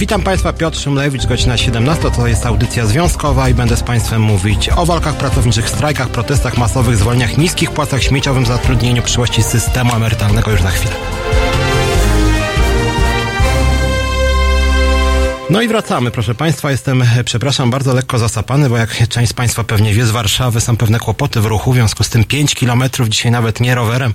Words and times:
Witam 0.00 0.22
Państwa, 0.22 0.52
Piotr 0.52 0.78
Szymlewicz, 0.78 1.26
godzina 1.26 1.56
17, 1.56 2.10
to 2.10 2.26
jest 2.26 2.46
audycja 2.46 2.86
związkowa 2.86 3.48
i 3.48 3.54
będę 3.54 3.76
z 3.76 3.82
Państwem 3.82 4.22
mówić 4.22 4.68
o 4.76 4.86
walkach 4.86 5.16
pracowniczych, 5.16 5.68
strajkach, 5.68 6.08
protestach 6.08 6.58
masowych, 6.58 6.96
zwolnieniach, 6.96 7.38
niskich 7.38 7.70
płacach, 7.70 8.02
śmieciowym 8.02 8.46
zatrudnieniu, 8.46 9.02
przyszłości 9.02 9.42
systemu 9.42 9.94
emerytalnego 9.94 10.50
już 10.50 10.62
za 10.62 10.70
chwilę. 10.70 10.94
No 15.50 15.62
i 15.62 15.68
wracamy, 15.68 16.10
proszę 16.10 16.34
Państwa. 16.34 16.70
Jestem, 16.70 17.04
przepraszam, 17.24 17.70
bardzo 17.70 17.94
lekko 17.94 18.18
zasapany, 18.18 18.68
bo 18.68 18.76
jak 18.76 19.08
część 19.08 19.30
z 19.30 19.32
Państwa 19.32 19.64
pewnie 19.64 19.94
wie, 19.94 20.06
z 20.06 20.10
Warszawy 20.10 20.60
są 20.60 20.76
pewne 20.76 20.98
kłopoty 20.98 21.40
w 21.40 21.46
ruchu, 21.46 21.72
w 21.72 21.74
związku 21.74 22.04
z 22.04 22.08
tym 22.08 22.24
5 22.24 22.54
kilometrów 22.54 23.08
dzisiaj 23.08 23.32
nawet 23.32 23.60
nie 23.60 23.74
rowerem, 23.74 24.14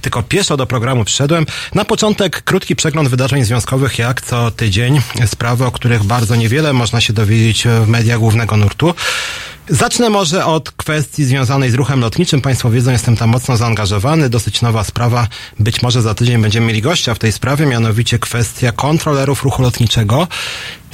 tylko 0.00 0.22
pieszo 0.22 0.56
do 0.56 0.66
programu 0.66 1.04
przyszedłem. 1.04 1.46
Na 1.74 1.84
początek 1.84 2.42
krótki 2.42 2.76
przegląd 2.76 3.08
wydarzeń 3.08 3.44
związkowych, 3.44 3.98
jak 3.98 4.20
co 4.20 4.50
tydzień. 4.50 5.00
Sprawy, 5.26 5.64
o 5.64 5.70
których 5.70 6.04
bardzo 6.04 6.36
niewiele 6.36 6.72
można 6.72 7.00
się 7.00 7.12
dowiedzieć 7.12 7.64
w 7.84 7.88
mediach 7.88 8.18
głównego 8.18 8.56
nurtu. 8.56 8.94
Zacznę 9.68 10.10
może 10.10 10.44
od 10.44 10.70
kwestii 10.70 11.24
związanej 11.24 11.70
z 11.70 11.74
ruchem 11.74 12.00
lotniczym. 12.00 12.40
Państwo 12.40 12.70
wiedzą, 12.70 12.90
jestem 12.90 13.16
tam 13.16 13.30
mocno 13.30 13.56
zaangażowany. 13.56 14.28
Dosyć 14.28 14.62
nowa 14.62 14.84
sprawa. 14.84 15.28
Być 15.60 15.82
może 15.82 16.02
za 16.02 16.14
tydzień 16.14 16.42
będziemy 16.42 16.66
mieli 16.66 16.82
gościa 16.82 17.14
w 17.14 17.18
tej 17.18 17.32
sprawie, 17.32 17.66
mianowicie 17.66 18.18
kwestia 18.18 18.72
kontrolerów 18.72 19.42
ruchu 19.42 19.62
lotniczego. 19.62 20.28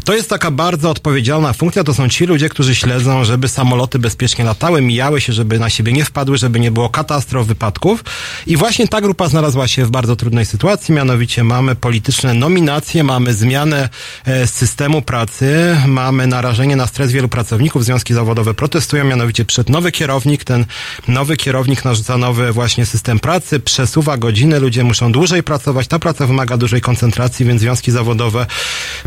To 0.05 0.15
jest 0.15 0.31
taka 0.31 0.51
bardzo 0.51 0.91
odpowiedzialna 0.91 1.53
funkcja. 1.53 1.85
To 1.85 1.95
są 1.95 2.09
ci 2.09 2.27
ludzie, 2.27 2.49
którzy 2.49 2.75
śledzą, 2.75 3.25
żeby 3.25 3.49
samoloty 3.49 3.99
bezpiecznie 3.99 4.45
latały, 4.45 4.83
mijały 4.83 5.21
się, 5.21 5.33
żeby 5.33 5.59
na 5.59 5.71
siebie 5.71 5.93
nie 5.93 6.05
wpadły, 6.05 6.39
żeby 6.39 6.61
nie 6.61 6.71
było 6.71 6.89
katastrof, 6.89 7.47
wypadków. 7.47 8.05
I 8.47 8.57
właśnie 8.57 8.89
ta 8.89 9.01
grupa 9.01 9.29
znalazła 9.29 9.69
się 9.69 9.85
w 9.85 9.91
bardzo 9.91 10.17
trudnej 10.17 10.47
sytuacji. 10.47 10.95
Mianowicie 10.95 11.45
mamy 11.45 11.75
polityczne 11.75 12.35
nominacje, 12.35 13.05
mamy 13.05 13.35
zmianę 13.35 13.89
e, 14.25 14.47
systemu 14.47 15.03
pracy, 15.03 15.77
mamy 15.87 16.27
narażenie 16.27 16.77
na 16.77 16.87
stres 16.87 17.13
wielu 17.13 17.29
pracowników. 17.29 17.85
Związki 17.85 18.15
zawodowe 18.15 18.55
protestują, 18.55 19.05
mianowicie 19.05 19.45
przed 19.45 19.69
nowy 19.69 19.93
kierownik. 19.93 20.45
Ten 20.45 20.65
nowy 21.09 21.37
kierownik 21.37 21.85
narzuca 21.85 22.17
nowy 22.17 22.53
właśnie 22.53 22.87
system 22.87 23.19
pracy, 23.19 23.61
przesuwa 23.61 24.17
godziny, 24.17 24.61
ludzie 24.61 24.85
muszą 24.85 25.13
dłużej 25.13 25.43
pracować. 25.43 25.87
Ta 25.87 25.99
praca 25.99 26.27
wymaga 26.27 26.57
dużej 26.57 26.81
koncentracji, 26.81 27.47
więc 27.47 27.61
związki 27.61 27.93
zawodowe 27.93 28.47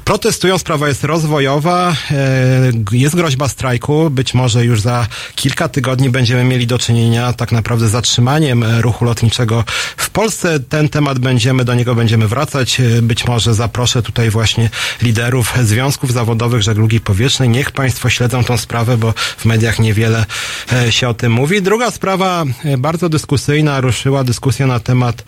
protestują. 0.05 0.57
Sprawa 0.57 0.84
jest 0.87 1.03
rozwojowa, 1.03 1.95
e, 2.11 2.71
jest 2.91 3.15
groźba 3.15 3.47
strajku, 3.47 4.09
być 4.09 4.33
może 4.33 4.65
już 4.65 4.81
za 4.81 5.07
kilka 5.35 5.69
tygodni 5.69 6.09
będziemy 6.09 6.43
mieli 6.43 6.67
do 6.67 6.79
czynienia 6.79 7.33
tak 7.33 7.51
naprawdę 7.51 7.87
z 7.87 7.91
zatrzymaniem 7.91 8.63
ruchu 8.81 9.05
lotniczego 9.05 9.63
w 9.97 10.09
Polsce. 10.09 10.59
Ten 10.59 10.89
temat 10.89 11.19
będziemy, 11.19 11.65
do 11.65 11.73
niego 11.73 11.95
będziemy 11.95 12.27
wracać. 12.27 12.79
E, 12.79 13.01
być 13.01 13.27
może 13.27 13.53
zaproszę 13.53 14.01
tutaj 14.01 14.29
właśnie 14.29 14.69
liderów 15.01 15.53
związków 15.63 16.13
zawodowych 16.13 16.61
żeglugi 16.61 16.99
powietrznej. 16.99 17.49
Niech 17.49 17.71
Państwo 17.71 18.09
śledzą 18.09 18.43
tą 18.43 18.57
sprawę, 18.57 18.97
bo 18.97 19.13
w 19.37 19.45
mediach 19.45 19.79
niewiele 19.79 20.25
e, 20.73 20.91
się 20.91 21.09
o 21.09 21.13
tym 21.13 21.31
mówi. 21.31 21.61
Druga 21.61 21.91
sprawa, 21.91 22.43
bardzo 22.77 23.09
dyskusyjna, 23.09 23.81
ruszyła 23.81 24.23
dyskusja 24.23 24.67
na 24.67 24.79
temat 24.79 25.23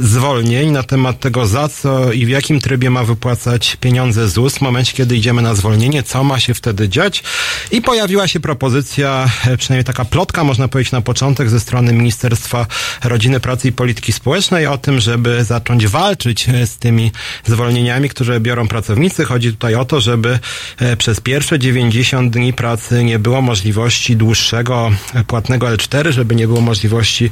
zwolnień, 0.00 0.70
na 0.70 0.82
temat 0.82 1.20
tego 1.20 1.46
za 1.46 1.68
co 1.68 2.12
i 2.12 2.26
w 2.26 2.28
jakim 2.28 2.60
trybie 2.60 2.90
ma 2.90 3.04
wypłacać 3.04 3.76
pieniądze 3.80 4.28
ZUS 4.28 4.54
w 4.54 4.60
momencie, 4.60 4.92
kiedy 4.94 5.16
idziemy 5.16 5.42
na 5.42 5.54
zwolnienie, 5.54 6.02
co 6.02 6.24
ma 6.24 6.40
się 6.40 6.54
wtedy 6.54 6.88
dziać. 6.88 7.22
I 7.70 7.82
pojawiła 7.82 8.28
się 8.28 8.40
propozycja, 8.40 9.30
e, 9.46 9.56
przynajmniej 9.56 9.84
taka 9.84 10.04
plotka, 10.04 10.44
można 10.44 10.68
powiedzieć 10.68 10.92
na 10.92 11.00
początek, 11.00 11.50
ze 11.50 11.60
strony 11.60 11.92
Ministerstwa 11.92 12.66
Rodziny, 13.04 13.40
Pracy 13.40 13.68
i 13.68 13.72
Polityki 13.72 14.12
Społecznej 14.12 14.66
o 14.66 14.78
tym, 14.78 15.00
żeby 15.00 15.44
zacząć 15.44 15.86
walczyć 15.86 16.48
e, 16.48 16.66
z 16.66 16.76
tymi 16.76 17.12
zwolnieniami, 17.46 18.08
które 18.08 18.40
biorą 18.40 18.68
pracownicy. 18.68 19.24
Chodzi 19.24 19.50
tutaj 19.50 19.74
o 19.74 19.84
to, 19.84 20.00
żeby 20.00 20.38
e, 20.78 20.96
przez 20.96 21.20
pierwsze 21.20 21.58
90 21.58 22.32
dni 22.32 22.52
pracy 22.52 23.04
nie 23.04 23.18
było 23.18 23.42
możliwości 23.42 24.16
dłuższego 24.16 24.90
płatnego 25.26 25.66
L4, 25.66 26.10
żeby 26.10 26.34
nie 26.34 26.46
było 26.46 26.60
możliwości 26.60 27.30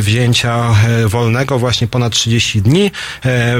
wzięcia 0.00 0.74
wolnego 1.06 1.58
właśnie 1.58 1.86
ponad 1.86 2.12
30 2.12 2.62
dni. 2.62 2.90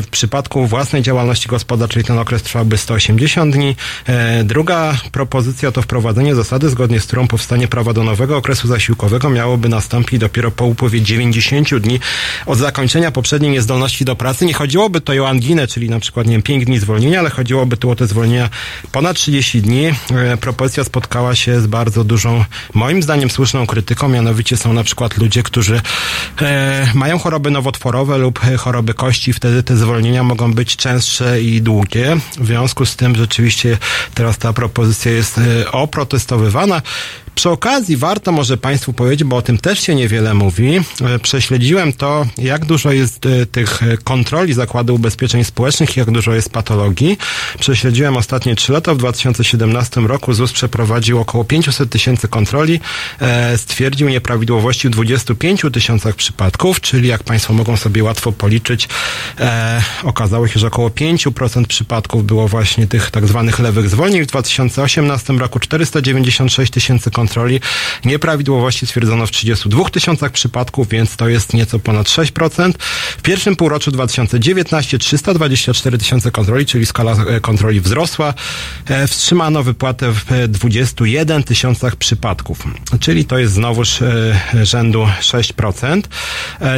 W 0.03 0.07
przypadku 0.11 0.67
własnej 0.67 1.03
działalności 1.03 1.49
gospodarczej 1.49 2.05
ten 2.05 2.19
okres 2.19 2.43
trwałby 2.43 2.79
180 2.79 3.10
180 3.19 3.55
dni. 3.55 3.77
E, 4.07 4.45
druga 4.45 4.99
propozycja 5.13 5.73
to 5.73 5.83
wprowadzenie 5.83 6.35
zasady, 6.35 6.69
zgodnie 6.69 7.01
z 7.01 7.07
którą 7.07 7.29
powstanie 7.29 7.69
prawa 7.69 7.93
do 7.93 8.05
nowego 8.05 8.37
okresu 8.37 8.69
zasiłkowego 8.69 9.31
miałoby 9.31 9.69
nastąpić 9.69 10.21
dopiero 10.21 10.51
po 10.51 10.65
upływie 10.65 11.01
90 11.01 11.79
dni 11.79 12.01
od 12.47 12.59
zakończenia 12.59 13.11
poprzedniej 13.11 13.53
niezdolności 13.53 14.05
do 14.05 14.17
pracy. 14.17 14.47
Nie 14.47 14.55
chodziłoby 14.55 15.01
to 15.01 15.13
o 15.23 15.29
anginę, 15.29 15.67
czyli 15.67 15.91
na 15.91 16.01
przykład, 16.01 16.27
nie 16.27 16.33
wiem, 16.33 16.43
5 16.43 16.65
dni 16.65 16.79
zwolnienia, 16.79 17.19
ale 17.19 17.31
chodziłoby 17.31 17.77
tu 17.77 17.91
o 17.91 17.97
te 17.97 18.07
zwolnienia 18.07 18.49
ponad 18.93 19.17
30 19.17 19.63
dni. 19.63 19.87
E, 19.87 20.37
propozycja 20.37 20.85
spotkała 20.85 21.35
się 21.35 21.61
z 21.61 21.67
bardzo 21.67 22.05
dużą, 22.05 22.45
moim 22.75 23.03
zdaniem, 23.03 23.31
słuszną 23.31 23.67
krytyką, 23.67 24.09
mianowicie 24.09 24.57
są 24.57 24.73
na 24.73 24.85
przykład 24.85 25.17
ludzie, 25.19 25.43
którzy 25.43 25.81
e, 26.41 26.89
mają 26.95 27.19
choroby 27.19 27.51
nowotworowe 27.51 28.19
lub 28.19 28.41
choroby 28.59 28.95
kości, 28.95 29.33
wtedy 29.33 29.63
te 29.63 29.77
zwolnienia 29.77 30.23
mogą 30.23 30.55
być 30.55 30.77
częstsze 30.77 31.43
i 31.43 31.63
długie. 31.63 32.17
W 32.39 32.47
związku 32.47 32.87
z 32.87 32.97
tym 33.01 33.17
rzeczywiście 33.17 33.79
teraz 34.15 34.39
ta 34.39 34.53
propozycja 34.53 35.13
jest 35.13 35.39
e, 35.39 35.73
oprotestowywana. 35.73 36.83
Przy 37.35 37.51
okazji 37.51 37.97
warto 37.97 38.33
może 38.33 38.57
Państwu 38.57 38.93
powiedzieć, 38.93 39.25
bo 39.25 39.37
o 39.37 39.43
tym 39.43 39.59
też 39.59 39.81
się 39.81 39.95
niewiele 39.95 40.35
mówi. 40.35 40.77
E, 40.77 41.19
prześledziłem 41.19 41.93
to, 41.93 42.27
jak 42.39 42.65
dużo 42.65 42.93
jest 42.93 43.27
e, 43.27 43.47
tych 43.47 43.81
kontroli 44.05 44.53
Zakładu 44.53 44.95
Ubezpieczeń 44.95 45.45
Społecznych, 45.45 45.97
jak 45.97 46.11
dużo 46.11 46.35
jest 46.35 46.51
patologii. 46.51 47.19
Prześledziłem 47.59 48.17
ostatnie 48.17 48.55
trzy 48.55 48.73
lata. 48.73 48.95
W 48.95 48.99
2017 48.99 50.01
roku 50.01 50.33
ZUS 50.33 50.53
przeprowadził 50.53 51.19
około 51.19 51.45
500 51.45 51.91
tysięcy 51.91 52.29
kontroli. 52.29 52.81
Stwierdził 53.57 54.09
nieprawidłowości 54.09 54.89
w 54.89 54.91
25 54.91 55.63
tysiącach 55.73 56.15
przypadków, 56.15 56.81
czyli 56.81 57.09
jak 57.09 57.23
Państwo 57.23 57.53
mogą 57.55 57.77
sobie 57.77 58.05
łatwo 58.05 58.33
policzyć, 58.33 58.89
okazało 60.03 60.49
się, 60.49 60.61
że 60.61 60.67
około 60.67 60.89
5% 60.89 61.67
przypadków 61.67 62.27
było 62.27 62.49
właśnie 62.49 62.87
tych 62.87 63.11
tak 63.11 63.27
zwanych 63.27 63.59
lewych 63.59 63.89
zwolnień. 63.89 64.23
W 64.23 64.27
2018 64.27 65.33
roku 65.33 65.61
496 65.61 66.73
tysięcy 66.73 67.11
kontroli. 67.11 67.20
Nieprawidłowości 68.05 68.87
stwierdzono 68.87 69.27
w 69.27 69.31
32 69.31 69.91
tysiącach 69.91 70.33
przypadków, 70.33 70.89
więc 70.89 71.17
to 71.17 71.29
jest 71.29 71.55
nieco 71.55 71.79
ponad 71.79 72.07
6%. 72.07 72.73
W 73.19 73.23
pierwszym 73.23 73.57
półroczu 73.57 73.91
2019 73.91 74.99
324 74.99 75.99
tysiące 75.99 76.31
kontroli, 76.31 76.67
czyli 76.67 76.87
skala 76.87 77.13
e, 77.13 77.41
kontroli 77.41 77.81
wzrosła. 77.81 78.35
E, 78.87 79.07
wstrzymano 79.07 79.63
wypłatę 79.63 80.13
w 80.13 80.49
21 80.49 81.43
tysiącach 81.43 81.97
przypadków, 81.97 82.59
czyli 83.01 83.25
to 83.25 83.39
jest 83.39 83.53
znowuż 83.53 84.03
e, 84.03 84.41
rzędu 84.63 85.07
6%. 85.21 86.03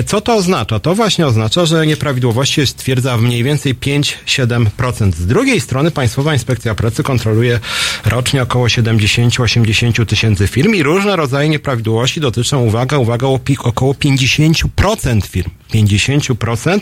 Co 0.07 0.21
to 0.21 0.35
oznacza? 0.35 0.81
To 0.81 0.95
właśnie 0.95 1.27
oznacza, 1.27 1.67
że 1.67 1.87
nieprawidłowości 1.87 2.67
stwierdza 2.67 3.17
mniej 3.17 3.43
więcej 3.43 3.75
5-7%. 3.75 5.13
Z 5.13 5.27
drugiej 5.27 5.61
strony 5.61 5.91
Państwowa 5.91 6.33
Inspekcja 6.33 6.75
Pracy 6.75 7.03
kontroluje 7.03 7.61
rocznie 8.05 8.43
około 8.43 8.67
70-80 8.67 10.07
tysięcy 10.07 10.32
firm 10.49 10.75
i 10.75 10.83
różne 10.83 11.17
rodzaje 11.17 11.49
nieprawidłowości 11.49 12.21
dotyczą, 12.21 12.65
uwaga, 12.65 12.99
uwaga, 12.99 13.27
około 13.63 13.93
50% 13.93 15.27
firm. 15.27 15.51
50%. 15.73 16.81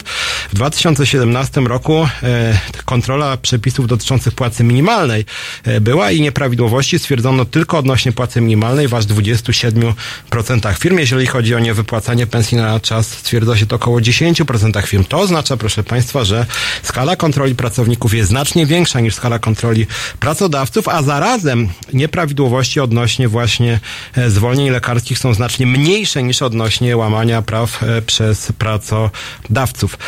W 0.50 0.54
2017 0.54 1.60
roku 1.60 2.08
e, 2.22 2.58
kontrola 2.84 3.36
przepisów 3.36 3.86
dotyczących 3.86 4.34
płacy 4.34 4.64
minimalnej 4.64 5.24
e, 5.64 5.80
była 5.80 6.10
i 6.10 6.20
nieprawidłowości 6.20 6.98
stwierdzono 6.98 7.44
tylko 7.44 7.78
odnośnie 7.78 8.12
płacy 8.12 8.40
minimalnej 8.40 8.88
w 8.88 8.94
aż 8.94 9.04
27% 9.04 10.74
firm. 10.78 10.98
Jeżeli 10.98 11.26
chodzi 11.26 11.54
o 11.54 11.58
niewypłacanie 11.58 12.26
pensji 12.26 12.56
na 12.56 12.80
czas, 12.80 13.08
stwierdza 13.08 13.56
się 13.56 13.66
to 13.66 13.76
około 13.76 13.98
10% 13.98 14.86
firm. 14.86 15.04
To 15.04 15.18
oznacza, 15.18 15.56
proszę 15.56 15.84
Państwa, 15.84 16.24
że 16.24 16.46
skala 16.82 17.16
kontroli 17.16 17.54
pracowników 17.54 18.14
jest 18.14 18.28
znacznie 18.28 18.66
większa 18.66 19.00
niż 19.00 19.14
skala 19.14 19.38
kontroli 19.38 19.86
pracodawców, 20.20 20.88
a 20.88 21.02
zarazem 21.02 21.68
nieprawidłowości 21.92 22.80
odnośnie 22.80 23.28
właśnie 23.28 23.80
e, 24.16 24.30
zwolnień 24.30 24.70
lekarskich 24.70 25.18
są 25.18 25.34
znacznie 25.34 25.66
mniejsze 25.66 26.22
niż 26.22 26.42
odnośnie 26.42 26.96
łamania 26.96 27.42
praw 27.42 27.84
przez 28.06 28.52
pracodawców. 28.80 29.98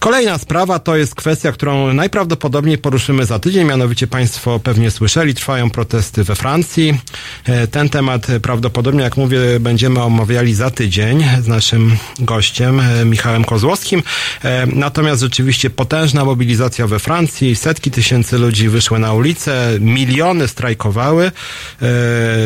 Kolejna 0.00 0.38
sprawa 0.38 0.78
to 0.78 0.96
jest 0.96 1.14
kwestia, 1.14 1.52
którą 1.52 1.92
najprawdopodobniej 1.92 2.78
poruszymy 2.78 3.24
za 3.24 3.38
tydzień, 3.38 3.66
mianowicie 3.66 4.06
Państwo 4.06 4.60
pewnie 4.60 4.90
słyszeli, 4.90 5.34
trwają 5.34 5.70
protesty 5.70 6.24
we 6.24 6.34
Francji. 6.34 7.00
E, 7.44 7.66
ten 7.66 7.88
temat 7.88 8.26
prawdopodobnie, 8.42 9.02
jak 9.02 9.16
mówię, 9.16 9.40
będziemy 9.60 10.02
omawiali 10.02 10.54
za 10.54 10.70
tydzień 10.70 11.24
z 11.42 11.46
naszym 11.46 11.96
gościem, 12.18 12.80
e, 12.80 13.04
Michałem 13.04 13.44
Kozłowskim. 13.44 14.02
E, 14.44 14.66
natomiast 14.66 15.22
rzeczywiście 15.22 15.70
potężna 15.70 16.24
mobilizacja 16.24 16.86
we 16.86 16.98
Francji, 16.98 17.56
setki 17.56 17.90
tysięcy 17.90 18.38
ludzi 18.38 18.68
wyszły 18.68 18.98
na 18.98 19.12
ulicę, 19.12 19.70
miliony 19.80 20.48
strajkowały. 20.48 21.32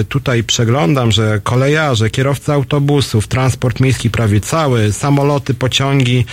Tutaj 0.08 0.44
przeglądam, 0.44 1.12
że 1.12 1.40
kolejarze, 1.42 2.10
kierowcy 2.10 2.52
autobusów, 2.52 3.28
transport 3.28 3.80
miejski 3.80 4.10
prawie 4.10 4.40
cały, 4.40 4.92
samoloty, 4.92 5.54
pociągi, 5.54 6.24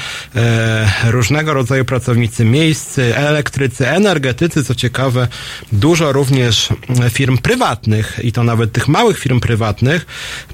różnego 1.12 1.54
rodzaju 1.54 1.86
pracownicy 1.86 2.46
miejscy, 2.46 3.18
elektrycy, 3.18 3.90
energetycy, 3.90 4.64
co 4.64 4.76
ciekawe, 4.76 5.28
dużo 5.72 6.12
również 6.12 6.70
firm 7.10 7.38
prywatnych 7.38 8.20
i 8.24 8.32
to 8.32 8.44
nawet 8.44 8.72
tych 8.72 8.88
małych 8.88 9.20
firm 9.20 9.40
prywatnych 9.40 10.06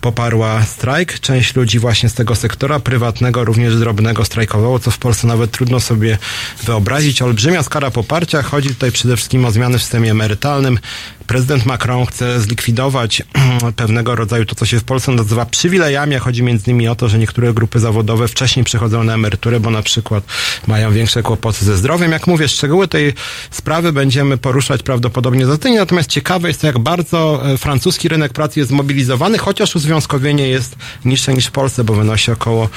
poparła 0.01 0.63
strajk. 0.63 1.19
Część 1.19 1.55
ludzi 1.55 1.79
właśnie 1.79 2.09
z 2.09 2.13
tego 2.13 2.35
sektora 2.35 2.79
prywatnego, 2.79 3.45
również 3.45 3.75
drobnego 3.75 4.25
strajkowało, 4.25 4.79
co 4.79 4.91
w 4.91 4.97
Polsce 4.97 5.27
nawet 5.27 5.51
trudno 5.51 5.79
sobie 5.79 6.17
wyobrazić. 6.63 7.21
Olbrzymia 7.21 7.63
skala 7.63 7.91
poparcia. 7.91 8.41
Chodzi 8.41 8.69
tutaj 8.69 8.91
przede 8.91 9.15
wszystkim 9.15 9.45
o 9.45 9.51
zmiany 9.51 9.77
w 9.77 9.81
systemie 9.81 10.11
emerytalnym. 10.11 10.79
Prezydent 11.27 11.65
Macron 11.65 12.05
chce 12.05 12.41
zlikwidować 12.41 13.23
pewnego 13.75 14.15
rodzaju 14.15 14.45
to, 14.45 14.55
co 14.55 14.65
się 14.65 14.79
w 14.79 14.83
Polsce 14.83 15.11
nazywa 15.11 15.45
przywilejami. 15.45 16.15
Chodzi 16.15 16.43
między 16.43 16.71
innymi 16.71 16.87
o 16.87 16.95
to, 16.95 17.09
że 17.09 17.19
niektóre 17.19 17.53
grupy 17.53 17.79
zawodowe 17.79 18.27
wcześniej 18.27 18.65
przychodzą 18.65 19.03
na 19.03 19.13
emeryturę, 19.13 19.59
bo 19.59 19.69
na 19.69 19.81
przykład 19.81 20.23
mają 20.67 20.93
większe 20.93 21.23
kłopoty 21.23 21.65
ze 21.65 21.77
zdrowiem. 21.77 22.11
Jak 22.11 22.27
mówię, 22.27 22.47
szczegóły 22.47 22.87
tej 22.87 23.13
sprawy 23.51 23.93
będziemy 23.93 24.37
poruszać 24.37 24.83
prawdopodobnie 24.83 25.45
za 25.45 25.57
tydzień. 25.57 25.77
Natomiast 25.77 26.09
ciekawe 26.09 26.47
jest 26.47 26.61
to, 26.61 26.67
jak 26.67 26.79
bardzo 26.79 27.41
e, 27.53 27.57
francuski 27.57 28.07
rynek 28.07 28.33
pracy 28.33 28.59
jest 28.59 28.69
zmobilizowany, 28.69 29.37
chociaż 29.37 29.75
uzwiązkowienie 29.75 30.47
jest 30.47 30.75
niższe 31.05 31.33
niż 31.33 31.45
w 31.45 31.51
Polsce, 31.51 31.83
bo 31.83 31.93
wynosi 31.93 32.31
około 32.31 32.69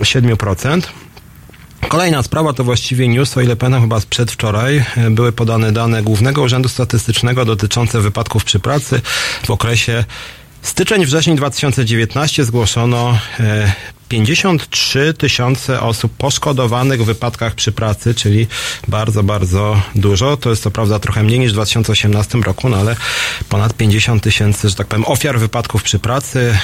7%. 0.00 0.82
Kolejna 1.88 2.22
sprawa 2.22 2.52
to 2.52 2.64
właściwie 2.64 3.08
news, 3.08 3.36
o 3.36 3.40
ile 3.40 3.56
pamiętam 3.56 3.82
chyba 3.82 4.00
przedwczoraj, 4.10 4.84
e, 4.96 5.10
były 5.10 5.32
podane 5.32 5.72
dane 5.72 6.02
Głównego 6.02 6.42
Urzędu 6.42 6.68
Statystycznego 6.68 7.44
dotyczące 7.44 8.00
wypadków 8.00 8.44
przy 8.44 8.60
pracy 8.60 9.00
w 9.46 9.50
okresie 9.50 10.04
styczeń-wrzesień 10.62 11.36
2019 11.36 12.44
zgłoszono 12.44 13.18
e, 13.40 13.72
53 14.12 15.14
tysiące 15.14 15.80
osób 15.80 16.12
poszkodowanych 16.16 17.02
w 17.02 17.04
wypadkach 17.04 17.54
przy 17.54 17.72
pracy, 17.72 18.14
czyli 18.14 18.46
bardzo, 18.88 19.22
bardzo 19.22 19.82
dużo. 19.94 20.36
To 20.36 20.50
jest 20.50 20.64
to 20.64 20.70
prawda 20.70 20.98
trochę 20.98 21.22
mniej 21.22 21.38
niż 21.38 21.50
w 21.50 21.54
2018 21.54 22.38
roku, 22.38 22.68
no 22.68 22.76
ale 22.76 22.96
ponad 23.48 23.74
50 23.74 24.22
tysięcy, 24.22 24.68
że 24.68 24.74
tak 24.74 24.86
powiem, 24.86 25.04
ofiar 25.06 25.38
wypadków 25.38 25.82
przy 25.82 25.98
pracy. 25.98 26.58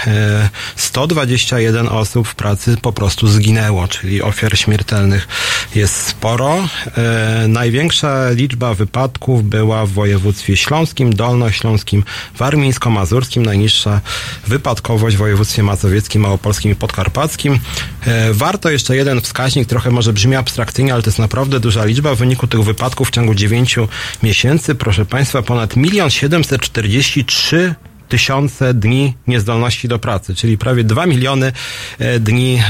121 0.77 1.87
e, 1.87 1.91
osób 1.91 2.29
w 2.29 2.35
pracy 2.35 2.77
po 2.83 2.93
prostu 2.93 3.29
zginęło, 3.29 3.89
czyli 3.89 4.23
ofiar 4.23 4.59
śmiertelnych 4.59 5.29
jest 5.75 6.07
sporo. 6.07 6.69
E, 6.97 7.45
największa 7.49 8.31
liczba 8.31 8.75
wypadków 8.75 9.45
była 9.45 9.87
w 9.87 9.91
województwie 9.91 10.57
śląskim, 10.57 11.15
dolnośląskim, 11.15 12.05
warmińsko-mazurskim, 12.39 13.43
najniższa 13.43 14.01
wypadkowość 14.47 15.17
w 15.17 15.19
województwie 15.19 15.63
mazowieckim, 15.63 16.23
małopolskim 16.23 16.73
i 16.73 16.75
podkarpackim. 16.75 17.38
E, 17.47 18.33
warto 18.33 18.71
jeszcze 18.71 18.97
jeden 18.97 19.21
wskaźnik, 19.21 19.69
trochę 19.69 19.91
może 19.91 20.13
brzmi 20.13 20.37
abstrakcyjnie, 20.37 20.93
ale 20.93 21.03
to 21.03 21.09
jest 21.09 21.19
naprawdę 21.19 21.61
duża 21.61 21.85
liczba. 21.85 22.15
W 22.15 22.19
wyniku 22.19 22.47
tych 22.47 22.63
wypadków 22.63 23.09
w 23.09 23.11
ciągu 23.11 23.35
9 23.35 23.77
miesięcy, 24.23 24.75
proszę 24.75 25.07
Państwa, 25.07 25.43
ponad 25.43 25.77
1 25.77 26.11
743 26.11 27.75
tysiące 28.09 28.75
dni 28.75 29.17
niezdolności 29.27 29.89
do 29.89 29.99
pracy, 29.99 30.35
czyli 30.35 30.59
prawie 30.59 30.85
2 30.85 31.07
miliony 31.07 31.53
e, 31.99 32.21
dni 32.21 32.63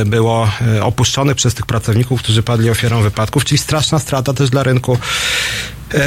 e, 0.00 0.04
było 0.04 0.50
opuszczonych 0.82 1.36
przez 1.36 1.54
tych 1.54 1.66
pracowników, 1.66 2.22
którzy 2.22 2.42
padli 2.42 2.70
ofiarą 2.70 3.02
wypadków, 3.02 3.44
czyli 3.44 3.58
straszna 3.58 3.98
strata 3.98 4.32
też 4.32 4.50
dla 4.50 4.62
rynku 4.62 4.98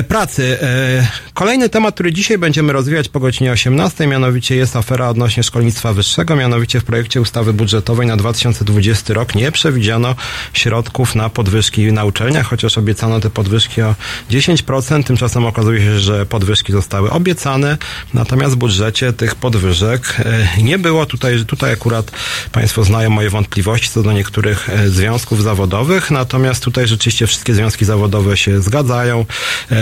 pracy. 0.08 0.58
E, 0.62 1.08
kolejny 1.34 1.70
temat, 1.70 1.94
który 1.94 2.14
dzisiaj 2.14 2.38
będziemy 2.38 2.74
rozwijać 2.74 3.10
po 3.10 3.20
godzinie 3.20 3.52
18, 3.52 4.08
mianowicie 4.08 4.56
jest 4.56 4.76
afera 4.76 5.10
odnośnie 5.10 5.44
szkolnictwa 5.44 5.94
wyższego. 5.94 6.36
Mianowicie 6.36 6.80
w 6.80 6.84
projekcie 6.84 7.22
ustawy 7.22 7.54
budżetowej 7.54 8.08
na 8.08 8.18
2020 8.18 9.14
rok 9.14 9.36
nie 9.36 9.52
przewidziano 9.52 10.16
środków 10.54 11.16
na 11.16 11.30
podwyżki 11.30 11.92
na 11.92 12.06
uczelniach, 12.06 12.48
chociaż 12.48 12.78
obiecano 12.78 13.20
te 13.20 13.30
podwyżki 13.30 13.82
o 13.82 13.96
10%. 14.32 15.04
Tymczasem 15.04 15.46
okazuje 15.46 15.80
się, 15.80 16.00
że 16.00 16.26
podwyżki 16.26 16.72
zostały 16.72 17.12
obiecane, 17.12 17.78
natomiast 18.14 18.56
w 18.56 18.58
budżecie 18.58 19.14
tych 19.14 19.36
podwyżek 19.36 20.16
e, 20.58 20.62
nie 20.64 20.80
było. 20.80 21.06
Tutaj, 21.06 21.46
tutaj 21.46 21.74
akurat 21.74 22.12
Państwo 22.52 22.84
znają 22.84 23.10
moje 23.10 23.30
wątpliwości 23.30 23.90
co 23.90 24.04
do 24.04 24.12
niektórych 24.12 24.70
związków 24.88 25.44
zawodowych, 25.44 26.12
natomiast 26.12 26.64
tutaj 26.64 26.88
rzeczywiście 26.88 27.28
wszystkie 27.28 27.54
związki 27.54 27.86
zawodowe 27.86 28.38
się 28.38 28.62
zgadzają. 28.62 29.26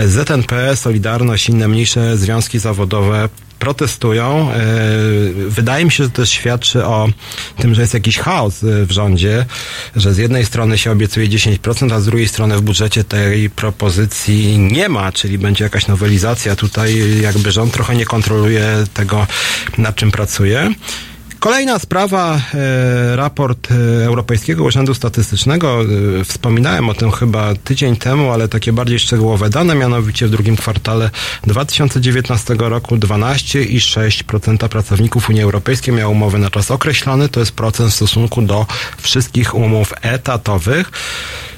ZNP, 0.06 0.76
Solidarność, 0.76 1.48
inne 1.48 1.68
mniejsze 1.68 2.18
związki 2.18 2.58
zawodowe 2.58 3.28
protestują. 3.62 4.50
E, 4.50 4.56
wydaje 5.48 5.84
mi 5.84 5.90
się, 5.90 6.04
że 6.04 6.10
to 6.10 6.26
świadczy 6.26 6.84
o 6.84 7.08
tym, 7.56 7.74
że 7.74 7.80
jest 7.80 7.94
jakiś 7.94 8.18
chaos 8.18 8.64
e, 8.64 8.86
w 8.86 8.90
rządzie, 8.90 9.46
że 9.96 10.14
z 10.14 10.18
jednej 10.18 10.46
strony 10.46 10.78
się 10.78 10.90
obiecuje 10.90 11.28
10%, 11.28 11.92
a 11.94 12.00
z 12.00 12.04
drugiej 12.04 12.28
strony 12.28 12.56
w 12.56 12.62
budżecie 12.62 13.04
tej 13.04 13.50
propozycji 13.50 14.58
nie 14.58 14.88
ma, 14.88 15.12
czyli 15.12 15.38
będzie 15.38 15.64
jakaś 15.64 15.86
nowelizacja. 15.86 16.56
Tutaj 16.56 17.20
jakby 17.20 17.52
rząd 17.52 17.72
trochę 17.72 17.94
nie 17.96 18.04
kontroluje 18.04 18.84
tego, 18.94 19.26
nad 19.78 19.96
czym 19.96 20.10
pracuje. 20.10 20.74
Kolejna 21.42 21.78
sprawa, 21.78 22.40
e, 22.54 23.16
raport 23.16 23.68
e, 23.70 23.74
Europejskiego 24.04 24.64
Urzędu 24.64 24.94
Statystycznego. 24.94 25.78
E, 26.20 26.24
wspominałem 26.24 26.88
o 26.88 26.94
tym 26.94 27.10
chyba 27.10 27.54
tydzień 27.54 27.96
temu, 27.96 28.30
ale 28.30 28.48
takie 28.48 28.72
bardziej 28.72 28.98
szczegółowe 28.98 29.50
dane, 29.50 29.74
mianowicie 29.74 30.26
w 30.26 30.30
drugim 30.30 30.56
kwartale 30.56 31.10
2019 31.46 32.54
roku 32.58 32.96
12,6% 32.96 34.68
pracowników 34.68 35.28
Unii 35.28 35.42
Europejskiej 35.42 35.94
miało 35.94 36.12
umowy 36.12 36.38
na 36.38 36.50
czas 36.50 36.70
określony. 36.70 37.28
To 37.28 37.40
jest 37.40 37.52
procent 37.52 37.90
w 37.90 37.94
stosunku 37.94 38.42
do 38.42 38.66
wszystkich 38.98 39.54
umów 39.54 39.92
etatowych. 40.02 40.90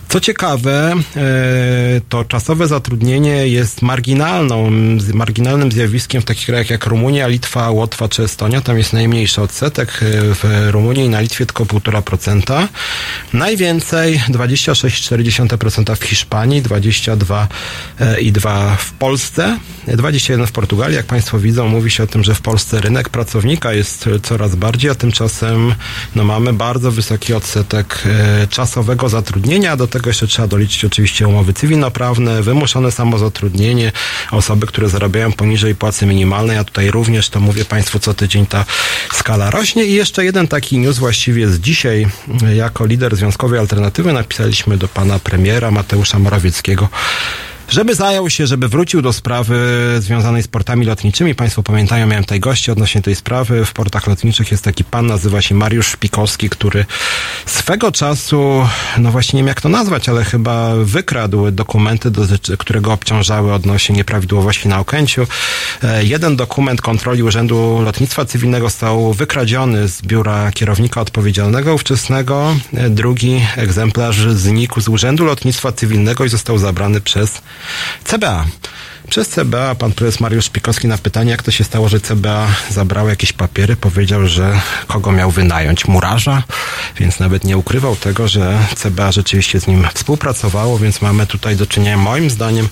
Co 0.09 0.21
ciekawe, 0.21 0.95
e, 1.17 2.01
to 2.09 2.25
czasowe 2.25 2.67
zatrudnienie 2.67 3.49
jest 3.49 3.83
marginalną, 3.83 4.71
marginalnym 5.15 5.73
zjawiskiem 5.73 6.23
w 6.23 6.25
takich 6.25 6.47
krajach 6.47 6.71
jak 6.71 6.87
Rumunia, 6.87 7.27
Litwa, 7.27 7.71
Łotwa 7.71 8.09
czy 8.09 8.23
Estonia. 8.23 8.61
Tam 8.61 8.79
jest 8.79 8.93
najmniejszy 8.93 9.43
odsetek. 9.43 9.89
E, 9.89 9.95
w 10.35 10.69
Rumunii 10.71 11.05
i 11.05 11.09
na 11.09 11.21
Litwie 11.21 11.47
tylko 11.47 11.65
1,5%. 11.65 12.69
Najwięcej 13.33 14.23
26,4% 14.29 15.97
w 15.97 16.05
Hiszpanii, 16.05 16.63
22,2% 16.63 18.77
w 18.77 18.93
Polsce, 18.93 19.59
21% 19.89 20.47
w 20.47 20.53
Portugalii. 20.53 20.97
Jak 20.97 21.07
Państwo 21.07 21.39
widzą, 21.39 21.69
mówi 21.69 21.91
się 21.91 22.03
o 22.03 22.07
tym, 22.07 22.25
że 22.25 22.35
w 22.35 22.41
Polsce 22.41 22.81
rynek 22.81 23.09
pracownika 23.09 23.73
jest 23.73 24.09
coraz 24.23 24.57
bardziej, 24.57 24.91
a 24.91 24.95
tymczasem 24.95 25.75
no, 26.15 26.25
mamy 26.25 26.53
bardzo 26.53 26.91
wysoki 26.91 27.35
odsetek 27.35 28.03
e, 28.07 28.47
czasowego 28.47 29.09
zatrudnienia. 29.09 29.77
Do 29.77 29.87
tego 29.95 30.11
jeszcze 30.11 30.27
trzeba 30.27 30.49
doliczyć 30.49 30.85
oczywiście 30.85 31.29
umowy 31.29 31.53
cywilnoprawne, 31.53 32.43
wymuszone 32.43 32.93
samozatrudnienie, 32.93 33.93
osoby, 34.31 34.67
które 34.67 34.89
zarabiają 34.89 35.33
poniżej 35.33 35.75
płacy 35.75 36.07
minimalnej, 36.07 36.59
a 36.59 36.65
tutaj 36.65 36.91
również, 36.91 37.29
to 37.29 37.41
mówię 37.41 37.65
Państwu 37.65 37.99
co 37.99 38.15
tydzień 38.15 38.47
ta 38.47 38.65
skala 39.13 39.51
rośnie. 39.51 39.85
I 39.85 39.93
jeszcze 39.93 40.25
jeden 40.25 40.49
taki 40.49 40.79
news 40.79 40.99
właściwie 40.99 41.49
z 41.49 41.61
dzisiaj, 41.61 42.07
jako 42.55 42.87
lider 42.87 43.17
Związkowej 43.17 43.59
Alternatywy 43.59 44.13
napisaliśmy 44.13 44.77
do 44.77 44.89
pana 44.89 45.19
premiera 45.19 45.71
Mateusza 45.71 46.19
Morawieckiego, 46.19 46.89
żeby 47.69 47.95
zajął 47.95 48.31
się, 48.31 48.47
żeby 48.47 48.69
wrócił 48.69 49.03
do 49.03 49.13
sprawy 49.13 49.57
związanej 49.99 50.43
z 50.43 50.49
portami 50.49 50.87
lotniczymi. 50.87 51.35
Państwo 51.35 51.63
pamiętają, 51.63 52.07
miałem 52.07 52.25
tutaj 52.25 52.41
gości 52.41 52.71
odnośnie 52.71 53.03
tej 53.03 53.15
sprawy. 53.15 53.65
W 53.65 53.73
portach 53.73 54.07
lotniczych 54.07 54.51
jest 54.51 54.65
taki 54.65 54.85
pan, 54.85 55.07
nazywa 55.07 55.43
się 55.43 55.55
Mariusz 55.55 55.87
Szpikowski, 55.87 56.51
który 56.51 56.87
swego 57.47 57.93
czasu, 57.93 58.69
no 58.99 59.11
właśnie 59.11 59.37
nie 59.37 59.41
wiem 59.41 59.49
jak 59.49 59.61
to 59.61 59.69
nazwać, 59.69 60.09
ale 60.09 60.25
chyba 60.25 60.75
wykradł 60.75 61.51
dokumenty, 61.51 62.11
które 62.59 62.81
go 62.81 62.93
obciążały 62.93 63.53
odnośnie 63.53 63.97
nieprawidłowości 63.97 64.69
na 64.69 64.81
Okęciu. 64.81 65.27
E, 65.83 66.05
jeden 66.05 66.37
dokument 66.37 66.83
kontroli 66.83 67.23
Urzędu 67.23 67.81
Lotnictwa 67.83 68.25
Cywilnego 68.25 68.67
został 68.67 69.13
wykradziony 69.13 69.89
z 69.89 70.03
biura 70.03 70.53
kierownika 70.53 71.01
odpowiedzialnego 71.01 71.75
ówczesnego. 71.75 72.57
E, 72.75 72.91
drugi 72.91 73.41
egzemplarz 73.57 74.17
znikł 74.17 74.81
z 74.81 74.89
Urzędu 74.89 75.25
Lotnictwa 75.25 75.73
Cywilnego 75.73 76.25
i 76.25 76.29
został 76.29 76.59
zabrany 76.59 77.01
przez 77.01 77.43
CBA. 78.05 78.45
Przez 79.11 79.29
CBA 79.29 79.75
pan 79.75 79.93
prezes 79.93 80.21
Mariusz 80.21 80.45
Szpikowski 80.45 80.89
na 80.89 80.99
pytanie, 80.99 81.31
jak 81.31 81.43
to 81.43 81.51
się 81.51 81.65
stało, 81.65 81.89
że 81.89 82.01
CBA 82.01 82.47
zabrało 82.71 83.09
jakieś 83.09 83.33
papiery, 83.33 83.77
powiedział, 83.77 84.27
że 84.27 84.61
kogo 84.87 85.13
miał 85.13 85.31
wynająć? 85.31 85.89
Murarza, 85.89 86.43
więc 86.99 87.21
nawet 87.21 87.45
nie 87.45 87.59
ukrywał 87.59 87.97
tego, 87.97 88.29
że 88.29 88.59
CBA 88.77 89.13
rzeczywiście 89.13 89.61
z 89.61 89.67
nim 89.67 89.87
współpracowało, 89.95 90.79
więc 90.79 91.03
mamy 91.03 91.27
tutaj 91.27 91.57
do 91.57 91.67
czynienia 91.67 91.97
moim 91.97 92.31
zdaniem 92.31 92.69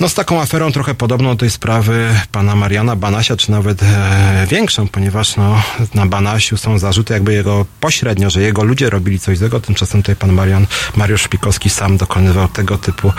No 0.00 0.08
z 0.08 0.14
taką 0.14 0.40
aferą 0.40 0.72
trochę 0.72 0.94
podobną 0.94 1.30
do 1.30 1.36
tej 1.36 1.50
sprawy 1.50 2.14
pana 2.32 2.56
Mariana 2.56 2.96
Banasia, 2.96 3.36
czy 3.36 3.50
nawet 3.50 3.82
e, 3.82 4.46
większą, 4.50 4.88
ponieważ 4.88 5.36
no, 5.36 5.62
na 5.94 6.06
Banasiu 6.06 6.56
są 6.56 6.78
zarzuty 6.78 7.14
jakby 7.14 7.32
jego 7.32 7.66
pośrednio, 7.80 8.30
że 8.30 8.42
jego 8.42 8.64
ludzie 8.64 8.90
robili 8.90 9.18
coś 9.18 9.38
złego, 9.38 9.60
tymczasem 9.60 10.02
tutaj 10.02 10.16
pan 10.16 10.32
Marian, 10.32 10.66
Mariusz 10.96 11.22
Szpikowski 11.22 11.70
sam 11.70 11.96
dokonywał 11.96 12.48
tego 12.48 12.78
typu 12.78 13.12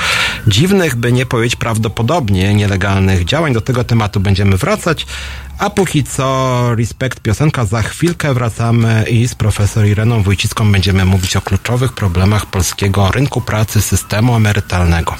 dziwnych, 0.47 0.95
by 0.95 1.11
nie 1.11 1.25
powiedzieć 1.25 1.55
prawdopodobnie 1.55 2.53
nielegalnych 2.53 3.25
działań. 3.25 3.53
Do 3.53 3.61
tego 3.61 3.83
tematu 3.83 4.19
będziemy 4.19 4.57
wracać. 4.57 5.05
A 5.57 5.69
póki 5.69 6.03
co, 6.03 6.75
respekt 6.75 7.19
piosenka, 7.19 7.65
za 7.65 7.81
chwilkę 7.81 8.33
wracamy 8.33 9.05
i 9.09 9.27
z 9.27 9.35
profesor 9.35 9.85
Ireną 9.85 10.23
Wójcicką 10.23 10.71
będziemy 10.71 11.05
mówić 11.05 11.35
o 11.35 11.41
kluczowych 11.41 11.93
problemach 11.93 12.45
polskiego 12.45 13.11
rynku 13.11 13.41
pracy, 13.41 13.81
systemu 13.81 14.35
emerytalnego. 14.35 15.15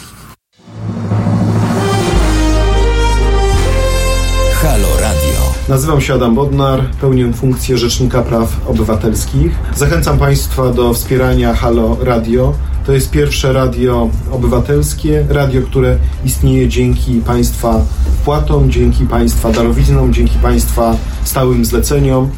Nazywam 5.70 6.02
się 6.02 6.14
Adam 6.14 6.36
Bodnar, 6.36 6.82
pełnię 7.02 7.34
funkcję 7.34 7.78
Rzecznika 7.78 8.22
Praw 8.22 8.68
Obywatelskich. 8.68 9.52
Zachęcam 9.76 10.18
Państwa 10.18 10.70
do 10.70 10.94
wspierania 10.94 11.54
Halo 11.54 11.98
Radio. 12.02 12.54
To 12.86 12.94
jest 12.94 13.12
pierwsze 13.12 13.54
radio 13.54 14.10
obywatelskie, 14.32 15.26
radio, 15.30 15.62
które 15.62 15.98
istnieje 16.26 16.68
dzięki 16.68 17.22
Państwa 17.22 17.82
wpłatom, 18.22 18.72
dzięki 18.72 19.06
Państwa 19.06 19.52
darowiznom, 19.52 20.14
dzięki 20.14 20.40
Państwa 20.40 20.96
stałym 21.24 21.66
zleceniom. 21.66 22.30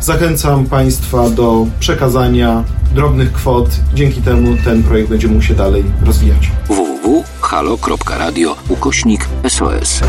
Zachęcam 0.00 0.66
Państwa 0.66 1.30
do 1.30 1.66
przekazania 1.80 2.64
drobnych 2.94 3.32
kwot. 3.32 3.68
Dzięki 3.94 4.22
temu 4.22 4.56
ten 4.64 4.82
projekt 4.82 5.10
będzie 5.10 5.28
mógł 5.28 5.42
się 5.42 5.54
dalej 5.54 5.84
rozwijać. 6.06 6.50
www.halo.radio 6.68 8.56
ukośnik 8.68 9.28
SOS. 9.48 10.00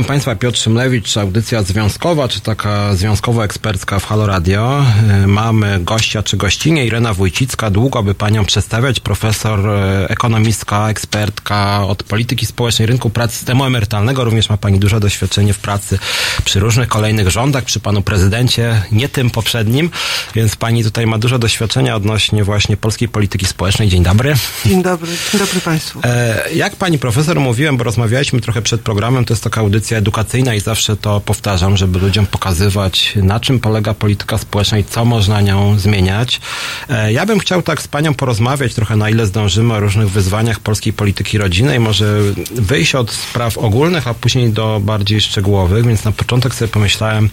Witam 0.00 0.08
Państwa, 0.08 0.34
Piotr 0.36 0.58
Szymlewicz, 0.58 1.16
audycja 1.16 1.62
związkowa, 1.62 2.28
czy 2.28 2.40
taka 2.40 2.94
związkowo-ekspercka 2.94 3.98
w 4.00 4.04
Halo 4.04 4.26
Radio. 4.26 4.84
Y, 5.24 5.26
Mamy 5.26 5.80
gościa 5.80 6.22
czy 6.22 6.36
gościnie, 6.36 6.86
Irena 6.86 7.14
Wójcicka, 7.14 7.70
długo 7.70 8.02
by 8.02 8.14
Panią 8.14 8.44
przedstawiać, 8.44 9.00
profesor, 9.00 9.68
y, 9.68 10.08
ekonomistka, 10.08 10.88
ekspertka 10.90 11.86
od 11.86 12.02
polityki 12.02 12.46
społecznej, 12.46 12.86
rynku 12.86 13.10
pracy, 13.10 13.36
systemu 13.36 13.64
emerytalnego. 13.64 14.24
Również 14.24 14.48
ma 14.50 14.56
Pani 14.56 14.78
duże 14.78 15.00
doświadczenie 15.00 15.52
w 15.52 15.58
pracy 15.58 15.98
przy 16.44 16.60
różnych 16.60 16.88
kolejnych 16.88 17.28
rządach, 17.30 17.64
przy 17.64 17.80
Panu 17.80 18.02
prezydencie, 18.02 18.82
nie 18.92 19.08
tym 19.08 19.30
poprzednim, 19.30 19.90
więc 20.34 20.56
Pani 20.56 20.84
tutaj 20.84 21.06
ma 21.06 21.18
dużo 21.18 21.38
doświadczenia 21.38 21.96
odnośnie 21.96 22.44
właśnie 22.44 22.76
polskiej 22.76 23.08
polityki 23.08 23.46
społecznej. 23.46 23.88
Dzień 23.88 24.02
dobry. 24.02 24.34
Dzień 24.66 24.82
dobry, 24.82 25.12
dzień 25.32 25.40
dobry 25.40 25.60
Państwu. 25.60 26.00
E, 26.04 26.44
Jak 26.54 26.76
pani 26.76 26.98
profesor 26.98 27.40
mówiłem, 27.40 27.76
bo 27.76 27.84
rozmawialiśmy 27.84 28.40
trochę 28.40 28.62
przed 28.62 28.80
programem, 28.80 29.24
to 29.24 29.34
jest 29.34 29.44
taka 29.44 29.60
audycja 29.60 29.89
edukacyjna 29.96 30.54
i 30.54 30.60
zawsze 30.60 30.96
to 30.96 31.20
powtarzam, 31.20 31.76
żeby 31.76 31.98
ludziom 31.98 32.26
pokazywać, 32.26 33.12
na 33.16 33.40
czym 33.40 33.60
polega 33.60 33.94
polityka 33.94 34.38
społeczna 34.38 34.78
i 34.78 34.84
co 34.84 35.04
można 35.04 35.40
nią 35.40 35.78
zmieniać. 35.78 36.40
E, 36.88 37.12
Ja 37.12 37.26
bym 37.26 37.38
chciał 37.38 37.62
tak 37.62 37.82
z 37.82 37.88
panią 37.88 38.14
porozmawiać 38.14 38.74
trochę, 38.74 38.96
na 38.96 39.10
ile 39.10 39.26
zdążymy 39.26 39.74
o 39.74 39.80
różnych 39.80 40.10
wyzwaniach 40.10 40.60
polskiej 40.60 40.92
polityki 40.92 41.38
rodzinnej, 41.38 41.80
może 41.80 42.18
wyjść 42.54 42.94
od 42.94 43.10
spraw 43.12 43.58
ogólnych, 43.58 44.08
a 44.08 44.14
później 44.14 44.50
do 44.50 44.80
bardziej 44.80 45.20
szczegółowych, 45.20 45.86
więc 45.86 46.04
na 46.04 46.12
początek 46.12 46.54
sobie 46.54 46.68
pomyślałem 46.68 47.30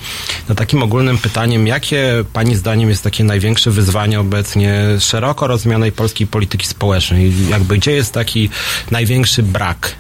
na 0.50 0.56
takim 0.56 0.84
ogólnym 0.84 1.18
pytaniem, 1.18 1.68
jakie 1.68 2.24
pani 2.34 2.56
zdaniem 2.56 2.90
jest 2.90 3.04
takie 3.04 3.24
największe 3.24 3.72
wyzwanie 3.72 4.20
obecnie 4.20 4.82
szeroko 5.00 5.48
rozumianej 5.48 5.92
polskiej 5.92 6.28
polityki 6.28 6.68
społecznej? 6.68 7.34
Jakby 7.50 7.78
gdzie 7.78 7.92
jest 7.92 8.14
taki 8.14 8.50
największy 8.92 9.44
brak? 9.44 9.96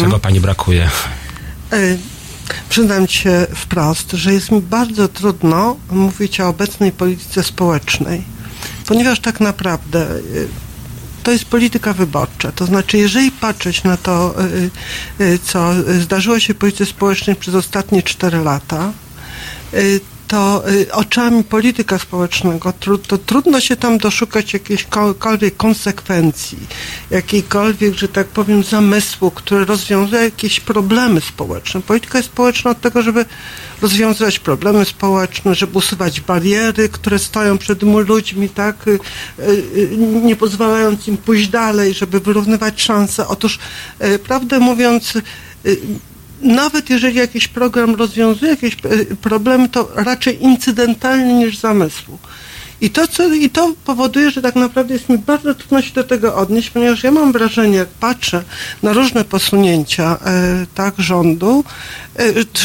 Czego 0.00 0.18
pani 0.18 0.40
brakuje? 0.40 0.90
Przyznam 2.68 3.08
się 3.08 3.46
wprost, 3.54 4.12
że 4.12 4.32
jest 4.32 4.50
mi 4.50 4.60
bardzo 4.60 5.08
trudno 5.08 5.76
mówić 5.90 6.40
o 6.40 6.48
obecnej 6.48 6.92
polityce 6.92 7.42
społecznej, 7.42 8.22
ponieważ 8.86 9.20
tak 9.20 9.40
naprawdę 9.40 10.10
y, 10.10 10.48
to 11.22 11.32
jest 11.32 11.44
polityka 11.44 11.92
wyborcza. 11.92 12.52
To 12.52 12.66
znaczy, 12.66 12.98
jeżeli 12.98 13.30
patrzeć 13.30 13.84
na 13.84 13.96
to, 13.96 14.34
y, 14.44 14.70
y, 15.24 15.38
co 15.38 15.72
zdarzyło 16.00 16.38
się 16.38 16.54
w 16.54 16.56
polityce 16.56 16.86
społecznej 16.86 17.36
przez 17.36 17.54
ostatnie 17.54 18.02
cztery 18.02 18.38
lata, 18.38 18.92
to 20.28 20.68
y, 20.70 20.92
oczami 20.92 21.44
polityka 21.44 21.98
społecznego 21.98 22.72
to 23.06 23.18
trudno 23.18 23.60
się 23.60 23.76
tam 23.76 23.98
doszukać 23.98 24.52
jakiejkolwiek 24.52 25.56
konsekwencji, 25.56 26.58
jakiejkolwiek, 27.10 27.94
że 27.94 28.08
tak 28.08 28.26
powiem, 28.26 28.62
zamysłu, 28.62 29.30
który 29.30 29.64
rozwiązuje 29.64 30.22
jakieś 30.22 30.60
problemy 30.60 31.20
społeczne. 31.20 31.82
Polityka 31.82 32.18
jest 32.18 32.30
społeczna 32.30 32.70
od 32.70 32.80
tego, 32.80 33.02
żeby 33.02 33.24
rozwiązywać 33.82 34.38
problemy 34.38 34.84
społeczne, 34.84 35.54
żeby 35.54 35.78
usuwać 35.78 36.20
bariery, 36.20 36.88
które 36.88 37.18
stoją 37.18 37.58
przed 37.58 37.82
ludźmi, 37.82 38.48
tak, 38.48 38.88
y, 38.88 38.98
y, 39.38 39.96
nie 39.96 40.36
pozwalając 40.36 41.08
im 41.08 41.16
pójść 41.16 41.48
dalej, 41.48 41.94
żeby 41.94 42.20
wyrównywać 42.20 42.82
szanse. 42.82 43.28
Otóż, 43.28 43.58
prawdę 44.24 44.58
mówiąc, 44.58 45.12
nawet 46.42 46.90
jeżeli 46.90 47.16
jakiś 47.16 47.48
program 47.48 47.94
rozwiązuje 47.94 48.50
jakieś 48.50 48.74
e, 48.74 49.16
problemy, 49.16 49.68
to 49.68 49.88
raczej 49.94 50.42
incydentalnie 50.42 51.34
niż 51.34 51.58
zamysłu. 51.58 52.18
I 52.80 52.90
to, 52.90 53.08
co, 53.08 53.34
I 53.34 53.50
to 53.50 53.74
powoduje, 53.84 54.30
że 54.30 54.42
tak 54.42 54.56
naprawdę 54.56 54.94
jest 54.94 55.08
mi 55.08 55.18
bardzo 55.18 55.54
trudno 55.54 55.82
się 55.82 55.94
do 55.94 56.04
tego 56.04 56.36
odnieść, 56.36 56.70
ponieważ 56.70 57.04
ja 57.04 57.10
mam 57.10 57.32
wrażenie, 57.32 57.76
jak 57.76 57.88
patrzę 57.88 58.44
na 58.82 58.92
różne 58.92 59.24
posunięcia 59.24 60.18
e, 60.24 60.66
tak 60.74 60.94
rządu, 60.98 61.64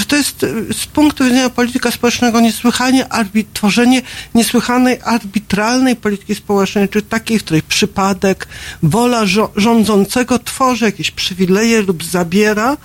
to 0.07 0.15
jest 0.15 0.43
e, 0.43 0.74
z 0.74 0.86
punktu 0.86 1.24
widzenia 1.24 1.50
polityka 1.50 1.91
społecznego 1.91 2.39
niesłychanie 2.39 3.05
tworzenie 3.53 4.01
niesłychanej 4.36 4.98
arbitralnej 5.03 5.95
polityki 5.95 6.36
społecznej, 6.36 6.89
czy 6.89 7.01
takiej, 7.01 7.39
w 7.39 7.43
której 7.43 7.62
przypadek, 7.62 8.48
wola 8.83 9.25
rządzącego 9.55 10.39
tworzy 10.39 10.86
jakieś 10.86 11.12
przywileje 11.12 11.81
lub 11.81 12.03
zabiera 12.03 12.77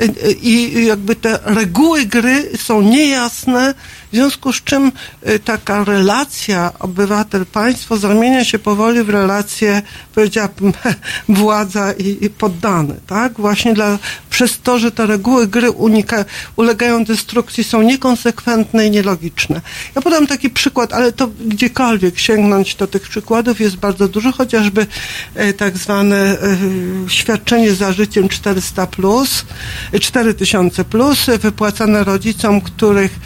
e, 0.00 0.04
e, 0.04 0.32
i 0.32 0.86
jakby 0.86 1.16
te 1.16 1.38
reguły 1.44 2.04
gry 2.04 2.50
są 2.56 2.82
niejasne, 2.82 3.74
w 4.12 4.16
związku 4.16 4.52
z 4.52 4.64
czym 4.64 4.92
taka 5.44 5.84
relacja 5.84 6.72
obywatel-państwo 6.78 7.96
zamienia 7.96 8.44
się 8.44 8.58
powoli 8.58 9.02
w 9.02 9.08
relację, 9.10 9.82
powiedziałabym, 10.14 10.72
władza 11.28 11.92
i, 11.92 12.24
i 12.24 12.30
poddany, 12.30 12.94
tak? 13.06 13.32
Właśnie 13.32 13.74
dla, 13.74 13.98
przez 14.30 14.60
to, 14.60 14.78
że 14.78 14.90
te 14.90 15.06
reguły 15.06 15.46
gry 15.46 15.70
unika, 16.10 16.24
ulegają 16.56 17.04
destrukcji, 17.04 17.64
są 17.64 17.82
niekonsekwentne 17.82 18.86
i 18.86 18.90
nielogiczne. 18.90 19.60
Ja 19.96 20.02
podam 20.02 20.26
taki 20.26 20.50
przykład, 20.50 20.92
ale 20.92 21.12
to 21.12 21.26
gdziekolwiek 21.46 22.18
sięgnąć 22.18 22.74
do 22.74 22.86
tych 22.86 23.02
przykładów 23.02 23.60
jest 23.60 23.76
bardzo 23.76 24.08
dużo, 24.08 24.32
chociażby 24.32 24.86
e, 25.34 25.52
tak 25.52 25.78
zwane 25.78 26.16
e, 26.16 26.56
świadczenie 27.08 27.74
za 27.74 27.92
życiem 27.92 28.28
400 28.28 28.86
plus, 28.86 29.44
e, 29.92 30.00
4000 30.00 30.84
plus, 30.84 31.28
e, 31.28 31.38
wypłacane 31.38 32.04
rodzicom, 32.04 32.60
których 32.60 33.18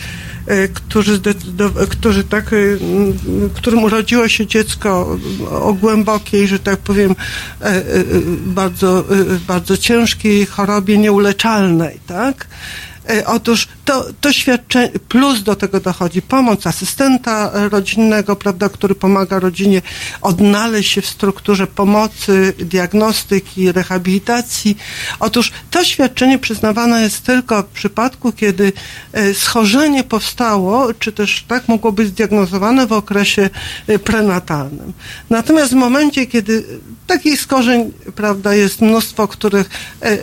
którzy, 0.74 1.18
zdecydow- 1.18 1.88
którzy 1.88 2.24
tak, 2.24 2.52
e, 2.52 2.56
którym 3.54 3.84
urodziło 3.84 4.28
się 4.28 4.46
dziecko 4.46 5.18
o 5.50 5.72
głębokiej, 5.72 6.48
że 6.48 6.58
tak 6.58 6.78
powiem, 6.78 7.16
e, 7.60 7.64
e, 7.64 7.76
e, 7.76 8.04
bardzo, 8.46 8.98
e, 8.98 9.02
bardzo 9.46 9.76
ciężkiej 9.76 10.46
chorobie 10.46 10.98
nieuleczalnej, 10.98 12.00
tak? 12.06 12.46
E, 13.11 13.26
Otóż 13.26 13.68
to, 13.84 14.04
to 14.20 14.32
świadczenie, 14.32 14.90
plus 15.08 15.42
do 15.42 15.56
tego 15.56 15.80
dochodzi 15.80 16.23
pomoc 16.23 16.66
asystenta 16.66 17.50
rodzinnego, 17.68 18.37
prawda, 18.37 18.68
który 18.68 18.94
pomaga 18.94 19.38
rodzinie 19.38 19.82
odnaleźć 20.20 20.92
się 20.92 21.00
w 21.02 21.06
strukturze 21.06 21.66
pomocy, 21.66 22.54
diagnostyki, 22.58 23.73
rehabilitacji. 23.73 24.76
Otóż 25.20 25.52
to 25.70 25.84
świadczenie 25.84 26.38
przyznawane 26.38 27.02
jest 27.02 27.23
tylko 27.23 27.62
w 27.62 27.66
przypadku, 27.66 28.32
kiedy 28.32 28.73
e, 29.12 29.34
schorzenie 29.34 30.04
powstało, 30.04 30.94
czy 30.94 31.12
też 31.12 31.44
tak 31.49 31.68
mogło 31.68 31.92
być 31.92 32.08
zdiagnozowane 32.08 32.87
w 32.87 32.92
okresie 32.92 33.50
e, 33.87 33.99
prenatalnym. 33.99 34.92
Natomiast 35.30 35.73
w 35.73 35.76
momencie, 35.76 36.26
kiedy 36.26 36.64
takich 37.06 37.40
schorzeń, 37.40 37.92
prawda, 38.14 38.54
jest 38.54 38.80
mnóstwo, 38.80 39.28
których, 39.28 39.70
e, 40.02 40.06
e, 40.06 40.18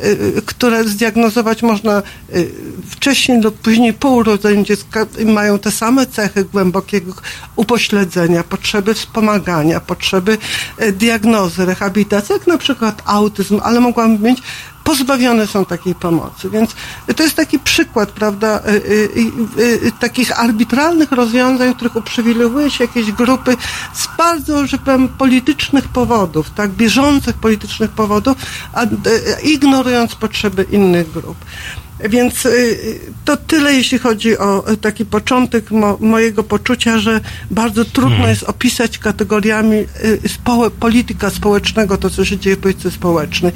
które 0.45 0.83
zdiagnozować 0.83 1.63
można 1.63 1.97
e, 1.97 2.03
wcześniej 2.89 3.41
lub 3.41 3.57
później 3.57 3.93
po 3.93 4.09
urodzeniu 4.09 4.63
dziecka 4.63 5.05
mają 5.25 5.59
te 5.59 5.71
same 5.71 6.05
cechy 6.05 6.45
głębokiego 6.45 7.13
upośledzenia, 7.55 8.43
potrzeby 8.43 8.93
wspomagania, 8.93 9.79
potrzeby 9.79 10.37
diagnozy, 10.93 11.65
rehabilitacji, 11.65 12.33
jak 12.33 12.47
na 12.47 12.57
przykład 12.57 13.01
autyzm, 13.05 13.59
ale 13.63 13.79
mogłam 13.79 14.23
mieć 14.23 14.39
pozbawione 14.83 15.47
są 15.47 15.65
takiej 15.65 15.95
pomocy. 15.95 16.49
Więc 16.49 16.75
to 17.15 17.23
jest 17.23 17.35
taki 17.35 17.59
przykład, 17.59 18.11
prawda, 18.11 18.61
y, 18.67 18.71
y, 18.71 19.87
y, 19.87 19.91
takich 19.99 20.39
arbitralnych 20.39 21.11
rozwiązań, 21.11 21.73
w 21.73 21.75
których 21.75 21.95
uprzywilejowuje 21.95 22.71
się 22.71 22.83
jakieś 22.83 23.11
grupy 23.11 23.57
z 23.93 24.07
bardzo, 24.17 24.67
że 24.67 24.77
powiem, 24.77 25.07
politycznych 25.07 25.87
powodów, 25.87 26.49
tak, 26.49 26.71
bieżących 26.71 27.35
politycznych 27.35 27.91
powodów, 27.91 28.37
a, 28.73 28.85
ignorując 29.43 30.15
potrzeby 30.15 30.65
innych 30.71 31.11
grup. 31.11 31.37
Więc 32.09 32.45
y, 32.45 32.99
to 33.25 33.37
tyle, 33.37 33.73
jeśli 33.73 33.97
chodzi 33.97 34.37
o 34.37 34.71
y, 34.71 34.77
taki 34.77 35.05
początek 35.05 35.71
mo, 35.71 35.97
mojego 35.99 36.43
poczucia, 36.43 36.99
że 36.99 37.21
bardzo 37.51 37.85
trudno 37.85 38.27
jest 38.27 38.43
opisać 38.43 38.97
kategoriami 38.97 39.77
y, 40.25 40.29
społe, 40.29 40.71
polityka 40.71 41.29
społecznego 41.29 41.97
to, 41.97 42.09
co 42.09 42.25
się 42.25 42.37
dzieje 42.37 42.55
w 42.55 42.59
polityce 42.59 42.91
społecznej. 42.91 43.51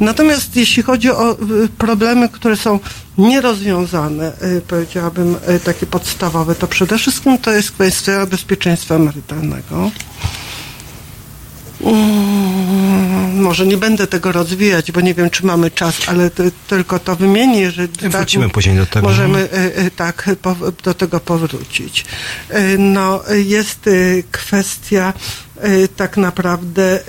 Natomiast 0.00 0.56
jeśli 0.56 0.82
chodzi 0.82 1.10
o 1.10 1.36
problemy, 1.78 2.28
które 2.28 2.56
są 2.56 2.78
nierozwiązane, 3.18 4.32
powiedziałabym 4.68 5.36
takie 5.64 5.86
podstawowe, 5.86 6.54
to 6.54 6.66
przede 6.66 6.98
wszystkim 6.98 7.38
to 7.38 7.50
jest 7.52 7.70
kwestia 7.70 8.26
bezpieczeństwa 8.26 8.94
emerytalnego. 8.94 9.90
Mm, 11.80 12.43
może 13.24 13.66
nie 13.66 13.76
będę 13.76 14.06
tego 14.06 14.32
rozwijać, 14.32 14.92
bo 14.92 15.00
nie 15.00 15.14
wiem, 15.14 15.30
czy 15.30 15.46
mamy 15.46 15.70
czas, 15.70 15.94
ale 16.06 16.30
to, 16.30 16.42
tylko 16.68 16.98
to 16.98 17.16
wymienię, 17.16 17.70
że 17.70 17.88
Wrócimy 17.88 18.48
później 18.50 18.76
do 18.76 18.86
tego. 18.86 19.08
możemy 19.08 19.38
e, 19.52 19.76
e, 19.76 19.90
tak 19.90 20.30
do 20.84 20.94
tego 20.94 21.20
powrócić. 21.20 22.04
E, 22.50 22.78
No, 22.78 23.28
e, 23.28 23.40
jest 23.40 23.86
e, 23.86 23.90
kwestia 24.30 25.12
e, 25.60 25.88
tak 25.88 26.16
naprawdę 26.16 27.00
e, 27.00 27.04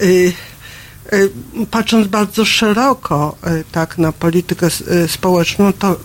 e, 1.12 1.65
patrząc 1.71 2.08
bardzo 2.08 2.45
szeroko 2.45 3.38
e, 3.43 3.63
tak 3.71 3.97
na 3.97 4.12
politykę 4.12 4.67
e, 4.67 5.08
społeczną, 5.08 5.73
to 5.73 5.91
e, 5.91 5.95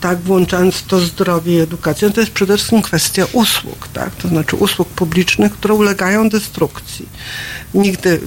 tak 0.00 0.20
włączając 0.20 0.82
to 0.82 1.00
zdrowie 1.00 1.56
i 1.56 1.60
edukację, 1.60 2.10
to 2.10 2.20
jest 2.20 2.32
przede 2.32 2.56
wszystkim 2.56 2.82
kwestia 2.82 3.26
usług, 3.32 3.88
tak? 3.88 4.14
To 4.14 4.28
znaczy 4.28 4.56
usług 4.56 4.88
publicznych, 4.88 5.52
które 5.52 5.74
ulegają 5.74 6.28
destrukcji. 6.28 7.08
Nigdy 7.74 8.20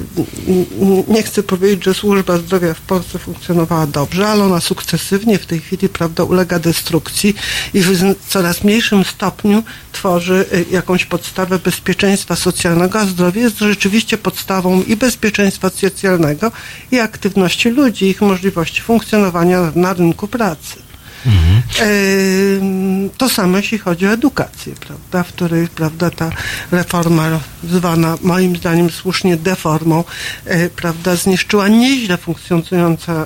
nie 1.08 1.24
chcę 1.24 1.44
powiedzieć, 1.44 1.84
że 1.84 1.94
służba 1.94 2.38
zdrowia 2.38 2.74
w 2.74 2.82
Polsce 2.82 3.20
funkcjonowała 3.20 3.88
dobrze, 3.88 4.28
ale 4.28 4.44
ona 4.44 4.60
sukcesywnie 4.60 5.40
w 5.40 5.46
tej 5.46 5.60
chwili, 5.60 5.90
prawda, 5.90 6.24
ulega 6.24 6.60
destrukcji 6.60 7.36
i 7.74 7.82
w 7.82 8.16
coraz 8.28 8.64
mniejszym 8.64 9.04
stopniu 9.04 9.64
tworzy 9.92 10.46
y, 10.54 10.66
jakąś 10.72 11.06
podstawę 11.06 11.60
bezpieczeństwa 11.60 12.36
socjalnego, 12.36 13.00
a 13.00 13.06
zdrowie 13.06 13.42
jest 13.42 13.60
rzeczywiście 13.60 14.18
podstawą 14.18 14.84
i 14.84 14.96
bezpieczeństwa 14.96 15.70
socjalnego, 15.70 16.52
i 16.92 17.00
aktywności 17.00 17.70
ludzi, 17.70 18.06
ich 18.06 18.22
możliwości 18.22 18.82
funkcjonowania 18.82 19.72
na 19.76 19.94
rynku 19.94 20.28
pracy. 20.28 20.92
Ym, 21.26 23.10
To 23.18 23.30
samo 23.30 23.58
jeśli 23.58 23.78
chodzi 23.78 24.08
o 24.08 24.12
edukację, 24.12 24.74
prawda, 24.80 25.24
w 25.24 25.28
której 25.28 25.68
prawda, 25.68 26.10
ta 26.10 26.30
reforma 26.72 27.40
zwana 27.70 28.18
moim 28.22 28.56
zdaniem 28.56 28.90
słusznie 28.90 29.38
deformą, 29.38 30.04
e, 30.46 30.70
prawda, 30.70 31.16
zniszczyła 31.16 31.68
nieźle 31.68 32.18
funkcjonujące 32.18 33.26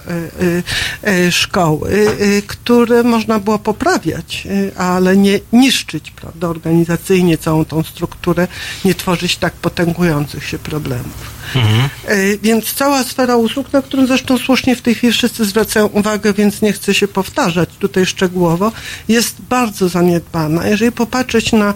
e, 1.04 1.32
szkoły, 1.32 2.08
które 2.48 3.04
można 3.04 3.40
było 3.40 3.60
poprawiać, 3.60 4.48
ale 4.78 5.18
nie 5.18 5.40
niszczyć, 5.54 6.12
prawda, 6.12 6.48
organizacyjnie 6.48 7.38
całą 7.38 7.66
tą 7.66 7.84
strukturę, 7.84 8.48
nie 8.86 8.96
tworzyć 8.96 9.38
tak 9.38 9.54
potęgujących 9.54 10.48
się 10.48 10.60
problemów. 10.60 11.37
E, 11.56 12.38
Więc 12.38 12.74
cała 12.74 13.04
sfera 13.04 13.36
usług, 13.36 13.74
na 13.74 13.82
którą 13.82 14.08
zresztą 14.08 14.38
słusznie 14.38 14.76
w 14.76 14.82
tej 14.82 14.96
chwili 14.96 15.14
wszyscy 15.14 15.46
zwracają 15.46 15.86
uwagę, 15.86 16.34
więc 16.34 16.62
nie 16.62 16.74
chcę 16.74 16.94
się 16.94 17.08
powtarzać 17.08 17.70
tutaj 17.80 18.06
szczegółowo, 18.06 18.72
jest 19.08 19.36
bardzo 19.50 19.90
zaniedbana. 19.90 20.68
Jeżeli 20.68 20.92
popatrzeć 20.92 21.52
na 21.52 21.74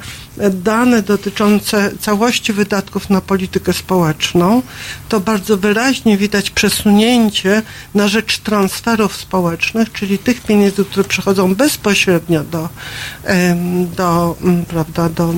dane 0.50 1.02
dotyczące 1.02 1.92
całości 2.00 2.54
wydatków 2.54 3.10
na 3.10 3.22
politykę 3.22 3.74
społeczną, 3.74 4.62
to 5.10 5.20
bardzo 5.20 5.58
wyraźnie 5.58 6.18
widać 6.18 6.50
przesunięcie 6.50 7.62
na 7.96 8.08
rzecz 8.08 8.38
transferów 8.38 9.16
społecznych, 9.16 9.92
czyli 9.92 10.18
tych 10.18 10.42
pieniędzy, 10.42 10.86
które 10.86 11.04
przychodzą 11.04 11.56
bezpośrednio 11.56 12.44
do, 12.44 12.70
do, 13.98 14.38
prawda, 14.68 15.10
do 15.10 15.34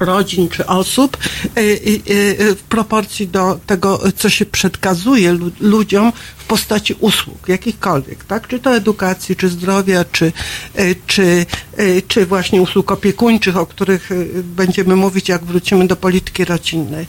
rodzin 0.00 0.48
czy 0.48 0.66
osób 0.66 1.16
y, 1.56 1.60
y, 1.60 2.12
y, 2.40 2.54
w 2.54 2.62
proporcji 2.62 3.28
do 3.28 3.58
tego, 3.66 4.00
co 4.16 4.28
się 4.30 4.46
przekazuje 4.46 5.32
lu- 5.32 5.50
ludziom 5.60 6.12
w 6.44 6.46
postaci 6.46 6.94
usług, 7.00 7.48
jakichkolwiek, 7.48 8.24
tak? 8.24 8.48
Czy 8.48 8.58
to 8.58 8.76
edukacji, 8.76 9.36
czy 9.36 9.48
zdrowia, 9.48 10.04
czy, 10.12 10.32
y, 10.78 10.96
czy, 11.06 11.46
y, 11.78 12.02
czy 12.08 12.26
właśnie 12.26 12.62
usług 12.62 12.92
opiekuńczych, 12.92 13.56
o 13.56 13.66
których 13.66 14.12
y, 14.12 14.42
będziemy 14.44 14.96
mówić, 14.96 15.28
jak 15.28 15.44
wrócimy 15.44 15.86
do 15.86 15.96
polityki 15.96 16.44
rodzinnej. 16.44 17.06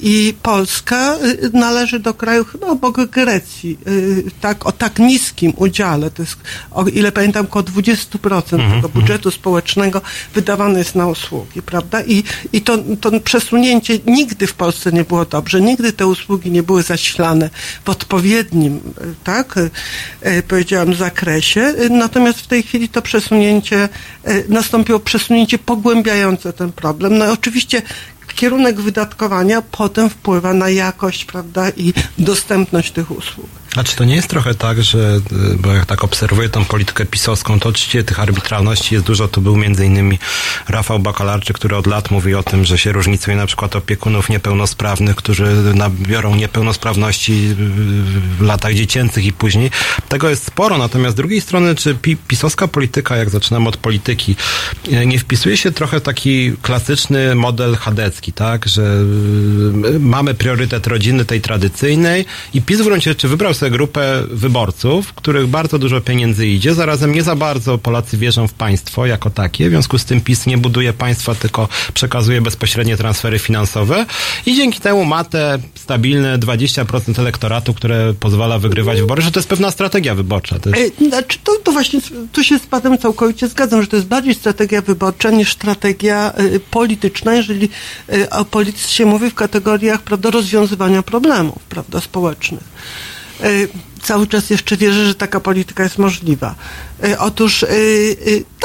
I 0.00 0.34
Polska 0.42 1.16
należy 1.52 1.98
do 1.98 2.14
kraju 2.14 2.44
chyba 2.44 2.66
obok 2.66 3.06
Grecji, 3.10 3.78
tak, 4.40 4.66
o 4.66 4.72
tak 4.72 4.98
niskim 4.98 5.52
udziale, 5.56 6.10
to 6.10 6.22
jest, 6.22 6.36
o 6.70 6.88
ile 6.88 7.12
pamiętam, 7.12 7.44
około 7.44 7.62
20% 7.62 8.74
tego 8.74 8.88
budżetu 8.88 9.30
społecznego 9.30 10.02
wydawane 10.34 10.78
jest 10.78 10.94
na 10.94 11.06
usługi, 11.06 11.62
prawda? 11.62 12.02
I, 12.02 12.22
i 12.52 12.62
to, 12.62 12.78
to 13.00 13.20
przesunięcie 13.20 13.98
nigdy 14.06 14.46
w 14.46 14.54
Polsce 14.54 14.92
nie 14.92 15.04
było 15.04 15.24
dobrze, 15.24 15.60
nigdy 15.60 15.92
te 15.92 16.06
usługi 16.06 16.50
nie 16.50 16.62
były 16.62 16.82
zasilane 16.82 17.50
w 17.84 17.90
odpowiednim, 18.14 18.80
tak, 19.24 19.56
y, 19.56 20.42
powiedziałam, 20.48 20.94
zakresie, 20.94 21.74
natomiast 21.90 22.40
w 22.40 22.46
tej 22.46 22.62
chwili 22.62 22.88
to 22.88 23.02
przesunięcie, 23.02 23.88
y, 24.28 24.44
nastąpiło 24.48 25.00
przesunięcie 25.00 25.58
pogłębiające 25.58 26.52
ten 26.52 26.72
problem. 26.72 27.18
No 27.18 27.26
i 27.26 27.30
oczywiście 27.30 27.82
kierunek 28.34 28.80
wydatkowania 28.80 29.62
potem 29.62 30.10
wpływa 30.10 30.54
na 30.54 30.70
jakość, 30.70 31.24
prawda, 31.24 31.70
i 31.76 31.92
dostępność 32.18 32.92
tych 32.92 33.10
usług. 33.10 33.63
A 33.76 33.84
czy 33.84 33.96
to 33.96 34.04
nie 34.04 34.14
jest 34.14 34.28
trochę 34.28 34.54
tak, 34.54 34.82
że, 34.82 35.20
y, 35.52 35.56
bo 35.58 35.72
jak 35.72 35.86
tak 35.86 36.04
obserwuję 36.04 36.48
tą 36.48 36.64
politykę 36.64 37.04
pisowską, 37.06 37.60
to 37.60 37.68
oczywiście 37.68 38.04
tych 38.04 38.20
arbitralności 38.20 38.94
jest 38.94 39.06
dużo. 39.06 39.28
Tu 39.28 39.40
był 39.40 39.56
między 39.56 39.86
innymi 39.86 40.18
Rafał 40.68 40.98
Bakalarczyk, 40.98 41.56
który 41.56 41.76
od 41.76 41.86
lat 41.86 42.10
mówi 42.10 42.34
o 42.34 42.42
tym, 42.42 42.64
że 42.64 42.78
się 42.78 42.92
różnicuje 42.92 43.36
na 43.36 43.46
przykład 43.46 43.76
opiekunów 43.76 44.28
niepełnosprawnych, 44.28 45.16
którzy 45.16 45.46
nabiorą 45.74 46.34
niepełnosprawności 46.34 47.54
w 48.38 48.42
latach 48.42 48.74
dziecięcych 48.74 49.24
i 49.24 49.32
później. 49.32 49.70
Tego 50.08 50.28
jest 50.30 50.46
sporo, 50.46 50.78
natomiast 50.78 51.12
z 51.12 51.16
drugiej 51.16 51.40
strony, 51.40 51.74
czy 51.74 51.94
pi- 51.94 52.16
pisowska 52.16 52.68
polityka, 52.68 53.16
jak 53.16 53.30
zaczynamy 53.30 53.68
od 53.68 53.76
polityki, 53.76 54.36
y, 54.92 55.06
nie 55.06 55.18
wpisuje 55.18 55.56
się 55.56 55.72
trochę 55.72 56.00
taki 56.00 56.52
klasyczny 56.62 57.34
model 57.34 57.76
chadecki, 57.76 58.32
tak, 58.32 58.68
że 58.68 58.82
y, 58.82 59.98
mamy 60.00 60.34
priorytet 60.34 60.86
rodziny 60.86 61.24
tej 61.24 61.40
tradycyjnej 61.40 62.24
i 62.54 62.62
PiS 62.62 62.80
w 62.80 62.84
gruncie 62.84 63.10
rzeczy 63.10 63.28
wybrał 63.28 63.54
sobie 63.54 63.63
grupę 63.70 64.22
wyborców, 64.30 65.12
których 65.12 65.46
bardzo 65.46 65.78
dużo 65.78 66.00
pieniędzy 66.00 66.46
idzie, 66.46 66.74
zarazem 66.74 67.12
nie 67.12 67.22
za 67.22 67.36
bardzo 67.36 67.78
Polacy 67.78 68.16
wierzą 68.18 68.48
w 68.48 68.52
państwo 68.52 69.06
jako 69.06 69.30
takie, 69.30 69.66
w 69.68 69.70
związku 69.70 69.98
z 69.98 70.04
tym 70.04 70.20
PiS 70.20 70.46
nie 70.46 70.58
buduje 70.58 70.92
państwa, 70.92 71.34
tylko 71.34 71.68
przekazuje 71.94 72.40
bezpośrednie 72.40 72.96
transfery 72.96 73.38
finansowe 73.38 74.06
i 74.46 74.56
dzięki 74.56 74.80
temu 74.80 75.04
ma 75.04 75.24
te 75.24 75.58
stabilne 75.74 76.38
20% 76.38 77.20
elektoratu, 77.20 77.74
które 77.74 78.14
pozwala 78.20 78.58
wygrywać 78.58 79.00
wybory, 79.00 79.22
że 79.22 79.32
to 79.32 79.40
jest 79.40 79.48
pewna 79.48 79.70
strategia 79.70 80.14
wyborcza. 80.14 80.58
To 80.58 80.70
jest... 80.70 81.02
E, 81.02 81.08
Znaczy, 81.08 81.38
to, 81.44 81.52
to 81.64 81.72
właśnie, 81.72 82.00
tu 82.32 82.44
się 82.44 82.58
z 82.58 82.66
panem 82.66 82.98
całkowicie 82.98 83.48
zgadzam, 83.48 83.82
że 83.82 83.88
to 83.88 83.96
jest 83.96 84.08
bardziej 84.08 84.34
strategia 84.34 84.82
wyborcza 84.82 85.30
niż 85.30 85.52
strategia 85.52 86.32
e, 86.32 86.60
polityczna, 86.60 87.34
jeżeli 87.34 87.68
e, 88.08 88.30
o 88.30 88.44
polityce 88.44 88.88
się 88.88 89.06
mówi 89.06 89.30
w 89.30 89.34
kategoriach, 89.34 90.02
prawda, 90.02 90.30
rozwiązywania 90.30 91.02
problemów, 91.02 91.62
prawda, 91.68 92.00
społecznych. 92.00 92.64
E, 93.40 93.68
Cały 94.04 94.26
czas 94.26 94.50
jeszcze 94.50 94.76
wierzę, 94.76 95.06
że 95.06 95.14
taka 95.14 95.40
polityka 95.40 95.82
jest 95.82 95.98
możliwa. 95.98 96.54
E, 97.04 97.18
Otóż 97.18 97.62
e, 97.62 97.66
e, 97.66 97.70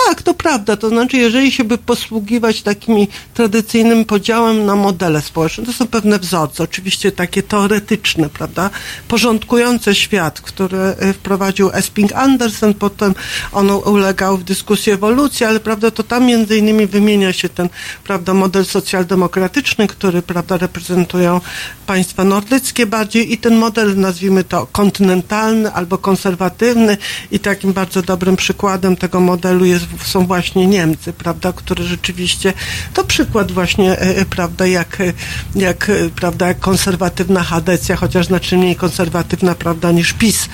tak, 0.08 0.22
to 0.22 0.34
prawda, 0.34 0.78
to 0.78 0.90
znaczy, 0.90 1.18
jeżeli 1.18 1.52
się 1.52 1.64
by 1.64 1.78
posługiwać 1.78 2.62
takimi 2.62 3.08
tradycyjnym 3.34 4.06
podziałem 4.06 4.66
na 4.66 4.76
modele 4.76 5.22
społeczne, 5.22 5.66
to 5.66 5.74
są 5.74 5.88
pewne 5.88 6.20
wzorce, 6.20 6.64
oczywiście 6.64 7.12
takie 7.12 7.44
teoretyczne, 7.44 8.30
prawda, 8.30 8.70
porządkujące 9.08 9.96
świat, 9.96 10.42
który 10.42 10.96
wprowadził 11.14 11.70
Esping 11.74 12.12
Andersen, 12.14 12.74
potem 12.74 13.16
on 13.52 13.72
ulegał 13.72 14.38
w 14.38 14.44
dyskusji 14.44 14.92
ewolucji, 14.92 15.46
ale 15.46 15.60
prawda, 15.60 15.92
to 15.92 16.04
tam 16.04 16.26
między 16.26 16.58
innymi 16.58 16.88
wymienia 16.88 17.34
się 17.34 17.50
ten, 17.50 17.70
prawda, 18.04 18.34
model 18.34 18.66
socjaldemokratyczny, 18.66 19.88
który, 19.88 20.22
prawda, 20.22 20.58
reprezentują 20.58 21.42
państwa 21.86 22.24
nordyckie 22.24 22.86
bardziej 22.86 23.34
i 23.34 23.38
ten 23.38 23.56
model, 23.56 24.00
nazwijmy 24.00 24.44
to 24.44 24.68
kontynentalny 24.72 25.29
albo 25.74 25.98
konserwatywny 25.98 26.98
i 27.32 27.40
takim 27.40 27.74
bardzo 27.74 28.02
dobrym 28.02 28.36
przykładem 28.36 28.96
tego 28.96 29.20
modelu 29.20 29.66
jest, 29.66 29.86
są 30.04 30.26
właśnie 30.26 30.68
Niemcy, 30.68 31.14
prawda, 31.14 31.54
które 31.54 31.84
rzeczywiście, 31.84 32.54
to 32.94 33.04
przykład 33.04 33.52
właśnie, 33.52 33.92
e, 33.92 34.18
e, 34.18 34.26
prawda, 34.26 34.68
jak, 34.68 35.02
e, 35.02 35.14
jak, 35.56 35.92
prawda, 36.16 36.48
jak 36.48 36.60
konserwatywna 36.60 37.44
Hadecja, 37.44 37.96
chociaż 37.96 38.26
znacznie 38.26 38.58
mniej 38.58 38.76
konserwatywna, 38.76 39.56
prawda, 39.56 39.92
niż 39.92 40.14
PiS, 40.14 40.50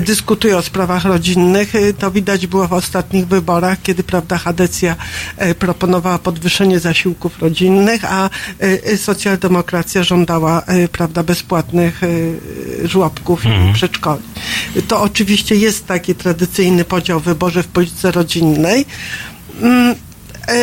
dyskutuje 0.00 0.56
o 0.56 0.62
sprawach 0.62 1.04
rodzinnych. 1.04 1.72
To 1.98 2.10
widać 2.10 2.46
było 2.46 2.68
w 2.68 2.72
ostatnich 2.72 3.26
wyborach, 3.26 3.82
kiedy, 3.82 4.02
prawda, 4.02 4.38
Hadecja 4.38 4.96
proponowała 5.58 6.18
podwyższenie 6.18 6.80
zasiłków 6.80 7.38
rodzinnych, 7.38 8.04
a 8.04 8.30
socjaldemokracja 8.96 10.02
żądała, 10.02 10.62
prawda, 10.92 11.22
bezpłatnych 11.22 12.00
żłobków 12.84 13.44
i 13.44 13.72
przedszkoli. 13.74 14.13
To 14.88 15.02
oczywiście 15.02 15.56
jest 15.56 15.86
taki 15.86 16.14
tradycyjny 16.14 16.84
podział 16.84 17.20
w 17.20 17.24
wyborze 17.24 17.62
w 17.62 17.66
polityce 17.66 18.10
rodzinnej. 18.10 18.86
Mm, 19.60 19.94
e, 20.48 20.52
e, 20.52 20.56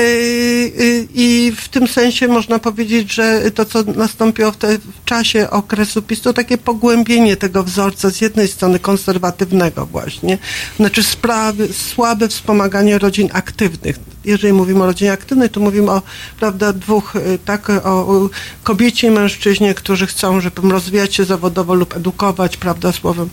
I 1.13 1.53
w 1.57 1.69
tym 1.69 1.87
sensie 1.87 2.27
można 2.27 2.59
powiedzieć, 2.59 3.13
że 3.13 3.51
to, 3.51 3.65
co 3.65 3.83
nastąpiło 3.83 4.51
w, 4.51 4.57
te, 4.57 4.77
w 4.77 5.05
czasie 5.05 5.49
okresu 5.49 6.01
PiS, 6.01 6.21
to 6.21 6.33
takie 6.33 6.57
pogłębienie 6.57 7.37
tego 7.37 7.63
wzorca 7.63 8.09
z 8.09 8.21
jednej 8.21 8.47
strony 8.47 8.79
konserwatywnego 8.79 9.85
właśnie, 9.85 10.37
znaczy 10.77 11.03
sprawy, 11.03 11.73
słabe 11.73 12.27
wspomaganie 12.27 12.97
rodzin 12.97 13.29
aktywnych. 13.33 14.10
Jeżeli 14.25 14.53
mówimy 14.53 14.83
o 14.83 14.85
rodzinie 14.85 15.11
aktywnej, 15.11 15.49
to 15.49 15.59
mówimy 15.59 15.91
o 15.91 16.01
prawda, 16.39 16.73
dwóch, 16.73 17.15
e, 17.15 17.37
tak, 17.45 17.69
o, 17.69 18.29
kobiecie 18.63 19.07
i 19.07 19.11
mężczyźnie, 19.11 19.73
którzy 19.73 20.07
chcą, 20.07 20.41
żeby 20.41 20.69
rozwijać 20.69 21.15
się 21.15 21.25
zawodowo 21.25 21.73
lub 21.73 21.95
edukować, 21.95 22.57
prawda, 22.57 22.91
słowem, 22.91 23.29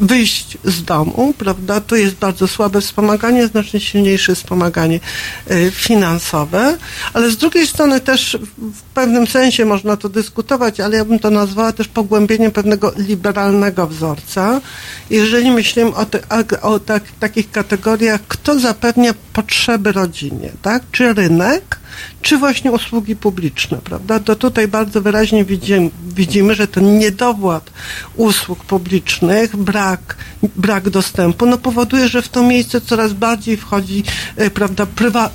wyjść 0.00 0.58
z 0.64 0.84
domu, 0.84 1.34
prawda, 1.38 1.80
to 1.80 1.96
jest 1.96 2.14
bardzo 2.14 2.48
słabe 2.48 2.80
wspomaganie, 2.80 3.46
znacznie 3.46 3.80
silniejsze 3.80 4.34
wspomaganie 4.34 5.00
e, 5.46 5.70
finansowe, 5.70 6.78
ale 7.12 7.30
z 7.30 7.36
drugiej 7.36 7.66
strony 7.66 8.00
też 8.00 8.38
w 8.58 8.82
pewnym 8.94 9.26
sensie 9.26 9.64
można 9.64 9.96
to 9.96 10.08
dyskutować, 10.08 10.80
ale 10.80 10.96
ja 10.96 11.04
bym 11.04 11.18
to 11.18 11.30
nazwała 11.30 11.72
też 11.72 11.88
pogłębieniem 11.88 12.50
pewnego 12.50 12.92
liberalnego 12.96 13.86
wzorca. 13.86 14.60
Jeżeli 15.10 15.50
myślimy 15.50 15.94
o, 15.94 16.06
te, 16.06 16.20
o 16.62 16.78
tak, 16.78 17.02
takich 17.20 17.50
kategoriach, 17.50 18.20
kto 18.28 18.58
zapewnia 18.58 19.14
potrzeby 19.32 19.92
rodzinie, 20.10 20.50
tak? 20.62 20.82
Czy 20.92 21.14
rynek, 21.14 21.78
czy 22.22 22.38
właśnie 22.38 22.72
usługi 22.72 23.16
publiczne, 23.16 23.78
prawda? 23.84 24.20
To 24.20 24.36
tutaj 24.36 24.68
bardzo 24.68 25.02
wyraźnie 25.02 25.44
widzimy, 25.44 25.90
widzimy 26.14 26.54
że 26.54 26.68
ten 26.68 26.98
niedowład 26.98 27.70
usług 28.16 28.64
publicznych, 28.64 29.56
brak, 29.56 30.16
brak 30.56 30.90
dostępu, 30.90 31.46
no 31.46 31.58
powoduje, 31.58 32.08
że 32.08 32.22
w 32.22 32.28
to 32.28 32.42
miejsce 32.42 32.80
coraz 32.80 33.12
bardziej 33.12 33.56
wchodzi, 33.56 34.02
e, 34.36 34.50
prawda, 34.50 34.86
prywa, 34.86 35.26
e, 35.26 35.28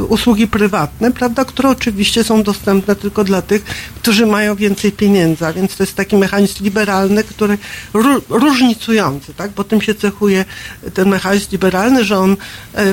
e, 0.00 0.04
usługi 0.04 0.46
prywatne, 0.46 1.12
prawda, 1.12 1.44
które 1.44 1.68
oczywiście 1.68 2.24
są 2.24 2.42
dostępne 2.42 2.96
tylko 2.96 3.24
dla 3.24 3.42
tych, 3.42 3.64
którzy 3.96 4.26
mają 4.26 4.54
więcej 4.56 4.92
pieniędzy, 4.92 5.46
a 5.46 5.52
więc 5.52 5.76
to 5.76 5.82
jest 5.82 5.94
taki 5.96 6.16
mechanizm 6.16 6.64
liberalny, 6.64 7.24
który 7.24 7.58
ró- 7.94 8.22
różnicujący, 8.28 9.34
tak, 9.34 9.50
bo 9.50 9.64
tym 9.64 9.80
się 9.80 9.94
cechuje 9.94 10.44
ten 10.94 11.08
mechanizm 11.08 11.46
liberalny, 11.52 12.04
że 12.04 12.18
on, 12.18 12.36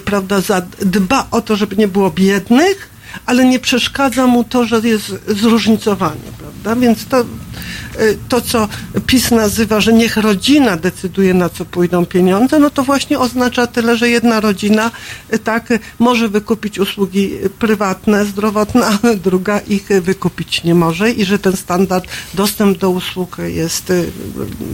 prawda, 0.06 0.42
za- 0.42 0.62
dba 1.02 1.28
o 1.32 1.42
to, 1.42 1.56
żeby 1.56 1.76
nie 1.76 1.88
było 1.88 2.12
biednych, 2.12 2.90
ale 3.26 3.46
nie 3.46 3.60
przeszkadza 3.60 4.28
mu 4.28 4.44
to, 4.44 4.66
że 4.66 4.80
jest 4.84 5.16
zróżnicowanie, 5.28 6.32
prawda? 6.38 6.82
Więc 6.82 7.06
to, 7.06 7.22
y, 7.22 8.18
to, 8.30 8.42
co 8.42 8.68
PiS 9.08 9.32
nazywa, 9.32 9.82
że 9.82 9.94
niech 9.94 10.18
rodzina 10.18 10.78
decyduje, 10.78 11.34
na 11.34 11.50
co 11.50 11.66
pójdą 11.66 12.06
pieniądze, 12.06 12.60
no 12.60 12.70
to 12.70 12.84
właśnie 12.84 13.20
oznacza 13.20 13.68
tyle, 13.68 13.98
że 13.98 14.10
jedna 14.10 14.40
rodzina 14.40 14.92
y, 15.34 15.40
tak 15.40 15.74
może 16.00 16.30
wykupić 16.30 16.80
usługi 16.80 17.32
prywatne, 17.60 18.26
zdrowotne, 18.26 18.86
a 18.88 18.98
druga 19.16 19.60
ich 19.60 19.88
wykupić 20.02 20.64
nie 20.64 20.76
może 20.76 21.12
i 21.12 21.26
że 21.26 21.40
ten 21.40 21.58
standard, 21.58 22.08
dostęp 22.34 22.78
do 22.78 22.90
usług 22.90 23.38
jest 23.46 23.90
y, 23.90 24.12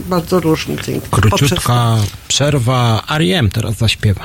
bardzo 0.08 0.40
różny. 0.40 0.76
poprzez. 0.76 1.00
Króciutka 1.10 1.96
przerwa. 2.28 3.02
R.E.M. 3.08 3.50
teraz 3.50 3.76
zaśpiewa. 3.76 4.24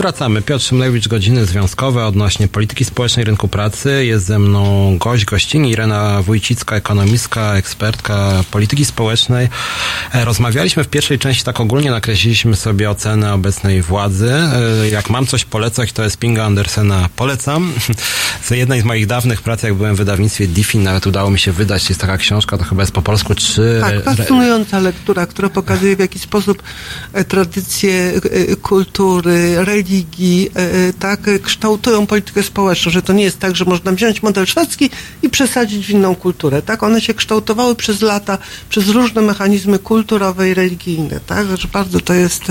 Wracamy. 0.00 0.42
Piotr 0.42 0.64
Szymlewicz, 0.64 1.08
godziny 1.08 1.46
związkowe 1.46 2.06
odnośnie 2.06 2.48
polityki 2.48 2.84
społecznej 2.84 3.24
rynku 3.24 3.48
pracy. 3.48 4.04
Jest 4.06 4.26
ze 4.26 4.38
mną 4.38 4.96
gość 4.98 5.24
gościni 5.24 5.70
Irena 5.70 6.22
Wójcicka, 6.22 6.76
ekonomistka, 6.76 7.54
ekspertka 7.54 8.44
polityki 8.50 8.84
społecznej. 8.84 9.48
E, 10.14 10.24
Rozmawialiśmy 10.24 10.84
w 10.84 10.88
pierwszej 10.88 11.18
części 11.18 11.44
tak 11.44 11.60
ogólnie, 11.60 11.90
nakreśliliśmy 11.90 12.56
sobie 12.56 12.90
ocenę 12.90 13.34
obecnej 13.34 13.82
władzy. 13.82 14.32
E, 14.32 14.88
Jak 14.88 15.10
mam 15.10 15.26
coś 15.26 15.44
polecać, 15.44 15.92
to 15.92 16.02
jest 16.04 16.16
Pinga 16.16 16.44
Andersena 16.44 17.08
polecam. 17.16 17.72
Z 18.44 18.50
jednej 18.50 18.80
z 18.80 18.84
moich 18.84 19.06
dawnych 19.06 19.42
prac, 19.42 19.62
jak 19.62 19.74
byłem 19.74 19.94
w 19.94 19.98
wydawnictwie 19.98 20.46
Diffin, 20.46 20.82
nawet 20.82 21.06
udało 21.06 21.30
mi 21.30 21.38
się 21.38 21.52
wydać, 21.52 21.88
jest 21.88 22.00
taka 22.00 22.16
książka, 22.16 22.58
to 22.58 22.64
chyba 22.64 22.82
jest 22.82 22.92
po 22.92 23.02
polsku 23.02 23.34
trzy... 23.34 23.78
Tak, 23.80 24.04
fascynująca 24.04 24.78
lektura, 24.78 25.26
która 25.26 25.48
pokazuje 25.48 25.96
w 25.96 25.98
jaki 25.98 26.18
sposób 26.18 26.62
e, 27.12 27.24
tradycje 27.24 28.12
kultury, 28.70 29.64
religii, 29.64 30.50
e, 30.56 30.58
e, 30.58 30.92
tak, 30.92 31.20
kształtują 31.42 32.06
politykę 32.06 32.42
społeczną, 32.42 32.92
że 32.92 33.02
to 33.02 33.12
nie 33.12 33.24
jest 33.24 33.38
tak, 33.38 33.56
że 33.56 33.64
można 33.64 33.92
wziąć 33.92 34.22
model 34.22 34.46
szwedzki 34.46 34.90
i 35.22 35.28
przesadzić 35.28 35.86
w 35.86 35.90
inną 35.90 36.14
kulturę, 36.14 36.62
tak? 36.62 36.82
One 36.82 37.00
się 37.00 37.14
kształtowały 37.14 37.74
przez 37.74 38.00
lata, 38.00 38.38
przez 38.68 38.88
różne 38.88 39.22
mechanizmy 39.22 39.78
kulturowe 39.78 40.50
i 40.50 40.54
religijne, 40.54 41.20
tak? 41.26 41.46
Że 41.56 41.68
bardzo 41.72 42.00
to 42.00 42.14
jest 42.14 42.42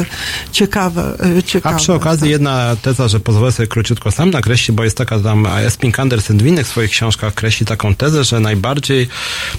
ciekawe, 0.52 1.18
e, 1.38 1.44
ciekawe. 1.44 1.76
A 1.76 1.80
przy 1.80 1.94
okazji 1.94 2.22
tak. 2.22 2.30
jedna 2.30 2.76
teza, 2.82 3.08
że 3.08 3.20
pozwolę 3.20 3.52
sobie 3.52 3.68
króciutko 3.68 4.12
sam 4.12 4.30
nakreślić, 4.30 4.72
bo 4.78 4.84
jest 4.84 4.98
taka 4.98 5.20
tam, 5.20 5.46
a 5.46 5.60
Esping 5.62 6.00
Andersen 6.00 6.38
w 6.38 6.46
innych 6.46 6.68
swoich 6.68 6.92
książkach 6.92 7.34
kreśli 7.34 7.66
taką 7.66 7.96
tezę, 7.96 8.24
że 8.24 8.40
najbardziej 8.40 9.08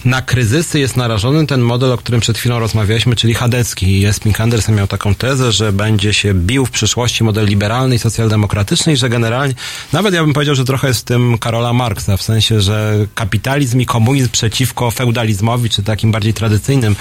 na 0.04 0.22
kryzysy 0.22 0.78
jest 0.78 0.96
narażony 0.96 1.46
ten 1.46 1.60
model, 1.60 1.92
o 1.92 1.98
którym 1.98 2.20
przed 2.20 2.38
chwilą 2.38 2.58
rozmawialiśmy, 2.58 3.16
czyli 3.16 3.34
chadecki. 3.34 4.04
Esping 4.06 4.40
Andersen 4.40 4.74
miał 4.74 4.86
taką 4.86 5.14
tezę, 5.14 5.52
że 5.52 5.72
będzie 5.72 6.12
się 6.12 6.34
bił 6.50 6.66
w 6.66 6.70
przyszłości 6.70 7.24
model 7.24 7.46
liberalny 7.46 7.94
i 7.94 7.98
socjaldemokratyczny 7.98 8.92
i 8.92 8.96
że 8.96 9.08
generalnie, 9.08 9.54
nawet 9.92 10.14
ja 10.14 10.22
bym 10.22 10.32
powiedział, 10.32 10.54
że 10.54 10.64
trochę 10.64 10.88
jest 10.88 11.00
w 11.00 11.04
tym 11.04 11.38
Karola 11.38 11.72
Marksa, 11.72 12.16
w 12.16 12.22
sensie, 12.22 12.60
że 12.60 13.06
kapitalizm 13.14 13.80
i 13.80 13.86
komunizm 13.86 14.28
przeciwko 14.28 14.90
feudalizmowi, 14.90 15.70
czy 15.70 15.82
takim 15.82 16.12
bardziej 16.12 16.34
tradycyjnym 16.34 16.96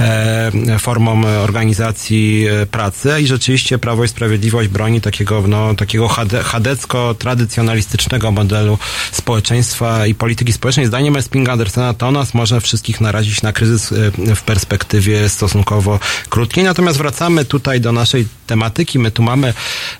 e, 0.00 0.78
formom 0.78 1.24
organizacji 1.24 2.46
e, 2.46 2.66
pracy 2.66 3.20
i 3.20 3.26
rzeczywiście 3.26 3.78
Prawo 3.78 4.04
i 4.04 4.08
Sprawiedliwość 4.08 4.68
broni 4.68 5.00
takiego, 5.00 5.42
no, 5.48 5.74
takiego 5.74 6.08
chade, 6.08 6.42
chadecko-tradycjonalistycznego 6.42 8.30
modelu 8.30 8.78
społeczeństwa 9.12 10.06
i 10.06 10.14
polityki 10.14 10.52
społecznej. 10.52 10.86
Zdaniem 10.86 11.16
Espinga 11.16 11.52
Andersena 11.52 11.94
to 11.94 12.10
nas 12.10 12.34
może 12.34 12.60
wszystkich 12.60 13.00
narazić 13.00 13.42
na 13.42 13.52
kryzys 13.52 13.92
e, 13.92 14.34
w 14.36 14.42
perspektywie 14.42 15.28
stosunkowo 15.28 16.00
krótkiej. 16.28 16.64
Natomiast 16.64 16.98
wracamy 16.98 17.44
tutaj 17.44 17.80
do 17.80 17.92
naszej 17.92 18.26
tematyki. 18.46 18.85
My 18.94 19.10
tu 19.10 19.22
mamy, 19.22 19.54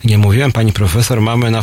nie 0.05 0.19
mówiłem 0.19 0.53
pani 0.53 0.73
profesor, 0.73 1.21
mamy 1.21 1.51
na 1.51 1.63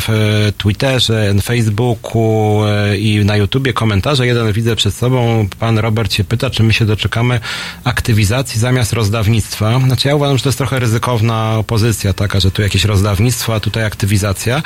Twitterze, 0.58 1.32
na 1.34 1.42
Facebooku 1.42 2.64
e, 2.64 2.98
i 2.98 3.24
na 3.24 3.36
YouTubie 3.36 3.72
komentarze. 3.72 4.26
Jeden 4.26 4.52
widzę 4.52 4.76
przed 4.76 4.94
sobą. 4.94 5.48
Pan 5.58 5.78
Robert 5.78 6.12
się 6.12 6.24
pyta, 6.24 6.50
czy 6.50 6.62
my 6.62 6.72
się 6.72 6.84
doczekamy 6.86 7.40
aktywizacji 7.84 8.60
zamiast 8.60 8.92
rozdawnictwa. 8.92 9.80
Znaczy 9.86 10.08
ja 10.08 10.14
uważam, 10.14 10.36
że 10.36 10.42
to 10.42 10.48
jest 10.48 10.58
trochę 10.58 10.78
ryzykowna 10.78 11.58
opozycja 11.58 12.12
taka, 12.12 12.40
że 12.40 12.50
tu 12.50 12.62
jakieś 12.62 12.84
rozdawnictwo, 12.84 13.54
a 13.54 13.60
tutaj 13.60 13.84
aktywizacja. 13.84 14.62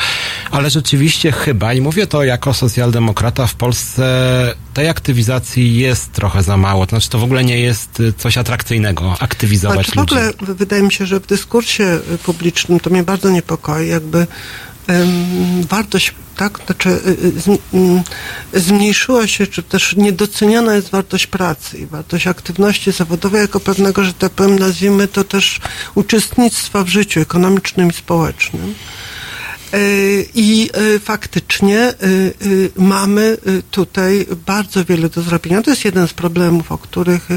Ale 0.50 0.70
rzeczywiście 0.70 1.32
chyba, 1.32 1.74
i 1.74 1.80
mówię 1.80 2.06
to 2.06 2.24
jako 2.24 2.54
socjaldemokrata 2.54 3.46
w 3.46 3.54
Polsce, 3.54 4.04
tej 4.78 4.88
aktywizacji 4.88 5.76
jest 5.76 6.12
trochę 6.12 6.42
za 6.42 6.56
mało. 6.56 6.86
To 6.86 6.90
znaczy 6.90 7.10
to 7.10 7.18
w 7.18 7.24
ogóle 7.24 7.44
nie 7.44 7.60
jest 7.60 8.00
y, 8.00 8.12
coś 8.12 8.38
atrakcyjnego, 8.38 9.16
aktywizować 9.20 9.86
Znaczy, 9.86 9.92
w 9.92 9.96
ludzi. 9.96 10.14
ogóle 10.14 10.54
wydaje 10.54 10.82
mi 10.82 10.92
się, 10.92 11.06
że 11.06 11.20
w 11.20 11.26
dyskursie 11.26 12.00
y, 12.14 12.18
publicznym 12.18 12.80
to 12.80 12.90
mnie 12.90 13.02
bardzo 13.02 13.30
niepokoi, 13.30 13.88
jakby 13.88 14.26
em, 14.86 15.08
wartość, 15.62 16.14
tak, 16.36 16.60
znaczy 16.66 16.88
y, 18.54 18.60
zmniejszyła 18.60 19.26
się, 19.26 19.46
czy 19.46 19.62
też 19.62 19.96
niedoceniana 19.96 20.74
jest 20.74 20.90
wartość 20.90 21.26
pracy 21.26 21.78
i 21.78 21.86
wartość 21.86 22.26
aktywności 22.26 22.92
zawodowej 22.92 23.40
jako 23.40 23.60
pewnego, 23.60 24.04
że 24.04 24.12
tak 24.12 24.32
powiem, 24.32 24.58
nazwijmy 24.58 25.08
to 25.08 25.24
też 25.24 25.60
uczestnictwa 25.94 26.84
w 26.84 26.88
życiu 26.88 27.20
ekonomicznym 27.20 27.88
i 27.88 27.92
społecznym. 27.92 28.74
Y, 29.74 30.26
I 30.34 30.70
y, 30.76 31.00
faktycznie 31.00 31.94
y, 32.02 32.70
mamy 32.76 33.36
tutaj 33.70 34.26
bardzo 34.46 34.84
wiele 34.84 35.08
do 35.08 35.22
zrobienia. 35.22 35.62
To 35.62 35.70
jest 35.70 35.84
jeden 35.84 36.08
z 36.08 36.12
problemów, 36.12 36.72
o 36.72 36.78
których, 36.78 37.28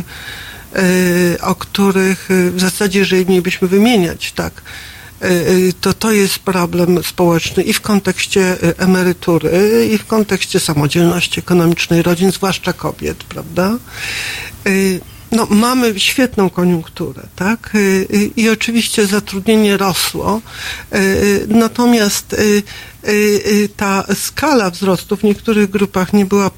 o 1.41 1.56
których 1.56 2.30
w 2.30 2.60
zasadzie, 2.60 3.00
jeżeli 3.00 3.26
mielibyśmy 3.26 3.67
wymieniać, 3.67 4.32
tak, 4.32 4.62
to 5.82 5.94
to 5.94 6.12
jest 6.12 6.39
problem 6.39 7.04
społeczny 7.04 7.63
i 7.63 7.74
w 7.74 7.82
kontekście 7.82 8.58
emerytury, 8.78 9.89
i 9.94 9.98
w 9.98 10.06
kontekście 10.06 10.60
samodzielności 10.60 11.39
ekonomicznej 11.39 12.02
rodzin, 12.02 12.32
zwłaszcza 12.32 12.74
kobiet, 12.74 13.24
prawda? 13.24 13.78
No, 15.32 15.48
mamy 15.50 16.00
świetną 16.00 16.50
koniunkturę, 16.50 17.24
tak? 17.36 17.72
Y, 17.76 18.08
y, 18.13 18.32
I 18.38 18.50
oczywiście 18.50 19.06
zatrudnienie 19.06 19.78
rosło, 19.78 20.41
y, 20.96 21.46
natomiast 21.48 22.36
ta 23.78 24.04
skala 24.14 24.70
wzrostu 24.70 25.18
w 25.18 25.24
niektórych 25.24 25.70
grupach 25.70 26.14
nie 26.14 26.26
była, 26.26 26.48
y, 26.48 26.52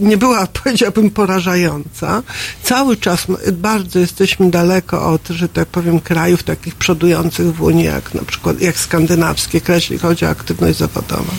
nie 0.00 0.16
była, 0.16 0.46
powiedziałbym, 0.62 1.10
porażająca. 1.10 2.22
Cały 2.62 2.96
czas 2.96 3.26
bardzo 3.52 3.98
jesteśmy 3.98 4.50
daleko 4.50 5.12
od, 5.12 5.28
że 5.28 5.48
tak 5.48 5.68
powiem, 5.68 6.00
krajów 6.00 6.42
takich 6.42 6.74
przodujących 6.74 7.54
w 7.54 7.62
Unii, 7.62 7.84
jak 7.84 8.14
na 8.14 8.22
przykład, 8.22 8.60
jak 8.60 8.78
skandynawskie 8.78 9.60
kraje, 9.60 9.80
jeśli 9.80 9.98
chodzi 9.98 10.24
o 10.24 10.28
aktywność 10.28 10.78
zawodową. 10.78 11.32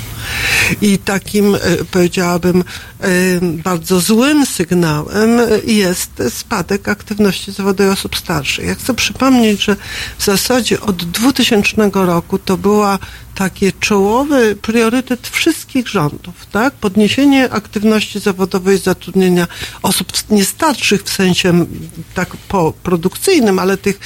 I 0.81 0.97
takim, 0.97 1.55
y, 1.55 1.59
powiedziałabym, 1.91 2.63
y, 3.03 3.39
bardzo 3.41 3.99
złym 3.99 4.45
sygnałem 4.45 5.39
y, 5.39 5.61
jest 5.65 6.23
spadek 6.29 6.87
aktywności 6.87 7.51
zawodowej 7.51 7.93
osób 7.93 8.15
starszych. 8.15 8.65
Ja 8.65 8.75
chcę 8.75 8.93
przypomnieć, 8.93 9.63
że 9.63 9.75
w 10.17 10.25
zasadzie 10.25 10.81
od 10.81 11.03
2000 11.03 11.91
roku 11.93 12.39
to 12.39 12.57
była 12.57 12.99
taki 13.35 13.73
czołowy 13.73 14.50
priorytet 14.55 15.27
wszystkich 15.27 15.87
rządów, 15.87 16.45
tak? 16.51 16.73
Podniesienie 16.73 17.49
aktywności 17.49 18.19
zawodowej, 18.19 18.77
zatrudnienia 18.77 19.47
osób 19.81 20.11
nie 20.29 20.45
starszych 20.45 21.03
w 21.03 21.09
sensie 21.09 21.65
tak 22.13 22.37
po 22.47 22.73
produkcyjnym, 22.83 23.59
ale 23.59 23.77
tych 23.77 23.99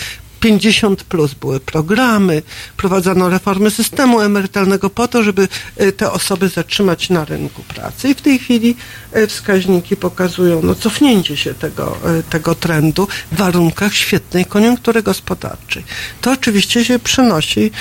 50 0.46 1.04
plus 1.04 1.34
były 1.34 1.60
programy, 1.60 2.42
prowadzono 2.78 3.30
reformy 3.30 3.72
systemu 3.72 4.22
emerytalnego 4.22 4.90
po 4.90 5.08
to, 5.08 5.24
żeby 5.24 5.48
e, 5.78 5.92
te 5.92 6.12
osoby 6.12 6.50
zatrzymać 6.50 7.10
na 7.10 7.26
rynku 7.26 7.64
pracy. 7.64 8.10
I 8.10 8.16
w 8.16 8.22
tej 8.22 8.40
chwili 8.40 8.76
e, 9.12 9.28
wskaźniki 9.28 9.96
pokazują 9.96 10.62
no, 10.64 10.76
cofnięcie 10.76 11.38
się 11.38 11.54
tego, 11.54 11.98
e, 12.20 12.24
tego 12.24 12.56
trendu 12.56 13.08
w 13.32 13.38
warunkach 13.38 13.94
świetnej 13.94 14.46
koniunktury 14.46 15.04
gospodarczej. 15.04 15.84
To 16.22 16.32
oczywiście 16.32 16.86
się 16.86 17.00
przenosi 17.00 17.72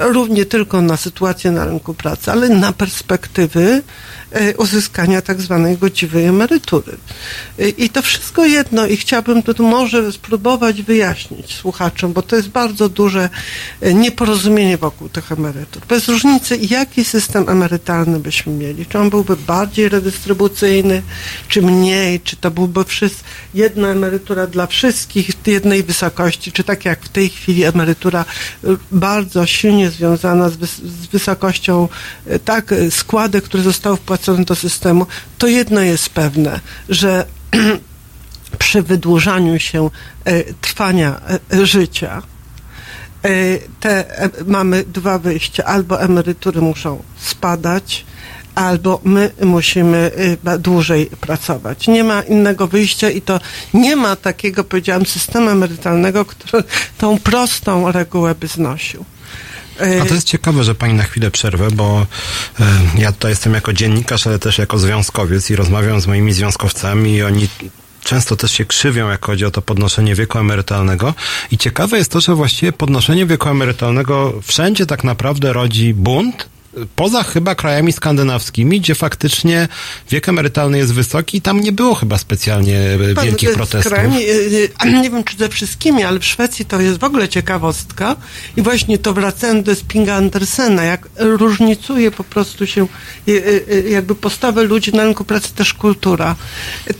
równie 0.00 0.46
tylko 0.46 0.82
na 0.82 0.96
sytuację 0.96 1.50
na 1.50 1.64
rynku 1.64 1.94
pracy, 1.94 2.32
ale 2.32 2.48
na 2.48 2.72
perspektywy 2.72 3.82
uzyskania 4.56 5.22
tak 5.22 5.40
zwanej 5.40 5.78
godziwej 5.78 6.24
emerytury. 6.24 6.96
I 7.78 7.90
to 7.90 8.02
wszystko 8.02 8.44
jedno 8.46 8.86
i 8.86 8.96
chciałabym 8.96 9.42
tu 9.42 9.66
może 9.66 10.12
spróbować 10.12 10.82
wyjaśnić 10.82 11.54
słuchaczom, 11.54 12.13
bo 12.14 12.22
to 12.22 12.36
jest 12.36 12.48
bardzo 12.48 12.88
duże 12.88 13.28
e, 13.80 13.94
nieporozumienie 13.94 14.78
wokół 14.78 15.08
tych 15.08 15.32
emerytur. 15.32 15.82
Bez 15.88 16.08
różnicy, 16.08 16.56
jaki 16.56 17.04
system 17.04 17.48
emerytalny 17.48 18.20
byśmy 18.20 18.52
mieli. 18.52 18.86
Czy 18.86 18.98
on 18.98 19.10
byłby 19.10 19.36
bardziej 19.36 19.88
redystrybucyjny, 19.88 21.02
czy 21.48 21.62
mniej, 21.62 22.20
czy 22.20 22.36
to 22.36 22.50
byłby 22.50 22.84
wszyscy, 22.84 23.24
jedna 23.54 23.88
emerytura 23.88 24.46
dla 24.46 24.66
wszystkich 24.66 25.30
w 25.42 25.46
jednej 25.46 25.82
wysokości, 25.82 26.52
czy 26.52 26.64
tak 26.64 26.84
jak 26.84 27.04
w 27.04 27.08
tej 27.08 27.28
chwili 27.28 27.64
emerytura 27.64 28.24
e, 28.64 28.76
bardzo 28.92 29.46
silnie 29.46 29.90
związana 29.90 30.48
z, 30.48 30.56
wys- 30.56 30.86
z 30.86 31.06
wysokością 31.06 31.88
e, 32.26 32.38
tak 32.38 32.74
składek, 32.90 33.44
które 33.44 33.62
zostały 33.62 33.96
wpłacone 33.96 34.44
do 34.44 34.54
systemu, 34.54 35.06
to 35.38 35.46
jedno 35.46 35.80
jest 35.80 36.10
pewne, 36.10 36.60
że 36.88 37.26
przy 38.54 38.82
wydłużaniu 38.82 39.58
się 39.58 39.90
e, 40.24 40.44
trwania 40.44 41.20
e, 41.52 41.66
życia 41.66 42.22
e, 43.22 43.28
te, 43.80 44.04
mamy 44.46 44.84
dwa 44.84 45.18
wyjścia. 45.18 45.64
Albo 45.64 46.02
emerytury 46.02 46.60
muszą 46.60 47.02
spadać, 47.16 48.04
albo 48.54 49.00
my 49.04 49.30
musimy 49.42 50.10
dłużej 50.58 51.06
pracować. 51.06 51.86
Nie 51.86 52.04
ma 52.04 52.22
innego 52.22 52.66
wyjścia 52.68 53.10
i 53.10 53.22
to 53.22 53.40
nie 53.74 53.96
ma 53.96 54.16
takiego, 54.16 54.64
powiedziałam, 54.64 55.06
systemu 55.06 55.50
emerytalnego, 55.50 56.24
który 56.24 56.64
tą 56.98 57.18
prostą 57.18 57.92
regułę 57.92 58.34
by 58.34 58.46
znosił. 58.46 59.04
A 60.02 60.04
to 60.08 60.14
jest 60.14 60.26
ciekawe, 60.26 60.64
że 60.64 60.74
pani 60.74 60.94
na 60.94 61.02
chwilę 61.02 61.30
przerwę, 61.30 61.68
bo 61.70 62.06
ja 62.98 63.12
tutaj 63.12 63.30
jestem 63.30 63.54
jako 63.54 63.72
dziennikarz, 63.72 64.26
ale 64.26 64.38
też 64.38 64.58
jako 64.58 64.78
związkowiec 64.78 65.50
i 65.50 65.56
rozmawiam 65.56 66.00
z 66.00 66.06
moimi 66.06 66.32
związkowcami 66.32 67.14
i 67.14 67.22
oni 67.22 67.48
często 68.04 68.36
też 68.36 68.52
się 68.52 68.64
krzywią, 68.64 69.08
jak 69.08 69.26
chodzi 69.26 69.44
o 69.44 69.50
to 69.50 69.62
podnoszenie 69.62 70.14
wieku 70.14 70.38
emerytalnego. 70.38 71.14
I 71.50 71.58
ciekawe 71.58 71.98
jest 71.98 72.12
to, 72.12 72.20
że 72.20 72.34
właściwie 72.34 72.72
podnoszenie 72.72 73.26
wieku 73.26 73.48
emerytalnego 73.48 74.32
wszędzie 74.42 74.86
tak 74.86 75.04
naprawdę 75.04 75.52
rodzi 75.52 75.94
bunt, 75.94 76.48
poza 76.96 77.22
chyba 77.22 77.54
krajami 77.54 77.92
skandynawskimi, 77.92 78.80
gdzie 78.80 78.94
faktycznie 78.94 79.68
wiek 80.10 80.28
emerytalny 80.28 80.78
jest 80.78 80.94
wysoki 80.94 81.38
i 81.38 81.42
tam 81.42 81.60
nie 81.60 81.72
było 81.72 81.94
chyba 81.94 82.18
specjalnie 82.18 82.78
e, 83.10 83.14
Pan, 83.14 83.24
wielkich 83.24 83.52
protestów. 83.52 83.92
krajami, 83.92 84.16
e, 84.16 84.86
e, 84.86 84.92
nie 85.02 85.10
wiem 85.10 85.24
czy 85.24 85.36
ze 85.36 85.48
wszystkimi, 85.48 86.04
ale 86.04 86.18
w 86.18 86.24
Szwecji 86.24 86.64
to 86.64 86.80
jest 86.80 86.98
w 86.98 87.04
ogóle 87.04 87.28
ciekawostka 87.28 88.16
i 88.56 88.62
właśnie 88.62 88.98
to 88.98 89.14
wracając 89.14 89.66
do 89.66 89.74
Spinga 89.74 90.14
Andersena, 90.14 90.84
jak 90.84 91.08
różnicuje 91.16 92.10
po 92.10 92.24
prostu 92.24 92.66
się 92.66 92.86
jakby 93.88 94.14
postawę 94.14 94.62
ludzi 94.62 94.92
na 94.92 95.04
rynku 95.04 95.24
pracy, 95.24 95.54
też 95.54 95.74
kultura. 95.74 96.36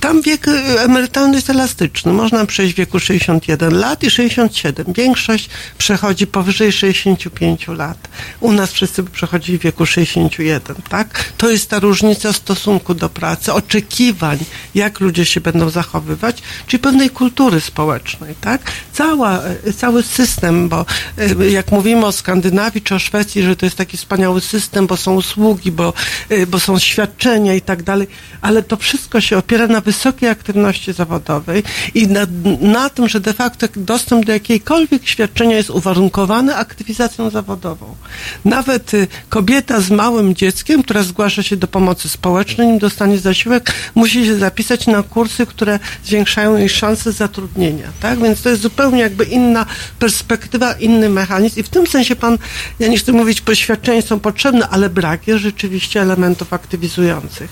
Tam 0.01 0.23
wiek 0.23 0.47
emerytalny 0.79 1.37
jest 1.37 1.51
elastyczny. 1.51 2.13
Można 2.13 2.47
przejść 2.47 2.75
w 2.75 2.77
wieku 2.77 3.01
61 3.01 3.79
lat 3.79 4.03
i 4.03 4.11
67. 4.11 4.93
Większość 4.93 5.51
przechodzi 5.79 6.27
powyżej 6.27 6.73
65 6.73 7.69
lat. 7.69 8.09
U 8.41 8.53
nas 8.53 8.73
wszyscy 8.73 9.03
przechodzili 9.03 9.59
wieku 9.65 9.87
61, 9.87 10.77
tak? 10.89 11.33
To 11.37 11.51
jest 11.51 11.71
ta 11.71 11.79
różnica 11.79 12.33
stosunku 12.33 12.95
do 12.95 13.09
pracy, 13.09 13.53
oczekiwań, 13.53 14.39
jak 14.75 15.01
ludzie 15.01 15.25
się 15.25 15.41
będą 15.41 15.71
zachowywać, 15.71 16.43
czyli 16.67 16.81
pewnej 16.81 17.11
kultury 17.11 17.61
społecznej, 17.61 18.35
tak? 18.41 18.61
Cała, 18.93 19.43
e, 19.43 19.73
cały 19.73 20.03
system, 20.03 20.69
bo 20.69 20.87
e, 21.19 21.51
jak 21.51 21.73
mówimy 21.73 22.07
o 22.07 22.13
Skandynawii 22.13 22.83
czy 22.83 22.95
o 22.95 22.99
Szwecji, 22.99 23.43
że 23.43 23.57
to 23.57 23.67
jest 23.67 23.77
taki 23.77 23.97
wspaniały 23.97 24.41
system, 24.41 24.87
bo 24.87 24.97
są 24.97 25.15
usługi, 25.15 25.73
bo, 25.73 25.93
e, 26.29 26.47
bo 26.47 26.61
są 26.61 26.79
świadczenia 26.79 27.55
i 27.55 27.61
tak 27.61 27.83
dalej, 27.83 28.07
ale 28.41 28.63
to 28.63 28.77
wszystko 28.77 29.21
się 29.21 29.39
opiera 29.39 29.67
na 29.67 29.81
wysokiej 29.81 30.29
aktywności 30.29 30.93
zawodowej 30.93 31.63
i 31.95 32.09
na, 32.09 32.27
na 32.61 32.91
tym, 32.91 33.09
że 33.09 33.21
de 33.21 33.33
facto 33.33 33.69
dostęp 33.77 34.25
do 34.25 34.33
jakiejkolwiek 34.33 35.09
świadczenia 35.09 35.57
jest 35.57 35.71
uwarunkowany 35.71 36.57
aktywizacją 36.57 37.31
zawodową. 37.31 37.97
Nawet 38.45 38.95
y, 38.95 39.07
kobieta 39.55 39.81
z 39.81 39.91
małym 39.91 40.35
dzieckiem, 40.35 40.83
która 40.83 41.03
zgłasza 41.03 41.43
się 41.43 41.57
do 41.57 41.69
pomocy 41.69 42.09
społecznej, 42.09 42.67
nim 42.67 42.79
dostanie 42.79 43.19
zasiłek, 43.19 43.73
musi 43.95 44.27
się 44.27 44.39
zapisać 44.39 44.87
na 44.87 45.03
kursy, 45.03 45.47
które 45.47 45.79
zwiększają 46.05 46.57
jej 46.57 46.69
szanse 46.69 47.13
zatrudnienia. 47.13 47.89
Tak? 48.01 48.23
Więc 48.23 48.43
to 48.43 48.49
jest 48.49 48.63
zupełnie 48.63 49.01
jakby 49.01 49.25
inna 49.25 49.67
perspektywa, 49.99 50.73
inny 50.73 51.09
mechanizm. 51.09 51.61
I 51.61 51.63
w 51.63 51.69
tym 51.69 51.87
sensie 51.87 52.17
pan, 52.17 52.39
ja 52.79 52.89
nie 52.89 52.99
chcę 52.99 53.13
mówić, 53.13 53.41
poświadczenia 53.41 54.03
są 54.03 54.21
potrzebne, 54.21 54.69
ale 54.69 54.91
brak 54.91 55.27
jest 55.27 55.43
rzeczywiście 55.43 56.03
elementów 56.03 56.53
aktywizujących. 56.53 57.51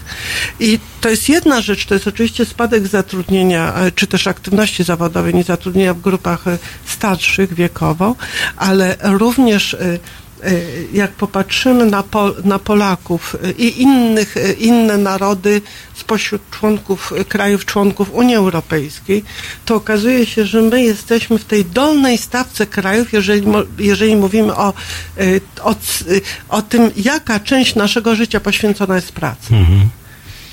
I 0.60 0.78
to 1.00 1.08
jest 1.08 1.28
jedna 1.28 1.60
rzecz, 1.60 1.86
to 1.86 1.94
jest 1.94 2.08
oczywiście 2.08 2.44
spadek 2.44 2.86
zatrudnienia, 2.86 3.74
e, 3.74 3.92
czy 3.92 4.06
też 4.06 4.26
aktywności 4.26 4.84
zawodowej, 4.84 5.34
nie 5.34 5.44
zatrudnienia 5.44 5.94
w 5.94 6.00
grupach 6.00 6.48
e, 6.48 6.58
starszych 6.86 7.54
wiekowo, 7.54 8.16
ale 8.56 8.96
również 9.02 9.74
e, 9.74 9.98
jak 10.92 11.10
popatrzymy 11.10 11.86
na, 11.86 12.04
na 12.44 12.58
Polaków 12.58 13.36
e, 13.44 13.50
i 13.50 13.82
innych, 13.82 14.36
e, 14.36 14.52
inne 14.52 14.98
narody 14.98 15.62
spośród 15.94 16.50
członków, 16.50 17.12
e, 17.12 17.24
krajów 17.24 17.64
członków 17.64 18.14
Unii 18.14 18.34
Europejskiej, 18.34 19.24
to 19.64 19.74
okazuje 19.74 20.26
się, 20.26 20.44
że 20.44 20.62
my 20.62 20.82
jesteśmy 20.82 21.38
w 21.38 21.44
tej 21.44 21.64
dolnej 21.64 22.18
stawce 22.18 22.66
krajów, 22.66 23.12
jeżeli, 23.12 23.46
jeżeli 23.78 24.16
mówimy 24.16 24.56
o, 24.56 24.72
e, 25.18 25.24
o, 25.62 25.74
o 26.48 26.62
tym, 26.62 26.90
jaka 26.96 27.40
część 27.40 27.74
naszego 27.74 28.14
życia 28.14 28.40
poświęcona 28.40 28.96
jest 28.96 29.12
pracy. 29.12 29.54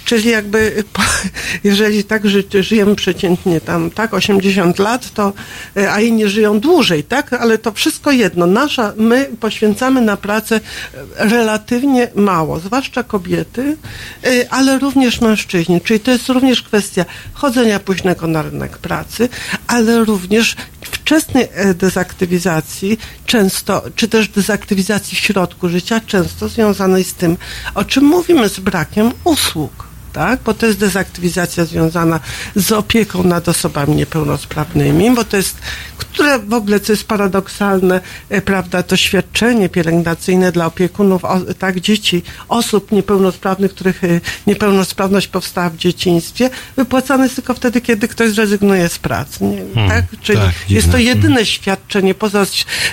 Czyli 0.09 0.29
jakby, 0.29 0.83
jeżeli 1.63 2.03
tak 2.03 2.29
ży, 2.29 2.43
żyjemy 2.59 2.95
przeciętnie 2.95 3.61
tam, 3.61 3.91
tak, 3.91 4.13
80 4.13 4.79
lat, 4.79 5.13
to, 5.13 5.33
e, 5.77 5.91
a 5.91 6.01
inni 6.01 6.29
żyją 6.29 6.59
dłużej, 6.59 7.03
tak, 7.03 7.33
ale 7.33 7.57
to 7.57 7.71
wszystko 7.71 8.11
jedno. 8.11 8.45
Nasza, 8.45 8.93
my 8.97 9.29
poświęcamy 9.39 10.01
na 10.01 10.17
pracę 10.17 10.55
e, 10.55 11.29
relatywnie 11.29 12.07
mało, 12.15 12.59
zwłaszcza 12.59 13.03
kobiety, 13.03 13.77
e, 14.23 14.53
ale 14.53 14.79
również 14.79 15.21
mężczyźni. 15.21 15.81
Czyli 15.81 15.99
to 15.99 16.11
jest 16.11 16.29
również 16.29 16.61
kwestia 16.61 17.05
chodzenia 17.33 17.79
późnego 17.79 18.27
na 18.27 18.41
rynek 18.41 18.77
pracy, 18.77 19.29
ale 19.67 20.05
również 20.05 20.55
wczesnej 20.81 21.47
dezaktywizacji, 21.75 22.97
często, 23.25 23.83
czy 23.95 24.07
też 24.07 24.29
dezaktywizacji 24.29 25.17
w 25.17 25.19
środku 25.19 25.69
życia, 25.69 26.01
często 26.07 26.49
związanej 26.49 27.03
z 27.03 27.13
tym, 27.13 27.37
o 27.75 27.83
czym 27.83 28.03
mówimy, 28.03 28.49
z 28.49 28.59
brakiem 28.59 29.11
usług 29.23 29.89
tak? 30.13 30.39
Bo 30.45 30.53
to 30.53 30.65
jest 30.65 30.79
dezaktywizacja 30.79 31.65
związana 31.65 32.19
z 32.55 32.71
opieką 32.71 33.23
nad 33.23 33.49
osobami 33.49 33.95
niepełnosprawnymi, 33.95 35.11
bo 35.15 35.23
to 35.23 35.37
jest, 35.37 35.57
które 35.97 36.39
w 36.39 36.53
ogóle, 36.53 36.79
co 36.79 36.93
jest 36.93 37.07
paradoksalne, 37.07 38.01
e, 38.29 38.41
prawda, 38.41 38.83
to 38.83 38.97
świadczenie 38.97 39.69
pielęgnacyjne 39.69 40.51
dla 40.51 40.65
opiekunów, 40.65 41.21
tak, 41.59 41.79
dzieci, 41.79 42.23
osób 42.47 42.91
niepełnosprawnych, 42.91 43.71
których 43.71 44.03
e, 44.03 44.21
niepełnosprawność 44.47 45.27
powstała 45.27 45.69
w 45.69 45.77
dzieciństwie, 45.77 46.49
wypłacane 46.75 47.23
jest 47.23 47.35
tylko 47.35 47.53
wtedy, 47.53 47.81
kiedy 47.81 48.07
ktoś 48.07 48.31
zrezygnuje 48.31 48.89
z 48.89 48.99
pracy, 48.99 49.43
nie? 49.43 49.87
tak? 49.89 50.05
Czyli 50.21 50.39
tak, 50.39 50.51
jest 50.69 50.91
to 50.91 50.97
jedyne 50.97 51.45
świadczenie 51.45 52.13
poza 52.13 52.45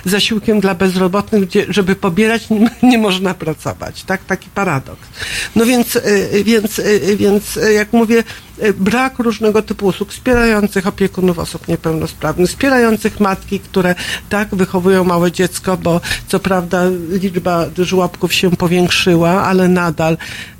zasiłkiem 0.05 0.61
dla 0.61 0.75
bezrobotnych, 0.75 1.47
gdzie, 1.47 1.67
żeby 1.69 1.97
pobierać, 1.97 2.51
nie, 2.51 2.71
nie 2.91 2.99
można 2.99 3.35
pracować, 3.35 4.05
tak? 4.05 4.25
Taki 4.25 4.51
paradoks. 4.51 5.09
No 5.57 5.67
więc, 5.67 5.97
y, 5.97 6.45
więc, 6.45 6.79
więc 7.16 7.57
y, 7.57 7.72
jak 7.72 7.92
mówię, 7.92 8.24
y, 8.62 8.72
brak 8.72 9.18
różnego 9.18 9.62
typu 9.62 9.86
usług 9.86 10.12
wspierających 10.12 10.86
opiekunów 10.86 11.38
osób 11.38 11.68
niepełnosprawnych, 11.68 12.48
wspierających 12.48 13.20
matki, 13.20 13.61
które 13.61 13.94
tak 14.28 14.54
wychowują 14.54 15.04
małe 15.04 15.32
dziecko, 15.32 15.76
bo 15.76 16.00
co 16.28 16.40
prawda 16.40 16.82
liczba 17.11 17.66
żłobków 17.78 18.34
się 18.34 18.50
powiększyła, 18.50 19.30
ale 19.30 19.68
nadal, 19.68 20.16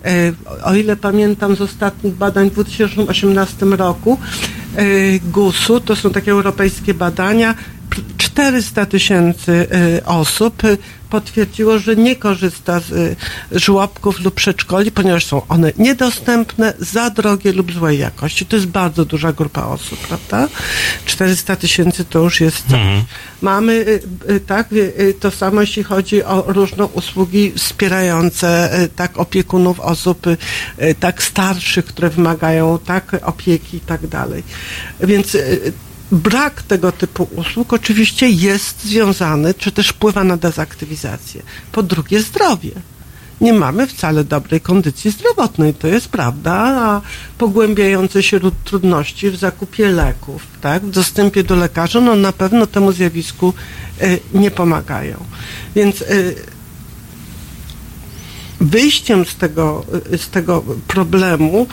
y, 0.07 0.35
o 0.65 0.75
ile 0.75 0.97
pamiętam 0.97 1.57
z 1.57 1.61
ostatnich 1.61 2.15
badań 2.15 2.51
w 2.51 2.53
2018 2.53 3.67
roku, 3.67 4.19
y, 4.79 5.21
GUS-u, 5.25 5.81
to 5.81 5.97
są 5.97 6.11
takie 6.11 6.31
europejskie 6.31 6.95
badania, 6.95 7.55
400 8.19 8.87
tysięcy 8.87 9.67
y, 9.99 10.05
osób 10.05 10.63
potwierdziło, 11.11 11.79
że 11.79 11.97
nie 11.97 12.17
korzysta 12.17 12.81
z 12.81 12.91
y, 12.91 13.17
żłobków 13.53 14.21
lub 14.21 14.35
przedszkoli, 14.35 14.91
ponieważ 14.91 15.27
są 15.27 15.47
one 15.49 15.73
niedostępne, 15.79 16.75
za 16.79 17.11
drogie 17.11 17.53
lub 17.53 17.73
złej 17.73 17.99
jakości. 17.99 18.47
To 18.47 18.57
jest 18.57 18.69
bardzo 18.69 19.05
duża 19.05 19.33
grupa 19.33 19.63
osób, 19.67 19.99
prawda? 19.99 20.49
400 21.05 21.57
tysięcy 21.57 22.05
to 22.05 22.19
już 22.19 22.41
jest 22.41 22.57
coś. 22.71 22.81
Mamy 23.43 23.73
y, 24.31 24.41
tak, 24.41 24.69
to 25.21 25.31
samo 25.31 25.61
jeśli 25.61 25.83
chodzi 25.83 26.25
o 26.25 26.45
różne 26.47 26.85
usługi 26.85 27.53
wspierające 27.57 28.71
tak 28.97 29.19
opiekunów 29.19 29.81
osób 29.81 30.27
tak 31.01 31.23
starszych, 31.23 31.85
które 31.85 32.11
wymagają 32.11 32.79
tak 32.79 33.17
opieki 33.23 33.77
i 33.77 33.81
tak 33.81 34.07
dalej. 34.07 34.43
Więc 35.01 35.37
brak 36.13 36.63
tego 36.63 36.93
typu 36.93 37.29
usług 37.37 37.73
oczywiście 37.73 38.29
jest 38.29 38.85
związany, 38.85 39.55
czy 39.55 39.73
też 39.73 39.89
wpływa 39.89 40.25
na 40.25 40.37
dezaktywizację. 40.37 41.43
Po 41.73 41.83
drugie, 41.83 42.23
zdrowie. 42.23 42.71
Nie 43.41 43.53
mamy 43.53 43.87
wcale 43.87 44.25
dobrej 44.25 44.61
kondycji 44.61 45.11
zdrowotnej, 45.11 45.75
to 45.75 45.89
jest 45.89 46.09
prawda, 46.09 46.53
a 46.55 47.01
pogłębiające 47.39 48.23
się 48.23 48.39
ru- 48.39 48.53
trudności 48.65 49.31
w 49.31 49.37
zakupie 49.37 49.89
leków, 49.89 50.43
tak, 50.61 50.83
w 50.87 50.91
dostępie 50.91 51.45
do 51.45 51.57
lekarza, 51.57 52.01
no 52.01 52.17
na 52.17 52.33
pewno 52.33 52.67
temu 52.67 52.93
zjawisku 52.93 53.53
y, 54.03 54.21
nie 54.35 54.51
pomagają. 54.51 55.25
Więc 55.75 56.01
y, 56.03 56.35
wyjściem 58.61 59.25
z 59.25 59.37
tego, 59.37 59.85
y, 60.13 60.19
z 60.19 60.29
tego 60.29 60.63
problemu 60.87 61.67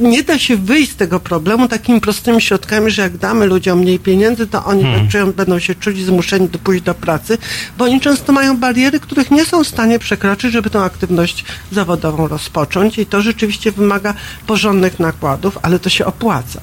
nie 0.00 0.22
da 0.22 0.38
się 0.38 0.56
wyjść 0.56 0.92
z 0.92 0.96
tego 0.96 1.20
problemu 1.20 1.68
takimi 1.68 2.00
prostymi 2.00 2.42
środkami, 2.42 2.90
że 2.90 3.02
jak 3.02 3.16
damy 3.16 3.46
ludziom 3.46 3.78
mniej 3.78 3.98
pieniędzy, 3.98 4.46
to 4.46 4.64
oni 4.64 4.84
czują, 5.08 5.32
będą 5.32 5.58
się 5.58 5.74
czuli 5.74 6.04
zmuszeni 6.04 6.48
do 6.48 6.58
pójść 6.58 6.84
do 6.84 6.94
pracy, 6.94 7.38
bo 7.78 7.84
oni 7.84 8.00
często 8.00 8.32
mają 8.32 8.56
bariery, 8.56 9.00
których 9.00 9.30
nie 9.30 9.44
są 9.44 9.64
w 9.64 9.68
stanie 9.68 9.98
przekroczyć, 9.98 10.52
żeby 10.52 10.70
tę 10.70 10.80
aktywność 10.80 11.44
zawodową 11.72 12.28
rozpocząć 12.28 12.98
i 12.98 13.06
to 13.06 13.22
rzeczywiście 13.22 13.72
wymaga 13.72 14.14
porządnych 14.46 15.00
nakładów, 15.00 15.58
ale 15.62 15.78
to 15.78 15.88
się 15.88 16.06
opłaca. 16.06 16.60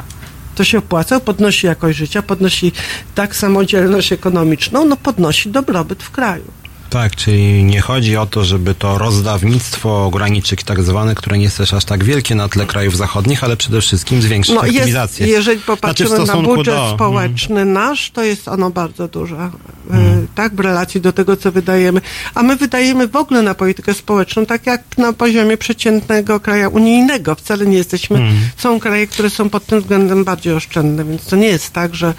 To 0.55 0.63
się 0.63 0.77
opłaca, 0.77 1.19
podnosi 1.19 1.67
jakość 1.67 1.97
życia, 1.97 2.21
podnosi 2.21 2.71
tak 3.15 3.35
samodzielność 3.35 4.11
ekonomiczną, 4.11 4.85
no 4.85 4.97
podnosi 4.97 5.49
dobrobyt 5.49 6.03
w 6.03 6.11
kraju. 6.11 6.43
Tak, 6.89 7.15
czyli 7.15 7.63
nie 7.63 7.81
chodzi 7.81 8.17
o 8.17 8.25
to, 8.25 8.45
żeby 8.45 8.75
to 8.75 8.97
rozdawnictwo 8.97 10.05
ograniczyć 10.05 10.63
tak 10.63 10.83
zwane, 10.83 11.15
które 11.15 11.37
nie 11.37 11.43
jest 11.43 11.57
też 11.57 11.73
aż 11.73 11.85
tak 11.85 12.03
wielkie 12.03 12.35
na 12.35 12.49
tle 12.49 12.65
krajów 12.65 12.97
zachodnich, 12.97 13.43
ale 13.43 13.57
przede 13.57 13.81
wszystkim 13.81 14.21
zwiększyć 14.21 14.55
No 14.55 14.63
jest, 14.65 14.75
aktywizację. 14.77 15.27
jeżeli 15.27 15.59
popatrzymy 15.61 16.09
Znaczy 16.09 16.27
na 16.27 16.41
budżet 16.41 16.75
do- 16.75 16.91
społeczny 16.95 17.65
nasz, 17.65 18.11
to 18.11 18.23
jest 18.23 18.47
ono 18.47 18.69
bardzo 18.69 19.07
duże, 19.07 19.49
Mhm. 19.89 20.27
tak, 20.35 20.55
w 20.55 20.59
relacji 20.59 21.01
do 21.01 21.13
tego, 21.13 21.37
co 21.37 21.51
wydajemy. 21.51 22.01
A 22.35 22.43
my 22.43 22.55
wydajemy 22.55 23.07
w 23.07 23.15
ogóle 23.15 23.41
na 23.41 23.53
politykę 23.55 23.93
społeczną, 23.93 24.45
tak 24.45 24.65
jak 24.65 24.81
na 24.97 25.13
poziomie 25.13 25.57
przeciętnego 25.57 26.39
kraja 26.39 26.69
unijnego. 26.69 27.35
Wcale 27.35 27.65
nie 27.65 27.77
jesteśmy, 27.77 28.17
Mhm. 28.17 28.37
są 28.57 28.79
kraje, 28.79 29.07
które 29.07 29.29
są 29.29 29.49
pod 29.49 29.65
tym 29.65 29.79
względem 29.81 30.23
bardziej 30.23 30.53
oszczędne, 30.53 31.05
więc 31.05 31.25
to 31.25 31.35
nie 31.35 31.47
jest 31.47 31.73
tak, 31.73 31.95
że, 31.95 32.13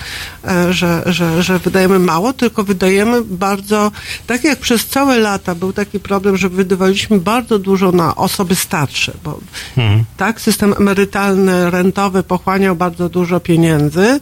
e, 0.48 0.72
że, 0.72 1.02
że, 1.06 1.42
że 1.42 1.58
wydajemy 1.58 1.98
mało, 1.98 2.32
tylko 2.32 2.64
wydajemy 2.64 3.22
bardzo, 3.24 3.92
tak 4.26 4.44
jak 4.44 4.57
przez 4.59 4.86
całe 4.86 5.18
lata 5.18 5.54
był 5.54 5.72
taki 5.72 6.00
problem, 6.00 6.36
że 6.36 6.48
wydawaliśmy 6.48 7.18
bardzo 7.18 7.59
dużo 7.59 7.92
na 7.92 8.16
osoby 8.16 8.54
starsze, 8.54 9.12
bo 9.24 9.38
tak, 10.16 10.40
system 10.40 10.74
emerytalny, 10.78 11.70
rentowy 11.70 12.22
pochłaniał 12.22 12.76
bardzo 12.76 13.09
dużo 13.09 13.40
pieniędzy. 13.40 14.20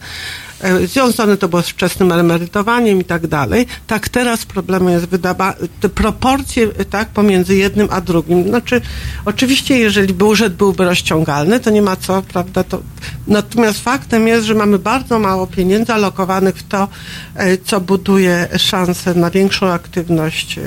E, 0.60 0.86
Związane 0.86 1.36
to 1.36 1.48
było 1.48 1.62
z 1.62 1.68
wczesnym 1.68 2.12
emerytowaniem 2.12 3.00
i 3.00 3.04
tak 3.04 3.26
dalej. 3.26 3.66
Tak 3.86 4.08
teraz 4.08 4.44
problemem 4.46 4.88
jest 4.88 5.06
wydawa- 5.06 5.54
te 5.80 5.88
proporcje 5.88 6.68
e, 6.78 6.84
tak, 6.84 7.08
pomiędzy 7.08 7.56
jednym 7.56 7.88
a 7.90 8.00
drugim. 8.00 8.48
Znaczy, 8.48 8.80
oczywiście, 9.24 9.78
jeżeli 9.78 10.14
budżet 10.14 10.54
byłby 10.54 10.84
rozciągalny, 10.84 11.60
to 11.60 11.70
nie 11.70 11.82
ma 11.82 11.96
co, 11.96 12.22
prawda, 12.22 12.64
to... 12.64 12.80
Natomiast 13.26 13.80
faktem 13.80 14.28
jest, 14.28 14.46
że 14.46 14.54
mamy 14.54 14.78
bardzo 14.78 15.18
mało 15.18 15.46
pieniędzy 15.46 15.92
alokowanych 15.92 16.56
w 16.56 16.68
to, 16.68 16.88
e, 17.34 17.58
co 17.58 17.80
buduje 17.80 18.48
szanse 18.58 19.14
na 19.14 19.30
większą 19.30 19.66
aktywność 19.72 20.60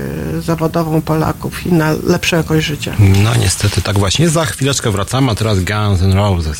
zawodową 0.46 1.02
Polaków 1.02 1.66
i 1.66 1.74
na 1.74 1.92
lepszą 2.04 2.38
jakość 2.38 2.66
życia. 2.68 2.94
No 3.24 3.36
niestety 3.36 3.82
tak 3.82 4.00
właśnie. 4.00 4.30
Za 4.30 4.46
chwileczkę 4.46 4.92
wracamy, 4.92 5.32
a 5.32 5.36
teraz 5.36 5.58
Guns 5.60 6.02
N' 6.02 6.14
Roses. 6.14 6.60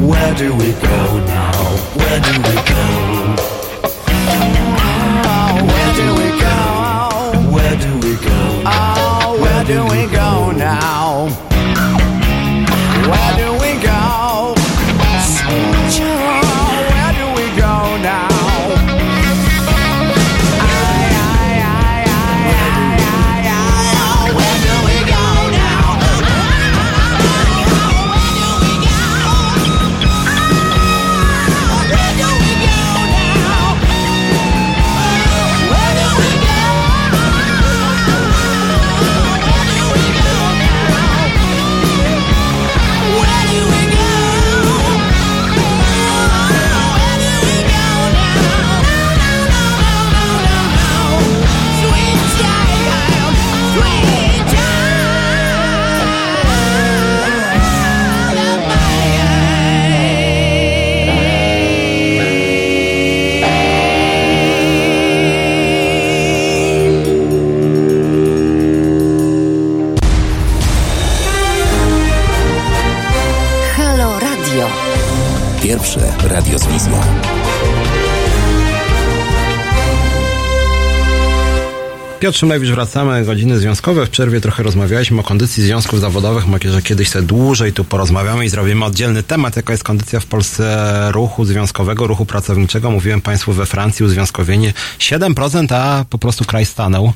Where 0.00 0.34
do 0.36 0.54
we 0.54 0.72
go 0.74 1.18
now? 1.26 1.52
Where 1.96 2.20
do 2.20 2.32
we 2.40 2.54
go? 2.54 3.07
Radio 76.24 76.58
z 76.58 76.66
Piotr 82.20 82.38
Szymlewicz, 82.38 82.70
wracamy. 82.70 83.24
Godziny 83.24 83.58
związkowe. 83.58 84.06
W 84.06 84.10
przerwie 84.10 84.40
trochę 84.40 84.62
rozmawialiśmy 84.62 85.20
o 85.20 85.22
kondycji 85.22 85.62
związków 85.62 86.00
zawodowych. 86.00 86.46
Może 86.46 86.72
że 86.72 86.82
kiedyś 86.82 87.08
sobie 87.08 87.26
dłużej 87.26 87.72
tu 87.72 87.84
porozmawiamy 87.84 88.44
i 88.44 88.48
zrobimy 88.48 88.84
oddzielny 88.84 89.22
temat, 89.22 89.56
jaka 89.56 89.72
jest 89.72 89.84
kondycja 89.84 90.20
w 90.20 90.26
Polsce 90.26 91.08
ruchu 91.12 91.44
związkowego, 91.44 92.06
ruchu 92.06 92.26
pracowniczego. 92.26 92.90
Mówiłem 92.90 93.20
Państwu 93.20 93.52
we 93.52 93.66
Francji 93.66 94.04
uzwiązkowienie 94.04 94.72
7%, 94.98 95.74
a 95.74 96.04
po 96.10 96.18
prostu 96.18 96.44
kraj 96.44 96.66
stanął 96.66 97.12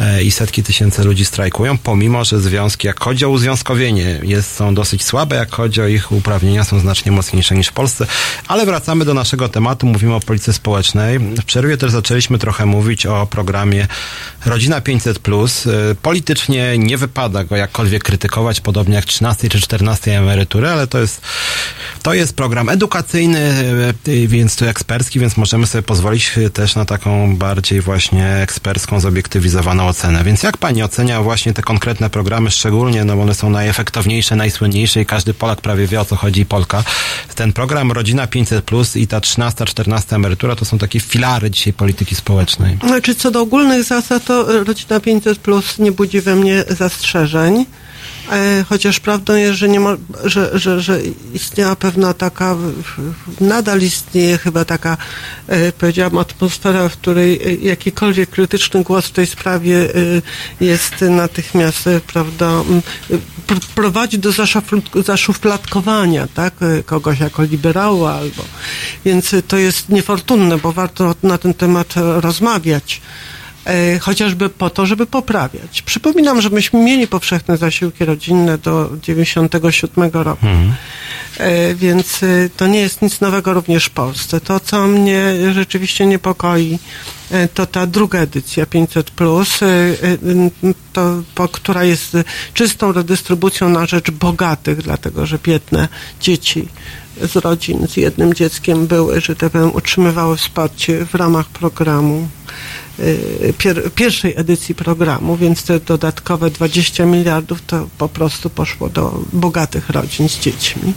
e, 0.00 0.22
i 0.22 0.30
setki 0.30 0.62
tysięcy 0.62 1.04
ludzi 1.04 1.24
strajkują, 1.24 1.78
pomimo, 1.78 2.24
że 2.24 2.40
związki, 2.40 2.86
jak 2.86 3.00
chodzi 3.00 3.24
o 3.24 3.28
uzwiązkowienie, 3.28 4.20
jest, 4.22 4.54
są 4.54 4.74
dosyć 4.74 5.04
słabe, 5.04 5.36
jak 5.36 5.50
chodzi 5.50 5.80
o 5.82 5.86
ich 5.86 6.12
uprawnienia, 6.12 6.64
są 6.64 6.80
znacznie 6.80 7.12
mocniejsze 7.12 7.54
niż 7.54 7.68
w 7.68 7.72
Polsce. 7.72 8.06
Ale 8.48 8.66
wracamy 8.66 9.04
do 9.04 9.14
naszego 9.14 9.48
tematu. 9.48 9.86
Mówimy 9.86 10.14
o 10.14 10.20
policji 10.20 10.52
społecznej. 10.52 11.18
W 11.18 11.44
przerwie 11.44 11.76
też 11.76 11.90
zaczęliśmy 11.90 12.38
trochę 12.38 12.66
mówić 12.66 13.06
o 13.06 13.26
programie 13.26 13.86
Rodzina 14.46 14.80
500. 14.80 15.18
Y, 15.18 15.94
Politycznie 16.02 16.78
nie 16.78 16.96
wypada 16.96 17.44
go 17.44 17.56
jakkolwiek 17.56 18.02
krytykować, 18.02 18.60
podobnie 18.60 18.94
jak 18.94 19.04
13 19.04 19.48
czy 19.48 19.60
14 19.60 20.18
emerytury, 20.18 20.68
ale 20.68 20.86
to 20.86 20.98
jest, 20.98 21.20
to 22.02 22.14
jest 22.14 22.36
program 22.36 22.68
edukacyjny, 22.68 23.38
y, 24.08 24.28
więc 24.28 24.56
to 24.56 24.66
ekspercki, 24.66 25.20
więc 25.20 25.36
możemy 25.36 25.66
sobie 25.66 25.82
pozwolić 25.82 26.38
y, 26.38 26.50
też 26.50 26.74
na 26.74 26.84
taką 26.84 27.36
bardziej 27.36 27.80
właśnie 27.80 28.26
ekspercką, 28.26 29.00
zobiektywizowaną 29.00 29.88
ocenę. 29.88 30.24
Więc 30.24 30.42
jak 30.42 30.56
pani 30.56 30.82
ocenia 30.82 31.22
właśnie 31.22 31.52
te 31.52 31.62
konkretne 31.62 32.10
programy, 32.10 32.50
szczególnie, 32.50 33.04
no 33.04 33.16
bo 33.16 33.22
one 33.22 33.34
są 33.34 33.50
najefektowniejsze, 33.50 34.36
najsłynniejsze 34.36 35.00
i 35.00 35.06
każdy 35.06 35.34
Polak 35.34 35.60
prawie 35.60 35.86
wie 35.86 36.00
o 36.00 36.04
co 36.04 36.16
chodzi 36.16 36.46
Polka. 36.46 36.84
Ten 37.34 37.52
program 37.52 37.92
Rodzina 37.92 38.26
500 38.26 38.64
Plus 38.64 38.96
i 38.96 39.06
ta 39.06 39.20
13, 39.20 39.64
14 39.64 40.16
emerytura 40.16 40.56
to 40.56 40.64
są 40.64 40.78
takie 40.78 41.00
filary 41.00 41.50
dzisiaj 41.50 41.72
polityki 41.72 42.14
społecznej. 42.14 42.78
Znaczy, 42.86 43.14
co 43.14 43.30
do 43.30 43.40
ogólnych 43.40 43.84
zasad, 43.84 44.29
to 44.30 44.64
rodzina 44.64 45.00
500 45.00 45.38
plus 45.38 45.78
nie 45.78 45.92
budzi 45.92 46.20
we 46.20 46.36
mnie 46.36 46.64
zastrzeżeń. 46.68 47.66
E, 48.32 48.64
Chociaż 48.68 49.00
prawdą 49.00 49.36
jest, 49.36 49.58
że, 49.58 49.68
nie 49.68 49.80
mo- 49.80 49.96
że, 50.24 50.50
że, 50.58 50.80
że 50.80 51.00
istniała 51.34 51.76
pewna 51.76 52.14
taka, 52.14 52.56
nadal 53.40 53.80
istnieje 53.82 54.38
chyba 54.38 54.64
taka, 54.64 54.96
e, 55.48 55.72
powiedziałam, 55.72 56.18
atmosfera, 56.18 56.88
w 56.88 56.92
której 56.92 57.40
e, 57.42 57.54
jakikolwiek 57.54 58.30
krytyczny 58.30 58.82
głos 58.82 59.06
w 59.06 59.10
tej 59.12 59.26
sprawie 59.26 59.88
jest 60.60 61.00
natychmiast, 61.00 61.88
prawda, 62.12 62.50
prowadzi 63.74 64.18
do 64.18 64.30
zaszufladkowania, 65.04 66.28
tak, 66.34 66.54
kogoś 66.86 67.20
jako 67.20 67.42
liberała 67.42 68.12
albo, 68.14 68.44
więc 69.04 69.34
to 69.48 69.56
jest 69.56 69.88
niefortunne, 69.88 70.58
bo 70.58 70.72
warto 70.72 71.14
na 71.22 71.38
ten 71.38 71.54
temat 71.54 71.94
rozmawiać 71.96 73.00
chociażby 74.00 74.48
po 74.48 74.70
to, 74.70 74.86
żeby 74.86 75.06
poprawiać. 75.06 75.82
Przypominam, 75.82 76.40
że 76.40 76.50
myśmy 76.50 76.80
mieli 76.80 77.06
powszechne 77.06 77.56
zasiłki 77.56 78.04
rodzinne 78.04 78.58
do 78.58 78.90
97 79.02 80.10
roku, 80.12 80.46
e, 81.38 81.74
więc 81.74 82.22
e, 82.22 82.26
to 82.56 82.66
nie 82.66 82.80
jest 82.80 83.02
nic 83.02 83.20
nowego 83.20 83.54
również 83.54 83.84
w 83.84 83.90
Polsce. 83.90 84.40
To, 84.40 84.60
co 84.60 84.86
mnie 84.86 85.34
rzeczywiście 85.52 86.06
niepokoi, 86.06 86.78
e, 87.30 87.48
to 87.48 87.66
ta 87.66 87.86
druga 87.86 88.18
edycja 88.18 88.66
500, 88.66 89.10
plus, 89.10 89.62
e, 89.62 89.66
e, 89.66 89.94
to, 90.92 91.22
po, 91.34 91.48
która 91.48 91.84
jest 91.84 92.14
e, 92.14 92.24
czystą 92.54 92.92
redystrybucją 92.92 93.68
na 93.68 93.86
rzecz 93.86 94.10
bogatych, 94.10 94.82
dlatego 94.82 95.26
że 95.26 95.38
biedne 95.42 95.88
dzieci 96.20 96.68
z 97.22 97.36
rodzin 97.36 97.88
z 97.88 97.96
jednym 97.96 98.34
dzieckiem 98.34 98.86
były, 98.86 99.20
że 99.20 99.36
tak 99.36 99.52
powiem, 99.52 99.74
utrzymywały 99.74 100.36
wsparcie 100.36 101.06
w 101.06 101.14
ramach 101.14 101.48
programu 101.48 102.28
pier, 103.58 103.92
pierwszej 103.92 104.34
edycji 104.36 104.74
programu, 104.74 105.36
więc 105.36 105.62
te 105.62 105.80
dodatkowe 105.80 106.50
20 106.50 107.06
miliardów 107.06 107.62
to 107.66 107.88
po 107.98 108.08
prostu 108.08 108.50
poszło 108.50 108.88
do 108.88 109.20
bogatych 109.32 109.90
rodzin 109.90 110.28
z 110.28 110.38
dziećmi. 110.38 110.92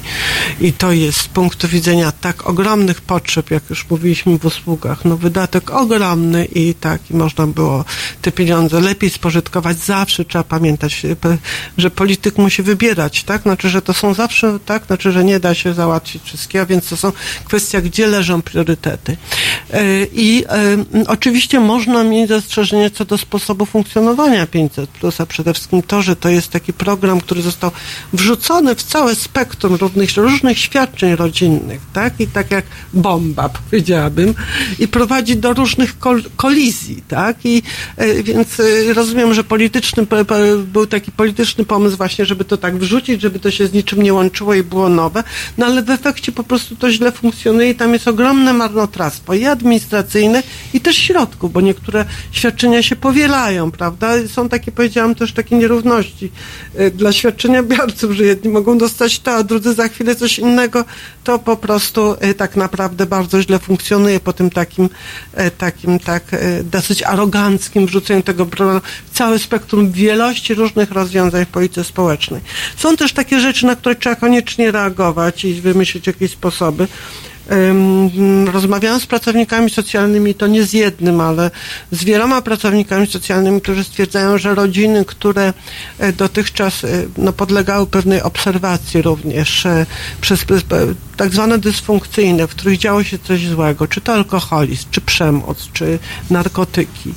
I 0.62 0.74
to 0.74 0.92
jest 0.92 1.20
z 1.20 1.28
punktu 1.28 1.68
widzenia 1.68 2.12
tak 2.12 2.50
ogromnych 2.50 3.02
potrzeb, 3.02 3.52
jak 3.52 3.70
już 3.70 3.90
mówiliśmy 3.90 4.40
w 4.40 4.46
usługach, 4.46 5.06
no 5.06 5.18
wydatek 5.18 5.72
ogromny 5.72 6.46
i 6.46 6.74
tak 6.74 7.12
i 7.12 7.14
można 7.14 7.48
było 7.48 7.86
te 8.22 8.32
pieniądze 8.32 8.82
lepiej 8.82 9.10
spożytkować. 9.10 9.78
Zawsze 9.78 10.26
trzeba 10.26 10.44
pamiętać, 10.44 11.06
y, 11.06 11.16
że 11.78 11.92
polityk 11.92 12.38
musi 12.38 12.64
wybierać, 12.64 13.24
tak? 13.24 13.42
Znaczy, 13.42 13.70
że 13.70 13.82
to 13.82 13.94
są 13.94 14.14
zawsze, 14.14 14.60
tak? 14.66 14.86
Znaczy, 14.86 15.12
że 15.12 15.24
nie 15.24 15.40
da 15.40 15.54
się 15.54 15.74
załatwić 15.74 16.24
wszystkiego, 16.24 16.66
więc 16.66 16.90
to 16.90 16.98
są 16.98 17.12
kwestia, 17.46 17.82
gdzie 17.82 18.08
leżą 18.08 18.42
priorytety. 18.42 19.18
Y, 19.74 20.08
I 20.14 20.44
y, 20.96 21.08
oczywiście 21.08 21.60
można 21.60 21.93
mieć 22.04 22.30
zastrzeżenie 22.30 22.90
co 22.92 23.06
do 23.06 23.18
sposobu 23.18 23.66
funkcjonowania 23.66 24.48
500, 24.48 24.90
a 25.20 25.26
przede 25.26 25.54
wszystkim 25.54 25.82
to, 25.82 26.02
że 26.02 26.16
to 26.16 26.30
jest 26.30 26.50
taki 26.50 26.74
program, 26.74 27.22
który 27.22 27.42
został 27.42 27.72
wrzucony 28.14 28.76
w 28.76 28.84
całe 28.84 29.16
spektrum 29.16 29.76
różnych, 29.76 30.18
różnych 30.18 30.60
świadczeń 30.60 31.16
rodzinnych, 31.16 31.82
tak? 31.94 32.20
I 32.20 32.28
tak 32.28 32.52
jak 32.52 32.66
bomba, 32.94 33.50
powiedziałabym, 33.50 34.34
i 34.80 34.88
prowadzi 34.88 35.38
do 35.38 35.54
różnych 35.54 36.00
kol- 36.00 36.24
kolizji, 36.36 37.04
tak? 37.08 37.46
I 37.46 37.64
y, 38.02 38.24
więc 38.24 38.60
y, 38.60 38.94
rozumiem, 38.94 39.34
że 39.34 39.44
polityczny, 39.44 40.08
był 40.66 40.88
taki 40.88 41.12
polityczny 41.12 41.66
pomysł 41.66 41.98
właśnie, 41.98 42.26
żeby 42.26 42.46
to 42.46 42.58
tak 42.58 42.78
wrzucić, 42.78 43.22
żeby 43.22 43.40
to 43.40 43.52
się 43.52 43.68
z 43.68 43.74
niczym 43.74 44.04
nie 44.04 44.14
łączyło 44.14 44.54
i 44.54 44.64
było 44.64 44.90
nowe, 44.90 45.24
no 45.58 45.66
ale 45.66 45.82
w 45.82 45.90
efekcie 45.90 46.32
po 46.32 46.44
prostu 46.44 46.76
to 46.76 46.92
źle 46.92 47.12
funkcjonuje 47.12 47.70
i 47.70 47.76
tam 47.76 47.94
jest 47.94 48.08
ogromne 48.08 48.54
marnotrawstwo 48.54 49.34
i 49.34 49.46
administracyjne 49.46 50.44
i 50.74 50.82
też 50.82 50.98
środków, 50.98 51.52
bo 51.52 51.62
niektóre 51.74 52.06
świadczenia 52.32 52.84
się 52.84 52.96
powielają, 52.96 53.72
prawda? 53.72 54.28
Są 54.28 54.50
takie, 54.50 54.72
powiedziałam, 54.72 55.16
też 55.16 55.34
takie 55.34 55.56
nierówności 55.56 56.32
y, 56.80 56.92
dla 56.92 57.12
świadczeniobiorców, 57.12 58.12
że 58.12 58.24
jedni 58.24 58.50
mogą 58.52 58.78
dostać 58.78 59.20
to, 59.20 59.32
a 59.32 59.44
drudzy 59.44 59.74
za 59.74 59.88
chwilę 59.88 60.16
coś 60.16 60.40
innego, 60.40 60.86
to 61.24 61.40
po 61.40 61.58
prostu 61.58 62.16
y, 62.24 62.34
tak 62.34 62.56
naprawdę 62.56 63.06
bardzo 63.06 63.42
źle 63.42 63.60
funkcjonuje 63.60 64.20
po 64.20 64.34
tym 64.34 64.50
takim, 64.50 64.86
y, 64.86 65.52
takim 65.52 66.00
tak 66.00 66.24
dosyć 66.64 67.04
aroganckim 67.04 67.86
wrzuceniu 67.86 68.24
tego 68.24 68.46
programu 68.46 68.82
w 69.12 69.18
całe 69.18 69.40
spektrum 69.40 69.92
wielości 69.92 70.54
różnych 70.54 70.92
rozwiązań 70.92 71.46
w 71.46 71.50
polityce 71.50 71.84
społecznej. 71.84 72.42
Są 72.78 72.98
też 72.98 73.14
takie 73.14 73.40
rzeczy, 73.40 73.66
na 73.66 73.76
które 73.76 73.96
trzeba 73.96 74.16
koniecznie 74.16 74.72
reagować 74.72 75.46
i 75.46 75.54
wymyślić 75.54 76.08
jakieś 76.08 76.32
sposoby. 76.32 76.88
Rozmawiałam 78.54 79.00
z 79.00 79.06
pracownikami 79.06 79.70
socjalnymi, 79.70 80.36
to 80.36 80.48
nie 80.48 80.64
z 80.64 80.74
jednym, 80.74 81.22
ale 81.22 81.52
z 81.92 82.04
wieloma 82.04 82.42
pracownikami 82.42 83.08
socjalnymi, 83.08 83.62
którzy 83.62 83.84
stwierdzają, 83.84 84.38
że 84.38 84.56
rodziny, 84.56 85.06
które 85.06 85.54
e, 86.00 86.14
dotychczas 86.14 86.84
e, 86.84 86.88
no, 87.18 87.34
podlegały 87.34 87.88
pewnej 87.88 88.22
obserwacji 88.22 89.02
również 89.02 89.66
e, 89.66 89.86
przez, 90.22 90.46
tak 91.18 91.34
zwane 91.34 91.58
dysfunkcyjne, 91.58 92.48
w 92.48 92.52
których 92.52 92.78
działo 92.78 93.04
się 93.04 93.20
coś 93.20 93.48
złego, 93.48 93.88
czy 93.88 94.02
to 94.02 94.14
alkoholizm, 94.14 94.86
czy 94.92 95.02
przemoc, 95.02 95.70
czy 95.74 96.00
narkotyki. 96.30 97.14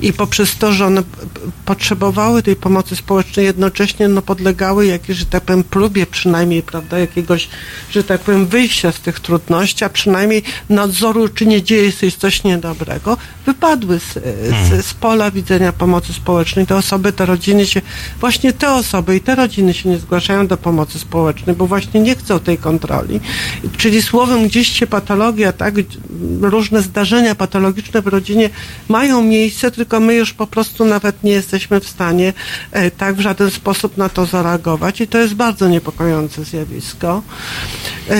I 0.00 0.12
poprzez 0.12 0.56
to, 0.56 0.72
że 0.72 0.86
one 0.86 1.02
potrzebowały 1.64 2.42
tej 2.42 2.56
pomocy 2.56 2.96
społecznej, 2.96 3.46
jednocześnie 3.46 4.08
no, 4.08 4.22
podlegały 4.22 4.86
jakiejś, 4.86 5.18
że 5.18 5.26
tak 5.26 5.42
powiem, 5.42 5.64
próbie 5.64 6.06
przynajmniej, 6.06 6.62
prawda, 6.62 6.98
jakiegoś, 6.98 7.48
że 7.90 8.04
tak 8.04 8.20
powiem, 8.20 8.46
wyjścia 8.46 8.92
z 8.92 9.00
tych 9.00 9.20
trudności, 9.20 9.69
a 9.82 9.88
przynajmniej 9.88 10.42
nadzoru, 10.68 11.28
czy 11.28 11.46
nie 11.46 11.62
dzieje 11.62 11.92
się 11.92 12.10
coś 12.10 12.44
niedobrego, 12.44 13.16
wypadły 13.46 13.98
z, 13.98 14.12
z, 14.68 14.86
z 14.86 14.94
pola 14.94 15.30
widzenia 15.30 15.72
pomocy 15.72 16.12
społecznej. 16.12 16.66
Te 16.66 16.76
osoby, 16.76 17.12
te 17.12 17.26
rodziny 17.26 17.66
się, 17.66 17.82
właśnie 18.20 18.52
te 18.52 18.72
osoby 18.72 19.16
i 19.16 19.20
te 19.20 19.34
rodziny 19.34 19.74
się 19.74 19.88
nie 19.88 19.98
zgłaszają 19.98 20.46
do 20.46 20.56
pomocy 20.56 20.98
społecznej, 20.98 21.56
bo 21.56 21.66
właśnie 21.66 22.00
nie 22.00 22.14
chcą 22.14 22.40
tej 22.40 22.58
kontroli. 22.58 23.20
Czyli 23.76 24.02
słowem 24.02 24.48
gdzieś 24.48 24.68
się 24.68 24.86
patologia, 24.86 25.52
tak, 25.52 25.74
różne 26.40 26.82
zdarzenia 26.82 27.34
patologiczne 27.34 28.02
w 28.02 28.06
rodzinie 28.06 28.50
mają 28.88 29.22
miejsce, 29.22 29.70
tylko 29.70 30.00
my 30.00 30.14
już 30.14 30.32
po 30.32 30.46
prostu 30.46 30.84
nawet 30.84 31.22
nie 31.22 31.32
jesteśmy 31.32 31.80
w 31.80 31.88
stanie 31.88 32.32
e, 32.72 32.90
tak 32.90 33.14
w 33.14 33.20
żaden 33.20 33.50
sposób 33.50 33.96
na 33.96 34.08
to 34.08 34.26
zareagować 34.26 35.00
i 35.00 35.08
to 35.08 35.18
jest 35.18 35.34
bardzo 35.34 35.68
niepokojące 35.68 36.44
zjawisko. 36.44 37.22
E, 38.10 38.14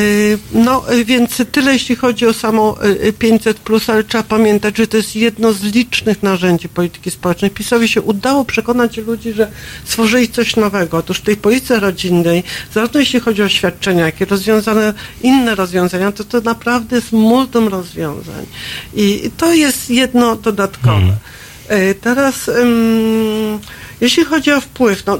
No 0.53 0.85
e, 0.89 1.05
tyle 1.45 1.73
jeśli 1.73 1.97
chodzi 1.97 2.27
o 2.27 2.33
samą 2.33 2.79
e, 2.79 3.13
500, 3.13 3.61
ale 3.89 4.05
trzeba 4.05 4.25
pamiętać, 4.25 4.77
że 4.77 4.87
to 4.87 4.97
jest 4.97 5.17
jedno 5.17 5.53
z 5.53 5.63
licznych 5.63 6.23
narzędzi 6.23 6.69
polityki 6.69 7.11
społecznej. 7.11 7.51
PiSowi 7.51 7.89
się 7.89 8.03
udało 8.03 8.45
przekonać 8.45 8.97
ludzi, 8.97 9.33
że 9.33 9.51
stworzyli 9.85 10.29
coś 10.29 10.57
nowego. 10.57 10.97
Otóż 10.97 11.19
w 11.19 11.23
tej 11.23 11.37
polityce 11.37 11.81
rodzinnej, 11.81 12.43
zarówno 12.75 13.01
jeśli 13.01 13.21
chodzi 13.21 13.43
o 13.43 13.49
świadczenia, 13.49 14.07
jak 14.07 14.21
i 14.21 14.25
rozwiązane 14.25 14.95
inne 15.23 15.55
rozwiązania, 15.55 16.13
to 16.13 16.25
to 16.25 16.41
naprawdę 16.41 16.97
jest 16.97 17.13
multum 17.13 17.69
rozwiązań. 17.69 18.47
I 18.95 19.31
to 19.37 19.53
jest 19.55 19.91
jedno 19.91 20.37
dodatkowe. 20.37 21.17
E, 21.69 21.95
Teraz, 21.95 22.49
ym, 22.49 23.59
jeśli 24.01 24.25
chodzi 24.25 24.53
o 24.53 24.61
wpływ, 24.61 25.07
no, 25.07 25.19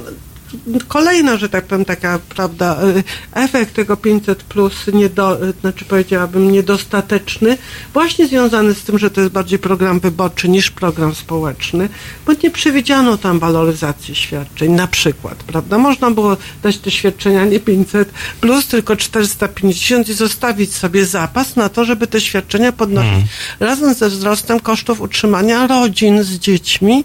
kolejna, 0.87 1.37
że 1.37 1.49
tak 1.49 1.65
powiem, 1.65 1.85
taka, 1.85 2.19
prawda, 2.29 2.77
y, 2.83 3.03
efekt 3.33 3.75
tego 3.75 3.97
500 3.97 4.43
plus, 4.43 4.73
niedo, 4.93 5.47
y, 5.47 5.53
znaczy 5.61 5.85
powiedziałabym 5.85 6.51
niedostateczny, 6.51 7.57
właśnie 7.93 8.27
związany 8.27 8.73
z 8.73 8.83
tym, 8.83 8.99
że 8.99 9.11
to 9.11 9.21
jest 9.21 9.33
bardziej 9.33 9.59
program 9.59 9.99
wyborczy 9.99 10.49
niż 10.49 10.71
program 10.71 11.15
społeczny, 11.15 11.89
bo 12.25 12.33
nie 12.43 12.51
przewidziano 12.51 13.17
tam 13.17 13.39
waloryzacji 13.39 14.15
świadczeń, 14.15 14.71
na 14.71 14.87
przykład, 14.87 15.43
prawda, 15.43 15.77
można 15.77 16.11
było 16.11 16.37
dać 16.63 16.77
te 16.77 16.91
świadczenia 16.91 17.45
nie 17.45 17.59
500 17.59 18.11
plus, 18.41 18.67
tylko 18.67 18.95
450 18.95 20.09
i 20.09 20.13
zostawić 20.13 20.75
sobie 20.75 21.05
zapas 21.05 21.55
na 21.55 21.69
to, 21.69 21.85
żeby 21.85 22.07
te 22.07 22.21
świadczenia 22.21 22.71
podnosić 22.71 23.25
razem 23.59 23.93
ze 23.93 24.09
wzrostem 24.09 24.59
kosztów 24.59 25.01
utrzymania 25.01 25.67
rodzin 25.67 26.23
z 26.23 26.29
dziećmi, 26.29 27.03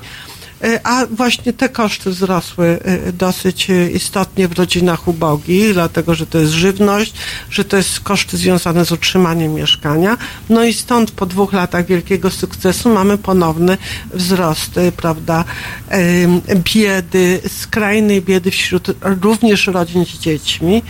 A 0.85 1.07
właśnie 1.11 1.53
te 1.53 1.69
koszty 1.69 2.11
wzrosły 2.11 2.79
e, 2.85 3.13
dosyć 3.13 3.71
e, 3.71 3.91
istotnie 3.91 4.49
w 4.49 4.59
rodzinach 4.59 5.09
ubogich, 5.09 5.73
dlatego 5.73 6.15
że 6.15 6.27
to 6.27 6.39
jest 6.39 6.53
żywność, 6.53 7.15
że 7.51 7.65
to 7.65 7.77
jest 7.77 8.01
koszty 8.01 8.37
związane 8.37 8.85
z 8.85 8.93
utrzymaniem 8.93 9.55
mieszkania. 9.55 10.17
No 10.49 10.65
i 10.65 10.73
stąd 10.73 11.11
po 11.11 11.27
dwóch 11.27 11.53
latach 11.53 11.87
wielkiego 11.87 12.31
sukcesu 12.31 12.95
mamy 12.95 13.19
ponowny 13.19 13.79
wzrost, 14.15 14.79
e, 14.79 14.93
prawda, 14.93 15.45
biedy, 16.75 17.41
skrajnej 17.49 18.23
biedy 18.23 18.51
wśród 18.51 18.87
również 19.01 19.67
rodzin 19.67 20.05
z 20.05 20.19
dziećmi 20.19 20.83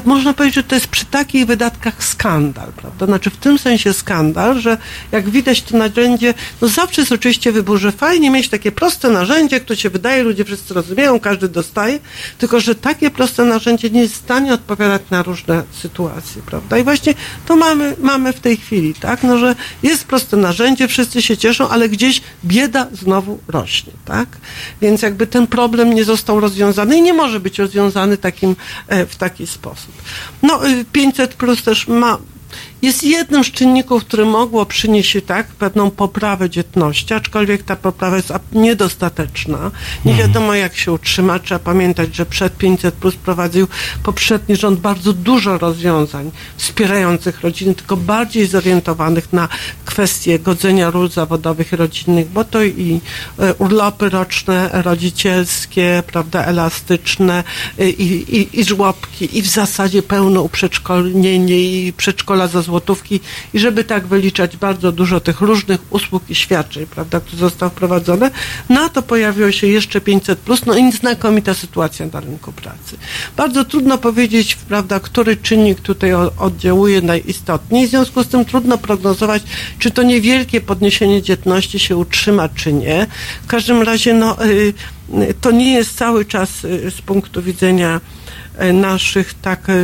to 0.00 0.08
można 0.08 0.34
powiedzieć, 0.34 0.54
że 0.54 0.62
to 0.62 0.74
jest 0.74 0.86
przy 0.86 1.04
takich 1.04 1.46
wydatkach 1.46 2.04
skandal, 2.04 2.72
prawda? 2.72 3.06
Znaczy 3.06 3.30
w 3.30 3.36
tym 3.36 3.58
sensie 3.58 3.92
skandal, 3.92 4.60
że 4.60 4.78
jak 5.12 5.30
widać 5.30 5.62
to 5.62 5.76
narzędzie, 5.76 6.34
no 6.60 6.68
zawsze 6.68 7.02
jest 7.02 7.12
oczywiście 7.12 7.52
wybór, 7.52 7.78
że 7.78 7.92
fajnie 7.92 8.30
mieć 8.30 8.48
takie 8.48 8.72
proste 8.72 9.10
narzędzie, 9.10 9.60
które 9.60 9.76
się 9.76 9.90
wydaje, 9.90 10.22
ludzie 10.22 10.44
wszyscy 10.44 10.74
rozumieją, 10.74 11.20
każdy 11.20 11.48
dostaje, 11.48 11.98
tylko 12.38 12.60
że 12.60 12.74
takie 12.74 13.10
proste 13.10 13.44
narzędzie 13.44 13.90
nie 13.90 14.00
jest 14.00 14.14
w 14.14 14.16
stanie 14.16 14.54
odpowiadać 14.54 15.02
na 15.10 15.22
różne 15.22 15.62
sytuacje, 15.82 16.42
prawda? 16.46 16.78
I 16.78 16.84
właśnie 16.84 17.14
to 17.46 17.56
mamy, 17.56 17.96
mamy 18.00 18.32
w 18.32 18.40
tej 18.40 18.56
chwili, 18.56 18.94
tak? 18.94 19.22
No, 19.22 19.38
że 19.38 19.54
jest 19.82 20.04
proste 20.04 20.36
narzędzie, 20.36 20.88
wszyscy 20.88 21.22
się 21.22 21.36
cieszą, 21.36 21.68
ale 21.68 21.88
gdzieś 21.88 22.22
bieda 22.44 22.86
znowu 22.92 23.38
rośnie, 23.48 23.92
tak? 24.04 24.28
Więc 24.80 25.02
jakby 25.02 25.26
ten 25.26 25.46
problem 25.46 25.94
nie 25.94 26.04
został 26.04 26.40
rozwiązany 26.40 26.98
i 26.98 27.02
nie 27.02 27.14
może 27.14 27.40
być 27.40 27.58
rozwiązany 27.58 28.16
takim, 28.16 28.56
e, 28.88 29.06
w 29.06 29.16
taki 29.16 29.46
sposób. 29.46 29.85
No, 30.42 30.68
y, 30.68 30.84
500 30.84 31.34
plus 31.34 31.62
też 31.62 31.88
ma 31.88 32.18
jest 32.82 33.04
jednym 33.04 33.44
z 33.44 33.46
czynników, 33.46 34.04
który 34.04 34.24
mogło 34.24 34.66
przynieść 34.66 35.16
tak 35.26 35.46
pewną 35.46 35.90
poprawę 35.90 36.50
dzietności, 36.50 37.14
aczkolwiek 37.14 37.62
ta 37.62 37.76
poprawa 37.76 38.16
jest 38.16 38.32
niedostateczna. 38.52 39.70
Nie 40.04 40.14
wiadomo 40.14 40.54
jak 40.54 40.76
się 40.76 40.92
utrzyma. 40.92 41.38
Trzeba 41.38 41.58
pamiętać, 41.58 42.16
że 42.16 42.26
przed 42.26 42.56
500 42.56 42.94
plus 42.94 43.16
prowadził 43.16 43.66
poprzedni 44.02 44.56
rząd 44.56 44.80
bardzo 44.80 45.12
dużo 45.12 45.58
rozwiązań 45.58 46.30
wspierających 46.56 47.40
rodziny, 47.40 47.74
tylko 47.74 47.96
bardziej 47.96 48.46
zorientowanych 48.46 49.32
na 49.32 49.48
kwestie 49.84 50.38
godzenia 50.38 50.90
ról 50.90 51.10
zawodowych 51.10 51.72
i 51.72 51.76
rodzinnych, 51.76 52.28
bo 52.28 52.44
to 52.44 52.64
i 52.64 53.00
e, 53.38 53.54
urlopy 53.54 54.08
roczne, 54.08 54.70
rodzicielskie, 54.72 56.02
prawda, 56.06 56.44
elastyczne 56.44 57.44
e, 57.78 57.88
i, 57.88 58.36
i, 58.36 58.60
i 58.60 58.64
żłobki 58.64 59.38
i 59.38 59.42
w 59.42 59.46
zasadzie 59.46 60.02
pełne 60.02 60.40
uprzedszkolnienie 60.40 61.60
i 61.60 61.92
za 62.48 62.62
złotówki 62.62 63.20
i 63.54 63.58
żeby 63.58 63.84
tak 63.84 64.06
wyliczać 64.06 64.56
bardzo 64.56 64.92
dużo 64.92 65.20
tych 65.20 65.40
różnych 65.40 65.80
usług 65.90 66.30
i 66.30 66.34
świadczeń, 66.34 66.86
prawda, 66.86 67.20
które 67.20 67.38
zostały 67.38 67.70
wprowadzone, 67.70 68.30
na 68.68 68.88
to 68.88 69.02
pojawiło 69.02 69.52
się 69.52 69.66
jeszcze 69.66 70.00
500 70.00 70.38
plus, 70.38 70.66
no 70.66 70.76
i 70.76 70.92
znakomita 70.92 71.54
sytuacja 71.54 72.06
na 72.12 72.20
rynku 72.20 72.52
pracy. 72.52 72.96
Bardzo 73.36 73.64
trudno 73.64 73.98
powiedzieć, 73.98 74.54
prawda, 74.54 75.00
który 75.00 75.36
czynnik 75.36 75.80
tutaj 75.80 76.10
oddziałuje 76.38 77.00
najistotniej, 77.02 77.86
w 77.86 77.90
związku 77.90 78.24
z 78.24 78.28
tym 78.28 78.44
trudno 78.44 78.78
prognozować, 78.78 79.42
czy 79.78 79.90
to 79.90 80.02
niewielkie 80.02 80.60
podniesienie 80.60 81.22
dzietności 81.22 81.78
się 81.78 81.96
utrzyma, 81.96 82.48
czy 82.48 82.72
nie. 82.72 83.06
W 83.44 83.46
każdym 83.46 83.82
razie, 83.82 84.14
no, 84.14 84.44
y, 84.44 84.74
y, 85.14 85.34
to 85.40 85.50
nie 85.50 85.72
jest 85.72 85.96
cały 85.96 86.24
czas 86.24 86.64
y, 86.64 86.90
z 86.90 87.02
punktu 87.02 87.42
widzenia 87.42 88.00
naszych 88.72 89.34
tak 89.34 89.70
e, 89.70 89.72
e, 89.72 89.76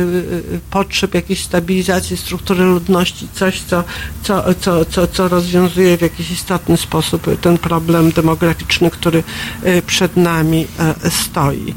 potrzeb 0.71 1.13
jakiejś 1.13 1.43
stabilizacji 1.43 2.17
struktury 2.17 2.63
ludności, 2.63 3.27
coś, 3.33 3.61
co, 3.61 3.83
co, 4.23 4.53
co, 4.53 4.85
co, 4.85 5.07
co 5.07 5.27
rozwiązuje 5.27 5.97
w 5.97 6.01
jakiś 6.01 6.31
istotny 6.31 6.77
sposób 6.77 7.41
ten 7.41 7.57
problem 7.57 8.11
demograficzny, 8.11 8.91
który 8.91 9.23
e, 9.63 9.81
przed 9.81 10.17
nami 10.17 10.67
e, 10.79 11.11
stoi. 11.11 11.73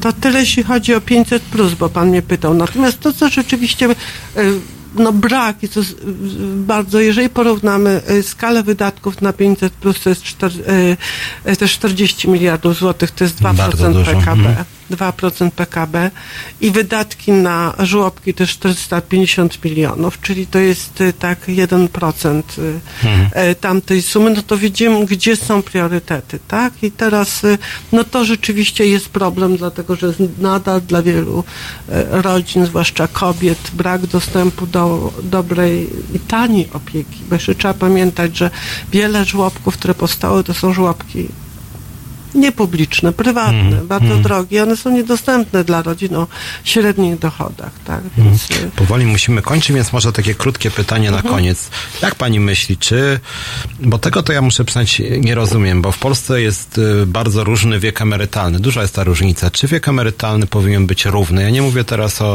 To 0.00 0.12
tyle, 0.12 0.40
jeśli 0.40 0.62
chodzi 0.62 0.94
o 0.94 1.00
500, 1.00 1.42
bo 1.78 1.88
pan 1.88 2.08
mnie 2.08 2.22
pytał. 2.22 2.54
Natomiast 2.54 3.00
to, 3.00 3.12
co 3.12 3.28
rzeczywiście 3.28 3.86
e, 3.86 3.94
no 4.98 5.12
brak 5.12 5.62
i 5.62 5.68
to 5.68 5.80
bardzo, 6.56 7.00
jeżeli 7.00 7.28
porównamy 7.28 8.00
e, 8.06 8.22
skalę 8.22 8.62
wydatków 8.62 9.22
na 9.22 9.32
500 9.32 9.72
plus 9.72 10.00
to 10.00 10.10
jest 10.10 10.22
czter, 10.22 10.52
e, 11.46 11.50
e, 11.50 11.56
to 11.56 11.68
40 11.68 12.28
miliardów 12.28 12.76
złotych, 12.76 13.10
to 13.10 13.24
jest 13.24 13.40
2% 13.40 13.56
Bardzo 13.56 13.92
dużo, 13.92 14.12
PKB. 14.12 14.30
mhm. 14.30 14.64
2% 14.90 15.50
PKB 15.50 16.10
i 16.60 16.70
wydatki 16.70 17.32
na 17.32 17.74
żłobki 17.78 18.34
też 18.34 18.50
450 18.50 19.64
milionów, 19.64 20.20
czyli 20.20 20.46
to 20.46 20.58
jest 20.58 21.00
y, 21.00 21.12
tak 21.12 21.48
1% 21.48 22.42
y, 22.58 22.80
e, 23.32 23.54
tamtej 23.54 24.02
sumy, 24.02 24.30
no 24.30 24.42
to 24.42 24.56
widzimy, 24.56 25.06
gdzie 25.06 25.36
są 25.36 25.62
priorytety, 25.62 26.38
tak? 26.48 26.72
I 26.82 26.90
teraz, 26.90 27.44
y, 27.44 27.58
no 27.92 28.04
to 28.04 28.24
rzeczywiście 28.24 28.86
jest 28.86 29.08
problem, 29.08 29.56
dlatego 29.56 29.96
że 29.96 30.12
nadal 30.38 30.80
dla 30.80 31.02
wielu 31.02 31.44
e, 31.88 32.22
rodzin, 32.22 32.66
zwłaszcza 32.66 33.08
kobiet, 33.08 33.70
brak 33.72 34.06
dostępu 34.06 34.66
do 34.66 35.12
dobrej 35.22 35.90
i 36.14 36.18
taniej 36.18 36.68
opieki, 36.72 37.18
bo 37.28 37.34
jeszcze 37.34 37.54
trzeba 37.54 37.74
pamiętać, 37.74 38.36
że 38.36 38.50
wiele 38.92 39.24
żłobków, 39.24 39.76
które 39.76 39.94
powstały, 39.94 40.44
to 40.44 40.54
są 40.54 40.72
żłobki 40.72 41.28
niepubliczne, 42.36 43.12
prywatne, 43.12 43.58
Mhm. 43.60 43.86
bardzo 43.86 44.04
Mhm. 44.06 44.22
drogie. 44.22 44.62
One 44.62 44.76
są 44.76 44.90
niedostępne 44.90 45.64
dla 45.64 45.82
rodzin 45.82 46.14
o 46.16 46.26
średnich 46.64 47.18
dochodach, 47.18 47.70
tak? 47.84 48.00
Więc 48.18 48.50
y, 48.50 48.70
Powoli 48.76 49.06
musimy 49.06 49.42
kończyć, 49.42 49.72
więc 49.72 49.92
może 49.92 50.12
takie 50.12 50.34
krótkie 50.34 50.70
pytanie 50.70 51.10
na 51.10 51.16
Mhm. 51.16 51.34
koniec. 51.34 51.70
Jak 52.02 52.14
pani 52.14 52.40
myśli, 52.40 52.76
czy, 52.76 53.20
bo 53.80 53.98
tego 53.98 54.22
to 54.22 54.32
ja 54.32 54.42
muszę 54.42 54.64
przyznać 54.64 55.02
nie 55.20 55.34
rozumiem, 55.34 55.82
bo 55.82 55.92
w 55.92 55.98
Polsce 55.98 56.40
jest 56.42 56.78
y, 56.78 57.06
bardzo 57.06 57.44
różny 57.44 57.80
wiek 57.80 58.02
emerytalny, 58.02 58.60
duża 58.60 58.82
jest 58.82 58.94
ta 58.94 59.04
różnica. 59.04 59.50
Czy 59.50 59.66
wiek 59.68 59.88
emerytalny 59.88 60.46
powinien 60.46 60.86
być 60.86 61.04
równy? 61.04 61.42
Ja 61.42 61.50
nie 61.50 61.62
mówię 61.62 61.84
teraz 61.84 62.22
o, 62.22 62.26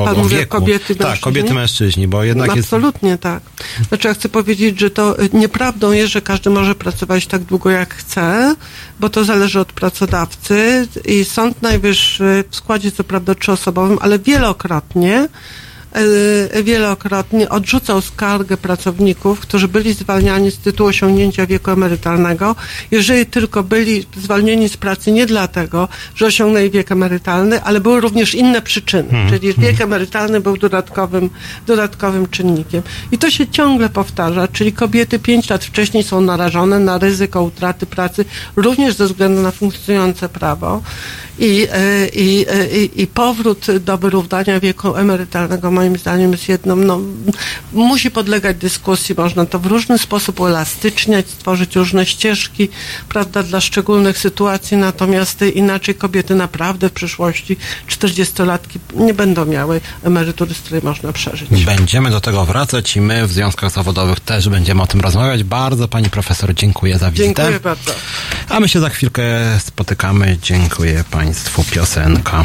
o, 0.00 0.04
Pan 0.04 0.14
o 0.14 0.18
mówi 0.18 0.36
wieku. 0.36 0.58
kobiety, 0.58 0.94
tak, 0.94 1.06
mężczyźni? 1.06 1.22
kobiety, 1.24 1.54
mężczyźni, 1.54 2.08
bo 2.08 2.24
jednak 2.24 2.56
jest... 2.56 2.68
Absolutnie 2.68 3.18
tak. 3.18 3.42
Znaczy 3.88 4.08
ja 4.08 4.14
chcę 4.14 4.28
powiedzieć, 4.28 4.80
że 4.80 4.90
to 4.90 5.22
y, 5.22 5.28
nieprawdą 5.32 5.92
jest, 5.92 6.12
że 6.12 6.20
każdy 6.22 6.50
może 6.50 6.74
pracować 6.74 7.26
tak 7.26 7.42
długo 7.44 7.70
jak 7.70 7.94
chce, 7.94 8.54
bo 9.00 9.08
to 9.08 9.24
zależy 9.24 9.60
od 9.60 9.72
pracodawcy 9.72 10.88
i 11.04 11.24
Sąd 11.24 11.62
Najwyższy 11.62 12.44
w 12.50 12.56
składzie 12.56 12.92
co 12.92 13.04
prawda 13.04 13.34
trzyosobowym, 13.34 13.98
ale 14.00 14.18
wielokrotnie 14.18 15.28
wielokrotnie 16.64 17.48
odrzucał 17.48 18.00
skargę 18.00 18.56
pracowników, 18.56 19.40
którzy 19.40 19.68
byli 19.68 19.92
zwalniani 19.92 20.50
z 20.50 20.58
tytułu 20.58 20.88
osiągnięcia 20.88 21.46
wieku 21.46 21.70
emerytalnego, 21.70 22.56
jeżeli 22.90 23.26
tylko 23.26 23.62
byli 23.62 24.06
zwolnieni 24.16 24.68
z 24.68 24.76
pracy 24.76 25.12
nie 25.12 25.26
dlatego, 25.26 25.88
że 26.14 26.26
osiągnęli 26.26 26.70
wiek 26.70 26.92
emerytalny, 26.92 27.62
ale 27.62 27.80
były 27.80 28.00
również 28.00 28.34
inne 28.34 28.62
przyczyny, 28.62 29.08
Hmm. 29.10 29.30
czyli 29.30 29.54
wiek 29.54 29.80
emerytalny 29.80 30.40
był 30.40 30.56
dodatkowym, 30.56 31.30
dodatkowym 31.66 32.28
czynnikiem. 32.28 32.82
I 33.12 33.18
to 33.18 33.30
się 33.30 33.48
ciągle 33.48 33.88
powtarza, 33.88 34.48
czyli 34.48 34.72
kobiety 34.72 35.18
pięć 35.18 35.50
lat 35.50 35.64
wcześniej 35.64 36.02
są 36.02 36.20
narażone 36.20 36.78
na 36.78 36.98
ryzyko 36.98 37.42
utraty 37.42 37.86
pracy, 37.86 38.24
również 38.56 38.94
ze 38.94 39.06
względu 39.06 39.42
na 39.42 39.50
funkcjonujące 39.50 40.28
prawo. 40.28 40.82
I, 41.38 41.66
e, 41.72 42.08
i, 42.08 42.46
e, 42.48 42.78
i, 42.78 43.02
i 43.02 43.06
powrót 43.06 43.66
do 43.80 43.98
wyrównania 43.98 44.60
wieku 44.60 44.96
emerytalnego 44.96 45.70
moim 45.70 45.85
zdaniem 45.94 46.32
jest 46.32 46.48
jedną, 46.48 46.76
no, 46.76 47.00
musi 47.72 48.10
podlegać 48.10 48.56
dyskusji, 48.56 49.14
można 49.18 49.46
to 49.46 49.58
w 49.58 49.66
różny 49.66 49.98
sposób 49.98 50.40
uelastyczniać, 50.40 51.30
stworzyć 51.30 51.76
różne 51.76 52.06
ścieżki, 52.06 52.68
prawda, 53.08 53.42
dla 53.42 53.60
szczególnych 53.60 54.18
sytuacji, 54.18 54.76
natomiast 54.76 55.42
inaczej 55.54 55.94
kobiety 55.94 56.34
naprawdę 56.34 56.88
w 56.88 56.92
przyszłości 56.92 57.56
40-latki 57.88 58.78
nie 58.94 59.14
będą 59.14 59.44
miały 59.44 59.80
emerytury, 60.04 60.54
z 60.54 60.58
której 60.58 60.82
można 60.82 61.12
przeżyć. 61.12 61.64
Będziemy 61.64 62.10
do 62.10 62.20
tego 62.20 62.44
wracać 62.44 62.96
i 62.96 63.00
my 63.00 63.26
w 63.26 63.32
związkach 63.32 63.72
zawodowych 63.72 64.20
też 64.20 64.48
będziemy 64.48 64.82
o 64.82 64.86
tym 64.86 65.00
rozmawiać. 65.00 65.44
Bardzo 65.44 65.88
pani 65.88 66.10
profesor 66.10 66.54
dziękuję 66.54 66.98
za 66.98 67.10
wizytę. 67.10 67.26
Dziękuję 67.26 67.60
bardzo. 67.60 67.92
A 68.48 68.60
my 68.60 68.68
się 68.68 68.80
za 68.80 68.88
chwilkę 68.88 69.22
spotykamy. 69.60 70.38
Dziękuję 70.42 71.04
państwu. 71.10 71.64
Piosenka. 71.70 72.44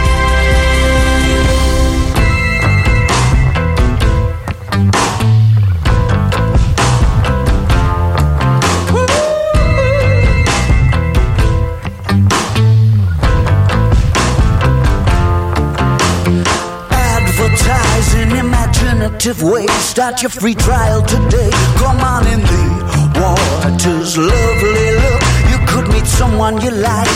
Imaginative 19.21 19.43
ways. 19.43 19.71
Start 19.71 20.21
your 20.21 20.29
free 20.29 20.55
trial 20.55 21.01
today. 21.03 21.49
Come 21.77 21.99
on 21.99 22.25
in 22.27 22.39
the 22.41 23.21
waters, 23.21 24.17
lovely 24.17 24.91
look. 24.97 25.21
You 25.51 25.57
could 25.67 25.87
meet 25.93 26.05
someone 26.05 26.61
you 26.61 26.71
like. 26.71 27.09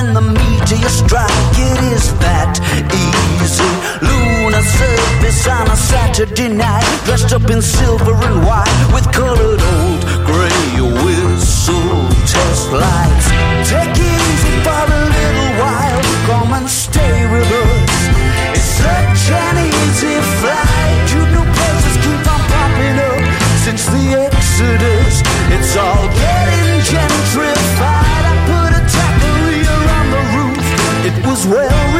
In 0.00 0.14
the 0.14 0.20
meat 0.20 0.72
of 0.72 0.80
your 0.80 0.88
strike. 0.88 1.30
It 1.58 1.80
is 1.92 2.12
that 2.20 2.56
easy. 2.88 3.72
Lunar 4.00 4.62
surface 4.62 5.46
on 5.48 5.68
a 5.68 5.76
Saturday 5.76 6.48
night. 6.48 6.84
Dressed 7.04 7.32
up 7.32 7.50
in 7.50 7.60
silver 7.60 8.14
and 8.14 8.46
white 8.46 8.86
with 8.94 9.10
colored 9.12 9.60
old 9.60 10.00
gray 10.24 10.80
whistle 11.04 12.08
test 12.24 12.72
lights. 12.72 13.26
Take 13.68 13.96
it 13.96 14.20
easy 14.32 14.54
for 14.64 14.84
a 14.88 15.00
little 15.16 15.52
while. 15.60 16.02
Come 16.26 16.52
and 16.54 16.68
stay 16.68 17.26
with 17.32 17.50
us. 17.50 17.92
It's 18.56 18.70
such 18.80 19.32
an 19.32 19.56
easy 19.66 20.20
flight. 20.40 20.69
Since 23.70 23.86
the 23.86 24.18
Exodus. 24.18 25.22
It's 25.54 25.76
all 25.76 26.06
getting 26.18 26.80
gentrified. 26.90 28.24
I 28.26 28.34
put 28.50 28.70
a 28.74 28.82
taqueria 28.94 29.76
on 29.98 30.06
the 30.14 30.22
roof. 30.34 30.66
It 31.06 31.26
was 31.26 31.46
well 31.46 31.99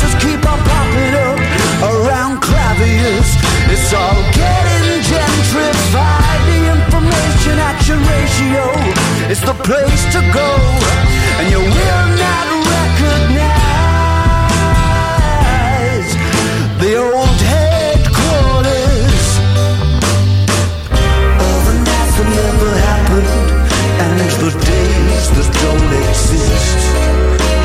obvious. 2.81 3.37
It's 3.69 3.93
all 3.93 4.21
getting 4.33 5.01
gentrified. 5.05 6.41
The 6.49 6.59
information 6.75 7.59
action 7.59 7.99
ratio 7.99 8.63
is 9.29 9.39
the 9.41 9.53
place 9.53 10.03
to 10.13 10.21
go, 10.33 10.49
and 11.39 11.49
you 11.51 11.59
will 11.59 12.07
not 12.25 12.47
recognize 12.73 13.37
the 16.81 16.91
old 16.97 17.41
headquarters. 17.53 19.25
All 21.41 21.61
the 21.69 21.75
nights 21.85 22.15
that 22.17 22.29
never 22.41 22.71
happened, 22.89 23.29
and 24.05 24.17
the 24.41 24.51
days 24.65 25.25
that 25.37 25.49
don't 25.63 25.91
exist. 26.09 26.81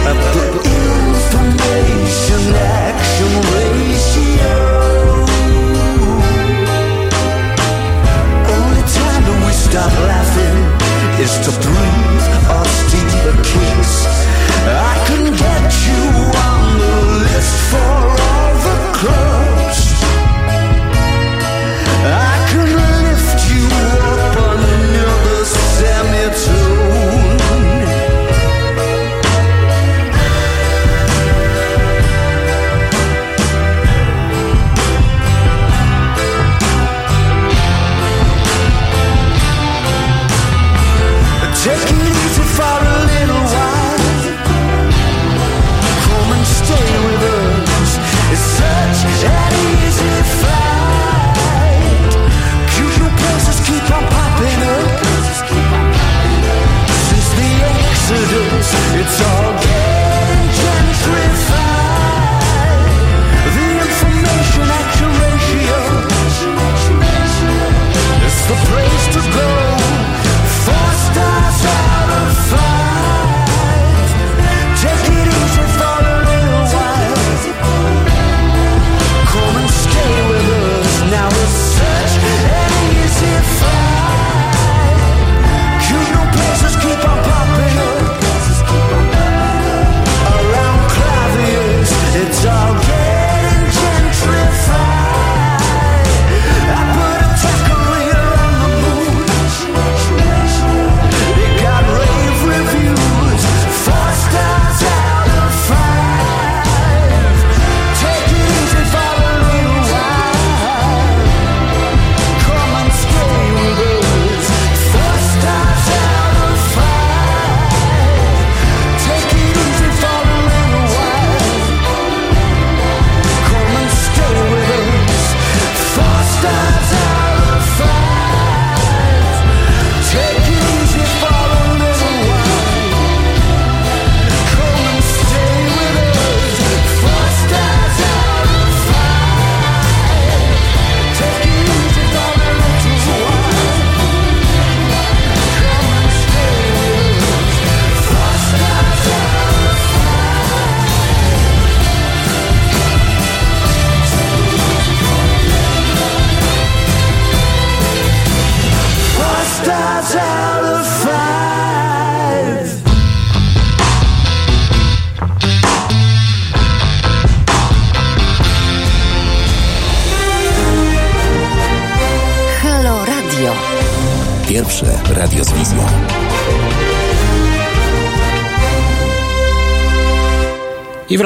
At 0.06 0.18
the 0.34 0.46
information 0.76 2.42
action 2.54 3.32
ratio. 3.56 5.05
stop 9.77 9.93
laughing 9.93 10.57
is 11.20 11.33
to 11.45 11.51
breathe 11.61 12.27
or 12.55 12.64
steal 12.81 13.29
a 13.29 13.37
kiss. 13.45 13.93
I 14.64 14.97
can 15.09 15.24
get 15.45 15.68
you 15.87 16.03
on 16.49 16.79
the 16.81 16.97
list 17.24 17.55
for 17.70 18.05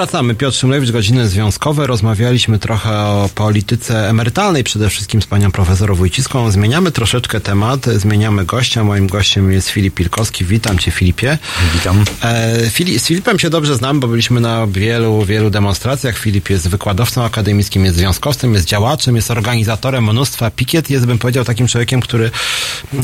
wracamy. 0.01 0.35
Piotr 0.35 0.57
Szymlewicz, 0.57 0.91
godziny 0.91 1.29
związkowe. 1.29 1.87
Rozmawialiśmy 1.87 2.59
trochę 2.59 2.99
o 2.99 3.31
polityce 3.35 4.09
emerytalnej, 4.09 4.65
przede 4.65 4.91
wszystkim 4.91 5.23
z 5.23 5.27
panią 5.27 5.53
profesor 5.53 5.97
Wójciską. 5.97 6.51
Zmieniamy 6.51 6.91
troszeczkę 6.91 7.41
temat, 7.41 7.87
zmieniamy 7.87 8.45
gościa. 8.45 8.85
Moim 8.85 9.07
gościem 9.07 9.53
jest 9.53 9.69
Filip 9.69 9.95
Pilkowski. 9.95 10.45
Witam 10.45 10.79
cię, 10.79 10.91
Filipie. 10.91 11.39
Witam. 11.75 12.05
E, 12.23 12.71
Fili- 12.71 12.99
z 12.99 13.07
Filipem 13.07 13.39
się 13.39 13.51
dobrze 13.51 13.77
znam, 13.77 14.01
bo 14.01 14.09
byliśmy 14.09 14.41
na 14.41 14.67
wielu, 14.67 15.25
wielu 15.25 15.51
demonstracjach. 15.51 16.19
Filip 16.19 16.51
jest 16.51 16.69
wykładowcą 16.69 17.25
akademickim, 17.25 17.85
jest 17.85 17.97
związkowcem, 17.97 18.55
jest 18.55 18.67
działaczem, 18.67 19.17
jest 19.17 19.31
organizatorem 19.31 20.05
mnóstwa 20.05 20.51
pikiet. 20.51 20.91
Jest, 20.91 21.07
bym 21.07 21.19
powiedział, 21.19 21.45
takim 21.45 21.67
człowiekiem, 21.67 22.01
który... 22.01 22.31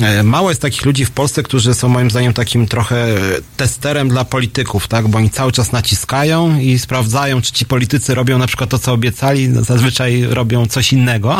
E, 0.03 0.23
mało 0.23 0.49
jest 0.49 0.63
takich 0.63 0.85
ludzi 0.85 1.05
w 1.05 1.11
Polsce, 1.11 1.43
którzy 1.43 1.75
są 1.75 1.89
moim 1.89 2.11
zdaniem 2.11 2.33
takim 2.33 2.67
trochę 2.67 2.97
e, 2.97 3.19
testerem 3.57 4.09
dla 4.09 4.25
polityków, 4.25 4.89
tak? 4.89 5.09
Bo 5.09 5.19
oni 5.19 5.31
cały 5.31 5.53
czas 5.53 5.73
naciskają 5.73 6.59
i 6.61 6.79
sprawdzają, 6.87 7.43
czy 7.43 7.53
ci 7.53 7.67
politycy 7.67 8.15
robią 8.15 8.39
na 8.39 8.47
przykład 8.47 8.71
to, 8.71 8.79
co 8.79 8.93
obiecali. 8.93 9.49
No, 9.49 9.65
zazwyczaj 9.65 10.23
robią 10.23 10.67
coś 10.67 10.93
innego. 10.93 11.37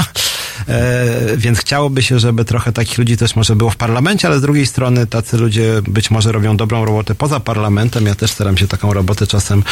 E, 0.69 1.37
więc 1.37 1.59
chciałoby 1.59 2.03
się, 2.03 2.19
żeby 2.19 2.45
trochę 2.45 2.73
takich 2.73 2.99
ludzi 2.99 3.17
też 3.17 3.37
może 3.37 3.57
było 3.57 3.71
w 3.71 3.77
parlamencie, 3.77 4.29
ale 4.29 4.39
z 4.39 4.43
drugiej 4.43 4.67
strony 4.67 5.07
tacy 5.07 5.37
ludzie 5.37 5.73
być 5.89 6.11
może 6.11 6.33
robią 6.33 6.57
dobrą 6.57 6.85
robotę 6.85 7.15
poza 7.15 7.41
parlamentem. 7.41 8.07
Ja 8.07 8.15
też 8.15 8.31
staram 8.31 8.57
się 8.57 8.69
taką 8.69 8.93
robotę 8.93 9.27
czasem 9.27 9.63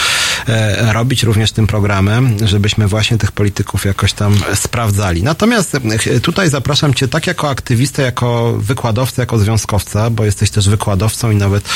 e, 0.49 0.93
robić, 0.93 1.23
również 1.23 1.53
tym 1.53 1.67
programem, 1.67 2.37
żebyśmy 2.45 2.87
właśnie 2.87 3.19
tych 3.19 3.33
polityków 3.33 3.85
jakoś 3.85 4.13
tam 4.13 4.39
sprawdzali. 4.55 5.23
Natomiast 5.23 5.75
e, 5.75 6.21
tutaj 6.21 6.51
zapraszam 6.51 6.95
Cię 6.95 7.09
tak 7.09 7.27
jako 7.27 7.51
aktywistę, 7.51 8.03
jako 8.03 8.55
wykładowcę, 8.59 9.23
jako 9.23 9.39
związkowca, 9.39 10.11
bo 10.11 10.25
jesteś 10.25 10.51
też 10.51 10.69
wykładowcą 10.69 11.31
i 11.31 11.37
nawet 11.37 11.69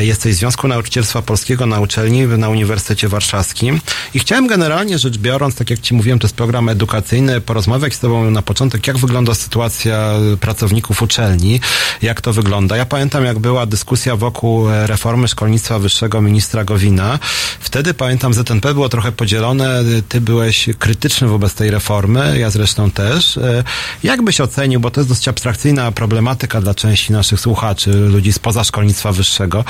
jesteś 0.00 0.34
w 0.34 0.38
Związku 0.38 0.68
Nauczycielstwa 0.68 1.22
Polskiego 1.22 1.66
na 1.66 1.80
uczelni 1.80 2.26
na 2.26 2.48
Uniwersytecie 2.48 3.08
Warszawskim. 3.08 3.80
I 4.14 4.18
chciałem 4.18 4.46
generalnie 4.46 4.98
rzecz 4.98 5.18
biorąc, 5.18 5.54
tak 5.54 5.70
jak 5.70 5.80
Ci 5.80 5.94
mówiłem, 5.94 6.18
to 6.18 6.26
jest 6.26 6.36
program 6.36 6.68
edukacyjny, 6.68 7.40
porozmawiać 7.40 7.94
z 7.94 7.98
Tobą 7.98 8.30
na 8.30 8.42
początek, 8.52 8.86
jak 8.86 8.98
wygląda 8.98 9.34
sytuacja 9.34 10.12
pracowników 10.40 11.02
uczelni, 11.02 11.60
jak 12.02 12.20
to 12.20 12.32
wygląda. 12.32 12.76
Ja 12.76 12.86
pamiętam, 12.86 13.24
jak 13.24 13.38
była 13.38 13.66
dyskusja 13.66 14.16
wokół 14.16 14.70
e, 14.70 14.86
reformy 14.86 15.28
szkolnictwa 15.28 15.78
wyższego 15.78 16.20
ministra 16.20 16.64
Gowina. 16.64 17.18
Wtedy 17.60 17.94
pamiętam, 17.94 18.34
ZNP 18.34 18.74
było 18.74 18.88
trochę 18.88 19.12
podzielone. 19.12 19.80
Ty 20.08 20.20
byłeś 20.20 20.68
krytyczny 20.78 21.28
wobec 21.28 21.54
tej 21.54 21.70
reformy, 21.70 22.38
ja 22.38 22.50
zresztą 22.50 22.90
też. 22.90 23.36
E, 23.36 23.64
Jak 24.02 24.22
byś 24.22 24.40
ocenił, 24.40 24.80
bo 24.80 24.90
to 24.90 25.00
jest 25.00 25.08
dosyć 25.08 25.28
abstrakcyjna 25.28 25.92
problematyka 25.92 26.60
dla 26.60 26.74
części 26.74 27.12
naszych 27.12 27.40
słuchaczy, 27.40 27.90
ludzi 27.90 28.32
spoza 28.32 28.64
szkolnictwa 28.64 29.12
wyższego, 29.12 29.64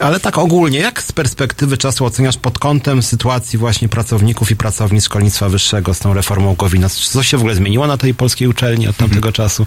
ale 0.00 0.20
tak 0.20 0.38
ogólnie, 0.38 0.78
jak 0.78 1.02
z 1.02 1.12
perspektywy 1.12 1.78
czasu 1.78 2.04
oceniasz 2.04 2.36
pod 2.36 2.58
kątem 2.58 3.02
sytuacji 3.02 3.58
właśnie 3.58 3.88
pracowników 3.88 4.50
i 4.50 4.56
pracownic 4.56 5.04
szkolnictwa 5.04 5.48
wyższego 5.48 5.94
z 5.94 5.98
tą 5.98 6.14
reformą 6.14 6.54
Gowina? 6.54 6.88
Czy 6.88 7.10
coś 7.10 7.28
się 7.28 7.36
w 7.36 7.40
ogóle 7.40 7.54
zmieniło 7.54 7.86
na 7.86 7.96
tej 7.96 8.14
polskiej 8.14 8.27
uczelni 8.48 8.88
od 8.88 8.96
tamtego 8.96 9.32
czasu? 9.32 9.66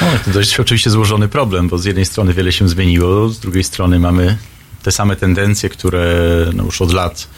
No, 0.00 0.06
to 0.24 0.30
dość 0.30 0.60
oczywiście 0.60 0.90
złożony 0.90 1.28
problem, 1.28 1.68
bo 1.68 1.78
z 1.78 1.84
jednej 1.84 2.06
strony 2.06 2.34
wiele 2.34 2.52
się 2.52 2.68
zmieniło, 2.68 3.28
z 3.28 3.40
drugiej 3.40 3.64
strony 3.64 3.98
mamy 3.98 4.36
te 4.82 4.92
same 4.92 5.16
tendencje, 5.16 5.68
które 5.68 6.06
no 6.54 6.64
już 6.64 6.82
od 6.82 6.92
lat, 6.92 7.28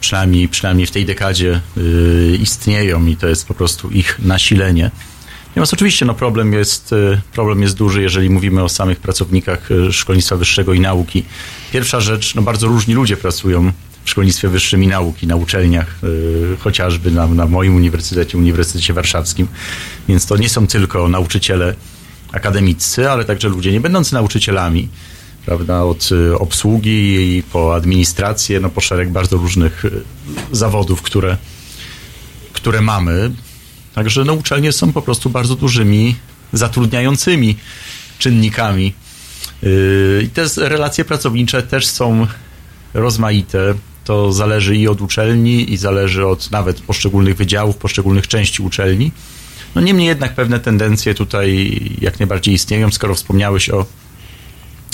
przynajmniej, 0.00 0.48
przynajmniej 0.48 0.86
w 0.86 0.90
tej 0.90 1.06
dekadzie 1.06 1.60
yy, 1.76 2.38
istnieją 2.42 3.06
i 3.06 3.16
to 3.16 3.28
jest 3.28 3.46
po 3.46 3.54
prostu 3.54 3.90
ich 3.90 4.18
nasilenie. 4.18 4.90
Natomiast 5.50 5.72
oczywiście 5.72 6.06
no, 6.06 6.14
problem, 6.14 6.52
jest, 6.52 6.92
y, 6.92 7.20
problem 7.32 7.62
jest 7.62 7.76
duży, 7.76 8.02
jeżeli 8.02 8.30
mówimy 8.30 8.62
o 8.62 8.68
samych 8.68 9.00
pracownikach 9.00 9.70
y, 9.70 9.92
szkolnictwa 9.92 10.36
wyższego 10.36 10.74
i 10.74 10.80
nauki. 10.80 11.24
Pierwsza 11.72 12.00
rzecz, 12.00 12.34
no 12.34 12.42
bardzo 12.42 12.66
różni 12.66 12.94
ludzie 12.94 13.16
pracują 13.16 13.72
w 14.04 14.10
szkolnictwie 14.10 14.48
wyższym 14.48 14.82
i 14.82 14.86
nauki, 14.86 15.26
na 15.26 15.36
uczelniach, 15.36 16.04
y, 16.04 16.56
chociażby 16.60 17.10
na, 17.10 17.26
na 17.26 17.46
moim 17.46 17.76
uniwersytecie, 17.76 18.38
Uniwersytecie 18.38 18.94
Warszawskim. 18.94 19.48
Więc 20.08 20.26
to 20.26 20.36
nie 20.36 20.48
są 20.48 20.66
tylko 20.66 21.08
nauczyciele 21.08 21.74
akademiccy, 22.32 23.10
ale 23.10 23.24
także 23.24 23.48
ludzie 23.48 23.72
nie 23.72 23.80
będący 23.80 24.14
nauczycielami, 24.14 24.88
prawda, 25.46 25.82
od 25.82 26.12
y, 26.12 26.38
obsługi 26.38 27.36
i 27.36 27.42
po 27.42 27.74
administrację, 27.74 28.60
no 28.60 28.70
po 28.70 28.80
szereg 28.80 29.10
bardzo 29.10 29.36
różnych 29.36 29.84
y, 29.84 29.90
zawodów, 30.52 31.02
które, 31.02 31.36
które 32.52 32.80
mamy. 32.80 33.30
Także 33.94 34.24
no, 34.24 34.32
uczelnie 34.32 34.72
są 34.72 34.92
po 34.92 35.02
prostu 35.02 35.30
bardzo 35.30 35.56
dużymi, 35.56 36.16
zatrudniającymi 36.52 37.56
czynnikami. 38.18 38.94
I 40.22 40.28
te 40.28 40.68
relacje 40.68 41.04
pracownicze 41.04 41.62
też 41.62 41.86
są 41.86 42.26
rozmaite. 42.94 43.74
To 44.10 44.32
zależy 44.32 44.76
i 44.76 44.88
od 44.88 45.00
uczelni, 45.00 45.72
i 45.72 45.76
zależy 45.76 46.26
od 46.26 46.50
nawet 46.50 46.80
poszczególnych 46.80 47.36
wydziałów, 47.36 47.76
poszczególnych 47.76 48.28
części 48.28 48.62
uczelni. 48.62 49.12
No 49.74 49.80
niemniej 49.80 50.06
jednak 50.06 50.34
pewne 50.34 50.60
tendencje 50.60 51.14
tutaj 51.14 51.80
jak 52.00 52.20
najbardziej 52.20 52.54
istnieją, 52.54 52.90
skoro 52.90 53.14
wspomniałeś 53.14 53.70
o, 53.70 53.86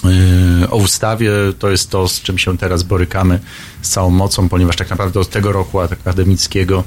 yy, 0.04 0.70
o 0.70 0.76
ustawie. 0.76 1.30
To 1.58 1.70
jest 1.70 1.90
to, 1.90 2.08
z 2.08 2.22
czym 2.22 2.38
się 2.38 2.58
teraz 2.58 2.82
borykamy 2.82 3.40
z 3.82 3.88
całą 3.88 4.10
mocą, 4.10 4.48
ponieważ 4.48 4.76
tak 4.76 4.90
naprawdę 4.90 5.20
od 5.20 5.30
tego 5.30 5.52
roku 5.52 5.80
akademickiego, 5.80 6.84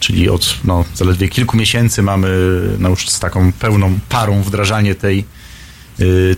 czyli 0.00 0.28
od 0.28 0.56
no, 0.64 0.84
zaledwie 0.94 1.28
kilku 1.28 1.56
miesięcy 1.56 2.02
mamy 2.02 2.28
no, 2.78 2.88
już 2.88 3.08
z 3.08 3.20
taką 3.20 3.52
pełną 3.52 3.98
parą 4.08 4.42
wdrażanie 4.42 4.94
tej, 4.94 5.24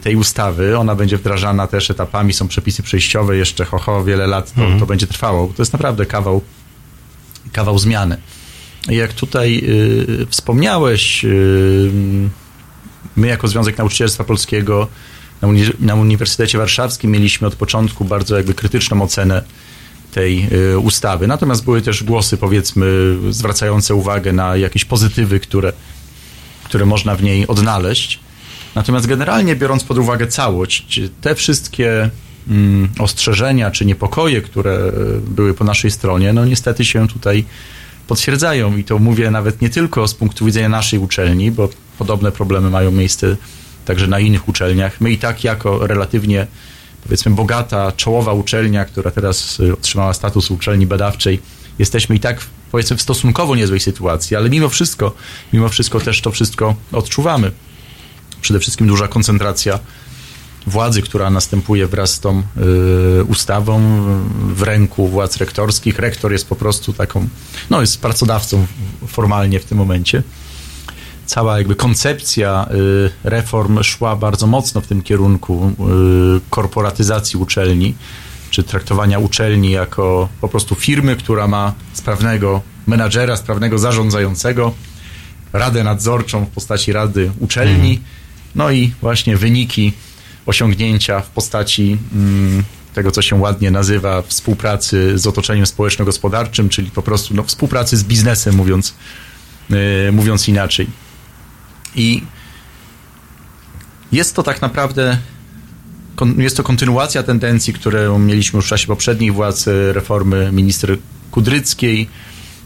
tej 0.02 0.16
ustawy. 0.16 0.78
Ona 0.78 0.94
będzie 0.94 1.16
wdrażana 1.18 1.66
też 1.66 1.90
etapami, 1.90 2.32
są 2.32 2.48
przepisy 2.48 2.82
przejściowe, 2.82 3.36
jeszcze 3.36 3.64
ho, 3.64 3.78
ho 3.78 4.04
wiele 4.04 4.26
lat 4.26 4.52
to, 4.54 4.60
to 4.80 4.86
będzie 4.86 5.06
trwało. 5.06 5.52
To 5.56 5.62
jest 5.62 5.72
naprawdę 5.72 6.06
kawał, 6.06 6.42
kawał 7.52 7.78
zmiany. 7.78 8.16
Jak 8.88 9.12
tutaj 9.12 9.62
y, 9.68 10.26
wspomniałeś, 10.30 11.24
y, 11.24 11.90
my 13.16 13.26
jako 13.26 13.48
Związek 13.48 13.78
Nauczycielstwa 13.78 14.24
Polskiego 14.24 14.88
na, 15.42 15.48
uni- 15.48 15.72
na 15.80 15.94
Uniwersytecie 15.94 16.58
Warszawskim 16.58 17.10
mieliśmy 17.10 17.46
od 17.46 17.54
początku 17.54 18.04
bardzo 18.04 18.36
jakby 18.36 18.54
krytyczną 18.54 19.02
ocenę 19.02 19.42
tej 20.12 20.48
y, 20.72 20.78
ustawy. 20.78 21.26
Natomiast 21.26 21.64
były 21.64 21.82
też 21.82 22.04
głosy, 22.04 22.36
powiedzmy, 22.36 23.16
zwracające 23.30 23.94
uwagę 23.94 24.32
na 24.32 24.56
jakieś 24.56 24.84
pozytywy, 24.84 25.40
które, 25.40 25.72
które 26.64 26.86
można 26.86 27.14
w 27.16 27.22
niej 27.22 27.46
odnaleźć. 27.46 28.20
Natomiast 28.78 29.06
generalnie 29.06 29.56
biorąc 29.56 29.84
pod 29.84 29.98
uwagę 29.98 30.26
całość, 30.26 31.00
te 31.20 31.34
wszystkie 31.34 32.10
mm, 32.48 32.88
ostrzeżenia 32.98 33.70
czy 33.70 33.84
niepokoje, 33.84 34.42
które 34.42 34.72
e, 34.72 34.92
były 35.20 35.54
po 35.54 35.64
naszej 35.64 35.90
stronie, 35.90 36.32
no 36.32 36.44
niestety 36.44 36.84
się 36.84 37.08
tutaj 37.08 37.44
potwierdzają 38.06 38.76
i 38.76 38.84
to 38.84 38.98
mówię 38.98 39.30
nawet 39.30 39.62
nie 39.62 39.70
tylko 39.70 40.08
z 40.08 40.14
punktu 40.14 40.44
widzenia 40.44 40.68
naszej 40.68 40.98
uczelni, 40.98 41.50
bo 41.50 41.68
podobne 41.98 42.32
problemy 42.32 42.70
mają 42.70 42.90
miejsce 42.90 43.36
także 43.84 44.06
na 44.06 44.20
innych 44.20 44.48
uczelniach. 44.48 45.00
My 45.00 45.10
i 45.10 45.18
tak 45.18 45.44
jako 45.44 45.86
relatywnie 45.86 46.46
powiedzmy 47.02 47.32
bogata, 47.32 47.92
czołowa 47.92 48.32
uczelnia, 48.32 48.84
która 48.84 49.10
teraz 49.10 49.60
y, 49.60 49.72
otrzymała 49.72 50.14
status 50.14 50.50
uczelni 50.50 50.86
badawczej, 50.86 51.40
jesteśmy 51.78 52.16
i 52.16 52.20
tak 52.20 52.40
powiedzmy 52.72 52.96
w 52.96 53.02
stosunkowo 53.02 53.56
niezłej 53.56 53.80
sytuacji, 53.80 54.36
ale 54.36 54.50
mimo 54.50 54.68
wszystko, 54.68 55.14
mimo 55.52 55.68
wszystko 55.68 56.00
też 56.00 56.20
to 56.20 56.30
wszystko 56.30 56.74
odczuwamy. 56.92 57.52
Przede 58.40 58.60
wszystkim 58.60 58.86
duża 58.86 59.08
koncentracja 59.08 59.78
władzy, 60.66 61.02
która 61.02 61.30
następuje 61.30 61.86
wraz 61.86 62.10
z 62.10 62.20
tą 62.20 62.42
y, 63.20 63.24
ustawą 63.24 63.80
w 64.54 64.62
ręku 64.62 65.08
władz 65.08 65.36
rektorskich. 65.36 65.98
Rektor 65.98 66.32
jest 66.32 66.48
po 66.48 66.56
prostu 66.56 66.92
taką, 66.92 67.28
no 67.70 67.80
jest 67.80 68.00
pracodawcą 68.00 68.66
formalnie 69.06 69.60
w 69.60 69.64
tym 69.64 69.78
momencie. 69.78 70.22
Cała 71.26 71.58
jakby 71.58 71.74
koncepcja 71.74 72.68
y, 72.70 73.10
reform 73.24 73.82
szła 73.82 74.16
bardzo 74.16 74.46
mocno 74.46 74.80
w 74.80 74.86
tym 74.86 75.02
kierunku 75.02 75.72
y, 76.36 76.40
korporatyzacji 76.50 77.38
uczelni, 77.38 77.94
czy 78.50 78.62
traktowania 78.62 79.18
uczelni 79.18 79.70
jako 79.70 80.28
po 80.40 80.48
prostu 80.48 80.74
firmy, 80.74 81.16
która 81.16 81.48
ma 81.48 81.74
sprawnego 81.92 82.62
menadżera, 82.86 83.36
sprawnego 83.36 83.78
zarządzającego, 83.78 84.72
radę 85.52 85.84
nadzorczą 85.84 86.44
w 86.44 86.48
postaci 86.48 86.92
rady 86.92 87.30
uczelni, 87.40 88.00
no 88.54 88.70
i 88.70 88.92
właśnie 89.00 89.36
wyniki, 89.36 89.92
osiągnięcia 90.46 91.20
w 91.20 91.28
postaci 91.28 91.98
mm, 92.14 92.64
tego, 92.94 93.10
co 93.10 93.22
się 93.22 93.36
ładnie 93.36 93.70
nazywa 93.70 94.22
współpracy 94.22 95.18
z 95.18 95.26
otoczeniem 95.26 95.66
społeczno-gospodarczym, 95.66 96.68
czyli 96.68 96.90
po 96.90 97.02
prostu 97.02 97.34
no, 97.34 97.42
współpracy 97.42 97.96
z 97.96 98.04
biznesem, 98.04 98.54
mówiąc, 98.54 98.94
yy, 99.70 100.12
mówiąc 100.12 100.48
inaczej. 100.48 100.86
I 101.96 102.22
jest 104.12 104.34
to 104.34 104.42
tak 104.42 104.62
naprawdę 104.62 105.18
jest 106.38 106.56
to 106.56 106.62
kontynuacja 106.62 107.22
tendencji, 107.22 107.72
którą 107.72 108.18
mieliśmy 108.18 108.56
już 108.56 108.66
w 108.66 108.68
czasie 108.68 108.86
poprzednich 108.86 109.34
władz 109.34 109.68
e, 109.68 109.92
reformy 109.92 110.52
minister 110.52 110.98
Kudryckiej. 111.30 112.08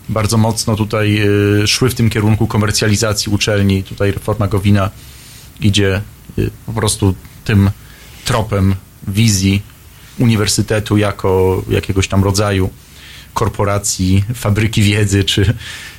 Bardzo 0.09 0.37
mocno 0.37 0.77
tutaj 0.77 1.23
e, 1.63 1.67
szły 1.67 1.91
w 1.91 1.95
tym 1.95 2.11
kierunku 2.11 2.47
komercjalizacji 2.47 3.33
uczelni. 3.33 3.83
Tutaj 3.83 4.13
reforma 4.13 4.49
Gowina 4.49 4.91
idzie 5.65 6.01
e, 6.39 6.43
po 6.67 6.73
prostu 6.73 7.15
tym 7.45 7.71
tropem 8.25 8.75
wizji 9.09 9.63
uniwersytetu 10.19 10.97
jako 10.97 11.63
jakiegoś 11.69 12.09
tam 12.09 12.25
rodzaju 12.25 12.71
korporacji, 13.35 14.25
fabryki 14.35 14.83
wiedzy, 14.83 15.25
czy, 15.25 15.55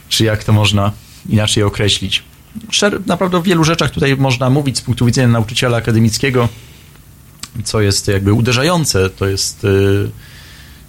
czy 0.09 0.23
jak 0.23 0.43
to 0.43 0.53
można 0.53 0.91
inaczej 1.29 1.63
określić. 1.63 2.23
Naprawdę 3.05 3.37
o 3.37 3.41
wielu 3.41 3.63
rzeczach 3.63 3.91
tutaj 3.91 4.17
można 4.17 4.49
mówić 4.49 4.77
z 4.77 4.81
punktu 4.81 5.05
widzenia 5.05 5.27
nauczyciela 5.27 5.77
akademickiego, 5.77 6.49
co 7.63 7.81
jest 7.81 8.07
jakby 8.07 8.33
uderzające, 8.33 9.09
to 9.09 9.27
jest 9.27 9.63
y, 9.63 10.11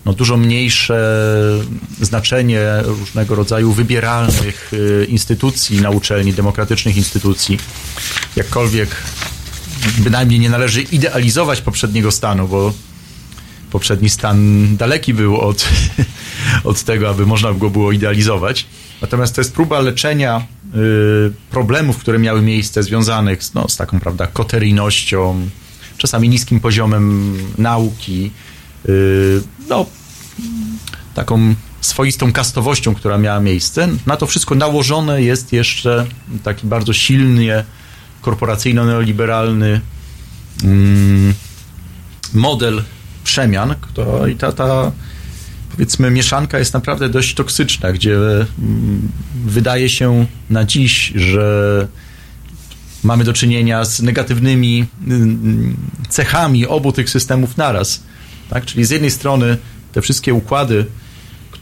no, 0.04 0.12
dużo 0.12 0.36
mniejsze 0.36 1.24
znaczenie 2.00 2.60
różnego 2.82 3.34
rodzaju 3.34 3.72
wybieralnych 3.72 4.72
y, 4.72 5.06
instytucji 5.08 5.80
na 5.80 5.90
uczelni, 5.90 6.32
demokratycznych 6.32 6.96
instytucji. 6.96 7.58
Jakkolwiek 8.36 8.88
bynajmniej 9.98 10.40
nie 10.40 10.50
należy 10.50 10.82
idealizować 10.82 11.60
poprzedniego 11.60 12.12
stanu, 12.12 12.48
bo 12.48 12.72
poprzedni 13.70 14.10
stan 14.10 14.76
daleki 14.76 15.14
był 15.14 15.40
od, 15.40 15.68
od 16.64 16.82
tego, 16.82 17.10
aby 17.10 17.26
można 17.26 17.52
go 17.52 17.70
było 17.70 17.92
idealizować. 17.92 18.66
Natomiast 19.02 19.34
to 19.34 19.40
jest 19.40 19.54
próba 19.54 19.80
leczenia 19.80 20.46
y, 20.74 21.32
problemów, 21.50 21.98
które 21.98 22.18
miały 22.18 22.42
miejsce 22.42 22.82
związanych 22.82 23.40
no, 23.54 23.68
z 23.68 23.76
taką, 23.76 24.00
prawda, 24.00 24.26
koteryjnością, 24.26 25.48
czasami 25.98 26.28
niskim 26.28 26.60
poziomem 26.60 27.36
nauki, 27.58 28.30
no, 29.68 29.86
taką 31.14 31.54
swoistą 31.80 32.32
kastowością, 32.32 32.94
która 32.94 33.18
miała 33.18 33.40
miejsce. 33.40 33.88
Na 34.06 34.16
to 34.16 34.26
wszystko 34.26 34.54
nałożone 34.54 35.22
jest 35.22 35.52
jeszcze 35.52 36.06
taki 36.42 36.66
bardzo 36.66 36.92
silnie 36.92 37.64
korporacyjno-neoliberalny 38.22 39.80
mm, 40.64 41.34
model 42.34 42.82
przemian, 43.24 43.74
która, 43.80 44.28
i 44.28 44.36
ta, 44.36 44.52
ta 44.52 44.92
powiedzmy 45.70 46.10
mieszanka 46.10 46.58
jest 46.58 46.74
naprawdę 46.74 47.08
dość 47.08 47.34
toksyczna, 47.34 47.92
gdzie 47.92 48.16
mm, 48.16 49.08
wydaje 49.46 49.88
się 49.88 50.26
na 50.50 50.64
dziś, 50.64 51.12
że 51.14 51.88
mamy 53.02 53.24
do 53.24 53.32
czynienia 53.32 53.84
z 53.84 54.02
negatywnymi 54.02 54.86
mm, 55.06 55.76
cechami 56.08 56.66
obu 56.66 56.92
tych 56.92 57.10
systemów 57.10 57.56
naraz. 57.56 58.02
Tak? 58.50 58.64
Czyli 58.64 58.84
z 58.84 58.90
jednej 58.90 59.10
strony 59.10 59.56
te 59.92 60.02
wszystkie 60.02 60.34
układy, 60.34 60.86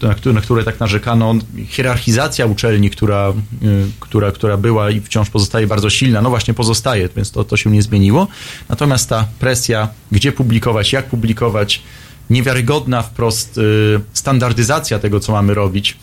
na 0.02 0.14
które, 0.14 0.34
na 0.34 0.40
które 0.40 0.64
tak 0.64 0.80
narzekano, 0.80 1.34
hierarchizacja 1.68 2.46
uczelni, 2.46 2.90
która, 2.90 3.32
y, 3.62 3.86
która, 4.00 4.32
która 4.32 4.56
była 4.56 4.90
i 4.90 5.00
wciąż 5.00 5.30
pozostaje 5.30 5.66
bardzo 5.66 5.90
silna, 5.90 6.22
no 6.22 6.30
właśnie 6.30 6.54
pozostaje, 6.54 7.09
więc 7.16 7.30
to, 7.30 7.44
to 7.44 7.56
się 7.56 7.70
nie 7.70 7.82
zmieniło. 7.82 8.28
Natomiast 8.68 9.09
ta 9.09 9.28
presja, 9.38 9.88
gdzie 10.12 10.32
publikować, 10.32 10.92
jak 10.92 11.06
publikować, 11.06 11.82
niewiarygodna 12.30 13.02
wprost 13.02 13.59
y, 13.59 14.00
standardyzacja 14.12 14.98
tego, 14.98 15.20
co 15.20 15.32
mamy 15.32 15.54
robić, 15.54 15.96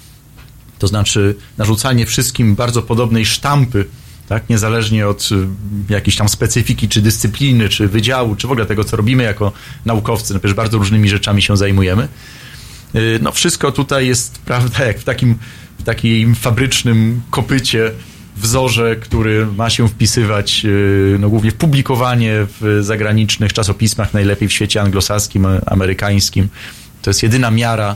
to 0.79 0.87
znaczy 0.87 1.35
narzucanie 1.57 2.05
wszystkim 2.05 2.55
bardzo 2.55 2.81
podobnej 2.81 3.25
sztampy, 3.25 3.85
tak, 4.29 4.49
niezależnie 4.49 5.07
od 5.07 5.29
y, 5.31 5.93
jakiejś 5.93 6.15
tam 6.15 6.29
specyfiki, 6.29 6.89
czy 6.89 7.01
dyscypliny, 7.01 7.69
czy 7.69 7.87
wydziału, 7.87 8.35
czy 8.35 8.47
w 8.47 8.51
ogóle 8.51 8.65
tego, 8.65 8.83
co 8.83 8.97
robimy 8.97 9.23
jako 9.23 9.51
naukowcy, 9.85 10.33
no 10.33 10.39
przecież 10.39 10.55
bardzo 10.55 10.77
różnymi 10.77 11.09
rzeczami 11.09 11.41
się 11.41 11.57
zajmujemy. 11.57 12.07
Y, 12.95 13.19
No 13.21 13.31
wszystko 13.31 13.71
tutaj 13.71 14.07
jest, 14.07 14.39
prawda, 14.45 14.85
jak 14.85 14.99
w 14.99 15.03
takim, 15.03 15.35
w 15.79 15.83
takim 15.83 16.35
fabrycznym 16.35 17.21
kopycie, 17.29 17.91
wzorze, 18.37 18.95
który 18.95 19.45
ma 19.45 19.69
się 19.69 19.87
wpisywać 19.89 20.61
y, 20.65 21.17
no, 21.19 21.29
głównie 21.29 21.51
w 21.51 21.55
publikowanie 21.55 22.33
w 22.61 22.79
zagranicznych 22.81 23.53
czasopismach, 23.53 24.13
najlepiej 24.13 24.47
w 24.47 24.53
świecie 24.53 24.81
anglosaskim, 24.81 25.47
amerykańskim. 25.65 26.49
To 27.01 27.09
jest 27.09 27.23
jedyna 27.23 27.51
miara, 27.51 27.95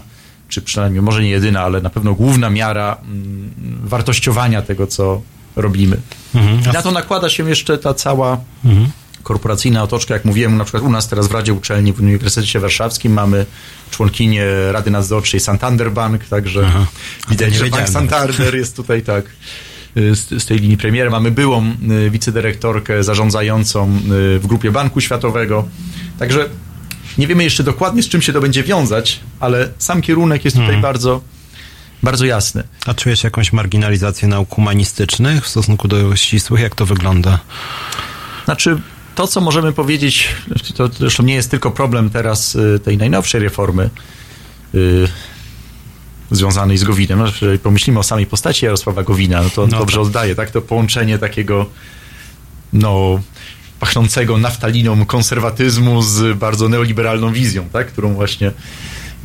czy 0.50 0.62
przynajmniej 0.62 1.02
może 1.02 1.22
nie 1.22 1.30
jedyna, 1.30 1.62
ale 1.62 1.82
na 1.82 1.90
pewno 1.90 2.14
główna 2.14 2.50
miara 2.50 2.98
mm, 3.02 3.52
wartościowania 3.84 4.62
tego, 4.62 4.88
co 4.88 5.22
robimy. 5.56 5.98
I 6.66 6.74
na 6.74 6.82
to 6.82 6.92
nakłada 6.92 7.30
się 7.30 7.50
jeszcze 7.50 7.78
ta 7.78 7.94
cała 7.94 8.38
korporacyjna 9.24 9.84
otoczka, 9.84 10.14
jak 10.14 10.26
mówiłem, 10.26 10.58
na 10.58 10.64
przykład 10.64 10.84
u 10.84 10.90
nas 10.90 11.08
teraz 11.08 11.28
w 11.28 11.32
Radzie 11.32 11.54
Uczelni 11.54 11.94
w 11.94 12.00
Uniwersytecie 12.00 12.60
Warszawskim 12.60 13.14
mamy 13.14 13.46
członkinię 13.92 14.46
Rady 14.72 14.92
Nadzorczej 14.92 15.40
Santander 15.40 15.92
Bank, 15.92 16.26
także 16.26 16.64
Aha. 16.68 16.86
Widać, 17.30 17.56
że 17.56 17.66
Bank. 17.66 17.90
Santander 17.90 18.56
jest 18.56 18.76
tutaj 18.76 19.02
tak 19.02 19.26
y, 19.98 20.16
z, 20.16 20.46
tej 20.46 20.60
linii 20.60 20.78
premiera. 20.78 21.10
Mamy 21.10 21.32
byłą 21.32 21.76
y, 22.06 22.10
wicedyrektorkę 22.10 23.04
zarządzającą 23.04 23.88
y, 23.88 24.40
w 24.40 24.48
Grupie 24.48 24.72
Banku 24.72 25.02
Światowego, 25.02 25.68
także 26.20 26.50
nie 27.18 27.28
wiemy 27.28 27.44
jeszcze 27.44 27.64
dokładnie 27.64 28.04
z 28.04 28.10
czym 28.10 28.22
się 28.22 28.34
to 28.34 28.42
będzie 28.42 28.64
wiązać, 28.64 29.20
ale 29.40 29.70
sam 29.78 30.02
kierunek 30.02 30.46
jest 30.46 30.58
tutaj 30.58 30.82
bardzo, 30.82 31.22
bardzo 32.04 32.26
jasny. 32.26 32.64
A 32.86 32.94
czujesz 32.94 33.24
jakąś 33.24 33.54
marginalizację 33.54 34.28
nauk 34.28 34.50
humanistycznych 34.50 35.44
w 35.44 35.48
stosunku 35.48 35.88
do 35.88 36.16
ścisłych? 36.16 36.62
Jak 36.62 36.76
to 36.76 36.86
wygląda? 36.86 37.40
Znaczy, 38.46 38.82
to, 39.16 39.28
co 39.28 39.42
możemy 39.42 39.74
powiedzieć, 39.74 40.28
to 40.76 40.88
zresztą 40.88 41.24
nie 41.24 41.34
jest 41.34 41.52
tylko 41.52 41.72
problem 41.72 42.10
teraz 42.10 42.56
y, 42.56 42.80
tej 42.84 42.98
najnowszej 42.98 43.42
reformy 43.42 43.90
y, 44.76 45.08
związanej 46.32 46.78
z 46.78 46.84
Gowinem. 46.84 47.20
No, 47.20 47.26
Jeżeli 47.26 47.60
pomyślimy 47.60 48.00
o 48.00 48.04
samej 48.04 48.26
postaci 48.26 48.66
Jarosława 48.66 49.04
Gowina, 49.04 49.42
no 49.44 49.50
to 49.50 49.68
No 49.68 49.80
dobrze 49.80 49.98
tak. 49.98 50.06
oddaje, 50.06 50.36
tak? 50.36 50.52
To 50.52 50.62
połączenie 50.62 51.20
takiego 51.20 51.66
no, 52.74 53.20
pachnącego 53.80 54.38
naftaliną 54.38 55.06
konserwatyzmu 55.06 56.02
z 56.02 56.38
bardzo 56.38 56.70
neoliberalną 56.70 57.34
wizją, 57.34 57.70
tak? 57.70 57.88
Którą 57.88 58.14
właśnie 58.14 58.52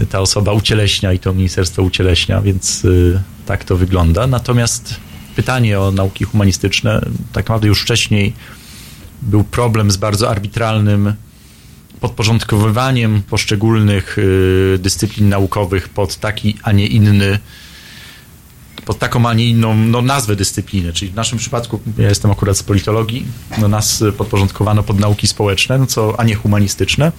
ta 0.06 0.20
osoba 0.20 0.52
ucieleśnia 0.52 1.12
i 1.12 1.18
to 1.18 1.32
ministerstwo 1.32 1.82
ucieleśnia, 1.82 2.40
więc 2.40 2.84
y, 2.84 3.22
tak 3.46 3.64
to 3.64 3.76
wygląda. 3.76 4.26
Natomiast 4.26 4.96
pytanie 5.36 5.80
o 5.80 5.92
nauki 5.92 6.24
humanistyczne, 6.24 7.00
tak 7.32 7.44
naprawdę 7.44 7.68
już 7.68 7.82
wcześniej 7.82 8.32
był 9.22 9.44
problem 9.44 9.90
z 9.90 9.96
bardzo 9.96 10.30
arbitralnym 10.30 11.14
podporządkowywaniem 12.00 13.22
poszczególnych 13.22 14.18
y, 14.18 14.78
dyscyplin 14.78 15.28
naukowych 15.28 15.88
pod 15.88 16.16
taki, 16.16 16.56
a 16.62 16.72
nie 16.72 16.86
inny 16.86 17.38
pod 18.88 18.98
taką, 18.98 19.28
a 19.28 19.34
nie 19.34 19.44
inną 19.44 19.74
no, 19.74 20.02
nazwę 20.02 20.36
dyscypliny. 20.36 20.92
Czyli 20.92 21.10
w 21.10 21.14
naszym 21.14 21.38
przypadku, 21.38 21.80
ja 21.98 22.08
jestem 22.08 22.30
akurat 22.30 22.56
z 22.56 22.62
politologii, 22.62 23.26
no, 23.58 23.68
nas 23.68 24.04
podporządkowano 24.16 24.82
pod 24.82 24.98
nauki 24.98 25.26
społeczne, 25.26 25.78
no, 25.78 25.86
co, 25.86 26.20
a 26.20 26.24
nie 26.24 26.34
humanistyczne, 26.34 27.12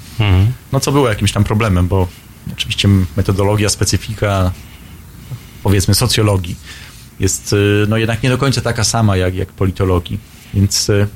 no 0.71 0.79
co 0.79 0.91
było 0.91 1.09
jakimś 1.09 1.31
tam 1.31 1.43
problemem, 1.43 1.87
bo 1.87 2.07
oczywiście 2.53 2.89
metodologia, 3.17 3.69
specyfika, 3.69 4.51
powiedzmy 5.63 5.95
socjologii 5.95 6.55
jest 7.19 7.53
y, 7.53 7.85
no, 7.89 7.97
jednak 7.97 8.23
nie 8.23 8.29
do 8.29 8.37
końca 8.37 8.61
taka 8.61 8.83
sama 8.83 9.17
jak, 9.17 9.35
jak 9.35 9.49
politologii. 9.49 10.19
Więc 10.53 10.89
y, 10.89 11.07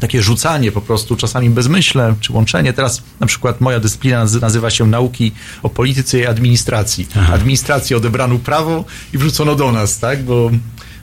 takie 0.00 0.22
rzucanie 0.22 0.72
po 0.72 0.80
prostu 0.80 1.16
czasami 1.16 1.50
bezmyślne, 1.50 2.14
czy 2.20 2.32
łączenie. 2.32 2.72
Teraz 2.72 3.02
na 3.20 3.26
przykład 3.26 3.60
moja 3.60 3.80
dyscyplina 3.80 4.24
nazy- 4.24 4.40
nazywa 4.40 4.70
się 4.70 4.86
nauki 4.86 5.32
o 5.62 5.68
polityce 5.68 6.18
i 6.18 6.26
administracji. 6.26 7.06
Administracji 7.32 7.96
odebrano 7.96 8.38
prawo 8.38 8.84
i 9.12 9.18
wrzucono 9.18 9.54
do 9.54 9.72
nas, 9.72 9.98
tak? 9.98 10.24
Bo 10.24 10.50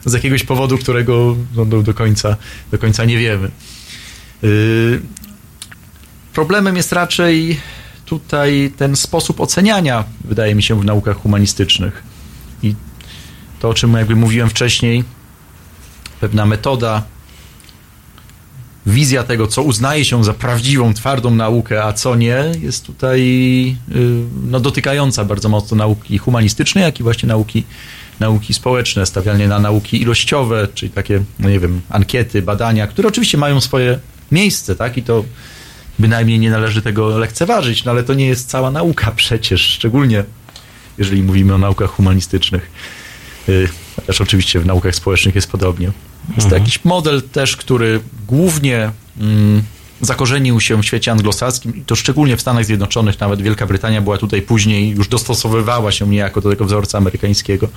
z 0.04 0.12
jakiegoś 0.12 0.44
powodu, 0.44 0.78
którego 0.78 1.36
no, 1.56 1.64
do, 1.64 1.82
do, 1.82 1.94
końca, 1.94 2.36
do 2.70 2.78
końca 2.78 3.04
nie 3.04 3.18
wiemy. 3.18 3.50
Yy, 4.42 5.00
problemem 6.32 6.76
jest 6.76 6.92
raczej 6.92 7.60
tutaj 8.06 8.72
ten 8.76 8.96
sposób 8.96 9.40
oceniania, 9.40 10.04
wydaje 10.24 10.54
mi 10.54 10.62
się, 10.62 10.80
w 10.80 10.84
naukach 10.84 11.16
humanistycznych. 11.16 12.02
I 12.62 12.74
to, 13.60 13.68
o 13.68 13.74
czym 13.74 13.94
jakby 13.94 14.16
mówiłem 14.16 14.50
wcześniej, 14.50 15.04
pewna 16.20 16.46
metoda 16.46 17.02
wizja 18.86 19.22
tego, 19.22 19.46
co 19.46 19.62
uznaje 19.62 20.04
się 20.04 20.24
za 20.24 20.34
prawdziwą, 20.34 20.94
twardą 20.94 21.30
naukę, 21.30 21.84
a 21.84 21.92
co 21.92 22.14
nie, 22.14 22.44
jest 22.60 22.86
tutaj 22.86 23.20
y, 23.94 24.24
no, 24.42 24.60
dotykająca 24.60 25.24
bardzo 25.24 25.48
mocno 25.48 25.76
nauki 25.76 26.18
humanistycznej, 26.18 26.84
jak 26.84 27.00
i 27.00 27.02
właśnie 27.02 27.26
nauki, 27.26 27.64
nauki 28.20 28.54
społeczne, 28.54 29.06
stawianie 29.06 29.48
na 29.48 29.58
nauki 29.58 30.02
ilościowe, 30.02 30.68
czyli 30.74 30.92
takie, 30.92 31.24
no 31.38 31.50
nie 31.50 31.60
wiem, 31.60 31.80
ankiety, 31.88 32.42
badania, 32.42 32.86
które 32.86 33.08
oczywiście 33.08 33.38
mają 33.38 33.60
swoje 33.60 33.98
miejsce, 34.32 34.76
tak, 34.76 34.96
i 34.96 35.02
to 35.02 35.24
bynajmniej 35.98 36.38
nie 36.38 36.50
należy 36.50 36.82
tego 36.82 37.18
lekceważyć, 37.18 37.84
no 37.84 37.90
ale 37.90 38.04
to 38.04 38.14
nie 38.14 38.26
jest 38.26 38.48
cała 38.48 38.70
nauka 38.70 39.10
przecież, 39.10 39.60
szczególnie 39.60 40.24
jeżeli 40.98 41.22
mówimy 41.22 41.54
o 41.54 41.58
naukach 41.58 41.90
humanistycznych. 41.90 42.70
Y, 43.48 43.68
Też 44.06 44.20
oczywiście 44.20 44.60
w 44.60 44.66
naukach 44.66 44.94
społecznych 44.94 45.34
jest 45.34 45.50
podobnie. 45.50 45.86
Jest 45.86 46.38
to 46.38 46.44
Mhm. 46.44 46.62
jakiś 46.62 46.84
model 46.84 47.22
też, 47.22 47.56
który 47.56 48.00
głównie 48.28 48.90
mm, 49.20 49.62
zakorzenił 50.00 50.60
się 50.60 50.82
w 50.82 50.84
świecie 50.84 51.12
anglosaskim 51.12 51.76
i 51.76 51.80
to 51.80 51.96
szczególnie 51.96 52.36
w 52.36 52.40
Stanach 52.40 52.64
Zjednoczonych, 52.64 53.20
nawet 53.20 53.42
Wielka 53.42 53.66
Brytania 53.66 54.02
była 54.02 54.18
tutaj 54.18 54.42
później, 54.42 54.90
już 54.90 55.08
dostosowywała 55.08 55.92
się 55.92 56.08
niejako 56.08 56.40
do 56.40 56.50
tego 56.50 56.64
wzorca 56.64 56.98
amerykańskiego, 56.98 57.68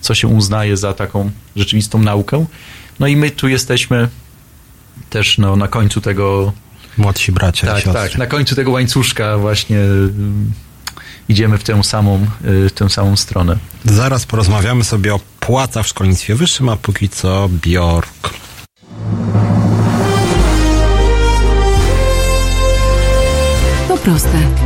co 0.00 0.14
się 0.14 0.28
uznaje 0.28 0.76
za 0.76 0.92
taką 0.92 1.30
rzeczywistą 1.56 2.02
naukę. 2.02 2.46
No 3.00 3.06
i 3.06 3.16
my 3.16 3.30
tu 3.30 3.48
jesteśmy 3.48 4.08
też 5.10 5.38
no, 5.38 5.56
na 5.56 5.68
końcu 5.68 6.00
tego 6.00 6.52
Młodsi 6.96 7.32
bracia 7.32 7.66
i 7.66 7.70
tak, 7.70 7.84
siostry. 7.84 8.02
tak. 8.10 8.18
Na 8.18 8.26
końcu 8.26 8.54
tego 8.54 8.70
łańcuszka 8.70 9.38
właśnie 9.38 9.78
ym, 9.78 10.52
idziemy 11.28 11.58
w 11.58 11.64
tę 11.64 11.84
samą, 11.84 12.26
y, 12.44 12.68
w 12.68 12.72
tę 12.72 12.90
samą 12.90 13.16
stronę. 13.16 13.56
Zaraz 13.84 14.26
porozmawiamy 14.26 14.84
sobie 14.84 15.14
o 15.14 15.20
płacach 15.40 15.84
w 15.84 15.88
szkolnictwie 15.88 16.34
wyższym, 16.34 16.68
a 16.68 16.76
póki 16.76 17.08
co 17.08 17.48
Bjork. 17.48 18.30
To 23.88 23.96
proste. 23.96 24.65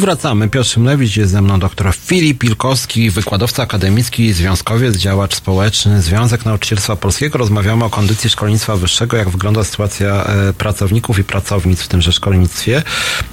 Wracamy. 0.00 0.48
Piotr 0.48 0.68
Szymlewicz 0.68 1.16
jest 1.16 1.32
ze 1.32 1.42
mną 1.42 1.58
doktor 1.58 1.94
Filip 1.94 2.38
Pilkowski, 2.38 3.10
wykładowca 3.10 3.62
akademicki, 3.62 4.32
związkowiec, 4.32 4.96
działacz 4.96 5.34
społeczny, 5.34 6.02
Związek 6.02 6.44
Nauczycielstwa 6.44 6.96
Polskiego. 6.96 7.38
Rozmawiamy 7.38 7.84
o 7.84 7.90
kondycji 7.90 8.30
szkolnictwa 8.30 8.76
wyższego, 8.76 9.16
jak 9.16 9.30
wygląda 9.30 9.64
sytuacja 9.64 10.24
e, 10.24 10.52
pracowników 10.52 11.18
i 11.18 11.24
pracownic 11.24 11.80
w 11.80 11.88
tymże 11.88 12.12
szkolnictwie. 12.12 12.82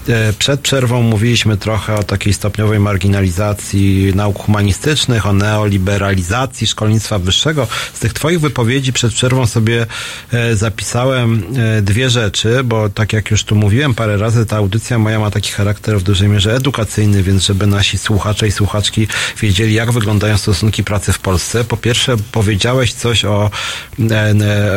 E, 0.09 0.33
przed 0.33 0.59
przerwą 0.61 1.01
mówiliśmy 1.01 1.57
trochę 1.57 1.95
o 1.95 2.03
takiej 2.03 2.33
stopniowej 2.33 2.79
marginalizacji 2.79 4.11
nauk 4.15 4.39
humanistycznych, 4.39 5.25
o 5.25 5.33
neoliberalizacji 5.33 6.67
szkolnictwa 6.67 7.19
wyższego. 7.19 7.67
Z 7.93 7.99
tych 7.99 8.13
twoich 8.13 8.39
wypowiedzi 8.39 8.93
przed 8.93 9.13
przerwą 9.13 9.47
sobie 9.47 9.85
e, 10.31 10.55
zapisałem 10.55 11.43
e, 11.77 11.81
dwie 11.81 12.09
rzeczy, 12.09 12.63
bo 12.63 12.89
tak 12.89 13.13
jak 13.13 13.31
już 13.31 13.43
tu 13.43 13.55
mówiłem 13.55 13.93
parę 13.93 14.17
razy, 14.17 14.45
ta 14.45 14.57
audycja 14.57 14.99
moja 14.99 15.19
ma 15.19 15.31
taki 15.31 15.51
charakter 15.51 15.99
w 15.99 16.03
dużej 16.03 16.29
mierze 16.29 16.55
edukacyjny, 16.55 17.23
więc 17.23 17.43
żeby 17.43 17.67
nasi 17.67 17.97
słuchacze 17.97 18.47
i 18.47 18.51
słuchaczki 18.51 19.07
wiedzieli, 19.41 19.73
jak 19.73 19.91
wyglądają 19.91 20.37
stosunki 20.37 20.83
pracy 20.83 21.13
w 21.13 21.19
Polsce. 21.19 21.63
Po 21.63 21.77
pierwsze, 21.77 22.15
powiedziałeś 22.31 22.93
coś 22.93 23.25
o 23.25 23.51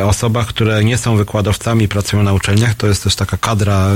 osobach, 0.05 0.47
które 0.47 0.85
nie 0.85 0.99
są 0.99 1.17
wykładowcami, 1.17 1.89
pracują 1.89 2.23
na 2.23 2.33
uczelniach. 2.33 2.75
To 2.75 2.87
jest 2.87 3.05
też 3.05 3.15
taka 3.15 3.37
kadra 3.37 3.89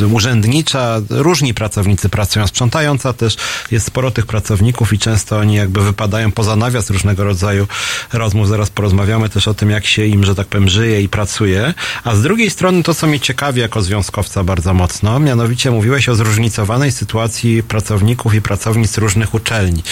e, 0.00 0.06
urzędnicza. 0.06 1.00
Różni 1.10 1.54
pracownicy 1.54 2.08
pracują, 2.08 2.46
sprzątająca 2.46 3.12
też. 3.12 3.36
Jest 3.70 3.86
sporo 3.86 4.10
tych 4.10 4.26
pracowników 4.26 4.92
i 4.92 4.98
często 4.98 5.38
oni 5.38 5.54
jakby 5.54 5.80
wypadają 5.80 6.32
poza 6.32 6.56
nawias 6.56 6.90
różnego 6.90 7.24
rodzaju 7.24 7.66
rozmów. 8.12 8.48
Zaraz 8.48 8.70
porozmawiamy 8.70 9.28
też 9.28 9.48
o 9.48 9.54
tym, 9.54 9.70
jak 9.70 9.86
się 9.86 10.06
im, 10.06 10.24
że 10.24 10.34
tak 10.34 10.46
powiem, 10.46 10.68
żyje 10.68 11.02
i 11.02 11.08
pracuje. 11.08 11.74
A 12.04 12.14
z 12.14 12.22
drugiej 12.22 12.50
strony 12.50 12.82
to, 12.82 12.94
co 12.94 13.06
mnie 13.06 13.20
ciekawi 13.20 13.60
jako 13.60 13.82
związkowca 13.82 14.44
bardzo 14.44 14.74
mocno, 14.74 15.20
mianowicie 15.20 15.70
mówiłeś 15.70 16.08
o 16.08 16.14
zróżnicowanej 16.14 16.92
sytuacji 16.92 17.62
pracowników 17.62 18.34
i 18.34 18.42
pracownic 18.42 18.98
różnych 18.98 19.34
uczelni. 19.34 19.82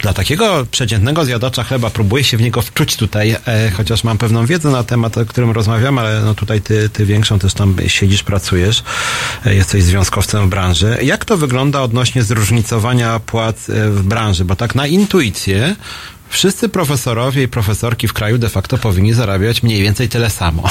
Dla 0.00 0.12
takiego 0.12 0.66
przeciętnego 0.70 1.24
zjadacza 1.24 1.64
chleba 1.64 1.90
próbuję 1.90 2.24
się 2.24 2.36
w 2.36 2.40
niego 2.40 2.62
wczuć 2.62 2.96
tutaj, 2.96 3.36
e, 3.46 3.70
chociaż 3.70 4.04
mam 4.04 4.18
pewną 4.18 4.46
wiedzę 4.46 4.70
na 4.70 4.84
temat, 4.84 5.18
o 5.18 5.26
którym 5.26 5.50
rozmawiamy, 5.50 6.00
ale 6.00 6.20
no 6.20 6.34
tutaj 6.34 6.60
ty, 6.60 6.88
ty 6.88 7.06
większą 7.06 7.38
też 7.38 7.54
tam 7.54 7.76
siedzisz, 7.86 8.22
pracujesz, 8.22 8.82
e, 9.46 9.54
jesteś 9.54 9.82
związkowcem 9.82 10.46
w 10.46 10.50
branży. 10.50 10.98
Jak 11.02 11.24
to 11.24 11.36
wygląda 11.36 11.82
odnośnie 11.82 12.22
zróżnicowania 12.22 13.20
płac 13.20 13.70
e, 13.70 13.90
w 13.90 14.02
branży? 14.02 14.44
Bo 14.44 14.56
tak 14.56 14.74
na 14.74 14.86
intuicję 14.86 15.76
Wszyscy 16.32 16.68
profesorowie 16.68 17.42
i 17.42 17.48
profesorki 17.48 18.08
w 18.08 18.12
kraju 18.12 18.38
de 18.38 18.48
facto 18.48 18.78
powinni 18.78 19.12
zarabiać 19.12 19.62
mniej 19.62 19.82
więcej 19.82 20.08
tyle 20.08 20.30
samo. 20.30 20.70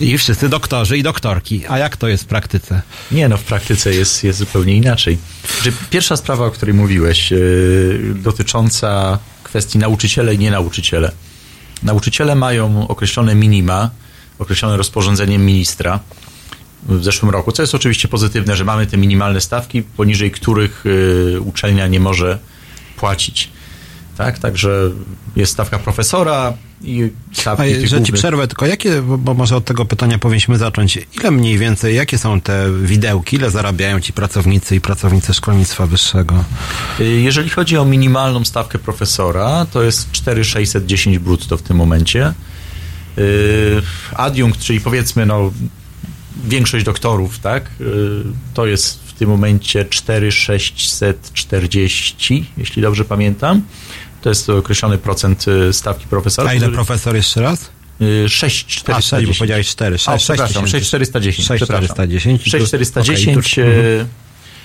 I 0.00 0.18
wszyscy 0.18 0.48
doktorzy 0.48 0.98
i 0.98 1.02
doktorki. 1.02 1.62
A 1.68 1.78
jak 1.78 1.96
to 1.96 2.08
jest 2.08 2.24
w 2.24 2.26
praktyce? 2.26 2.82
Nie, 3.12 3.28
no 3.28 3.36
w 3.36 3.42
praktyce 3.42 3.94
jest, 3.94 4.24
jest 4.24 4.38
zupełnie 4.38 4.76
inaczej. 4.76 5.18
Że 5.62 5.72
Pierwsza 5.90 6.16
sprawa, 6.16 6.46
o 6.46 6.50
której 6.50 6.74
mówiłeś, 6.74 7.30
yy, 7.30 8.14
dotycząca 8.14 9.18
kwestii 9.42 9.78
nauczyciele 9.78 10.34
i 10.34 10.38
nienauczyciele. 10.38 11.12
Nauczyciele 11.82 12.34
mają 12.34 12.88
określone 12.88 13.34
minima, 13.34 13.90
określone 14.38 14.76
rozporządzeniem 14.76 15.46
ministra 15.46 16.00
w 16.88 17.04
zeszłym 17.04 17.30
roku, 17.30 17.52
co 17.52 17.62
jest 17.62 17.74
oczywiście 17.74 18.08
pozytywne, 18.08 18.56
że 18.56 18.64
mamy 18.64 18.86
te 18.86 18.96
minimalne 18.96 19.40
stawki, 19.40 19.82
poniżej 19.82 20.30
których 20.30 20.84
yy, 20.84 21.40
uczelnia 21.40 21.86
nie 21.86 22.00
może 22.00 22.38
płacić. 22.96 23.50
Tak, 24.20 24.38
także 24.38 24.90
jest 25.36 25.52
stawka 25.52 25.78
profesora 25.78 26.52
i 26.82 27.10
stawki 27.32 27.84
A, 27.84 27.86
że 27.86 28.02
ci 28.02 28.12
przerwę, 28.12 28.48
tylko 28.48 28.66
jakie, 28.66 29.02
bo, 29.02 29.18
bo 29.18 29.34
może 29.34 29.56
od 29.56 29.64
tego 29.64 29.84
pytania 29.84 30.18
powinniśmy 30.18 30.58
zacząć. 30.58 30.98
Ile 31.20 31.30
mniej 31.30 31.58
więcej, 31.58 31.96
jakie 31.96 32.18
są 32.18 32.40
te 32.40 32.66
widełki, 32.82 33.36
ile 33.36 33.50
zarabiają 33.50 34.00
ci 34.00 34.12
pracownicy 34.12 34.76
i 34.76 34.80
pracownice 34.80 35.34
szkolnictwa 35.34 35.86
wyższego? 35.86 36.44
Y, 37.00 37.04
Jeżeli 37.04 37.50
chodzi 37.50 37.76
o 37.76 37.84
minimalną 37.84 38.44
stawkę 38.44 38.78
profesora, 38.78 39.66
to 39.72 39.82
jest 39.82 40.12
4610 40.12 41.18
brutto 41.18 41.56
w 41.56 41.62
tym 41.62 41.76
momencie. 41.76 42.32
Y, 43.18 43.82
Adiunkt, 44.16 44.60
czyli 44.60 44.80
powiedzmy 44.80 45.26
no, 45.26 45.52
większość 46.44 46.84
doktorów, 46.84 47.38
tak, 47.38 47.70
y, 47.80 47.84
to 48.54 48.66
jest 48.66 49.00
w 49.04 49.12
tym 49.12 49.28
momencie 49.28 49.84
4640, 49.84 52.46
jeśli 52.56 52.82
dobrze 52.82 53.04
pamiętam. 53.04 53.62
To 54.22 54.28
jest 54.28 54.50
określony 54.50 54.98
procent 54.98 55.48
y, 55.48 55.72
stawki 55.72 56.06
profesora. 56.06 56.50
A 56.50 56.54
ile 56.54 56.68
profesor 56.68 57.16
jeszcze 57.16 57.42
raz? 57.42 57.70
Y, 58.00 58.22
A, 58.26 58.28
6, 58.28 58.72
6410. 58.74 59.26
bo 59.28 59.38
powiedziałeś 59.38 59.68
4. 59.68 59.98
6, 59.98 60.08
O, 60.08 60.16
przepraszam, 60.18 60.66
6410. 60.66 61.48
6410. 61.48 62.42
6410, 62.42 63.38
Okej, 63.38 63.64
tu- 63.64 63.70
e, 63.70 64.06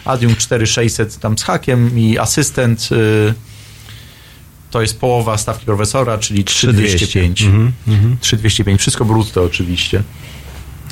adiunkt 0.06 0.40
4600 0.40 1.20
tam 1.20 1.38
z 1.38 1.44
hakiem 1.44 2.00
i 2.00 2.18
asystent 2.18 2.90
y, 2.92 3.34
to 4.72 4.82
jest 4.82 5.00
połowa 5.00 5.38
stawki 5.38 5.66
profesora, 5.66 6.18
czyli 6.18 6.44
3205. 6.44 7.42
Mhm, 7.42 7.72
mhm. 7.88 8.18
3205, 8.22 8.82
wszystko 8.82 9.06
brutto 9.06 9.44
oczywiście. 9.44 10.04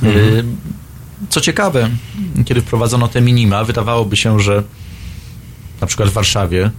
Mhm. 0.02 0.24
Y, 0.38 0.44
Co 1.28 1.40
ciekawe, 1.40 1.90
kiedy 2.44 2.60
wprowadzono 2.60 3.08
te 3.08 3.20
minima, 3.20 3.64
wydawałoby 3.64 4.16
się, 4.16 4.40
że 4.40 4.62
na 5.80 5.86
przykład 5.86 6.08
w 6.08 6.12
Warszawie 6.12 6.70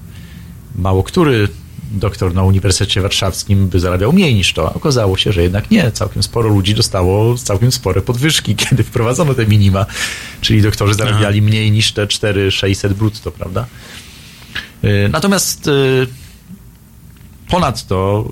mało 0.76 1.04
który 1.04 1.48
doktor 1.92 2.34
na 2.34 2.44
Uniwersytecie 2.44 3.02
Warszawskim 3.02 3.68
by 3.68 3.80
zarabiał 3.80 4.14
mniej 4.14 4.36
niż 4.36 4.54
to. 4.54 4.74
Okazało 4.74 5.18
się, 5.18 5.32
że 5.32 5.44
jednak 5.44 5.72
nie. 5.72 5.92
Całkiem 5.92 6.24
sporo 6.24 6.50
ludzi 6.50 6.76
dostało 6.76 7.38
całkiem 7.38 7.72
spore 7.72 8.02
podwyżki, 8.02 8.56
kiedy 8.70 8.84
wprowadzono 8.84 9.34
te 9.34 9.48
minima. 9.48 9.86
Czyli 10.42 10.62
doktorzy 10.62 10.94
zarabiali 10.94 11.42
mniej 11.42 11.72
niż 11.72 11.92
te 11.92 12.08
4600 12.08 12.94
brutto, 12.94 13.32
prawda? 13.32 13.66
Y, 14.84 15.10
Natomiast 15.12 15.68
y, 15.68 16.08
ponadto, 17.50 18.30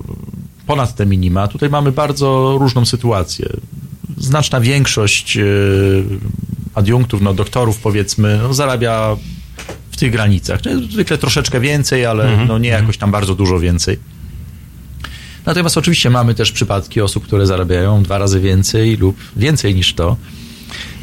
ponad 0.67 0.95
te 0.95 1.05
minima, 1.05 1.47
tutaj 1.47 1.69
mamy 1.69 1.91
bardzo 1.91 2.57
różną 2.59 2.85
sytuację. 2.85 3.49
Znaczna 4.17 4.59
większość 4.59 5.37
y, 5.37 6.03
adiunktów, 6.75 7.21
no 7.21 7.33
doktorów 7.33 7.77
powiedzmy, 7.77 8.39
no, 8.43 8.53
zarabia 8.53 9.15
w 9.93 9.97
tych 9.97 10.11
granicach. 10.11 10.59
No, 10.65 10.71
Zwykle 10.91 11.17
troszeczkę 11.17 11.59
więcej, 11.59 12.05
ale 12.05 12.23
Mhm. 12.23 12.47
no 12.47 12.57
nie 12.57 12.69
jakoś 12.69 12.97
tam 12.97 13.11
bardzo 13.11 13.35
dużo 13.35 13.59
więcej. 13.59 13.99
Natomiast 15.45 15.77
oczywiście 15.77 16.09
mamy 16.09 16.35
też 16.35 16.51
przypadki 16.51 17.01
osób, 17.01 17.25
które 17.25 17.45
zarabiają 17.47 18.03
dwa 18.03 18.17
razy 18.17 18.39
więcej 18.39 18.97
lub 18.97 19.17
więcej 19.35 19.75
niż 19.75 19.93
to. 19.93 20.17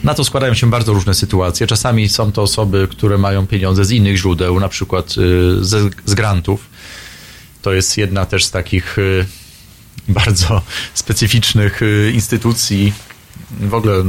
Na 0.05 0.15
to 0.15 0.25
składają 0.25 0.55
się 0.55 0.71
bardzo 0.71 0.93
różne 0.93 1.15
sytuacje. 1.15 1.67
Czasami 1.67 2.09
są 2.09 2.33
to 2.33 2.43
osoby, 2.43 2.89
które 2.91 3.19
mają 3.19 3.47
pieniądze 3.47 3.85
z 3.85 3.91
innych 3.91 4.17
źródeł, 4.17 4.61
na 4.61 4.69
przykład 4.69 5.15
y, 5.19 5.65
ze, 5.65 5.81
z 6.05 6.15
grantów. 6.15 6.67
To 7.63 7.73
jest 7.73 7.99
jedna 7.99 8.27
też 8.27 8.45
z 8.45 8.51
takich 8.51 8.99
y, 8.99 9.27
bardzo 10.09 10.63
specyficznych 10.95 11.83
y, 11.83 12.13
instytucji 12.15 12.93
w 13.61 13.75
ogóle 13.75 14.03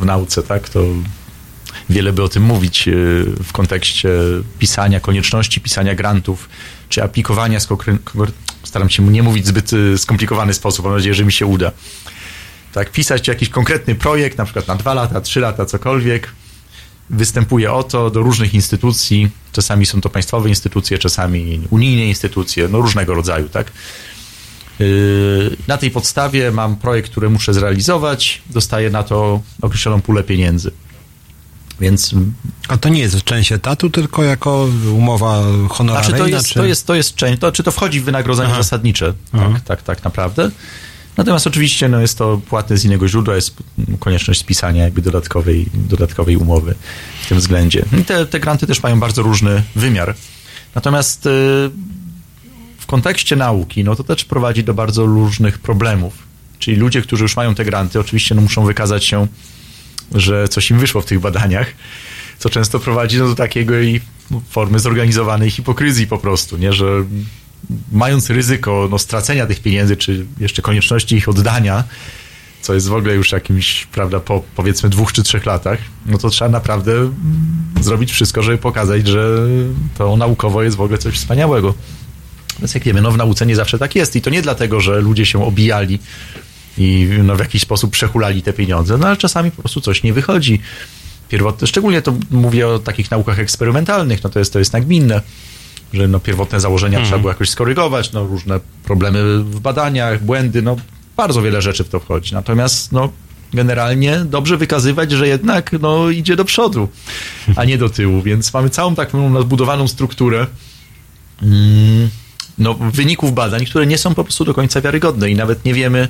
w 0.00 0.04
nauce, 0.04 0.42
tak? 0.42 0.68
To 0.68 0.84
wiele 1.90 2.12
by 2.12 2.22
o 2.22 2.28
tym 2.28 2.42
mówić 2.42 2.88
y, 2.88 2.92
w 3.44 3.52
kontekście 3.52 4.10
pisania, 4.58 5.00
konieczności 5.00 5.60
pisania 5.60 5.94
grantów, 5.94 6.48
czy 6.88 7.02
aplikowania, 7.02 7.58
staram 8.62 8.90
się 8.90 9.02
nie 9.02 9.22
mówić 9.22 9.44
w 9.44 9.48
zbyt 9.48 9.72
y, 9.72 9.98
skomplikowany 9.98 10.54
sposób, 10.54 10.84
mam 10.84 10.94
nadzieję, 10.94 11.14
że 11.14 11.24
mi 11.24 11.32
się 11.32 11.46
uda. 11.46 11.72
Tak, 12.72 12.92
pisać 12.92 13.28
jakiś 13.28 13.48
konkretny 13.48 13.94
projekt, 13.94 14.38
na 14.38 14.44
przykład 14.44 14.68
na 14.68 14.74
dwa 14.74 14.94
lata, 14.94 15.20
trzy 15.20 15.40
lata, 15.40 15.66
cokolwiek, 15.66 16.28
występuje 17.10 17.72
o 17.72 17.82
to 17.82 18.10
do 18.10 18.20
różnych 18.20 18.54
instytucji, 18.54 19.30
czasami 19.52 19.86
są 19.86 20.00
to 20.00 20.08
państwowe 20.08 20.48
instytucje, 20.48 20.98
czasami 20.98 21.60
unijne 21.70 22.06
instytucje, 22.06 22.68
no 22.68 22.80
różnego 22.80 23.14
rodzaju, 23.14 23.48
tak. 23.48 23.72
Yy, 24.78 25.56
Na 25.68 25.78
tej 25.78 25.90
podstawie 25.90 26.50
mam 26.50 26.76
projekt, 26.76 27.10
który 27.10 27.30
muszę 27.30 27.54
zrealizować, 27.54 28.42
dostaję 28.50 28.90
na 28.90 29.02
to 29.02 29.40
określoną 29.62 30.02
pulę 30.02 30.22
pieniędzy. 30.24 30.70
Więc 31.80 32.14
A 32.68 32.76
to 32.76 32.88
nie 32.88 33.00
jest 33.00 33.24
część 33.24 33.52
etatu, 33.52 33.90
tylko 33.90 34.22
jako 34.22 34.68
umowa 34.92 35.42
honoraryjna? 35.68 36.16
znaczy 36.18 36.32
to 36.32 36.36
jest, 36.36 36.48
czy... 36.48 36.54
to 36.54 36.64
jest, 36.64 36.86
to 36.86 36.94
jest 36.94 37.14
część, 37.14 37.40
to, 37.40 37.52
czy 37.52 37.62
to 37.62 37.72
wchodzi 37.72 38.00
w 38.00 38.04
wynagrodzenie 38.04 38.48
Aha. 38.52 38.62
zasadnicze, 38.62 39.14
Aha. 39.32 39.48
tak, 39.52 39.62
tak, 39.62 39.82
tak 39.82 40.04
naprawdę. 40.04 40.50
Natomiast 41.16 41.46
oczywiście 41.46 41.88
no, 41.88 42.00
jest 42.00 42.18
to 42.18 42.40
płatne 42.48 42.76
z 42.76 42.84
innego 42.84 43.08
źródła, 43.08 43.34
jest 43.34 43.56
konieczność 44.00 44.40
spisania 44.40 44.84
jakby 44.84 45.02
dodatkowej, 45.02 45.66
dodatkowej 45.74 46.36
umowy 46.36 46.74
w 47.22 47.28
tym 47.28 47.38
względzie. 47.38 47.84
I 48.00 48.04
te, 48.04 48.26
te 48.26 48.40
granty 48.40 48.66
też 48.66 48.82
mają 48.82 49.00
bardzo 49.00 49.22
różny 49.22 49.62
wymiar. 49.76 50.14
Natomiast 50.74 51.26
y, 51.26 51.30
w 52.78 52.86
kontekście 52.86 53.36
nauki, 53.36 53.84
no 53.84 53.96
to 53.96 54.04
też 54.04 54.24
prowadzi 54.24 54.64
do 54.64 54.74
bardzo 54.74 55.06
różnych 55.06 55.58
problemów. 55.58 56.14
Czyli 56.58 56.76
ludzie, 56.76 57.02
którzy 57.02 57.22
już 57.22 57.36
mają 57.36 57.54
te 57.54 57.64
granty, 57.64 58.00
oczywiście 58.00 58.34
no, 58.34 58.40
muszą 58.40 58.64
wykazać 58.64 59.04
się, 59.04 59.26
że 60.14 60.48
coś 60.48 60.70
im 60.70 60.78
wyszło 60.78 61.00
w 61.00 61.04
tych 61.04 61.20
badaniach, 61.20 61.66
co 62.38 62.50
często 62.50 62.80
prowadzi 62.80 63.18
no, 63.18 63.28
do 63.28 63.34
takiego 63.34 63.80
i 63.80 64.00
formy 64.50 64.78
zorganizowanej 64.78 65.50
hipokryzji 65.50 66.06
po 66.06 66.18
prostu, 66.18 66.56
nie, 66.56 66.72
że 66.72 67.04
mając 67.92 68.30
ryzyko 68.30 68.88
no, 68.90 68.98
stracenia 68.98 69.46
tych 69.46 69.60
pieniędzy, 69.60 69.96
czy 69.96 70.26
jeszcze 70.40 70.62
konieczności 70.62 71.16
ich 71.16 71.28
oddania, 71.28 71.84
co 72.60 72.74
jest 72.74 72.88
w 72.88 72.94
ogóle 72.94 73.14
już 73.14 73.32
jakimś, 73.32 73.86
prawda, 73.86 74.20
po 74.20 74.42
powiedzmy 74.56 74.88
dwóch 74.88 75.12
czy 75.12 75.22
trzech 75.22 75.46
latach, 75.46 75.78
no 76.06 76.18
to 76.18 76.30
trzeba 76.30 76.50
naprawdę 76.50 77.12
zrobić 77.80 78.12
wszystko, 78.12 78.42
żeby 78.42 78.58
pokazać, 78.58 79.06
że 79.06 79.46
to 79.98 80.16
naukowo 80.16 80.62
jest 80.62 80.76
w 80.76 80.80
ogóle 80.80 80.98
coś 80.98 81.14
wspaniałego. 81.14 81.74
Więc 82.58 82.74
jak 82.74 82.84
wiemy, 82.84 83.00
no 83.00 83.10
w 83.10 83.16
nauce 83.16 83.46
nie 83.46 83.56
zawsze 83.56 83.78
tak 83.78 83.96
jest 83.96 84.16
i 84.16 84.20
to 84.20 84.30
nie 84.30 84.42
dlatego, 84.42 84.80
że 84.80 85.00
ludzie 85.00 85.26
się 85.26 85.44
obijali 85.44 85.98
i 86.78 87.08
no, 87.24 87.36
w 87.36 87.38
jakiś 87.38 87.62
sposób 87.62 87.90
przehulali 87.90 88.42
te 88.42 88.52
pieniądze, 88.52 88.98
no 88.98 89.06
ale 89.06 89.16
czasami 89.16 89.50
po 89.50 89.62
prostu 89.62 89.80
coś 89.80 90.02
nie 90.02 90.12
wychodzi. 90.12 90.60
Pierwotne, 91.28 91.66
szczególnie 91.66 92.02
to 92.02 92.14
mówię 92.30 92.68
o 92.68 92.78
takich 92.78 93.10
naukach 93.10 93.38
eksperymentalnych, 93.38 94.24
no 94.24 94.30
to 94.30 94.38
jest, 94.38 94.52
to 94.52 94.58
jest 94.58 94.72
nagminne, 94.72 95.20
że 95.92 96.08
no, 96.08 96.20
pierwotne 96.20 96.60
założenia 96.60 97.04
trzeba 97.04 97.18
było 97.18 97.30
jakoś 97.30 97.50
skorygować, 97.50 98.12
no 98.12 98.26
różne 98.26 98.60
problemy 98.84 99.38
w 99.38 99.60
badaniach, 99.60 100.24
błędy, 100.24 100.62
no 100.62 100.76
bardzo 101.16 101.42
wiele 101.42 101.62
rzeczy 101.62 101.84
w 101.84 101.88
to 101.88 102.00
wchodzi. 102.00 102.34
Natomiast 102.34 102.92
no 102.92 103.12
generalnie 103.54 104.18
dobrze 104.24 104.56
wykazywać, 104.56 105.12
że 105.12 105.28
jednak 105.28 105.72
no, 105.80 106.10
idzie 106.10 106.36
do 106.36 106.44
przodu, 106.44 106.88
a 107.56 107.64
nie 107.64 107.78
do 107.78 107.88
tyłu, 107.88 108.22
więc 108.22 108.54
mamy 108.54 108.70
całą 108.70 108.94
taką 108.94 109.30
nadbudowaną 109.30 109.88
strukturę 109.88 110.46
mm, 111.42 112.08
no, 112.58 112.74
wyników 112.74 113.34
badań, 113.34 113.64
które 113.64 113.86
nie 113.86 113.98
są 113.98 114.14
po 114.14 114.24
prostu 114.24 114.44
do 114.44 114.54
końca 114.54 114.80
wiarygodne 114.80 115.30
i 115.30 115.34
nawet 115.34 115.64
nie 115.64 115.74
wiemy 115.74 116.08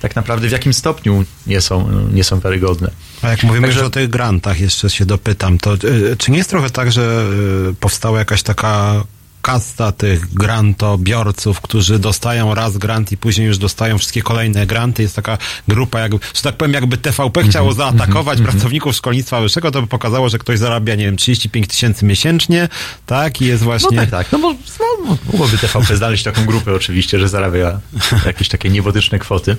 tak 0.00 0.16
naprawdę 0.16 0.48
w 0.48 0.52
jakim 0.52 0.72
stopniu 0.72 1.24
nie 1.46 1.60
są, 1.60 1.88
nie 2.12 2.24
są 2.24 2.40
wiarygodne. 2.40 2.90
A 3.22 3.28
jak 3.28 3.42
mówimy 3.42 3.66
Także- 3.66 3.80
już 3.80 3.88
o 3.88 3.90
tych 3.90 4.10
grantach, 4.10 4.60
jeszcze 4.60 4.90
się 4.90 5.06
dopytam, 5.06 5.58
to 5.58 5.74
y, 5.74 6.16
czy 6.18 6.30
nie 6.30 6.38
jest 6.38 6.50
trochę 6.50 6.70
tak, 6.70 6.92
że 6.92 7.26
y, 7.70 7.74
powstała 7.74 8.18
jakaś 8.18 8.42
taka 8.42 9.04
kasta 9.42 9.92
tych 9.92 10.34
grantobiorców, 10.34 11.60
którzy 11.60 11.98
dostają 11.98 12.54
raz 12.54 12.78
grant 12.78 13.12
i 13.12 13.16
później 13.16 13.46
już 13.46 13.58
dostają 13.58 13.98
wszystkie 13.98 14.22
kolejne 14.22 14.66
granty. 14.66 15.02
Jest 15.02 15.16
taka 15.16 15.38
grupa, 15.68 16.00
jakby, 16.00 16.18
że 16.34 16.42
tak 16.42 16.56
powiem, 16.56 16.74
jakby 16.74 16.98
TVP 16.98 17.38
Mhm, 17.40 17.50
chciało 17.50 17.72
zaatakować 17.72 18.40
pracowników 18.40 18.96
szkolnictwa 18.96 19.40
wyższego, 19.40 19.70
to 19.70 19.82
by 19.82 19.88
pokazało, 19.88 20.28
że 20.28 20.38
ktoś 20.38 20.58
zarabia, 20.58 20.94
nie 20.94 21.04
wiem, 21.04 21.16
35 21.16 21.66
tysięcy 21.66 22.04
miesięcznie, 22.04 22.68
tak? 23.06 23.40
I 23.40 23.44
jest 23.44 23.62
właśnie... 23.62 23.96
No 23.96 24.02
tak, 24.02 24.10
tak. 24.10 24.32
No 24.32 24.38
bo 24.38 24.52
no, 24.80 25.16
mogłoby 25.32 25.58
TVP 25.58 25.96
znaleźć 25.96 26.24
taką 26.24 26.44
grupę 26.44 26.74
oczywiście, 26.74 27.18
że 27.18 27.28
zarabia 27.28 27.80
jakieś 28.26 28.48
takie 28.48 28.70
niebotyczne 28.70 29.18
kwoty. 29.18 29.56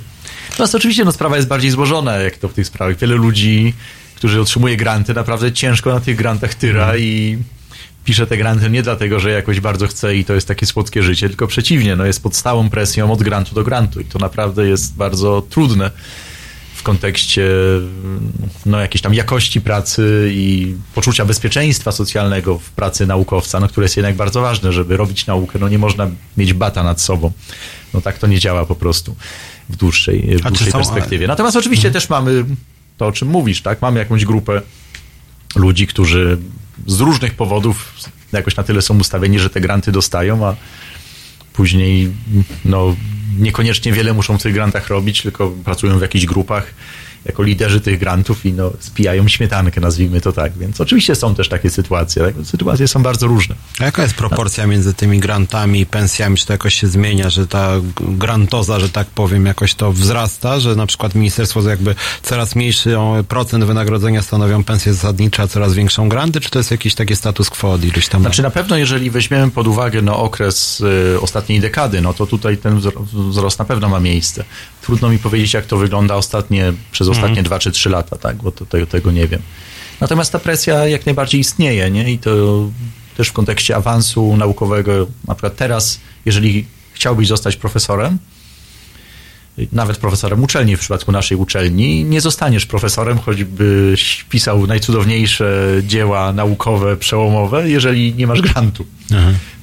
Natomiast 0.50 0.76
oczywiście 0.76 1.06
no, 1.06 1.12
sprawa 1.12 1.36
jest 1.36 1.48
bardziej 1.48 1.72
złożona, 1.72 2.16
jak 2.16 2.38
to 2.38 2.50
w 2.50 2.54
tych 2.54 2.68
sprawach. 2.68 2.98
Wiele 2.98 3.16
ludzi, 3.16 3.74
którzy 4.16 4.42
otrzymuje 4.42 4.78
granty, 4.78 5.14
naprawdę 5.14 5.52
ciężko 5.52 5.94
na 5.94 6.00
tych 6.00 6.16
grantach 6.16 6.54
tyra 6.54 6.98
i 6.98 7.38
pisze 8.10 8.28
te 8.28 8.38
granty 8.38 8.70
nie 8.70 8.84
dlatego, 8.84 9.20
że 9.20 9.32
jakoś 9.32 9.60
bardzo 9.60 9.88
chce 9.88 10.16
i 10.16 10.26
to 10.26 10.34
jest 10.34 10.48
takie 10.48 10.66
słodkie 10.66 11.04
życie, 11.04 11.30
tylko 11.30 11.48
przeciwnie, 11.48 11.96
no 11.96 12.06
jest 12.06 12.24
pod 12.24 12.36
stałą 12.36 12.70
presją 12.70 13.12
od 13.12 13.24
grantu 13.24 13.56
do 13.56 13.64
grantu 13.64 14.02
i 14.02 14.06
to 14.06 14.20
naprawdę 14.20 14.68
jest 14.68 14.96
bardzo 14.96 15.44
trudne 15.50 15.92
w 16.74 16.84
kontekście 16.84 17.50
no, 18.66 18.80
jakiejś 18.80 19.02
tam 19.02 19.14
jakości 19.14 19.62
pracy 19.62 20.30
i 20.34 20.76
poczucia 20.96 21.26
bezpieczeństwa 21.26 21.92
socjalnego 21.92 22.60
w 22.60 22.72
pracy 22.72 23.08
naukowca, 23.08 23.60
no, 23.60 23.68
które 23.68 23.86
jest 23.86 23.98
jednak 23.98 24.16
bardzo 24.16 24.42
ważne, 24.42 24.74
żeby 24.74 24.98
robić 24.98 25.28
naukę, 25.28 25.60
no 25.60 25.70
nie 25.70 25.80
można 25.80 26.08
mieć 26.38 26.54
bata 26.54 26.84
nad 26.84 27.02
sobą. 27.02 27.32
No 27.94 28.02
tak 28.02 28.18
to 28.18 28.28
nie 28.28 28.40
działa 28.40 28.66
po 28.66 28.76
prostu 28.76 29.16
w 29.70 29.76
dłuższej, 29.76 30.38
w 30.38 30.42
dłuższej 30.42 30.72
są- 30.72 30.78
perspektywie. 30.78 31.28
Natomiast 31.28 31.58
oczywiście 31.58 31.92
też 31.92 32.10
mamy 32.10 32.46
to, 32.98 33.08
o 33.08 33.12
czym 33.12 33.28
mówisz, 33.28 33.62
tak? 33.62 33.82
Mamy 33.82 34.00
jakąś 34.00 34.26
grupę 34.26 34.62
ludzi, 35.56 35.88
którzy 35.88 36.38
z 36.88 37.00
różnych 37.00 37.34
powodów 37.34 37.94
jakoś 38.32 38.56
na 38.56 38.64
tyle 38.64 38.82
są 38.82 39.00
ustawieni, 39.00 39.40
że 39.40 39.50
te 39.50 39.62
granty 39.62 39.92
dostają, 39.92 40.46
a 40.46 40.56
później 41.54 42.12
no, 42.66 42.96
niekoniecznie 43.40 43.92
wiele 43.92 44.14
muszą 44.14 44.38
w 44.38 44.44
tych 44.44 44.54
grantach 44.54 44.88
robić, 44.88 45.22
tylko 45.22 45.50
pracują 45.50 46.00
w 46.00 46.02
jakichś 46.02 46.26
grupach 46.26 46.74
jako 47.26 47.44
liderzy 47.44 47.82
tych 47.82 48.00
grantów 48.00 48.46
i 48.46 48.54
no, 48.54 48.72
spijają 48.80 49.28
śmietankę, 49.28 49.82
nazwijmy 49.82 50.22
to 50.22 50.32
tak. 50.32 50.58
Więc 50.58 50.82
oczywiście 50.82 51.16
są 51.16 51.36
też 51.36 51.50
takie 51.50 51.70
sytuacje. 51.70 52.24
Tak? 52.24 52.36
Sytuacje 52.44 52.88
są 52.88 53.04
bardzo 53.04 53.28
różne. 53.28 53.56
A 53.80 53.86
jaka 53.86 54.02
jest 54.02 54.16
proporcja 54.16 54.68
między 54.68 54.94
tymi 54.94 55.20
grantami 55.20 55.80
i 55.80 55.86
pensjami? 55.86 56.38
Czy 56.38 56.46
to 56.46 56.54
jakoś 56.54 56.74
się 56.74 56.88
zmienia, 56.88 57.30
że 57.30 57.48
ta 57.48 57.72
grantoza, 58.00 58.80
że 58.80 58.90
tak 58.90 59.08
powiem, 59.08 59.46
jakoś 59.46 59.74
to 59.74 59.92
wzrasta, 59.92 60.60
że 60.60 60.76
na 60.76 60.86
przykład 60.86 61.16
ministerstwo 61.16 61.70
jakby 61.70 61.96
coraz 62.24 62.56
mniejszy 62.56 62.96
procent 63.28 63.64
wynagrodzenia 63.64 64.22
stanowią 64.22 64.64
pensje 64.64 64.94
zasadnicze, 64.94 65.44
a 65.44 65.48
coraz 65.48 65.74
większą 65.74 66.10
granty, 66.10 66.42
czy 66.42 66.50
to 66.50 66.60
jest 66.60 66.72
jakiś 66.72 66.96
taki 66.96 67.16
status 67.16 67.50
quo 67.50 67.72
od 67.72 67.84
iluś 67.84 68.08
tam 68.08 68.22
Znaczy 68.22 68.42
na 68.42 68.50
pewno, 68.52 68.78
jeżeli 68.78 69.12
weźmiemy 69.12 69.52
pod 69.52 69.68
uwagę 69.68 70.02
no, 70.02 70.20
okres 70.20 70.82
y, 71.16 71.22
ostatniej 71.22 71.60
dekady, 71.60 72.02
no 72.02 72.14
to 72.14 72.28
tutaj 72.28 72.58
ten 72.58 72.80
wzro- 72.80 73.30
wzrost 73.30 73.60
na 73.60 73.66
pewno 73.66 73.90
ma 73.90 74.00
miejsce. 74.00 74.44
Trudno 74.82 75.10
mi 75.10 75.20
powiedzieć, 75.20 75.54
jak 75.54 75.66
to 75.66 75.78
wygląda 75.78 76.16
ostatnie, 76.16 76.74
przez 76.92 77.08
ostatnie 77.08 77.44
dwa 77.44 77.60
czy 77.60 77.72
trzy 77.72 77.90
lata, 77.90 78.18
tak, 78.18 78.36
bo 78.36 78.52
to, 78.52 78.66
tego, 78.66 78.86
tego 78.86 79.12
nie 79.12 79.28
wiem. 79.28 79.42
Natomiast 80.02 80.32
ta 80.32 80.40
presja 80.40 80.88
jak 80.88 81.06
najbardziej 81.06 81.42
istnieje, 81.42 81.92
nie? 81.92 82.12
I 82.12 82.18
to 82.18 82.32
też 83.18 83.28
w 83.28 83.34
kontekście 83.34 83.76
awansu 83.76 84.38
naukowego, 84.38 85.08
na 85.28 85.36
przykład 85.36 85.56
teraz, 85.56 86.00
jeżeli 86.26 86.66
chciałbyś 86.94 87.28
zostać 87.28 87.56
profesorem, 87.56 88.18
nawet 89.72 89.98
profesorem 89.98 90.44
uczelni 90.44 90.76
w 90.76 90.80
przypadku 90.80 91.12
naszej 91.12 91.38
uczelni, 91.38 92.06
nie 92.06 92.22
zostaniesz 92.22 92.66
profesorem, 92.66 93.18
choćbyś 93.20 94.26
pisał 94.30 94.68
najcudowniejsze 94.68 95.68
dzieła 95.84 96.34
naukowe, 96.34 96.98
przełomowe, 96.98 97.70
jeżeli 97.70 98.16
nie 98.16 98.28
masz 98.28 98.42
grantu. 98.42 98.86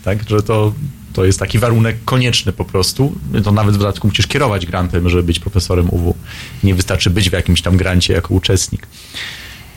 Tak, 0.05 0.29
że 0.29 0.43
to, 0.43 0.73
to 1.17 1.25
jest 1.25 1.39
taki 1.39 1.59
warunek 1.59 1.97
konieczny 2.05 2.53
po 2.53 2.65
prostu. 2.65 3.15
To 3.45 3.53
nawet 3.53 3.75
w 3.75 3.79
dodatku 3.79 4.09
musisz 4.09 4.27
kierować 4.27 4.67
grantem, 4.67 5.09
żeby 5.09 5.23
być 5.23 5.39
profesorem 5.41 5.91
UW. 5.91 6.17
Nie 6.63 6.75
wystarczy 6.75 7.11
być 7.11 7.31
w 7.31 7.33
jakimś 7.33 7.63
tam 7.63 7.77
grancie 7.77 8.13
jako 8.15 8.35
uczestnik. 8.35 8.87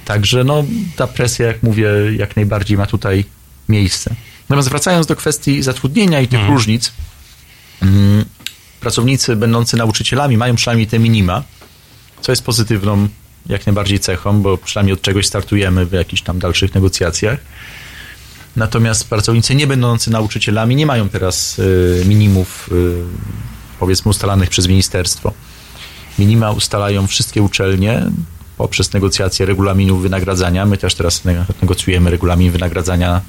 Także 0.05 0.43
no, 0.43 0.63
ta 0.95 1.07
presja, 1.07 1.47
jak 1.47 1.63
mówię, 1.63 1.89
jak 2.17 2.35
najbardziej 2.35 2.77
ma 2.77 2.85
tutaj 2.85 3.25
miejsce. 3.69 4.15
Natomiast 4.49 4.69
wracając 4.69 5.07
do 5.07 5.15
kwestii 5.15 5.61
zatrudnienia 5.63 6.21
i 6.21 6.27
tych 6.27 6.47
różnic, 6.47 6.93
mm, 7.81 8.25
pracownicy 8.79 9.35
będący 9.35 9.77
nauczycielami 9.77 10.37
mają 10.37 10.55
przynajmniej 10.55 10.87
te 10.87 10.99
minima, 10.99 11.43
co 12.21 12.31
jest 12.31 12.43
pozytywną 12.43 13.07
jak 13.49 13.65
najbardziej 13.65 13.99
cechą, 13.99 14.41
bo 14.41 14.57
przynajmniej 14.57 14.93
od 14.93 15.01
czegoś 15.01 15.25
startujemy 15.25 15.85
w 15.85 15.91
jakichś 15.91 16.21
tam 16.21 16.39
dalszych 16.39 16.75
negocjacjach. 16.75 17.39
Natomiast 18.55 19.09
pracownicy 19.09 19.55
nie 19.55 19.67
będący 19.67 20.11
nauczycielami 20.11 20.75
nie 20.75 20.85
mają 20.85 21.09
teraz 21.09 21.59
y, 21.59 22.03
minimów, 22.05 22.69
y, 22.71 23.03
powiedzmy, 23.79 24.09
ustalanych 24.09 24.49
przez 24.49 24.67
ministerstwo. 24.67 25.33
Minima 26.19 26.51
ustalają 26.51 27.07
wszystkie 27.07 27.41
uczelnie 27.41 28.05
poprzez 28.57 28.93
negocjacje 28.93 29.45
regulaminów 29.45 30.01
wynagradzania. 30.01 30.65
My 30.65 30.77
też 30.77 30.95
teraz 30.95 31.25
ne- 31.25 31.45
negocjujemy 31.61 32.09
regulamin 32.09 32.51
wynagradzania 32.51 33.21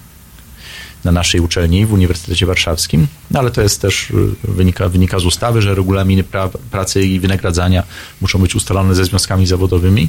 na 1.04 1.12
naszej 1.12 1.40
uczelni 1.40 1.86
w 1.86 1.92
Uniwersytecie 1.92 2.46
Warszawskim, 2.46 3.06
no 3.30 3.40
ale 3.40 3.50
to 3.50 3.62
jest 3.62 3.82
też 3.82 4.10
y, 4.10 4.14
wynika, 4.44 4.88
wynika 4.88 5.18
z 5.18 5.24
ustawy, 5.24 5.62
że 5.62 5.74
regulaminy 5.74 6.24
pra, 6.24 6.48
pracy 6.70 7.02
i 7.02 7.20
wynagradzania 7.20 7.82
muszą 8.20 8.38
być 8.38 8.54
ustalone 8.54 8.94
ze 8.94 9.04
związkami 9.04 9.46
zawodowymi, 9.46 10.08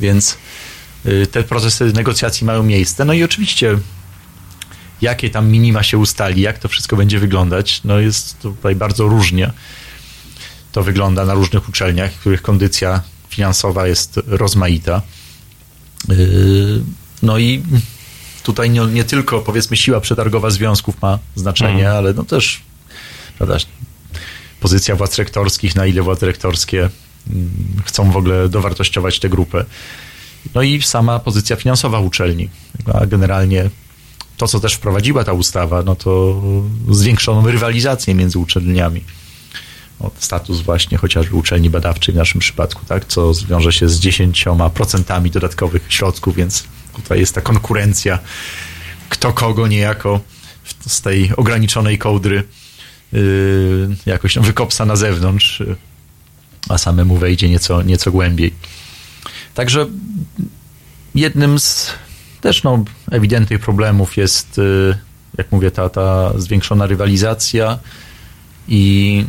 więc 0.00 0.38
te 1.30 1.42
procesy 1.42 1.92
negocjacji 1.94 2.46
mają 2.46 2.62
miejsce. 2.62 3.04
No 3.04 3.12
i 3.12 3.24
oczywiście 3.24 3.78
jakie 5.02 5.30
tam 5.30 5.50
minima 5.50 5.82
się 5.82 5.98
ustali, 5.98 6.42
jak 6.42 6.58
to 6.58 6.68
wszystko 6.68 6.96
będzie 6.96 7.18
wyglądać, 7.18 7.80
no 7.84 7.98
jest 7.98 8.38
tutaj 8.38 8.76
bardzo 8.76 9.08
różnie. 9.08 9.52
To 10.72 10.82
wygląda 10.82 11.24
na 11.24 11.34
różnych 11.34 11.68
uczelniach, 11.68 12.12
których 12.12 12.42
kondycja 12.42 13.02
finansowa 13.28 13.86
jest 13.86 14.20
rozmaita. 14.26 15.02
Yy, 16.08 16.82
No 17.22 17.38
i 17.38 17.62
tutaj 18.42 18.70
nie, 18.70 18.80
nie 18.80 19.04
tylko 19.04 19.40
powiedzmy 19.40 19.76
siła 19.76 20.00
przetargowa 20.00 20.50
związków 20.50 21.02
ma 21.02 21.18
znaczenie, 21.34 21.90
ale 21.90 22.14
no 22.14 22.24
też 22.24 22.62
prawda, 23.38 23.56
pozycja 24.60 24.96
władz 24.96 25.18
rektorskich, 25.18 25.76
na 25.76 25.86
ile 25.86 26.02
władze 26.02 26.26
rektorskie 26.26 26.90
mm, 27.30 27.50
chcą 27.84 28.10
w 28.10 28.16
ogóle 28.16 28.48
dowartościować 28.48 29.18
tę 29.18 29.28
grupę. 29.28 29.64
No 30.54 30.62
i 30.62 30.82
sama 30.82 31.18
pozycja 31.18 31.56
finansowa 31.56 32.00
uczelni. 32.00 32.48
A 32.94 33.06
generalnie 33.06 33.70
to, 34.36 34.48
co 34.48 34.60
też 34.60 34.74
wprowadziła 34.74 35.24
ta 35.24 35.32
ustawa, 35.32 35.82
no 35.82 35.96
to 35.96 36.42
zwiększoną 36.90 37.50
rywalizację 37.50 38.14
między 38.14 38.38
uczelniami. 38.38 39.04
Status 40.18 40.60
właśnie 40.60 40.98
chociażby 40.98 41.36
uczelni 41.36 41.70
badawczej 41.70 42.14
w 42.14 42.18
naszym 42.18 42.40
przypadku, 42.40 42.86
tak, 42.86 43.04
co 43.04 43.34
zwiąże 43.34 43.72
się 43.72 43.88
z 43.88 44.00
10% 44.00 45.30
dodatkowych 45.30 45.82
środków, 45.88 46.36
więc 46.36 46.64
tutaj 46.96 47.20
jest 47.20 47.34
ta 47.34 47.40
konkurencja, 47.40 48.18
kto 49.08 49.32
kogo 49.32 49.66
niejako 49.66 50.20
z 50.86 51.00
tej 51.00 51.36
ograniczonej 51.36 51.98
kołdry 51.98 52.44
yy, 53.12 53.96
jakoś 54.06 54.36
no, 54.36 54.42
wykopsa 54.42 54.84
na 54.84 54.96
zewnątrz, 54.96 55.60
yy, 55.60 55.76
a 56.68 56.78
samemu 56.78 57.16
wejdzie 57.16 57.48
nieco, 57.48 57.82
nieco 57.82 58.12
głębiej. 58.12 58.54
Także 59.54 59.86
jednym 61.14 61.58
z 61.58 61.90
też 62.42 62.62
no, 62.62 62.84
ewidentnych 63.10 63.60
problemów 63.60 64.16
jest, 64.16 64.58
y, 64.58 64.98
jak 65.38 65.52
mówię, 65.52 65.70
ta, 65.70 65.88
ta 65.88 66.32
zwiększona 66.38 66.86
rywalizacja 66.86 67.78
i 68.68 69.24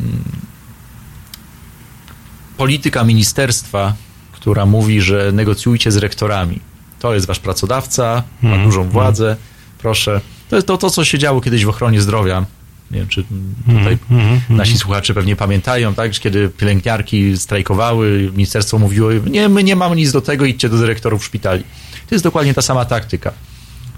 polityka 2.57 3.03
ministerstwa, 3.03 3.94
która 4.31 4.65
mówi, 4.65 5.02
że 5.02 5.31
negocjujcie 5.31 5.91
z 5.91 5.98
rektorami. 5.98 6.60
To 6.99 7.14
jest 7.14 7.26
wasz 7.26 7.40
pracodawca, 7.40 8.23
ma 8.41 8.49
Mhm. 8.49 8.64
dużą 8.69 8.90
władzę, 8.90 9.35
proszę. 9.77 10.22
To 10.49 10.56
jest 10.56 10.68
to, 10.68 10.77
to, 10.77 10.90
co 10.90 11.06
się 11.06 11.19
działo 11.19 11.41
kiedyś 11.41 11.65
w 11.65 11.69
ochronie 11.69 12.02
zdrowia. 12.02 12.45
Nie 12.91 12.99
wiem, 12.99 13.07
czy 13.07 13.23
tutaj 13.68 13.98
Mhm, 14.11 14.41
nasi 14.49 14.77
słuchacze 14.77 15.14
pewnie 15.14 15.35
pamiętają, 15.35 15.94
tak, 15.94 16.14
że 16.14 16.19
kiedy 16.19 16.49
pielęgniarki 16.49 17.38
strajkowały, 17.38 18.30
ministerstwo 18.34 18.80
mówiło, 18.80 19.11
nie, 19.14 19.49
my 19.49 19.64
nie 19.64 19.76
mamy 19.76 19.95
nic 19.95 20.11
do 20.11 20.22
tego, 20.22 20.45
idźcie 20.45 20.69
do 20.69 20.77
dyrektorów 20.77 21.26
szpitali. 21.26 21.64
To 22.09 22.15
jest 22.15 22.23
dokładnie 22.23 22.53
ta 22.53 22.61
sama 22.61 22.85
taktyka. 22.85 23.34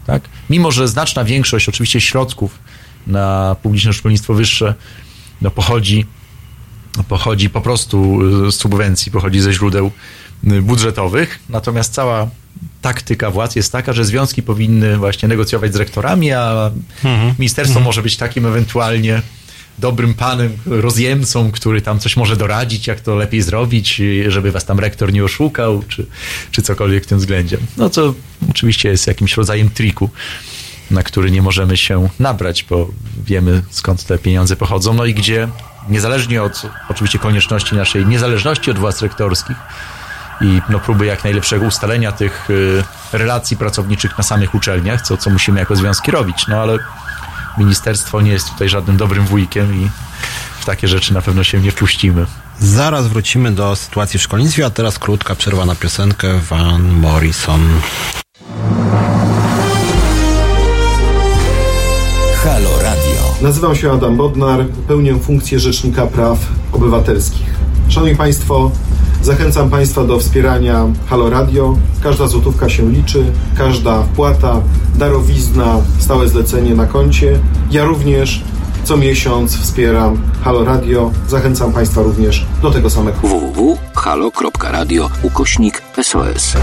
Tak? 0.05 0.21
Mimo, 0.49 0.71
że 0.71 0.87
znaczna 0.87 1.23
większość 1.23 1.69
oczywiście 1.69 2.01
środków 2.01 2.59
na 3.07 3.55
publiczne 3.63 3.93
szkolnictwo 3.93 4.33
wyższe 4.33 4.73
no, 5.41 5.51
pochodzi, 5.51 6.05
pochodzi 7.07 7.49
po 7.49 7.61
prostu 7.61 8.19
z 8.51 8.55
subwencji, 8.55 9.11
pochodzi 9.11 9.39
ze 9.39 9.53
źródeł 9.53 9.91
y, 10.51 10.61
budżetowych, 10.61 11.39
natomiast 11.49 11.93
cała 11.93 12.27
taktyka 12.81 13.31
władz 13.31 13.55
jest 13.55 13.71
taka, 13.71 13.93
że 13.93 14.05
związki 14.05 14.43
powinny 14.43 14.97
właśnie 14.97 15.29
negocjować 15.29 15.73
z 15.73 15.75
rektorami, 15.75 16.31
a 16.31 16.71
ministerstwo 17.39 17.79
może 17.79 18.03
być 18.03 18.17
takim 18.17 18.45
ewentualnie 18.45 19.21
dobrym 19.79 20.13
panem, 20.13 20.57
rozjemcą, 20.65 21.51
który 21.51 21.81
tam 21.81 21.99
coś 21.99 22.17
może 22.17 22.37
doradzić, 22.37 22.87
jak 22.87 22.99
to 22.99 23.15
lepiej 23.15 23.41
zrobić, 23.41 24.01
żeby 24.27 24.51
was 24.51 24.65
tam 24.65 24.79
rektor 24.79 25.13
nie 25.13 25.23
oszukał, 25.23 25.83
czy, 25.87 26.05
czy 26.51 26.61
cokolwiek 26.61 27.03
w 27.03 27.07
tym 27.07 27.17
względzie. 27.17 27.57
No 27.77 27.89
co 27.89 28.13
oczywiście 28.49 28.89
jest 28.89 29.07
jakimś 29.07 29.37
rodzajem 29.37 29.69
triku, 29.69 30.09
na 30.91 31.03
który 31.03 31.31
nie 31.31 31.41
możemy 31.41 31.77
się 31.77 32.09
nabrać, 32.19 32.63
bo 32.63 32.89
wiemy 33.25 33.61
skąd 33.69 34.03
te 34.03 34.17
pieniądze 34.17 34.55
pochodzą, 34.55 34.93
no 34.93 35.05
i 35.05 35.13
gdzie 35.13 35.47
niezależnie 35.89 36.43
od 36.43 36.61
oczywiście 36.89 37.19
konieczności 37.19 37.75
naszej 37.75 38.05
niezależności 38.05 38.71
od 38.71 38.79
władz 38.79 39.01
rektorskich 39.01 39.57
i 40.41 40.61
no, 40.69 40.79
próby 40.79 41.05
jak 41.05 41.23
najlepszego 41.23 41.65
ustalenia 41.65 42.11
tych 42.11 42.49
y, 42.49 42.83
relacji 43.13 43.57
pracowniczych 43.57 44.17
na 44.17 44.23
samych 44.23 44.55
uczelniach, 44.55 45.01
co, 45.01 45.17
co 45.17 45.29
musimy 45.29 45.59
jako 45.59 45.75
związki 45.75 46.11
robić, 46.11 46.47
no 46.47 46.57
ale 46.57 46.77
ministerstwo 47.57 48.21
nie 48.21 48.31
jest 48.31 48.49
tutaj 48.49 48.69
żadnym 48.69 48.97
dobrym 48.97 49.25
wujkiem 49.25 49.75
i 49.75 49.89
w 50.59 50.65
takie 50.65 50.87
rzeczy 50.87 51.13
na 51.13 51.21
pewno 51.21 51.43
się 51.43 51.59
nie 51.59 51.71
wpuścimy. 51.71 52.25
Zaraz 52.59 53.07
wrócimy 53.07 53.51
do 53.51 53.75
sytuacji 53.75 54.19
w 54.19 54.23
szkolnictwie, 54.23 54.65
a 54.65 54.69
teraz 54.69 54.99
krótka 54.99 55.35
przerwa 55.35 55.65
na 55.65 55.75
piosenkę 55.75 56.39
Van 56.49 56.83
Morrison. 56.83 57.61
Halo 62.43 62.81
Radio. 62.81 63.35
Nazywam 63.41 63.75
się 63.75 63.91
Adam 63.91 64.17
Bodnar, 64.17 64.65
pełnię 64.87 65.19
funkcję 65.19 65.59
Rzecznika 65.59 66.07
Praw 66.07 66.37
Obywatelskich. 66.71 67.55
Szanowni 67.89 68.15
Państwo, 68.15 68.71
zachęcam 69.25 69.69
Państwa 69.69 70.03
do 70.03 70.19
wspierania 70.19 70.85
Halo 71.09 71.29
Radio. 71.29 71.77
Każda 72.03 72.27
złotówka 72.27 72.69
się 72.69 72.91
liczy, 72.91 73.25
każda 73.57 74.03
wpłata, 74.03 74.61
darowizna, 74.95 75.81
stałe 75.99 76.27
zlecenie 76.27 76.75
na 76.75 76.85
koncie. 76.85 77.39
Ja 77.71 77.85
również 77.85 78.43
co 78.83 78.97
miesiąc 78.97 79.57
wspieram 79.57 80.17
Halo 80.43 80.65
Radio. 80.65 81.11
Zachęcam 81.27 81.73
Państwa 81.73 82.01
również 82.01 82.45
do 82.61 82.71
tego 82.71 82.89
samego. 82.89 83.17
www.halo.radio 83.17 85.09
ukośnik 85.23 85.81
SOS. 86.01 86.53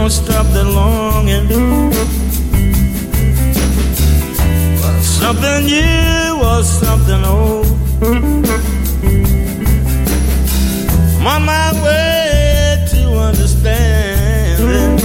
Don't 0.00 0.10
stop 0.10 0.46
the 0.54 0.64
longing. 0.64 1.46
For 4.80 5.02
something 5.02 5.66
new 5.66 6.40
or 6.50 6.62
something 6.62 7.22
old. 7.24 7.66
I'm 11.18 11.26
on 11.26 11.42
my 11.44 11.68
way 11.84 12.86
to 12.92 13.00
understanding 13.28 14.96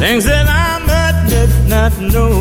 things 0.00 0.24
that 0.24 0.46
I 0.48 0.78
might 0.88 1.16
did 1.28 1.50
not 1.68 1.92
know. 2.12 2.32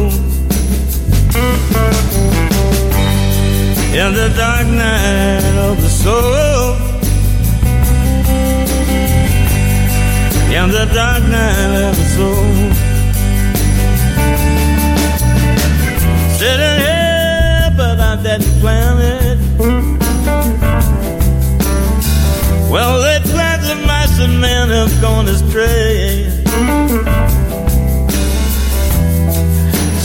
In 4.02 4.10
the 4.20 4.30
dark 4.38 4.68
night 4.68 5.56
of 5.68 5.76
the 5.82 5.90
soul. 5.90 6.83
In 10.56 10.70
the 10.70 10.86
dark 10.94 11.24
night 11.24 11.74
of 11.88 11.96
the 11.98 12.06
soul. 12.16 12.46
Sitting 16.38 16.78
here, 16.86 17.74
but 17.76 18.00
I 18.00 18.16
didn't 18.22 18.60
plan 18.62 18.98
it. 19.02 19.38
Well, 22.70 23.02
the 23.02 23.20
plans 23.32 23.68
of 23.70 23.80
mice 23.88 24.20
and 24.20 24.40
men 24.40 24.70
have 24.70 25.02
gone 25.02 25.28
astray. 25.28 26.30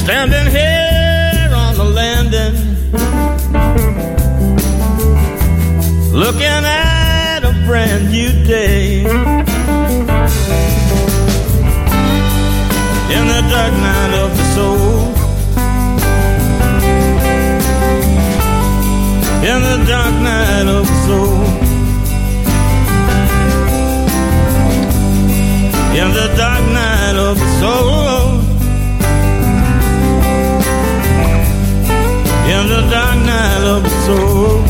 Standing 0.02 0.48
here 0.50 1.50
on 1.54 1.74
the 1.76 1.88
landing, 2.00 2.54
looking 6.12 6.64
at 6.64 7.40
a 7.44 7.52
brand 7.66 8.10
new 8.10 8.30
day. 8.46 9.47
In 13.10 13.26
the 13.26 13.40
dark 13.48 13.72
night 13.72 14.12
of 14.22 14.36
the 14.36 14.44
soul. 14.54 14.98
In 19.50 19.62
the 19.62 19.76
dark 19.88 20.14
night 20.28 20.68
of 20.78 20.86
the 20.86 20.96
soul. 21.06 21.40
In 26.00 26.08
the 26.12 26.28
dark 26.36 26.64
night 26.80 27.16
of 27.16 27.38
the 27.38 27.48
soul. 27.60 28.28
In 32.54 32.64
the 32.68 32.82
dark 32.90 33.16
night 33.24 33.64
of 33.74 33.82
the 33.84 33.94
soul. 34.06 34.67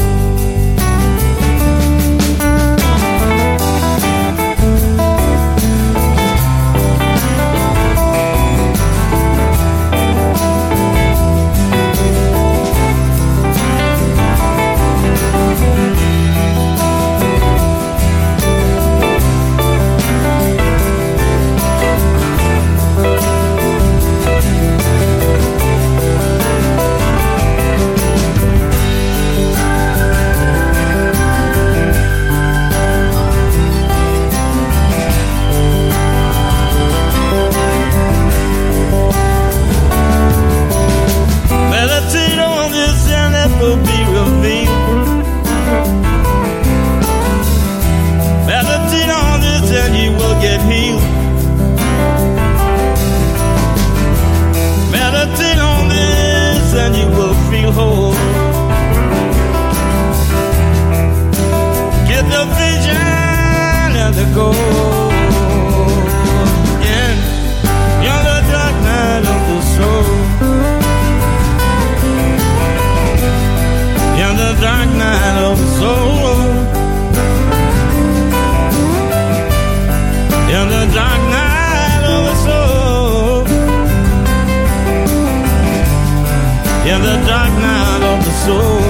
Yeah, 86.88 86.98
the 87.00 87.22
dark 87.26 87.52
night 87.52 88.02
of 88.02 88.24
the 88.24 88.30
soul. 88.46 88.87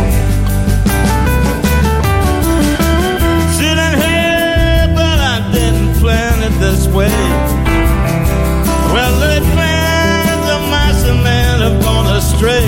Astray. 12.38 12.67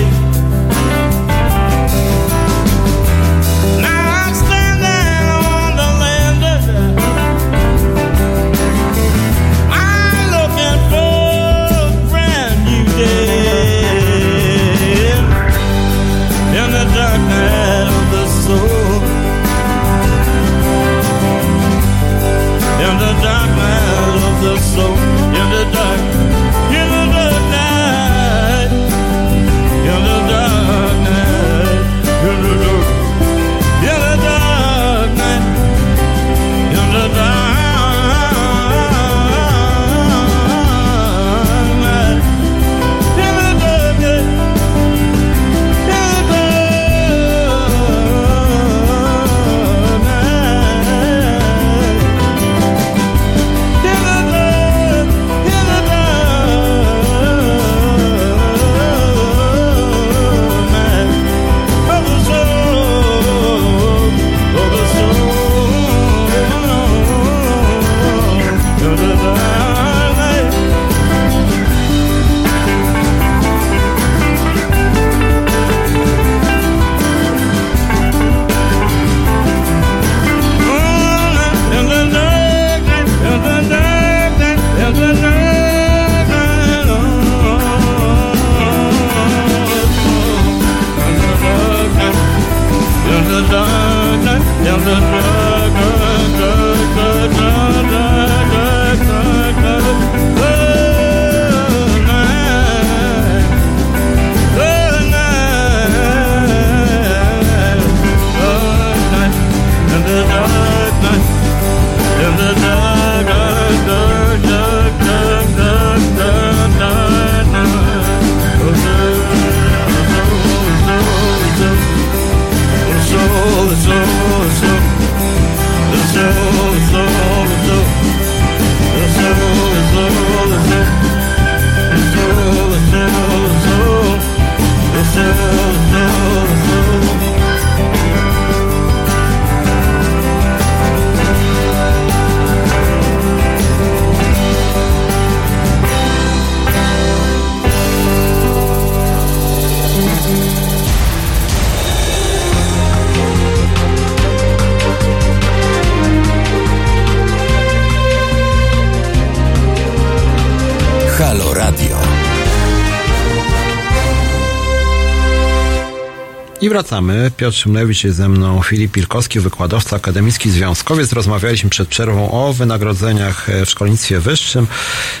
Wracamy. 166.71 167.31
Piotr 167.37 167.57
Szymlewicz 167.57 168.03
jest 168.03 168.17
ze 168.17 168.29
mną, 168.29 168.61
Filip 168.63 168.91
Pilkowski, 168.91 169.39
wykładowca 169.39 169.95
akademicki, 169.95 170.51
związkowiec. 170.51 171.13
Rozmawialiśmy 171.13 171.69
przed 171.69 171.87
przerwą 171.87 172.31
o 172.31 172.53
wynagrodzeniach 172.53 173.49
e, 173.49 173.65
w 173.65 173.69
szkolnictwie 173.69 174.19
wyższym. 174.19 174.67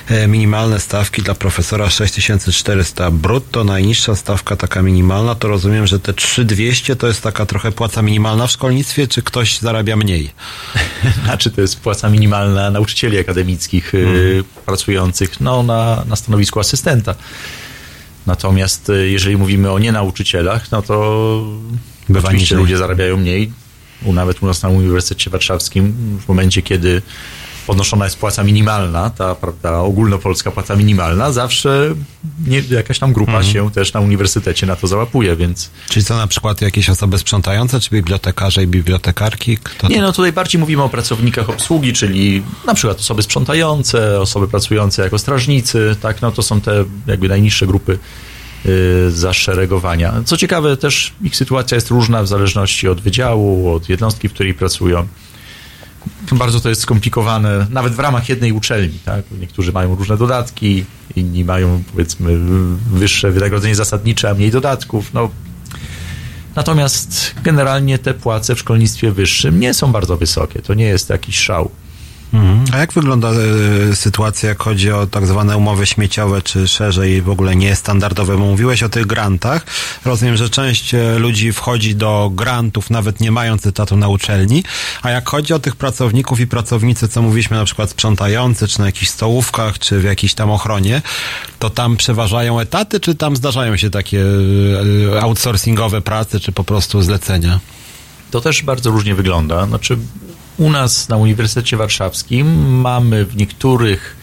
E, 0.09 0.27
Minimalne 0.27 0.79
stawki 0.79 1.21
dla 1.21 1.35
profesora 1.35 1.89
6400 1.89 3.11
brutto, 3.11 3.63
najniższa 3.63 4.15
stawka 4.15 4.55
taka 4.55 4.81
minimalna. 4.81 5.35
To 5.35 5.47
rozumiem, 5.47 5.87
że 5.87 5.99
te 5.99 6.13
3200 6.13 6.95
to 6.95 7.07
jest 7.07 7.21
taka 7.21 7.45
trochę 7.45 7.71
płaca 7.71 8.01
minimalna 8.01 8.47
w 8.47 8.51
szkolnictwie, 8.51 9.07
czy 9.07 9.21
ktoś 9.21 9.59
zarabia 9.59 9.95
mniej? 9.95 10.31
Znaczy 11.23 11.51
to 11.51 11.61
jest 11.61 11.79
płaca 11.79 12.09
minimalna 12.09 12.71
nauczycieli 12.71 13.19
akademickich 13.19 13.93
y, 13.93 14.43
pracujących 14.65 15.41
no, 15.41 15.63
na, 15.63 16.03
na 16.07 16.15
stanowisku 16.15 16.59
asystenta. 16.59 17.15
Natomiast 18.35 18.89
y, 18.89 19.09
jeżeli 19.09 19.37
mówimy 19.37 19.71
o 19.71 19.79
nienauczycielach, 19.79 20.71
no 20.71 20.81
to 20.81 20.95
Bywa 22.09 22.27
oczywiście 22.27 22.55
ludzie 22.55 22.77
zarabiają 22.77 23.17
mniej. 23.17 23.51
U, 24.05 24.13
nawet 24.13 24.43
u 24.43 24.45
nas 24.45 24.63
na 24.63 24.69
Uniwersytecie 24.69 25.29
Warszawskim 25.29 25.93
w 26.25 26.27
momencie, 26.27 26.61
kiedy 26.61 27.01
podnoszona 27.67 28.05
jest 28.05 28.17
płaca 28.17 28.43
minimalna, 28.43 29.09
ta 29.09 29.35
prawda, 29.35 29.77
ogólnopolska 29.79 30.51
płaca 30.51 30.75
minimalna, 30.75 31.31
zawsze 31.31 31.95
nie, 32.47 32.63
jakaś 32.69 32.99
tam 32.99 33.13
grupa 33.13 33.31
Mhm. 33.31 33.53
się 33.53 33.71
też 33.71 33.93
na 33.93 33.99
uniwersytecie 33.99 34.65
na 34.67 34.75
to 34.75 34.87
załapuje, 34.87 35.35
więc 35.35 35.69
Czyli 35.89 36.05
co 36.05 36.17
na 36.17 36.27
przykład 36.27 36.61
jakieś 36.61 36.89
osoby 36.89 37.17
sprzątające, 37.19 37.79
czy 37.79 37.89
bibliotekarze 37.89 38.63
i 38.63 38.67
bibliotekarki? 38.67 39.57
Kto 39.57 39.87
Nie, 39.87 39.95
to? 39.95 40.01
no 40.01 40.11
tutaj 40.13 40.33
bardziej 40.33 40.59
mówimy 40.59 40.83
o 40.83 40.89
pracownikach 40.89 41.49
obsługi, 41.49 41.93
czyli 41.93 42.43
na 42.67 42.73
przykład 42.73 42.99
osoby 42.99 43.23
sprzątające, 43.23 44.19
osoby 44.21 44.47
pracujące 44.47 45.03
jako 45.03 45.19
strażnicy, 45.19 45.95
tak, 46.01 46.21
no 46.21 46.31
to 46.31 46.41
są 46.41 46.61
te 46.61 46.85
jakby 47.07 47.27
najniższe 47.29 47.67
grupy 47.67 47.99
zaszeregowania. 49.09 50.13
Co 50.25 50.37
ciekawe, 50.37 50.77
też 50.77 51.13
ich 51.21 51.35
sytuacja 51.35 51.75
jest 51.75 51.89
różna 51.89 52.23
w 52.23 52.27
zależności 52.27 52.87
od 52.87 53.01
wydziału, 53.01 53.73
od 53.73 53.89
jednostki, 53.89 54.29
w 54.29 54.33
której 54.33 54.53
pracują. 54.53 55.07
Bardzo 56.31 56.59
to 56.59 56.69
jest 56.69 56.81
skomplikowane, 56.81 57.67
nawet 57.69 57.93
w 57.93 57.99
ramach 57.99 58.29
jednej 58.29 58.51
uczelni, 58.51 58.99
tak? 59.05 59.25
Niektórzy 59.39 59.71
mają 59.71 59.95
różne 59.95 60.17
dodatki, 60.17 60.85
inni 61.15 61.45
mają 61.45 61.83
powiedzmy 61.91 62.37
wyższe 62.93 63.31
wynagrodzenie 63.31 63.75
zasadnicze, 63.75 64.29
a 64.29 64.33
mniej 64.33 64.51
dodatków. 64.51 65.13
No, 65.13 65.29
Natomiast 66.55 67.35
generalnie 67.43 67.99
te 67.99 68.13
płace 68.13 68.55
w 68.55 68.59
szkolnictwie 68.59 69.11
wyższym 69.11 69.59
nie 69.59 69.73
są 69.73 69.91
bardzo 69.91 70.17
wysokie. 70.17 70.61
To 70.61 70.73
nie 70.73 70.85
jest 70.85 71.09
jakiś 71.09 71.39
szał. 71.39 71.71
A 72.71 72.77
jak 72.77 72.93
wygląda 72.93 73.29
e, 73.29 73.95
sytuacja, 73.95 74.49
jak 74.49 74.63
chodzi 74.63 74.91
o 74.91 75.07
tak 75.07 75.27
zwane 75.27 75.57
umowy 75.57 75.85
śmieciowe, 75.85 76.41
czy 76.41 76.67
szerzej 76.67 77.21
w 77.21 77.29
ogóle 77.29 77.55
niestandardowe? 77.55 78.37
Bo 78.37 78.45
mówiłeś 78.45 78.83
o 78.83 78.89
tych 78.89 79.05
grantach. 79.05 79.65
Rozumiem, 80.05 80.37
że 80.37 80.49
część 80.49 80.93
e, 80.93 81.19
ludzi 81.19 81.51
wchodzi 81.51 81.95
do 81.95 82.31
grantów, 82.33 82.89
nawet 82.89 83.19
nie 83.19 83.31
mając 83.31 83.67
etatu 83.67 83.97
na 83.97 84.07
uczelni. 84.07 84.63
A 85.01 85.09
jak 85.09 85.29
chodzi 85.29 85.53
o 85.53 85.59
tych 85.59 85.75
pracowników 85.75 86.39
i 86.39 86.47
pracownicy, 86.47 87.07
co 87.07 87.21
mówiliśmy 87.21 87.57
na 87.57 87.65
przykład 87.65 87.89
sprzątający, 87.89 88.67
czy 88.67 88.79
na 88.79 88.85
jakichś 88.85 89.11
stołówkach, 89.11 89.79
czy 89.79 89.99
w 89.99 90.03
jakiejś 90.03 90.33
tam 90.33 90.51
ochronie, 90.51 91.01
to 91.59 91.69
tam 91.69 91.97
przeważają 91.97 92.59
etaty, 92.59 92.99
czy 92.99 93.15
tam 93.15 93.35
zdarzają 93.35 93.77
się 93.77 93.89
takie 93.89 94.23
e, 95.15 95.21
outsourcingowe 95.21 96.01
prace, 96.01 96.39
czy 96.39 96.51
po 96.51 96.63
prostu 96.63 97.01
zlecenia? 97.01 97.59
To 98.31 98.41
też 98.41 98.63
bardzo 98.63 98.91
różnie 98.91 99.15
wygląda. 99.15 99.65
Znaczy, 99.65 99.97
u 100.61 100.69
nas 100.69 101.09
na 101.09 101.17
Uniwersytecie 101.17 101.77
Warszawskim 101.77 102.79
mamy 102.81 103.25
w 103.25 103.35
niektórych 103.35 104.15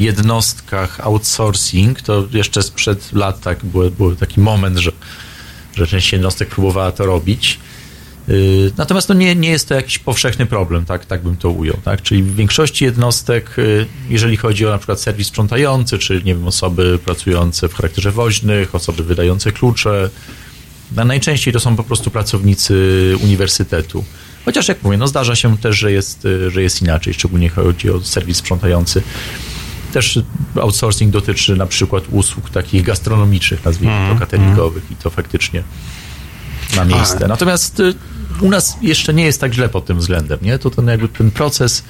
jednostkach 0.00 1.00
outsourcing. 1.00 2.02
To 2.02 2.26
jeszcze 2.32 2.62
sprzed 2.62 3.12
lat 3.12 3.40
tak 3.40 3.64
był, 3.64 3.90
był 3.90 4.16
taki 4.16 4.40
moment, 4.40 4.78
że 4.78 4.92
że 5.76 5.86
część 5.86 6.12
jednostek 6.12 6.48
próbowała 6.48 6.92
to 6.92 7.06
robić. 7.06 7.58
Y, 8.28 8.72
Natomiast 8.76 9.08
no 9.08 9.14
nie, 9.14 9.36
nie 9.36 9.50
jest 9.50 9.68
to 9.68 9.74
jakiś 9.74 9.98
powszechny 9.98 10.46
problem, 10.46 10.84
tak, 10.84 11.06
tak 11.06 11.22
bym 11.22 11.36
to 11.36 11.50
ujął. 11.50 11.76
Tak? 11.84 12.02
Czyli 12.02 12.22
w 12.22 12.36
większości 12.36 12.84
jednostek, 12.84 13.58
y, 13.58 13.86
jeżeli 14.10 14.36
chodzi 14.36 14.66
o 14.66 14.70
na 14.70 14.78
przykład 14.78 15.00
serwis 15.00 15.26
sprzątający, 15.26 15.98
czy 15.98 16.14
nie 16.14 16.34
wiem, 16.34 16.46
osoby 16.46 16.98
pracujące 17.04 17.68
w 17.68 17.74
charakterze 17.74 18.12
woźnych, 18.12 18.74
osoby 18.74 19.04
wydające 19.04 19.52
klucze, 19.52 20.10
najczęściej 20.92 21.52
to 21.52 21.60
są 21.60 21.76
po 21.76 21.84
prostu 21.84 22.10
pracownicy 22.10 23.14
uniwersytetu. 23.22 24.04
Chociaż 24.48 24.68
jak 24.68 24.82
mówię, 24.82 24.96
no 24.96 25.08
zdarza 25.08 25.36
się 25.36 25.58
też, 25.58 25.76
że 25.78 25.92
jest, 25.92 26.24
y, 26.24 26.50
że 26.50 26.62
jest 26.62 26.82
inaczej, 26.82 27.14
szczególnie 27.14 27.48
chodzi 27.50 27.90
o 27.90 28.00
serwis 28.00 28.36
sprzątający. 28.36 29.02
Też 29.92 30.18
outsourcing 30.60 31.12
dotyczy 31.12 31.56
na 31.56 31.66
przykład 31.66 32.04
usług 32.10 32.50
takich 32.50 32.82
gastronomicznych, 32.82 33.64
nazwijmy 33.64 33.94
Mhm, 33.94 34.14
to 34.18 34.20
cateringowych 34.20 34.90
i 34.90 34.96
to 34.96 35.10
faktycznie 35.10 35.62
ma 36.76 36.84
miejsce. 36.84 37.24
A- 37.24 37.28
Natomiast 37.28 37.80
y, 37.80 37.94
u 38.40 38.50
nas 38.50 38.76
jeszcze 38.82 39.14
nie 39.14 39.24
jest 39.24 39.40
tak 39.40 39.54
źle 39.54 39.68
pod 39.68 39.86
tym 39.86 39.98
względem, 39.98 40.38
nie? 40.42 40.58
To 40.58 40.70
ten 40.70 40.86
jakby 40.86 41.08
ten 41.08 41.30
proces 41.30 41.84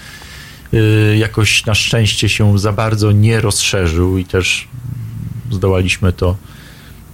y, 0.74 1.16
jakoś 1.18 1.66
na 1.66 1.74
szczęście 1.74 2.28
się 2.28 2.58
za 2.58 2.72
bardzo 2.72 3.12
nie 3.12 3.40
rozszerzył 3.40 4.18
i 4.18 4.24
też 4.24 4.68
zdołaliśmy 5.50 6.12
to 6.12 6.36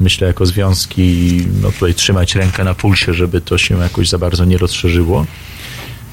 myślę 0.01 0.27
jako 0.27 0.47
związki 0.47 1.41
no 1.63 1.73
tutaj 1.73 1.95
trzymać 1.95 2.35
rękę 2.35 2.65
na 2.65 2.75
pulsie, 2.75 3.15
żeby 3.15 3.41
to 3.41 3.59
się 3.59 3.79
jakoś 3.79 4.09
za 4.09 4.19
bardzo 4.19 4.45
nie 4.45 4.59
rozszerzyło. 4.59 5.27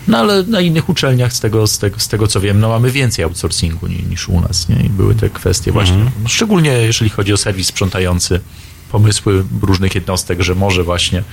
No 0.07 0.17
ale 0.17 0.43
na 0.43 0.61
innych 0.61 0.89
uczelniach 0.89 1.33
z 1.33 1.39
tego, 1.39 1.67
z 1.67 1.79
tego, 1.79 1.99
z 1.99 2.07
tego 2.07 2.27
co 2.27 2.39
wiem, 2.41 2.59
no 2.59 2.69
mamy 2.69 2.91
więcej 2.91 3.25
outsourcingu 3.25 3.87
ni- 3.87 4.03
niż 4.09 4.29
u 4.29 4.41
nas, 4.41 4.69
nie? 4.69 4.75
I 4.85 4.89
były 4.89 5.15
te 5.15 5.29
kwestie 5.29 5.71
właśnie, 5.71 5.97
no, 5.97 6.29
szczególnie 6.29 6.71
jeżeli 6.71 7.09
chodzi 7.09 7.33
o 7.33 7.37
serwis 7.37 7.67
sprzątający, 7.67 8.39
pomysły 8.91 9.43
różnych 9.61 9.95
jednostek, 9.95 10.41
że 10.41 10.55
może 10.55 10.83
właśnie 10.83 11.23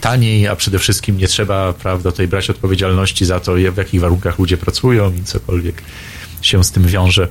taniej, 0.00 0.48
a 0.48 0.56
przede 0.56 0.78
wszystkim 0.78 1.18
nie 1.18 1.28
trzeba, 1.28 1.72
prawda, 1.72 2.10
tutaj 2.10 2.28
brać 2.28 2.50
odpowiedzialności 2.50 3.24
za 3.24 3.40
to, 3.40 3.54
w 3.54 3.76
jakich 3.76 4.00
warunkach 4.00 4.38
ludzie 4.38 4.56
pracują 4.56 5.12
i 5.14 5.24
cokolwiek 5.24 5.82
się 6.42 6.64
z 6.64 6.70
tym 6.70 6.86
wiąże. 6.86 7.28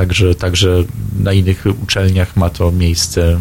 Także, 0.00 0.34
także 0.34 0.84
na 1.18 1.32
innych 1.32 1.64
uczelniach 1.82 2.36
ma 2.36 2.50
to 2.50 2.72
miejsce 2.72 3.40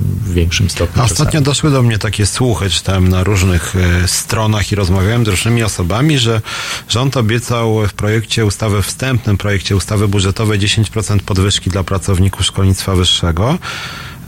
w 0.00 0.32
większym 0.32 0.70
stopniu. 0.70 1.02
Ostatnio 1.02 1.24
czasami. 1.24 1.44
doszły 1.44 1.70
do 1.70 1.82
mnie 1.82 1.98
takie 1.98 2.26
słuchy, 2.26 2.70
czytałem 2.70 3.08
na 3.08 3.24
różnych 3.24 3.76
e, 3.76 4.08
stronach 4.08 4.72
i 4.72 4.74
rozmawiałem 4.74 5.24
z 5.24 5.28
różnymi 5.28 5.62
osobami, 5.62 6.18
że 6.18 6.40
rząd 6.88 7.16
obiecał 7.16 7.86
w 7.88 7.92
projekcie 7.92 8.46
ustawy, 8.46 8.82
wstępnym 8.82 9.38
projekcie 9.38 9.76
ustawy 9.76 10.08
budżetowej 10.08 10.58
10% 10.60 11.18
podwyżki 11.18 11.70
dla 11.70 11.84
pracowników 11.84 12.46
szkolnictwa 12.46 12.94
wyższego. 12.94 13.58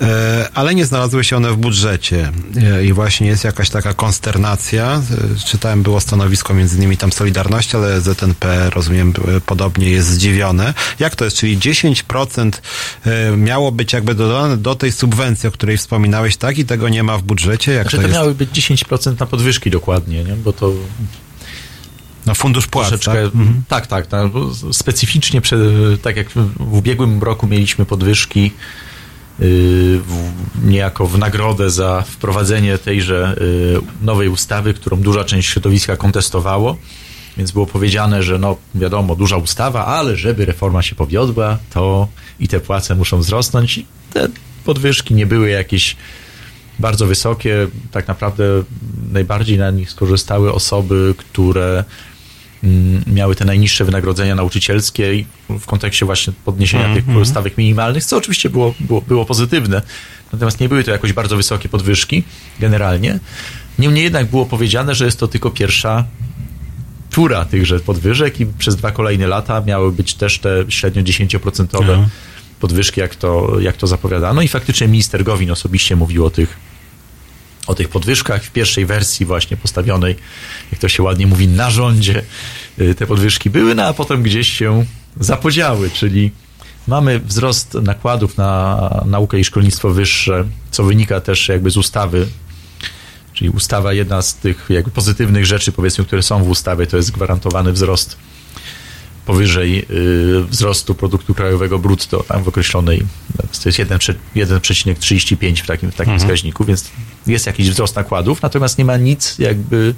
E, 0.01 0.49
Ale 0.55 0.75
nie 0.75 0.87
znalazły 0.87 1.25
się 1.25 1.37
one 1.37 1.51
w 1.53 1.57
budżecie 1.57 2.33
E, 2.57 2.85
i 2.85 2.93
właśnie 2.93 3.27
jest 3.27 3.45
jakaś 3.45 3.71
taka 3.71 3.95
konsternacja. 3.95 5.03
E, 5.37 5.39
Czytałem, 5.47 5.83
było 5.83 6.01
stanowisko 6.01 6.55
między 6.55 6.77
innymi 6.77 6.97
tam 6.97 7.13
Solidarności, 7.13 7.77
ale 7.77 8.01
ZNP, 8.01 8.71
rozumiem, 8.71 9.13
podobnie 9.47 9.91
jest 9.91 10.09
zdziwione. 10.09 10.75
Jak 10.99 11.17
to 11.17 11.25
jest? 11.25 11.37
Czyli 11.37 11.59
10% 11.59 12.53
e, 13.07 13.37
miało 13.37 13.73
być 13.73 13.93
jakby 13.93 14.15
dodane 14.15 14.57
do 14.57 14.75
tej 14.75 14.93
subwencji, 14.93 15.49
o 15.49 15.53
której 15.53 15.77
wspominałeś, 15.77 16.37
tak? 16.37 16.59
I 16.59 16.65
tego 16.65 16.89
nie 16.89 17.03
ma 17.03 17.19
w 17.19 17.23
budżecie? 17.23 17.73
Jak 17.73 17.91
Znaczy 17.91 17.97
to 17.97 18.03
to 18.03 18.15
miały 18.15 18.35
być 18.35 18.51
10% 18.51 19.21
na 19.21 19.27
podwyżki 19.27 19.71
dokładnie, 19.71 20.25
nie? 20.25 20.37
bo 20.37 20.53
to 20.53 20.73
Na 22.27 22.35
fundusz 22.35 22.67
płac, 22.67 23.05
tak? 23.05 23.17
Mhm. 23.17 23.63
tak, 23.69 23.87
tak, 23.87 24.07
tak 24.07 24.31
specyficznie, 24.73 25.41
prze, 25.41 25.57
tak 26.03 26.17
jak 26.17 26.31
w 26.57 26.75
ubiegłym 26.75 27.23
roku 27.23 27.47
mieliśmy 27.47 27.87
podwyżki 27.87 28.51
niejako 30.65 31.07
w 31.07 31.19
nagrodę 31.19 31.71
za 31.71 32.03
wprowadzenie 32.03 32.79
tejże 32.79 33.37
yy, 33.41 33.81
nowej 34.03 34.29
ustawy, 34.29 34.75
którą 34.75 34.97
duża 34.97 35.25
część 35.25 35.49
środowiska 35.49 35.97
kontestowało, 35.97 36.77
więc 37.37 37.53
było 37.53 37.67
powiedziane, 37.67 38.23
że 38.23 38.39
no 38.39 38.57
wiadomo, 38.75 39.17
duża 39.17 39.37
ustawa, 39.37 39.87
ale 39.87 40.17
żeby 40.17 40.45
reforma 40.45 40.83
się 40.83 40.95
powiodła, 40.95 41.59
to 41.71 42.09
i 42.41 42.49
te 42.49 42.61
płace 42.61 42.95
muszą 42.95 43.19
wzrosnąć. 43.19 43.79
I 43.79 43.87
te 44.13 44.29
podwyżki 44.65 45.15
nie 45.15 45.27
były 45.27 45.51
jakieś 45.51 45.97
bardzo 46.79 47.07
wysokie. 47.07 47.69
Tak 47.91 48.09
naprawdę 48.09 48.45
najbardziej 49.13 49.59
na 49.59 49.71
nich 49.71 49.91
skorzystały 49.91 50.53
osoby, 50.53 51.15
które 51.19 51.85
miały 53.07 53.35
te 53.35 53.45
najniższe 53.45 53.85
wynagrodzenia 53.85 54.35
nauczycielskie 54.35 55.25
w 55.49 55.67
kontekście 55.67 56.07
właśnie 56.07 56.33
podniesienia 56.45 56.85
Mhm. 56.87 57.17
tych 57.17 57.27
stawek 57.29 57.59
minimalnych, 57.59 58.05
co 58.05 58.17
oczywiście 58.17 58.51
było, 58.51 58.75
było, 58.81 59.01
było 59.01 59.25
pozytywne. 59.25 59.83
Natomiast 60.33 60.61
nie 60.61 60.69
były 60.69 60.85
to 60.85 60.91
jakoś 60.91 61.13
bardzo 61.13 61.37
wysokie 61.37 61.69
podwyżki 61.69 62.25
generalnie. 62.61 63.19
Niemniej 63.79 64.05
jednak 64.05 64.27
było 64.31 64.47
powiedziane, 64.47 64.95
że 64.95 65.05
jest 65.05 65.19
to 65.21 65.29
tylko 65.29 65.51
pierwsza 65.51 66.05
tura 67.11 67.45
tychże 67.45 67.81
podwyżek 67.81 68.41
i 68.41 68.47
przez 68.47 68.77
dwa 68.77 68.91
kolejne 68.91 69.27
lata 69.27 69.61
miały 69.61 69.93
być 69.93 70.15
też 70.15 70.39
te 70.39 70.65
średnio 70.69 71.03
10% 71.03 71.81
Mhm. 71.81 72.09
podwyżki, 72.61 73.01
jak 73.01 73.15
to, 73.15 73.61
jak 73.61 73.77
to 73.77 73.87
zapowiadano. 73.87 74.43
I 74.43 74.49
faktycznie 74.49 74.89
minister 74.89 75.25
Gowin 75.25 75.51
osobiście 75.51 75.97
mówił 75.97 76.27
o 76.27 76.31
tych, 76.31 76.57
o 77.67 77.75
tych 77.75 77.89
podwyżkach. 77.89 78.45
W 78.45 78.51
pierwszej 78.51 78.87
wersji 78.87 79.27
właśnie 79.27 79.57
postawionej, 79.57 80.17
jak 80.73 80.81
to 80.81 80.89
się 80.89 81.03
ładnie 81.03 81.27
mówi, 81.27 81.49
na 81.49 81.71
rządzie 81.71 82.23
y, 82.79 82.95
te 82.95 83.07
podwyżki 83.07 83.51
były, 83.51 83.75
no 83.75 83.85
a 83.85 83.93
potem 83.93 84.23
gdzieś 84.23 84.49
się 84.49 84.85
zapodziały, 85.21 85.91
czyli 85.91 86.31
mamy 86.89 87.21
wzrost 87.21 87.75
nakładów 87.75 88.37
na 88.37 89.05
naukę 89.07 89.41
i 89.41 89.45
szkolnictwo 89.45 89.91
wyższe, 89.91 90.45
co 90.71 90.85
wynika 90.85 91.21
też 91.21 91.49
jakby 91.49 91.71
z 91.71 91.77
ustawy 91.77 92.27
Czyli 93.37 93.51
ustawa, 93.51 93.93
jedna 93.93 94.23
z 94.23 94.35
tych 94.35 94.67
jakby 94.69 94.91
pozytywnych 94.91 95.47
rzeczy, 95.47 95.73
powiedzmy, 95.73 96.05
które 96.05 96.23
są 96.23 96.45
w 96.45 96.49
ustawie, 96.49 96.87
to 96.87 96.97
jest 96.97 97.11
gwarantowany 97.11 97.73
wzrost 97.73 98.17
powyżej 99.27 99.87
y, 99.91 100.45
wzrostu 100.45 100.95
produktu 100.95 101.35
krajowego 101.35 101.79
brutto, 101.79 102.23
tam 102.29 102.45
w 102.45 102.49
określonej, 102.49 103.03
to 103.63 103.69
jest 103.69 103.79
1 103.79 103.99
prze- 103.99 104.15
1,35 104.37 105.63
w 105.63 105.67
takim, 105.67 105.91
w 105.93 105.95
takim 105.95 106.13
Mhm. 106.13 106.19
wskaźniku, 106.29 106.65
więc 106.65 106.91
jest 107.27 107.47
jakiś 107.47 107.71
wzrost 107.71 107.97
nakładów, 107.97 108.43
natomiast 108.43 108.79
nie 108.79 108.85
ma 108.85 108.97
nic 108.97 109.39
jakby 109.39 109.95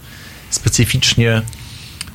specyficznie 0.50 1.42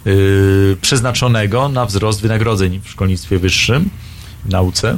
y, 0.07 0.77
przeznaczonego 0.81 1.69
na 1.69 1.85
wzrost 1.85 2.21
wynagrodzeń 2.21 2.81
w 2.83 2.89
szkolnictwie 2.89 3.39
wyższym, 3.39 3.89
w 4.45 4.49
nauce 4.49 4.97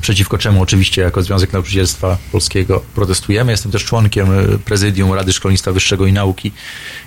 przeciwko 0.00 0.38
czemu 0.38 0.62
oczywiście 0.62 1.02
jako 1.02 1.22
Związek 1.22 1.52
Nauczycielstwa 1.52 2.18
Polskiego 2.32 2.82
protestujemy. 2.94 3.52
Jestem 3.52 3.72
też 3.72 3.84
członkiem 3.84 4.26
e, 4.38 4.58
prezydium 4.58 5.12
Rady 5.12 5.32
Szkolnictwa 5.32 5.72
Wyższego 5.72 6.06
i 6.06 6.12
Nauki 6.12 6.52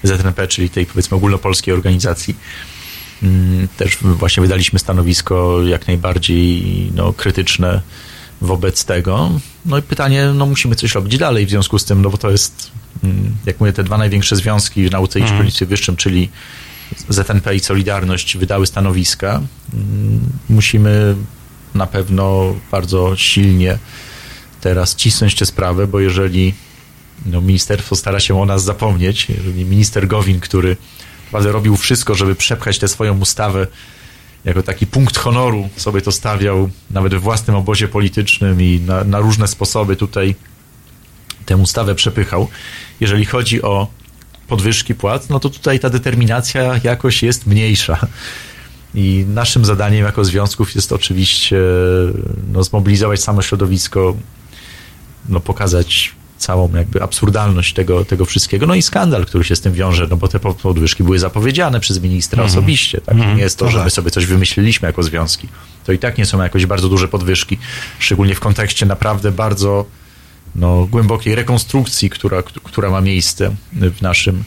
ZNP, 0.04 0.48
czyli 0.48 0.70
tej 0.70 0.86
powiedzmy 0.86 1.18
ogólnopolskiej 1.18 1.74
organizacji. 1.74 2.36
Mm, 3.24 3.68
Też 3.78 3.98
właśnie 4.02 4.42
wydaliśmy 4.42 4.80
stanowisko 4.80 5.64
jak 5.64 5.88
najbardziej 5.88 6.64
no, 6.96 7.14
krytyczne 7.14 7.82
wobec 8.42 8.86
tego. 8.86 9.32
No 9.66 9.78
i 9.78 9.82
pytanie, 9.82 10.26
no 10.36 10.46
musimy 10.46 10.76
coś 10.76 10.96
robić 10.96 11.18
dalej 11.18 11.46
w 11.46 11.50
związku 11.50 11.80
z 11.80 11.86
tym, 11.86 12.02
no 12.02 12.10
bo 12.10 12.18
to 12.18 12.30
jest, 12.32 12.72
mm, 13.04 13.36
jak 13.46 13.60
mówię, 13.60 13.74
te 13.74 13.84
dwa 13.84 13.98
największe 13.98 14.36
związki 14.36 14.90
w 14.90 14.92
nauce 14.92 15.20
i 15.20 15.22
Mhm. 15.22 15.38
szkolnictwie 15.38 15.66
wyższym, 15.66 15.96
czyli 15.96 16.30
ZNP 17.10 17.56
i 17.56 17.60
Solidarność 17.60 18.38
wydały 18.38 18.68
stanowiska. 18.68 19.42
Mm, 19.74 20.20
Musimy 20.50 21.16
na 21.76 21.88
pewno 21.88 22.56
bardzo 22.72 23.16
silnie 23.16 23.78
teraz 24.62 24.96
cisnąć 24.96 25.36
tę 25.36 25.46
sprawę, 25.46 25.88
bo 25.88 26.00
jeżeli 26.00 26.54
no, 27.26 27.42
ministerstwo 27.42 27.96
stara 27.96 28.20
się 28.20 28.42
o 28.42 28.46
nas 28.46 28.64
zapomnieć, 28.64 29.28
jeżeli 29.30 29.66
minister 29.66 30.08
Gowin, 30.08 30.40
który 30.40 30.78
naprawdę 31.34 31.52
robił 31.52 31.78
wszystko, 31.78 32.16
żeby 32.16 32.36
przepchać 32.36 32.80
tę 32.80 32.88
swoją 32.88 33.20
ustawę 33.20 33.68
jako 34.46 34.64
taki 34.64 34.88
punkt 34.88 35.18
honoru, 35.18 35.70
sobie 35.78 36.02
to 36.02 36.12
stawiał 36.12 36.70
nawet 36.92 37.14
we 37.14 37.20
własnym 37.20 37.56
obozie 37.56 37.88
politycznym 37.88 38.62
i 38.62 38.80
na, 38.80 39.04
na 39.04 39.20
różne 39.20 39.48
sposoby 39.48 39.96
tutaj 39.96 40.36
tę 41.46 41.58
ustawę 41.58 41.96
przepychał. 41.96 42.48
Jeżeli 43.00 43.26
chodzi 43.26 43.62
o 43.62 43.88
podwyżki 44.48 44.96
płac, 44.96 45.30
no 45.30 45.40
to 45.40 45.50
tutaj 45.50 45.80
ta 45.80 45.90
determinacja 45.90 46.80
jakoś 46.84 47.24
jest 47.24 47.48
mniejsza. 47.48 48.08
I 48.96 49.26
naszym 49.28 49.66
zadaniem 49.66 50.06
jako 50.06 50.26
związków 50.26 50.76
jest 50.76 50.92
oczywiście 50.92 51.58
no, 52.52 52.64
zmobilizować 52.64 53.24
samo 53.24 53.42
środowisko, 53.42 54.16
no, 55.30 55.40
pokazać 55.40 56.16
całą 56.44 56.70
jakby 56.76 57.04
absurdalność 57.04 57.74
tego, 57.74 58.06
tego 58.06 58.26
wszystkiego, 58.26 58.66
no 58.66 58.76
i 58.76 58.82
skandal, 58.82 59.26
który 59.26 59.44
się 59.44 59.56
z 59.56 59.62
tym 59.62 59.74
wiąże, 59.74 60.08
no 60.10 60.18
bo 60.18 60.28
te 60.28 60.40
po- 60.40 60.54
podwyżki 60.54 61.04
były 61.04 61.20
zapowiedziane 61.20 61.80
przez 61.80 62.02
ministra 62.02 62.44
Mhm. 62.44 62.58
osobiście, 62.58 63.02
tak? 63.02 63.16
Mhm. 63.16 63.38
Nie 63.38 63.44
jest 63.44 63.58
to, 63.60 63.66
No 63.66 63.72
że 63.72 63.78
my 63.78 63.84
tak. 63.84 63.94
sobie 63.94 64.12
coś 64.12 64.26
wymyśliliśmy 64.26 64.86
jako 64.88 65.04
związki. 65.04 65.48
To 65.86 65.92
i 65.92 66.00
tak 66.00 66.18
nie 66.18 66.26
są 66.26 66.44
jakoś 66.44 66.66
bardzo 66.66 66.90
duże 66.90 67.08
podwyżki, 67.08 67.58
szczególnie 68.00 68.36
w 68.36 68.40
kontekście 68.40 68.86
naprawdę 68.86 69.32
bardzo 69.32 69.86
no, 70.56 70.86
głębokiej 70.86 71.36
rekonstrukcji, 71.36 72.10
która, 72.10 72.44
która 72.44 72.90
ma 72.90 73.02
miejsce 73.02 73.56
w 73.74 74.02
naszym, 74.02 74.44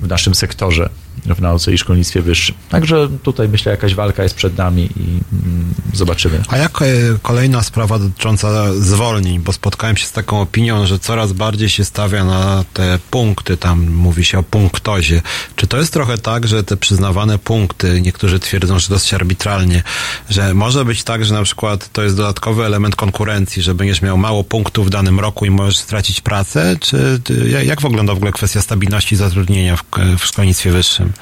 w 0.00 0.08
naszym 0.08 0.34
sektorze 0.34 0.88
w 1.34 1.40
nauce 1.40 1.72
i 1.72 1.78
szkolnictwie 1.78 2.22
wyższym. 2.22 2.54
Także 2.68 3.08
tutaj 3.22 3.48
myślę, 3.48 3.72
jakaś 3.72 3.94
walka 3.94 4.22
jest 4.22 4.34
przed 4.34 4.58
nami 4.58 4.82
i 4.96 5.02
mm, 5.32 5.74
zobaczymy. 5.92 6.42
A 6.48 6.56
jak 6.56 6.82
e, 6.82 6.86
kolejna 7.22 7.62
sprawa 7.62 7.98
dotycząca 7.98 8.74
zwolnień, 8.74 9.40
bo 9.40 9.52
spotkałem 9.52 9.96
się 9.96 10.06
z 10.06 10.12
taką 10.12 10.40
opinią, 10.40 10.86
że 10.86 10.98
coraz 10.98 11.32
bardziej 11.32 11.68
się 11.68 11.84
stawia 11.84 12.24
na 12.24 12.64
te 12.72 12.98
punkty, 13.10 13.56
tam 13.56 13.90
mówi 13.90 14.24
się 14.24 14.38
o 14.38 14.42
punktozie. 14.42 15.22
Czy 15.56 15.66
to 15.66 15.78
jest 15.78 15.92
trochę 15.92 16.18
tak, 16.18 16.48
że 16.48 16.64
te 16.64 16.76
przyznawane 16.76 17.38
punkty, 17.38 18.00
niektórzy 18.00 18.40
twierdzą, 18.40 18.78
że 18.78 18.88
dosyć 18.88 19.14
arbitralnie, 19.14 19.82
że 20.30 20.54
może 20.54 20.84
być 20.84 21.04
tak, 21.04 21.24
że 21.24 21.34
na 21.34 21.42
przykład 21.42 21.92
to 21.92 22.02
jest 22.02 22.16
dodatkowy 22.16 22.64
element 22.64 22.96
konkurencji, 22.96 23.62
że 23.62 23.74
będziesz 23.74 24.02
miał 24.02 24.18
mało 24.18 24.44
punktów 24.44 24.86
w 24.86 24.90
danym 24.90 25.20
roku 25.20 25.46
i 25.46 25.50
możesz 25.50 25.76
stracić 25.76 26.20
pracę? 26.20 26.76
Czy 26.80 27.20
jak 27.64 27.82
wygląda 27.82 28.14
w 28.14 28.16
ogóle 28.16 28.32
kwestia 28.32 28.62
stabilności 28.62 29.16
zatrudnienia 29.16 29.76
w, 29.76 29.84
w 30.18 30.24
szkolnictwie 30.24 30.70
wyższym? 30.70 31.12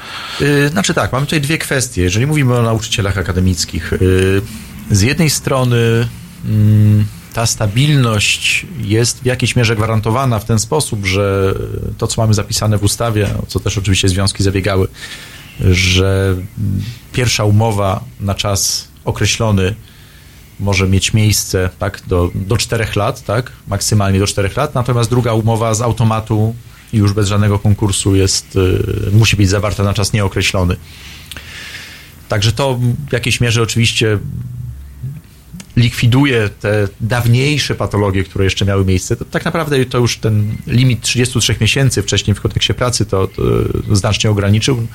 Yy, 0.40 0.68
Znaczy 0.68 0.94
tak, 0.94 1.12
mamy 1.12 1.26
tutaj 1.26 1.40
dwie 1.40 1.58
kwestie. 1.58 2.02
Jeżeli 2.02 2.26
mówimy 2.26 2.54
o 2.54 2.62
nauczycielach 2.62 3.18
akademickich, 3.18 3.92
yy, 4.00 4.42
z 4.90 5.00
jednej 5.00 5.30
strony 5.30 6.08
mm, 6.44 7.06
ta 7.32 7.46
stabilność 7.46 8.66
jest 8.78 9.20
w 9.20 9.26
jakiejś 9.26 9.56
mierze 9.56 9.76
gwarantowana 9.76 10.38
w 10.38 10.44
ten 10.44 10.58
sposób, 10.58 11.06
że 11.06 11.54
to, 11.98 12.06
co 12.06 12.22
mamy 12.22 12.34
zapisane 12.34 12.78
w 12.78 12.82
ustawie, 12.82 13.28
co 13.48 13.60
też 13.60 13.78
oczywiście 13.78 14.08
związki 14.08 14.42
zabiegały, 14.42 14.88
że 15.60 16.36
pierwsza 17.12 17.44
umowa 17.44 18.04
na 18.20 18.34
czas 18.34 18.88
określony 19.04 19.74
może 20.60 20.88
mieć 20.88 21.12
miejsce 21.12 21.70
tak, 21.78 22.02
do, 22.06 22.30
do 22.34 22.56
4 22.56 22.86
lat, 22.96 23.24
tak, 23.24 23.52
maksymalnie 23.68 24.18
do 24.18 24.26
4 24.26 24.50
lat, 24.56 24.74
natomiast 24.74 25.10
druga 25.10 25.32
umowa 25.32 25.74
z 25.74 25.82
automatu 25.82 26.54
i 26.94 26.98
już 26.98 27.12
bez 27.12 27.28
żadnego 27.28 27.58
konkursu 27.58 28.14
jest, 28.14 28.56
y, 28.56 29.10
musi 29.12 29.36
być 29.36 29.48
zawarta 29.48 29.82
na 29.82 29.94
czas 29.94 30.12
nieokreślony. 30.12 30.76
Także 32.28 32.52
to 32.52 32.78
w 33.08 33.12
jakiejś 33.12 33.40
mierze 33.40 33.62
oczywiście 33.62 34.18
likwiduje 35.76 36.48
te 36.48 36.88
dawniejsze 37.00 37.74
patologie, 37.74 38.24
które 38.24 38.44
jeszcze 38.44 38.64
miały 38.64 38.84
miejsce. 38.84 39.16
To, 39.16 39.24
tak 39.24 39.44
naprawdę 39.44 39.84
to 39.86 39.98
już 39.98 40.18
ten 40.18 40.56
limit 40.66 41.00
33 41.00 41.56
miesięcy 41.60 42.02
wcześniej 42.02 42.34
w 42.34 42.40
kodeksie 42.40 42.74
pracy 42.74 43.06
to, 43.06 43.28
to 43.28 43.42
znacznie 43.96 44.30
ograniczył. 44.30 44.86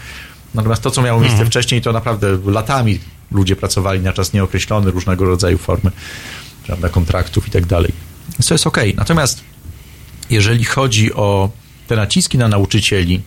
Natomiast 0.54 0.82
to, 0.82 0.92
co 0.92 1.02
miało 1.02 1.20
miejsce 1.20 1.36
Mhm. 1.36 1.50
wcześniej, 1.50 1.82
to 1.82 1.92
naprawdę 1.94 2.40
latami 2.46 3.00
ludzie 3.32 3.56
pracowali 3.56 4.00
na 4.00 4.14
czas 4.14 4.34
nieokreślony, 4.34 4.92
różnego 4.92 5.26
rodzaju 5.26 5.58
formy 5.58 5.92
prawda, 6.66 6.90
kontraktów 6.90 7.48
i 7.48 7.52
tak 7.52 7.66
dalej. 7.66 7.92
Więc 8.30 8.48
to 8.48 8.54
jest 8.54 8.68
ok. 8.68 8.78
Natomiast 8.96 9.44
jeżeli 10.30 10.64
chodzi 10.64 11.14
o 11.14 11.50
te 11.90 11.96
naciski 11.96 12.38
na 12.38 12.48
nauczycieli 12.48 13.22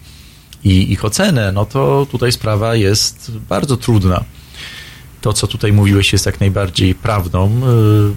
i 0.65 0.93
ich 0.93 1.05
ocenę, 1.05 1.53
no 1.53 1.65
to 1.65 2.07
tutaj 2.11 2.33
sprawa 2.33 2.75
jest 2.75 3.33
bardzo 3.49 3.77
trudna. 3.77 4.25
To, 5.21 5.33
co 5.33 5.47
tutaj 5.47 5.73
mówiłeś, 5.73 6.13
jest 6.13 6.27
jak 6.27 6.41
najbardziej 6.41 6.95
prawdą. 6.95 7.61
Yy, 7.61 8.17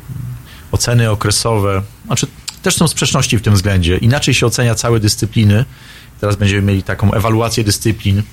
Oceny 0.72 1.10
okresowe, 1.10 1.82
znaczy 2.06 2.28
też 2.62 2.76
są 2.76 2.88
sprzeczności 2.88 3.38
w 3.38 3.42
tym 3.42 3.54
względzie. 3.54 3.98
Inaczej 3.98 4.34
się 4.34 4.46
ocenia 4.46 4.76
całe 4.76 5.00
dyscypliny. 5.00 5.66
Teraz 6.22 6.36
będziemy 6.36 6.62
mieli 6.62 6.84
taką 6.84 7.14
ewaluację 7.14 7.64
dyscyplin, 7.64 8.24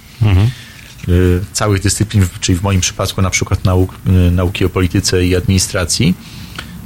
y, 1.08 1.40
całych 1.52 1.82
dyscyplin, 1.82 2.26
czyli 2.40 2.58
w 2.58 2.62
moim 2.62 2.80
przypadku 2.80 3.22
na 3.22 3.30
przykład 3.30 3.64
nauk, 3.64 3.94
y, 4.06 4.30
nauki 4.30 4.64
o 4.64 4.68
polityce 4.68 5.26
i 5.26 5.36
administracji. 5.36 6.14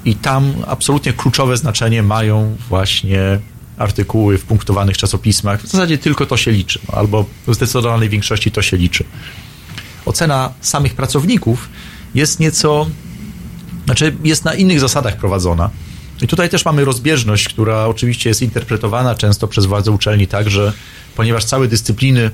I 0.04 0.14
tam 0.14 0.52
absolutnie 0.66 1.12
kluczowe 1.12 1.56
znaczenie 1.56 2.02
mają 2.02 2.56
właśnie 2.68 3.40
artykuły 3.76 4.38
w 4.38 4.44
punktowanych 4.44 4.96
czasopismach. 4.96 5.62
W 5.62 5.66
zasadzie 5.66 5.98
tylko 5.98 6.26
to 6.26 6.36
się 6.36 6.50
liczy, 6.50 6.78
no, 6.88 6.98
albo 6.98 7.24
w 7.46 7.54
zdecydowanej 7.54 8.08
większości 8.08 8.50
to 8.50 8.62
się 8.62 8.76
liczy. 8.76 9.04
Ocena 10.06 10.52
samych 10.60 10.94
pracowników 10.94 11.68
jest 12.14 12.40
nieco, 12.40 12.86
znaczy 13.84 14.16
jest 14.24 14.44
na 14.44 14.54
innych 14.54 14.80
zasadach 14.80 15.16
prowadzona. 15.16 15.70
I 16.22 16.26
tutaj 16.26 16.48
też 16.48 16.64
mamy 16.64 16.84
rozbieżność, 16.84 17.48
która 17.48 17.86
oczywiście 17.86 18.30
jest 18.30 18.42
interpretowana 18.42 19.14
często 19.14 19.48
przez 19.48 19.66
władze 19.66 19.90
uczelni 19.90 20.26
tak, 20.26 20.50
że 20.50 20.72
ponieważ 21.16 21.44
całe 21.44 21.68
dyscypliny 21.68 22.30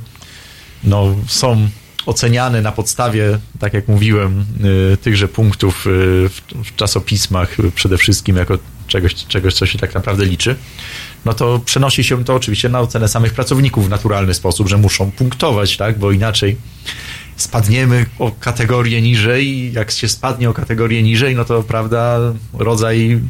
no, 0.85 1.14
są 1.27 1.69
oceniane 2.06 2.62
na 2.62 2.72
podstawie, 2.72 3.38
tak 3.58 3.74
jak 3.74 3.88
mówiłem, 3.88 4.44
y, 4.92 4.96
tychże 4.96 5.28
punktów 5.28 5.86
y, 5.86 5.90
w, 6.28 6.40
w 6.64 6.76
czasopismach 6.76 7.60
y, 7.60 7.70
przede 7.70 7.98
wszystkim 7.98 8.36
jako 8.36 8.58
czegoś, 8.86 9.14
czegoś, 9.14 9.54
co 9.54 9.66
się 9.66 9.78
tak 9.78 9.94
naprawdę 9.94 10.24
liczy, 10.24 10.56
no 11.24 11.34
to 11.34 11.60
przenosi 11.64 12.04
się 12.04 12.24
to 12.24 12.34
oczywiście 12.34 12.68
na 12.68 12.80
ocenę 12.80 13.08
samych 13.08 13.34
pracowników 13.34 13.86
w 13.86 13.90
naturalny 13.90 14.34
sposób, 14.34 14.68
że 14.68 14.78
muszą 14.78 15.10
punktować, 15.10 15.76
tak, 15.76 15.98
bo 15.98 16.12
inaczej 16.12 16.56
spadniemy 17.43 18.06
o 18.19 18.32
kategorię 18.40 19.02
niżej. 19.02 19.73
Jak 19.73 19.90
się 19.90 20.09
spadnie 20.09 20.51
o 20.51 20.55
kategorię 20.55 21.02
niżej, 21.02 21.35
no 21.35 21.44
to 21.44 21.62
prawda, 21.62 22.19
rodzaj 22.52 23.20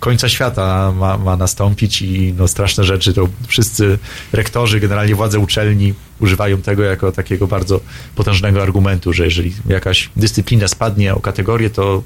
końca 0.00 0.28
świata 0.28 0.92
ma, 0.92 1.18
ma 1.18 1.36
nastąpić 1.36 2.02
i 2.02 2.34
no 2.38 2.48
straszne 2.48 2.84
rzeczy, 2.84 3.12
to 3.12 3.28
wszyscy 3.46 3.98
rektorzy, 4.32 4.80
generalnie 4.80 5.14
władze 5.14 5.38
uczelni 5.38 5.94
używają 6.20 6.62
tego 6.62 6.82
jako 6.82 7.12
takiego 7.12 7.46
bardzo 7.46 7.80
potężnego 8.14 8.62
argumentu, 8.62 9.12
że 9.12 9.24
jeżeli 9.24 9.52
jakaś 9.66 10.10
dyscyplina 10.16 10.68
spadnie 10.68 11.14
o 11.14 11.20
kategorię, 11.20 11.70
to 11.70 12.02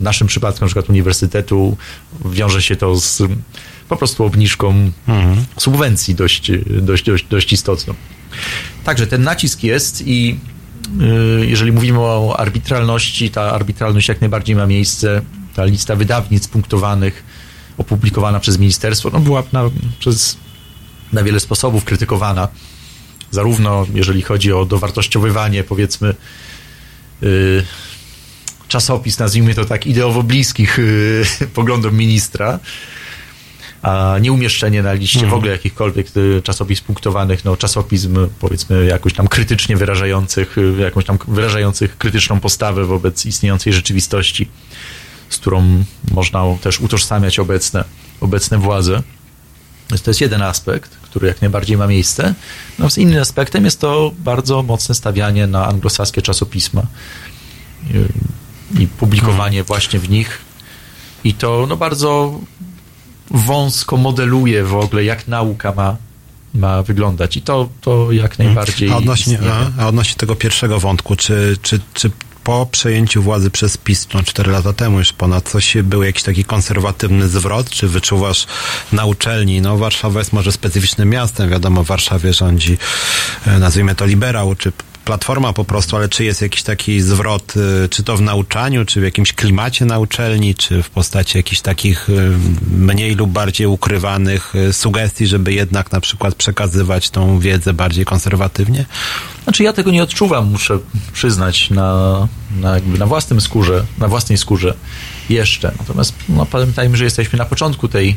w 0.00 0.02
naszym 0.02 0.26
przypadku 0.26 0.60
na 0.60 0.66
przykład 0.66 0.90
uniwersytetu 0.90 1.76
wiąże 2.24 2.62
się 2.62 2.76
to 2.76 2.96
z 2.96 3.22
po 3.88 3.96
prostu 3.96 4.24
obniżką 4.24 4.92
subwencji 5.58 6.14
dość, 6.14 6.52
dość, 6.66 7.04
dość, 7.04 7.24
dość 7.30 7.52
istotną. 7.52 7.94
Także 8.84 9.06
ten 9.06 9.22
nacisk 9.22 9.62
jest 9.62 10.02
i 10.06 10.38
jeżeli 11.46 11.72
mówimy 11.72 11.98
o 12.00 12.36
arbitralności, 12.38 13.30
ta 13.30 13.42
arbitralność 13.42 14.08
jak 14.08 14.20
najbardziej 14.20 14.56
ma 14.56 14.66
miejsce. 14.66 15.22
Ta 15.54 15.64
lista 15.64 15.96
wydawnic 15.96 16.48
punktowanych, 16.48 17.24
opublikowana 17.78 18.40
przez 18.40 18.58
ministerstwo, 18.58 19.10
no 19.12 19.20
była 19.20 19.42
na, 19.52 19.70
przez, 19.98 20.36
na 21.12 21.22
wiele 21.22 21.40
sposobów 21.40 21.84
krytykowana. 21.84 22.48
Zarówno 23.30 23.86
jeżeli 23.94 24.22
chodzi 24.22 24.52
o 24.52 24.64
dowartościowywanie, 24.64 25.64
powiedzmy, 25.64 26.14
y, 27.22 27.64
czasopis, 28.68 29.18
nazwijmy 29.18 29.54
to 29.54 29.64
tak, 29.64 29.86
ideowo 29.86 30.22
bliskich 30.22 30.78
y, 30.78 31.24
poglądom 31.54 31.96
ministra, 31.96 32.58
a 33.86 34.18
nie 34.18 34.32
umieszczenie 34.32 34.82
na 34.82 34.92
liście 34.92 35.26
w 35.26 35.34
ogóle 35.34 35.52
jakichkolwiek 35.52 36.06
y, 36.16 36.42
czasopis 36.42 36.80
punktowanych, 36.80 37.44
no 37.44 37.56
czasopism 37.56 38.28
powiedzmy 38.40 38.86
jakoś 38.86 39.14
tam 39.14 39.28
krytycznie 39.28 39.76
wyrażających, 39.76 40.58
y, 40.58 40.74
jakąś 40.78 41.04
tam 41.04 41.18
wyrażających 41.28 41.98
krytyczną 41.98 42.40
postawę 42.40 42.84
wobec 42.84 43.26
istniejącej 43.26 43.72
rzeczywistości, 43.72 44.48
z 45.28 45.38
którą 45.38 45.84
można 46.10 46.44
też 46.60 46.80
utożsamiać 46.80 47.38
obecne, 47.38 47.84
obecne 48.20 48.58
władze. 48.58 49.02
Więc 49.90 50.02
to 50.02 50.10
jest 50.10 50.20
jeden 50.20 50.42
aspekt, 50.42 50.96
który 51.02 51.28
jak 51.28 51.40
najbardziej 51.40 51.76
ma 51.76 51.86
miejsce. 51.86 52.34
Natomiast 52.70 52.98
innym 52.98 53.22
aspektem 53.22 53.64
jest 53.64 53.80
to 53.80 54.12
bardzo 54.18 54.62
mocne 54.62 54.94
stawianie 54.94 55.46
na 55.46 55.66
anglosaskie 55.66 56.22
czasopisma 56.22 56.82
y, 57.94 58.08
i 58.82 58.86
publikowanie 58.86 59.64
właśnie 59.64 59.98
w 59.98 60.10
nich. 60.10 60.38
I 61.24 61.34
to 61.34 61.66
no 61.68 61.76
bardzo 61.76 62.40
wąsko 63.30 63.96
modeluje 63.96 64.64
w 64.64 64.74
ogóle, 64.74 65.04
jak 65.04 65.28
nauka 65.28 65.72
ma, 65.72 65.96
ma 66.54 66.82
wyglądać. 66.82 67.36
I 67.36 67.42
to, 67.42 67.68
to 67.80 68.12
jak 68.12 68.38
najbardziej. 68.38 68.90
A 68.90 68.96
odnośnie, 68.96 69.38
a, 69.78 69.82
a 69.82 69.86
odnośnie 69.88 70.14
tego 70.16 70.36
pierwszego 70.36 70.80
wątku, 70.80 71.16
czy, 71.16 71.56
czy, 71.62 71.80
czy 71.94 72.10
po 72.46 72.66
przejęciu 72.66 73.22
władzy 73.22 73.50
przez 73.50 73.76
PiS, 73.76 74.08
no 74.14 74.22
4 74.22 74.50
lata 74.50 74.72
temu 74.72 74.98
już 74.98 75.12
ponad, 75.12 75.48
coś 75.48 75.76
był 75.82 76.02
jakiś 76.02 76.22
taki 76.22 76.44
konserwatywny 76.44 77.28
zwrot, 77.28 77.70
czy 77.70 77.88
wyczuwasz 77.88 78.46
na 78.92 79.04
uczelni? 79.04 79.60
No 79.60 79.76
Warszawa 79.76 80.18
jest 80.18 80.32
może 80.32 80.52
specyficznym 80.52 81.10
miastem, 81.10 81.50
wiadomo, 81.50 81.84
w 81.84 81.86
Warszawie 81.86 82.32
rządzi, 82.32 82.78
e, 83.46 83.58
nazwijmy 83.58 83.94
to 83.94 84.06
liberał, 84.06 84.54
czy 84.54 84.72
platforma 85.06 85.52
po 85.52 85.64
prostu, 85.64 85.96
ale 85.96 86.08
czy 86.08 86.24
jest 86.24 86.42
jakiś 86.42 86.62
taki 86.62 87.00
zwrot, 87.00 87.54
y, 87.56 87.88
czy 87.88 88.02
to 88.02 88.16
w 88.16 88.20
nauczaniu, 88.20 88.84
czy 88.84 89.00
w 89.00 89.04
jakimś 89.04 89.32
klimacie 89.32 89.84
na 89.84 89.98
uczelni, 89.98 90.54
czy 90.54 90.82
w 90.82 90.90
postaci 90.90 91.38
jakichś 91.38 91.60
takich 91.60 92.10
y, 92.10 92.32
mniej 92.70 93.14
lub 93.14 93.30
bardziej 93.30 93.66
ukrywanych 93.66 94.54
y, 94.54 94.72
sugestii, 94.72 95.26
żeby 95.26 95.52
jednak 95.52 95.92
na 95.92 96.00
przykład 96.00 96.34
przekazywać 96.34 97.10
tą 97.10 97.38
wiedzę 97.38 97.74
bardziej 97.74 98.04
konserwatywnie? 98.04 98.84
Znaczy 99.44 99.62
ja 99.62 99.72
tego 99.72 99.90
nie 99.90 100.02
odczuwam, 100.02 100.50
muszę 100.50 100.78
przyznać, 101.12 101.70
na, 101.70 102.28
na, 102.60 102.74
jakby 102.74 102.98
na 102.98 103.06
własnym 103.06 103.40
skórze, 103.40 103.84
na 103.98 104.08
własnej 104.08 104.38
skórze 104.38 104.74
jeszcze. 105.28 105.72
Natomiast 105.78 106.14
no, 106.28 106.46
pamiętajmy, 106.46 106.96
że 106.96 107.04
jesteśmy 107.04 107.38
na 107.38 107.44
początku 107.44 107.88
tej 107.88 108.16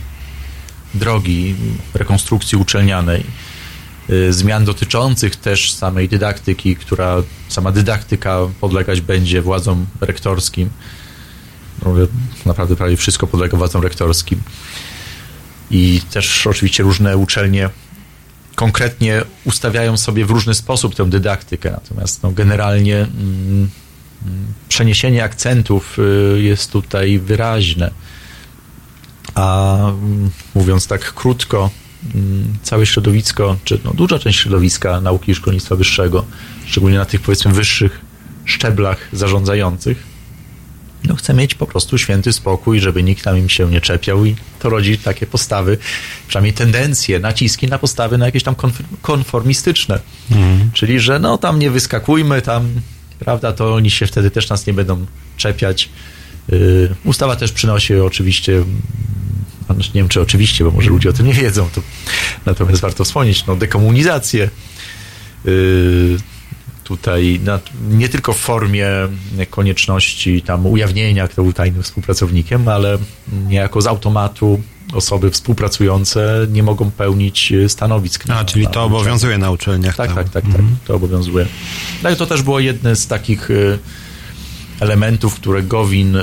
drogi 0.93 1.55
rekonstrukcji 1.93 2.57
uczelnianej. 2.57 3.23
Y, 4.11 4.33
Zmian 4.33 4.65
dotyczących 4.65 5.35
też 5.35 5.71
samej 5.71 6.09
dydaktyki, 6.09 6.75
która 6.75 7.15
sama 7.49 7.71
dydaktyka 7.71 8.39
podlegać 8.61 9.01
będzie 9.01 9.41
władzom 9.41 9.85
rektorskim. 10.01 10.69
Naprawdę 12.45 12.75
prawie 12.75 12.97
wszystko 12.97 13.27
podlega 13.27 13.57
władzom 13.57 13.83
rektorskim. 13.83 14.41
I 15.71 16.01
też 16.11 16.47
oczywiście 16.47 16.83
różne 16.83 17.17
uczelnie 17.17 17.69
konkretnie 18.55 19.21
ustawiają 19.45 19.97
sobie 19.97 20.25
w 20.25 20.29
różny 20.29 20.53
sposób 20.53 20.95
tę 20.95 21.09
dydaktykę. 21.09 21.71
Natomiast 21.71 22.23
no, 22.23 22.31
generalnie 22.31 22.97
mm, 22.97 23.09
mm, 24.25 24.53
przeniesienie 24.69 25.23
akcentów 25.23 25.99
y, 25.99 26.41
jest 26.41 26.71
tutaj 26.71 27.19
wyraźne. 27.19 27.91
A 29.35 29.77
mm, 29.77 30.29
mówiąc 30.55 30.87
tak 30.87 31.13
krótko, 31.13 31.69
całe 32.63 32.85
środowisko, 32.85 33.57
czy 33.63 33.79
no, 33.85 33.93
duża 33.93 34.19
część 34.19 34.39
środowiska 34.39 35.01
nauki 35.01 35.31
i 35.31 35.35
szkolnictwa 35.35 35.75
wyższego, 35.75 36.25
szczególnie 36.65 36.97
na 36.97 37.05
tych 37.05 37.21
powiedzmy 37.21 37.53
wyższych 37.53 38.01
szczeblach 38.45 39.09
zarządzających, 39.13 40.03
no 41.03 41.15
chce 41.15 41.33
mieć 41.33 41.55
po 41.55 41.65
prostu 41.65 41.97
święty 41.97 42.33
spokój, 42.33 42.79
żeby 42.79 43.03
nikt 43.03 43.23
tam 43.23 43.37
im 43.37 43.49
się 43.49 43.71
nie 43.71 43.81
czepiał 43.81 44.25
i 44.25 44.35
to 44.59 44.69
rodzi 44.69 44.97
takie 44.97 45.25
postawy, 45.27 45.77
przynajmniej 46.27 46.53
tendencje, 46.53 47.19
naciski 47.19 47.67
na 47.67 47.77
postawy 47.79 48.17
na 48.17 48.25
jakieś 48.25 48.43
tam 48.43 48.55
konf- 48.55 48.83
konformistyczne. 49.01 49.99
Czyli, 50.73 50.99
że 50.99 51.19
no 51.19 51.37
tam 51.37 51.59
nie 51.59 51.71
wyskakujmy, 51.71 52.41
tam, 52.41 52.69
prawda, 53.19 53.53
to 53.53 53.73
oni 53.73 53.91
się 53.91 54.07
wtedy 54.07 54.31
też 54.31 54.49
nas 54.49 54.67
nie 54.67 54.73
będą 54.73 55.05
czepiać. 55.37 55.89
Yy, 56.51 56.95
ustawa 57.03 57.35
też 57.35 57.51
przynosi 57.51 57.95
oczywiście, 57.95 58.53
mm, 58.53 58.81
znaczy 59.75 59.91
nie 59.95 60.01
wiem 60.01 60.09
czy 60.09 60.21
oczywiście, 60.21 60.63
bo 60.63 60.71
może 60.71 60.89
ludzie 60.89 61.09
o 61.09 61.13
tym 61.13 61.25
nie 61.27 61.33
wiedzą, 61.33 61.69
to, 61.75 61.81
natomiast 62.45 62.81
warto 62.81 63.03
wspomnieć, 63.03 63.45
no 63.45 63.55
dekomunizację. 63.55 64.49
Yy, 65.45 66.17
tutaj 66.83 67.39
na, 67.43 67.59
nie 67.89 68.09
tylko 68.09 68.33
w 68.33 68.37
formie 68.37 68.87
konieczności 69.49 70.41
tam 70.41 70.65
ujawnienia, 70.65 71.27
kto 71.27 71.43
był 71.43 71.53
tajnym 71.53 71.83
współpracownikiem, 71.83 72.67
ale 72.67 72.97
niejako 73.47 73.81
z 73.81 73.87
automatu 73.87 74.61
osoby 74.93 75.31
współpracujące 75.31 76.47
nie 76.51 76.63
mogą 76.63 76.91
pełnić 76.91 77.51
e, 77.51 77.69
stanowisk. 77.69 78.23
A, 78.29 78.45
czyli 78.45 78.67
to 78.67 78.83
obowiązuje 78.83 79.37
na 79.37 79.51
uczelniach. 79.51 79.95
Tak, 79.95 80.07
tam. 80.07 80.15
tak, 80.15 80.29
tak, 80.29 80.43
tak, 80.43 80.61
to 80.85 80.95
obowiązuje. 80.95 81.45
No 82.03 82.09
i 82.09 82.15
to 82.15 82.25
też 82.25 82.41
było 82.41 82.59
jedne 82.59 82.95
z 82.95 83.07
takich 83.07 83.51
y, 83.51 83.79
elementów, 84.79 85.35
które 85.35 85.63
Gowin 85.63 86.15
y, 86.15 86.21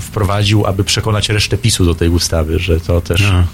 wprowadził, 0.00 0.66
aby 0.66 0.84
przekonać 0.84 1.28
resztę 1.28 1.58
PiSu 1.58 1.84
do 1.84 1.94
tej 1.94 2.08
ustawy, 2.08 2.58
że 2.58 2.80
to 2.80 3.00
też 3.00 3.22
A. 3.22 3.44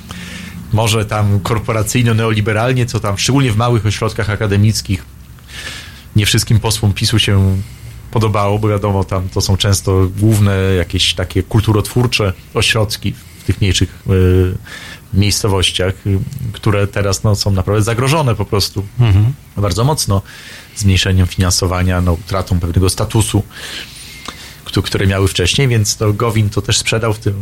może 0.72 1.04
tam 1.04 1.38
korporacyjno-neoliberalnie, 1.40 2.86
co 2.86 3.00
tam 3.00 3.18
szczególnie 3.18 3.52
w 3.52 3.56
małych 3.56 3.86
ośrodkach 3.86 4.30
akademickich 4.30 5.04
nie 6.16 6.26
wszystkim 6.26 6.60
posłom 6.60 6.92
PiSu 6.92 7.18
się 7.18 7.56
podobało, 8.10 8.58
bo 8.58 8.68
wiadomo, 8.68 9.04
tam 9.04 9.28
to 9.28 9.40
są 9.40 9.56
często 9.56 10.08
główne 10.18 10.56
jakieś 10.78 11.14
takie 11.14 11.42
kulturotwórcze 11.42 12.32
ośrodki 12.54 13.14
tych 13.48 13.60
mniejszych 13.60 14.02
y, 14.10 14.54
miejscowościach, 15.14 15.94
które 16.52 16.86
teraz 16.86 17.24
no, 17.24 17.34
są 17.36 17.50
naprawdę 17.50 17.82
zagrożone 17.82 18.34
po 18.34 18.44
prostu 18.44 18.86
Mhm. 19.00 19.32
bardzo 19.56 19.84
mocno 19.84 20.22
zmniejszeniem 20.76 21.26
finansowania, 21.26 22.00
no, 22.00 22.12
utratą 22.12 22.60
pewnego 22.60 22.88
statusu, 22.88 23.42
któ- 24.64 24.82
które 24.82 25.06
miały 25.06 25.28
wcześniej, 25.28 25.68
więc 25.68 25.96
to 25.96 26.12
Gowin 26.12 26.50
to 26.50 26.62
też 26.62 26.78
sprzedał 26.78 27.12
w 27.14 27.18
tym. 27.18 27.34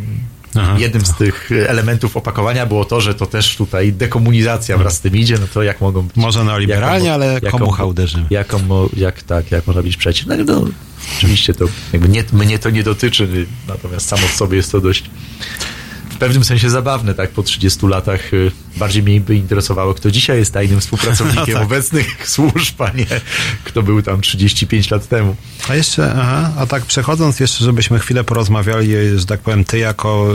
Aha. 0.59 0.77
Jednym 0.79 1.07
z 1.07 1.15
tych 1.17 1.51
elementów 1.69 2.17
opakowania 2.17 2.67
było 2.67 2.85
to, 2.85 3.01
że 3.01 3.15
to 3.15 3.27
też 3.27 3.57
tutaj 3.57 3.93
dekomunizacja 3.93 4.79
wraz 4.79 4.95
z 4.97 5.01
tym 5.01 5.17
idzie, 5.17 5.39
no 5.41 5.47
to 5.55 5.63
jak 5.63 5.81
mogą 5.81 6.03
być. 6.03 6.17
Może 6.17 6.45
neoliberalnie, 6.45 7.13
ale 7.15 7.39
jaką- 7.43 7.59
komucha 7.59 7.85
uderzy. 7.85 8.25
Jaką, 8.31 8.59
jak 8.97 9.23
tak, 9.23 9.51
jak 9.51 9.67
można 9.67 9.83
być 9.83 9.97
przeciw. 9.97 10.27
No, 10.27 10.35
no 10.47 10.65
oczywiście 11.19 11.55
to 11.55 11.65
jakby 11.93 12.09
nie, 12.09 12.25
mnie 12.33 12.59
to 12.59 12.71
nie 12.71 12.83
dotyczy, 12.83 13.47
natomiast 13.69 14.09
samo 14.09 14.27
w 14.29 14.33
sobie 14.37 14.57
jest 14.57 14.73
to 14.73 14.81
dość 14.81 15.11
w 16.17 16.19
pewnym 16.19 16.45
sensie 16.45 16.71
zabawne, 16.71 17.15
tak, 17.15 17.31
po 17.31 17.43
30 17.43 17.87
latach 17.87 18.35
y, 18.35 18.51
bardziej 18.77 19.03
mnie 19.03 19.21
by 19.21 19.35
interesowało, 19.37 19.95
kto 19.95 20.11
dzisiaj 20.11 20.39
jest 20.39 20.53
tajnym 20.53 20.81
współpracownikiem 20.81 21.45
No 21.55 21.55
tak. 21.55 21.63
obecnych 21.63 22.07
służb, 22.29 22.83
a 22.83 22.91
nie 22.91 23.07
kto 23.65 23.83
był 23.83 24.03
tam 24.03 24.21
35 24.21 24.91
lat 24.91 25.09
temu. 25.09 25.37
A 25.69 25.75
jeszcze, 25.75 26.13
aha, 26.19 26.51
a 26.59 26.67
tak 26.67 26.85
przechodząc 26.85 27.41
jeszcze, 27.41 27.65
żebyśmy 27.65 27.99
chwilę 27.99 28.25
porozmawiali, 28.25 28.89
że 29.17 29.27
tak 29.27 29.41
powiem, 29.41 29.65
ty 29.65 29.79
jako 29.79 30.33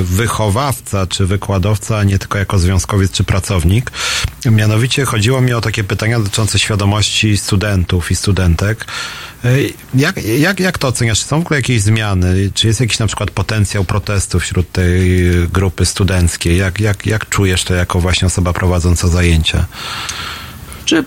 y, 0.00 0.04
wychowawca 0.04 1.06
czy 1.06 1.26
wykładowca, 1.26 1.98
a 1.98 2.04
nie 2.04 2.18
tylko 2.18 2.38
jako 2.38 2.58
związkowiec 2.58 3.12
czy 3.12 3.24
pracownik. 3.24 3.90
Mianowicie 4.46 5.04
chodziło 5.04 5.40
mi 5.40 5.52
o 5.52 5.60
takie 5.60 5.84
pytania 5.84 6.18
dotyczące 6.18 6.58
świadomości 6.58 7.36
studentów 7.36 8.10
i 8.10 8.16
studentek. 8.16 8.84
Y, 9.44 9.72
Jak, 9.94 10.22
jak, 10.24 10.60
jak 10.60 10.78
to 10.78 10.88
oceniasz? 10.88 11.18
Czy 11.20 11.24
są 11.24 11.38
w 11.38 11.44
ogóle 11.44 11.58
jakieś 11.58 11.80
zmiany? 11.82 12.50
Czy 12.54 12.66
jest 12.66 12.80
jakiś 12.80 12.98
na 12.98 13.06
przykład 13.06 13.30
potencjał 13.30 13.84
protestu 13.84 14.40
wśród 14.40 14.72
tej 14.72 15.20
grupy 15.52 15.86
studenckiej? 15.86 16.56
Jak, 16.56 16.80
jak, 16.80 17.06
jak 17.06 17.28
czujesz 17.28 17.64
to 17.64 17.74
jako 17.82 18.00
właśnie 18.00 18.26
osoba 18.26 18.52
prowadząca 18.52 19.08
zajęcia? 19.08 19.66
Czy 20.84 21.04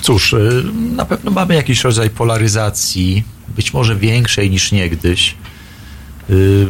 cóż, 0.00 0.32
y, 0.32 0.64
na 0.74 1.04
pewno 1.04 1.30
mamy 1.30 1.54
jakiś 1.54 1.84
rodzaj 1.84 2.10
polaryzacji, 2.10 3.24
być 3.48 3.72
może 3.72 3.96
większej 3.96 4.50
niż 4.50 4.72
niegdyś. 4.72 5.34
Y, 6.30 6.66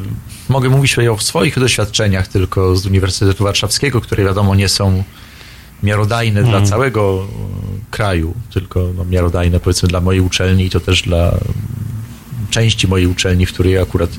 Mogę 0.48 0.68
mówić 0.68 0.90
tutaj 0.90 1.08
o 1.08 1.18
swoich 1.18 1.58
doświadczeniach 1.58 2.28
tylko 2.28 2.76
z 2.76 2.86
Uniwersytetu 2.86 3.44
Warszawskiego, 3.44 4.00
które 4.00 4.24
wiadomo 4.24 4.54
nie 4.54 4.68
są 4.68 5.04
miarodajne 5.82 6.42
dla 6.42 6.62
całego 6.62 7.26
y, 7.26 7.90
kraju, 7.90 8.34
tylko 8.52 8.88
no, 8.96 9.04
miarodajne 9.04 9.60
powiedzmy 9.60 9.88
dla 9.88 10.00
mojej 10.00 10.20
uczelni 10.20 10.64
i 10.64 10.70
to 10.70 10.80
też 10.80 11.02
dla 11.02 11.38
części 12.50 12.88
mojej 12.88 13.06
uczelni, 13.06 13.46
w 13.46 13.52
której 13.52 13.78
akurat 13.78 14.10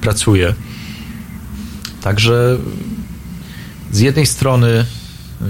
pracuję. 0.00 0.54
Także 2.02 2.58
z 3.92 4.00
jednej 4.00 4.26
strony 4.26 4.68
y, 4.68 5.44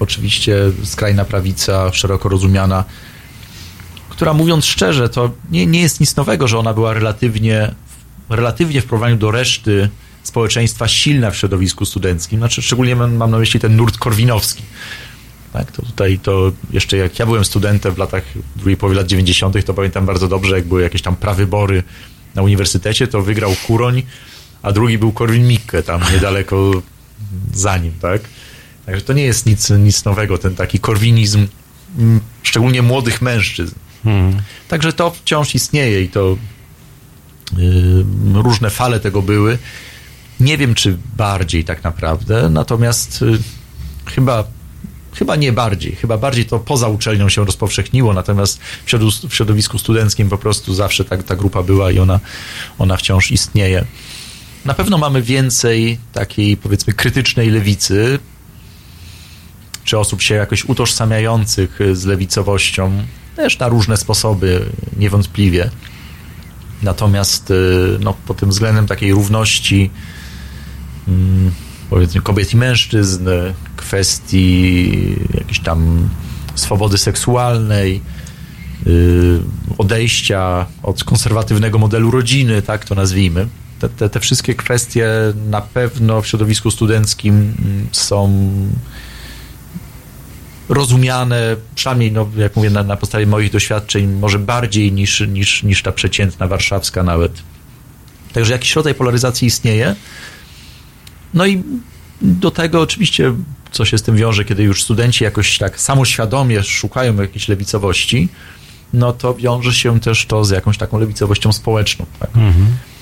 oczywiście 0.00 0.56
skrajna 0.84 1.24
prawica, 1.24 1.92
szeroko 1.92 2.28
rozumiana, 2.28 2.84
która 4.08 4.34
mówiąc 4.34 4.64
szczerze, 4.64 5.08
to 5.08 5.30
nie, 5.50 5.66
nie 5.66 5.80
jest 5.80 6.00
nic 6.00 6.16
nowego, 6.16 6.48
że 6.48 6.58
ona 6.58 6.74
była 6.74 6.94
relatywnie, 6.94 7.74
relatywnie 8.28 8.80
w 8.80 8.84
porównaniu 8.84 9.16
do 9.16 9.30
reszty 9.30 9.88
społeczeństwa 10.22 10.88
silna 10.88 11.30
w 11.30 11.36
środowisku 11.36 11.84
studenckim. 11.84 12.38
Znaczy, 12.38 12.62
szczególnie 12.62 12.96
mam, 12.96 13.16
mam 13.16 13.30
na 13.30 13.38
myśli 13.38 13.60
ten 13.60 13.76
nurt 13.76 13.98
korwinowski. 13.98 14.62
Tak, 15.52 15.72
to 15.72 15.82
tutaj 15.82 16.18
to 16.18 16.52
jeszcze 16.70 16.96
jak 16.96 17.18
ja 17.18 17.26
byłem 17.26 17.44
studentem 17.44 17.94
w 17.94 17.98
latach 17.98 18.22
drugiej 18.56 18.76
połowy 18.76 18.96
lat 18.96 19.06
90., 19.06 19.64
to 19.64 19.74
pamiętam 19.74 20.06
bardzo 20.06 20.28
dobrze, 20.28 20.56
jak 20.56 20.64
były 20.64 20.82
jakieś 20.82 21.02
tam 21.02 21.16
prawybory 21.16 21.82
na 22.34 22.42
uniwersytecie, 22.42 23.06
to 23.06 23.22
wygrał 23.22 23.54
Kuroń, 23.66 24.02
a 24.62 24.72
drugi 24.72 24.98
był 24.98 25.12
Korwin-Mikke, 25.12 25.82
tam 25.82 26.00
niedaleko 26.12 26.82
za 27.54 27.78
nim, 27.78 27.92
tak? 28.00 28.20
Także 28.86 29.02
to 29.02 29.12
nie 29.12 29.22
jest 29.22 29.46
nic, 29.46 29.70
nic 29.70 30.04
nowego, 30.04 30.38
ten 30.38 30.54
taki 30.54 30.78
korwinizm, 30.78 31.46
mm, 31.98 32.20
szczególnie 32.42 32.82
młodych 32.82 33.22
mężczyzn. 33.22 33.74
Także 34.68 34.92
to 34.92 35.10
wciąż 35.10 35.54
istnieje 35.54 36.02
i 36.02 36.08
to 36.08 36.36
yy, 37.56 38.04
różne 38.42 38.70
fale 38.70 39.00
tego 39.00 39.22
były. 39.22 39.58
Nie 40.40 40.58
wiem, 40.58 40.74
czy 40.74 40.98
bardziej 41.16 41.64
tak 41.64 41.84
naprawdę, 41.84 42.50
natomiast 42.50 43.20
yy, 43.20 43.38
chyba, 44.06 44.44
chyba 45.14 45.36
nie 45.36 45.52
bardziej. 45.52 45.96
Chyba 45.96 46.18
bardziej 46.18 46.46
to 46.46 46.58
poza 46.58 46.88
uczelnią 46.88 47.28
się 47.28 47.44
rozpowszechniło, 47.44 48.14
natomiast 48.14 48.60
w, 49.28 49.34
środowisku 49.34 49.78
studenckim 49.78 50.28
po 50.28 50.38
prostu 50.38 50.74
zawsze 50.74 51.04
tak, 51.04 51.22
ta 51.22 51.36
grupa 51.36 51.62
była 51.62 51.90
i 51.90 51.98
ona, 51.98 52.20
ona 52.78 52.96
wciąż 52.96 53.30
istnieje. 53.30 53.84
Na 54.64 54.74
pewno 54.74 54.98
mamy 54.98 55.22
więcej 55.22 55.98
takiej, 56.12 56.56
powiedzmy, 56.56 56.92
krytycznej 56.92 57.50
lewicy, 57.50 58.18
czy 59.84 59.98
osób 59.98 60.22
się 60.22 60.34
jakoś 60.34 60.64
utożsamiających 60.64 61.78
z 61.92 62.04
lewicowością, 62.04 63.04
też 63.36 63.58
na 63.58 63.68
różne 63.68 63.96
sposoby, 63.96 64.66
niewątpliwie. 64.98 65.70
Natomiast 66.82 67.50
y, 67.50 67.54
no, 68.00 68.14
pod 68.26 68.36
tym 68.36 68.50
względem 68.50 68.86
takiej 68.86 69.12
równości 69.12 69.90
mm, 71.08 71.50
powiedzmy 71.90 72.20
kobiet 72.20 72.54
i 72.54 72.56
mężczyzn, 72.56 73.28
kwestii 73.76 74.90
jakiejś 75.34 75.60
tam 75.60 76.08
swobody 76.54 76.98
seksualnej, 76.98 78.00
y, 78.86 79.40
odejścia 79.78 80.66
od 80.82 81.04
konserwatywnego 81.04 81.78
modelu 81.78 82.10
rodziny, 82.10 82.62
tak 82.62 82.84
to 82.84 82.94
nazwijmy. 82.94 83.48
Te, 83.84 83.88
te, 83.88 84.08
te 84.08 84.20
wszystkie 84.20 84.54
kwestie 84.54 85.08
na 85.50 85.60
pewno 85.60 86.22
w 86.22 86.26
środowisku 86.26 86.70
studenckim 86.70 87.34
mm, 87.34 87.88
są 87.92 88.30
rozumiane, 90.68 91.56
przynajmniej, 91.74 92.12
no, 92.12 92.28
jak 92.36 92.56
mówię, 92.56 92.70
na, 92.70 92.82
na 92.82 92.96
podstawie 92.96 93.26
moich 93.26 93.52
doświadczeń, 93.52 94.06
może 94.06 94.38
bardziej 94.38 94.92
niż, 94.92 95.20
niż, 95.20 95.62
niż 95.62 95.82
ta 95.82 95.92
przeciętna 95.92 96.48
warszawska 96.48 97.02
nawet. 97.02 97.32
Także 98.32 98.52
jakiś 98.52 98.76
rodzaj 98.76 98.94
polaryzacji 98.94 99.48
istnieje. 99.48 99.94
No 101.34 101.46
i 101.46 101.62
do 102.22 102.50
tego 102.50 102.80
oczywiście, 102.80 103.34
co 103.72 103.84
się 103.84 103.98
z 103.98 104.02
tym 104.02 104.16
wiąże, 104.16 104.44
kiedy 104.44 104.62
już 104.62 104.82
studenci 104.82 105.24
jakoś 105.24 105.58
tak 105.58 105.80
samoświadomie 105.80 106.62
szukają 106.62 107.22
jakiejś 107.22 107.48
lewicowości, 107.48 108.28
no 108.92 109.12
to 109.12 109.34
wiąże 109.34 109.72
się 109.74 110.00
też 110.00 110.26
to 110.26 110.44
z 110.44 110.50
jakąś 110.50 110.78
taką 110.78 110.98
lewicowością 110.98 111.52
społeczną. 111.52 112.06
Tak? 112.20 112.30
w 112.30 112.93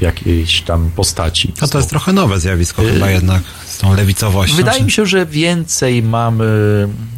jakiejś 0.00 0.60
tam 0.60 0.90
postaci. 0.96 1.52
No 1.60 1.68
to 1.68 1.78
jest 1.78 1.90
trochę 1.90 2.12
nowe 2.12 2.40
zjawisko 2.40 2.82
chyba 2.82 3.10
jednak 3.10 3.42
z 3.66 3.78
tą 3.78 3.94
lewicowością. 3.94 4.56
Wydaje 4.56 4.78
czy- 4.78 4.84
mi 4.84 4.90
się, 4.92 5.06
że 5.06 5.26
więcej 5.26 6.02
mamy 6.02 6.44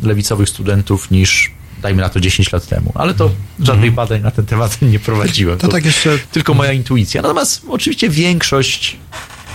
lewicowych 0.02 0.48
studentów 0.48 1.10
niż 1.10 1.50
dajmy 1.82 2.02
na 2.02 2.08
to 2.08 2.20
10 2.20 2.52
lat 2.52 2.66
temu, 2.66 2.92
ale 2.94 3.14
to 3.14 3.30
żadnych 3.60 3.92
badań 3.92 4.20
na 4.22 4.30
ten 4.30 4.46
temat 4.46 4.82
nie 4.82 4.98
prowadziłem. 4.98 5.58
To 5.62 5.68
tak 5.68 5.84
jeszcze- 5.84 6.18
Tylko 6.32 6.54
moja 6.54 6.72
intuicja. 6.72 7.22
Natomiast 7.22 7.62
oczywiście 7.68 8.08
większość 8.10 8.96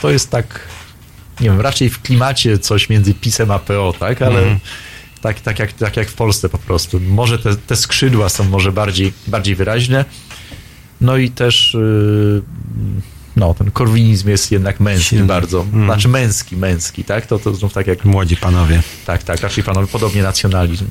to 0.01 0.11
jest 0.11 0.29
tak, 0.29 0.59
nie 1.41 1.49
wiem, 1.49 1.61
raczej 1.61 1.89
w 1.89 2.01
klimacie 2.01 2.59
coś 2.59 2.89
między 2.89 3.13
PiSem 3.13 3.51
a 3.51 3.59
PO, 3.59 3.93
tak? 3.99 4.21
Ale 4.21 4.39
Mhm. 4.39 4.59
tak, 5.21 5.39
tak, 5.41 5.59
jak, 5.59 5.73
tak 5.73 5.97
jak 5.97 6.09
w 6.09 6.13
Polsce 6.13 6.49
po 6.49 6.57
prostu. 6.57 6.99
Może 6.99 7.39
te, 7.39 7.55
te 7.55 7.75
skrzydła 7.75 8.29
są 8.29 8.43
może 8.43 8.71
bardziej, 8.71 9.13
bardziej 9.27 9.55
wyraźne. 9.55 10.05
No 11.01 11.17
i 11.17 11.29
też 11.31 11.73
yy, 11.73 12.41
no, 13.37 13.53
ten 13.53 13.71
korwinizm 13.71 14.29
jest 14.29 14.51
jednak 14.51 14.79
męski 14.79 15.09
Silny. 15.09 15.25
bardzo. 15.25 15.65
Znaczy 15.85 16.07
męski, 16.07 16.57
męski, 16.57 17.03
tak? 17.03 17.25
To, 17.25 17.39
to 17.39 17.55
znów 17.55 17.73
tak 17.73 17.87
jak... 17.87 18.05
Młodzi 18.05 18.37
panowie. 18.37 18.83
Tak, 19.05 19.23
tak, 19.23 19.41
raczej 19.41 19.63
panowie, 19.63 19.87
podobnie 19.87 20.23
nacjonalizm. 20.23 20.85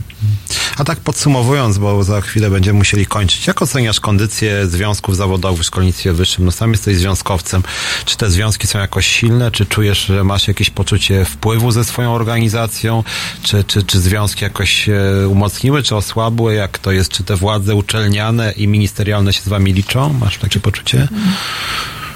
A 0.76 0.84
tak 0.84 1.00
podsumowując, 1.00 1.78
bo 1.78 2.04
za 2.04 2.20
chwilę 2.20 2.50
będziemy 2.50 2.78
musieli 2.78 3.06
kończyć. 3.06 3.46
Jak 3.46 3.62
oceniasz 3.62 4.00
kondycję 4.00 4.66
związków 4.66 5.16
zawodowych 5.16 5.60
w 5.60 5.64
szkolnictwie 5.64 6.12
wyższym? 6.12 6.44
No 6.44 6.52
sam 6.52 6.70
jesteś 6.70 6.96
związkowcem. 6.96 7.62
Czy 8.04 8.16
te 8.16 8.30
związki 8.30 8.66
są 8.66 8.78
jakoś 8.78 9.06
silne? 9.06 9.50
Czy 9.50 9.66
czujesz, 9.66 10.06
że 10.06 10.24
masz 10.24 10.48
jakieś 10.48 10.70
poczucie 10.70 11.24
wpływu 11.24 11.70
ze 11.70 11.84
swoją 11.84 12.14
organizacją? 12.14 13.04
Czy, 13.42 13.64
czy, 13.64 13.82
czy 13.82 14.00
związki 14.00 14.44
jakoś 14.44 14.70
się 14.70 15.00
umocniły, 15.28 15.82
czy 15.82 15.96
osłabły? 15.96 16.54
Jak 16.54 16.78
to 16.78 16.92
jest? 16.92 17.10
Czy 17.10 17.24
te 17.24 17.36
władze 17.36 17.74
uczelniane 17.74 18.52
i 18.52 18.68
ministerialne 18.68 19.32
się 19.32 19.42
z 19.42 19.48
wami 19.48 19.72
liczą? 19.72 20.12
Masz 20.12 20.38
takie 20.38 20.60
poczucie? 20.60 21.08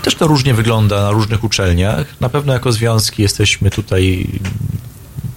Też 0.03 0.15
to 0.15 0.27
różnie 0.27 0.55
wygląda 0.55 1.03
na 1.03 1.11
różnych 1.11 1.45
uczelniach. 1.45 2.21
Na 2.21 2.29
pewno 2.29 2.53
jako 2.53 2.73
związki 2.73 3.23
jesteśmy 3.23 3.71
tutaj 3.71 4.27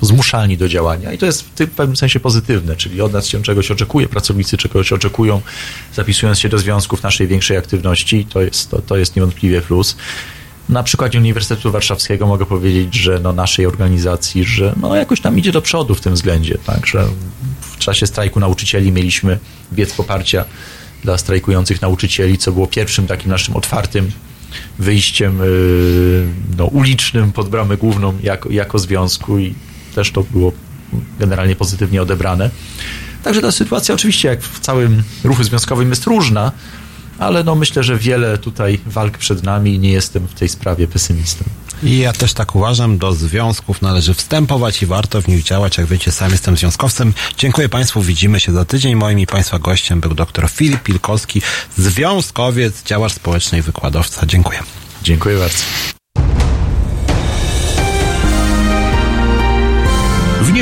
zmuszani 0.01 0.57
do 0.57 0.69
działania 0.69 1.13
i 1.13 1.17
to 1.17 1.25
jest 1.25 1.41
w 1.41 1.49
tym 1.49 1.67
pewnym 1.67 1.95
sensie 1.95 2.19
pozytywne, 2.19 2.75
czyli 2.75 3.01
od 3.01 3.13
nas 3.13 3.27
się 3.27 3.43
czegoś 3.43 3.71
oczekuje, 3.71 4.07
pracownicy 4.07 4.57
czegoś 4.57 4.93
oczekują, 4.93 5.41
zapisując 5.93 6.39
się 6.39 6.49
do 6.49 6.57
związków 6.57 7.03
naszej 7.03 7.27
większej 7.27 7.57
aktywności, 7.57 8.25
to 8.25 8.41
jest, 8.41 8.69
to, 8.69 8.81
to 8.81 8.97
jest 8.97 9.15
niewątpliwie 9.15 9.61
plus. 9.61 9.95
Na 10.69 10.83
przykładzie 10.83 11.19
Uniwersytetu 11.19 11.71
Warszawskiego 11.71 12.27
mogę 12.27 12.45
powiedzieć, 12.45 12.95
że 12.95 13.19
no 13.19 13.33
naszej 13.33 13.65
organizacji, 13.65 14.43
że 14.43 14.73
no 14.81 14.95
jakoś 14.95 15.21
tam 15.21 15.39
idzie 15.39 15.51
do 15.51 15.61
przodu 15.61 15.95
w 15.95 16.01
tym 16.01 16.13
względzie, 16.13 16.57
tak, 16.65 16.87
że 16.87 17.07
w 17.61 17.77
czasie 17.77 18.07
strajku 18.07 18.39
nauczycieli 18.39 18.91
mieliśmy 18.91 19.39
biec 19.73 19.93
poparcia 19.93 20.45
dla 21.03 21.17
strajkujących 21.17 21.81
nauczycieli, 21.81 22.37
co 22.37 22.51
było 22.51 22.67
pierwszym 22.67 23.07
takim 23.07 23.31
naszym 23.31 23.55
otwartym 23.55 24.11
wyjściem 24.79 25.39
yy, 25.39 26.27
no, 26.57 26.65
ulicznym 26.65 27.31
pod 27.31 27.49
bramę 27.49 27.77
główną 27.77 28.13
jako, 28.23 28.51
jako 28.51 28.79
związku 28.79 29.39
i 29.39 29.55
też 29.95 30.11
to 30.11 30.23
było 30.23 30.51
generalnie 31.19 31.55
pozytywnie 31.55 32.01
odebrane. 32.01 32.49
Także 33.23 33.41
ta 33.41 33.51
sytuacja 33.51 33.95
oczywiście 33.95 34.27
jak 34.27 34.41
w 34.41 34.59
całym 34.59 35.03
ruchu 35.23 35.43
związkowym 35.43 35.89
jest 35.89 36.05
różna, 36.05 36.51
ale 37.19 37.43
no 37.43 37.55
myślę, 37.55 37.83
że 37.83 37.97
wiele 37.97 38.37
tutaj 38.37 38.79
walk 38.85 39.17
przed 39.17 39.43
nami 39.43 39.73
i 39.73 39.79
nie 39.79 39.91
jestem 39.91 40.27
w 40.27 40.33
tej 40.33 40.49
sprawie 40.49 40.87
pesymistą. 40.87 41.45
I 41.83 41.97
ja 41.97 42.13
też 42.13 42.33
tak 42.33 42.55
uważam, 42.55 42.97
do 42.97 43.13
związków 43.13 43.81
należy 43.81 44.13
wstępować 44.13 44.81
i 44.81 44.85
warto 44.85 45.21
w 45.21 45.27
nich 45.27 45.43
działać. 45.43 45.77
Jak 45.77 45.87
wiecie, 45.87 46.11
sam 46.11 46.31
jestem 46.31 46.57
związkowcem. 46.57 47.13
Dziękuję 47.37 47.69
Państwu, 47.69 48.01
widzimy 48.01 48.39
się 48.39 48.51
za 48.51 48.65
tydzień. 48.65 48.95
Moim 48.95 49.19
i 49.19 49.27
Państwa 49.27 49.59
gościem 49.59 50.01
był 50.01 50.13
dr 50.13 50.49
Filip 50.49 50.83
Pilkowski, 50.83 51.41
związkowiec, 51.77 52.83
działacz 52.83 53.13
społeczny 53.13 53.57
i 53.57 53.61
wykładowca. 53.61 54.25
Dziękuję. 54.25 54.59
Dziękuję 55.03 55.37
bardzo. 55.37 55.63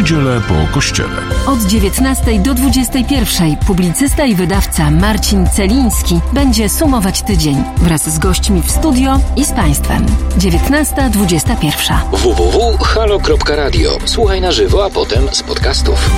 Niedzielę 0.02 0.41
po 0.48 0.73
kościele. 0.73 1.22
Od 1.48 1.61
19 1.61 2.40
do 2.40 2.53
21 2.53 3.57
publicysta 3.57 4.26
i 4.26 4.36
wydawca 4.36 4.91
Marcin 4.91 5.49
Celiński 5.49 6.19
będzie 6.34 6.69
sumować 6.69 7.22
tydzień 7.22 7.64
wraz 7.78 8.10
z 8.10 8.19
gośćmi 8.19 8.61
w 8.61 8.72
studio 8.72 9.19
i 9.36 9.45
z 9.45 9.52
Państwem. 9.52 10.06
19.21. 10.38 11.94
www.halo.radio. 12.11 13.98
Słuchaj 14.06 14.41
na 14.41 14.52
żywo, 14.52 14.86
a 14.86 14.90
potem 14.90 15.28
z 15.32 15.44
podcastów. 15.44 16.10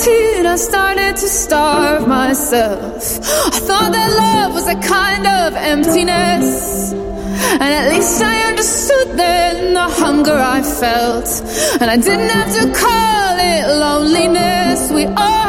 17, 0.00 0.46
I 0.46 0.56
started 0.56 1.16
to 1.16 1.28
starve 1.28 2.08
myself. 2.08 3.18
I 3.52 3.60
thought 3.68 3.92
that 3.92 4.10
love 4.16 4.54
was 4.54 4.66
a 4.66 4.74
kind 4.80 5.26
of 5.26 5.54
emptiness. 5.54 6.92
And 6.92 7.62
at 7.62 7.90
least 7.90 8.22
I 8.22 8.48
understood 8.48 9.18
then 9.18 9.74
the 9.74 9.88
hunger 10.02 10.36
I 10.36 10.62
felt. 10.62 11.28
And 11.82 11.90
I 11.90 11.96
didn't 11.96 12.30
have 12.30 12.50
to 12.60 12.72
call 12.72 13.36
it 13.38 13.78
loneliness. 13.78 14.90
We 14.90 15.04
all 15.04 15.40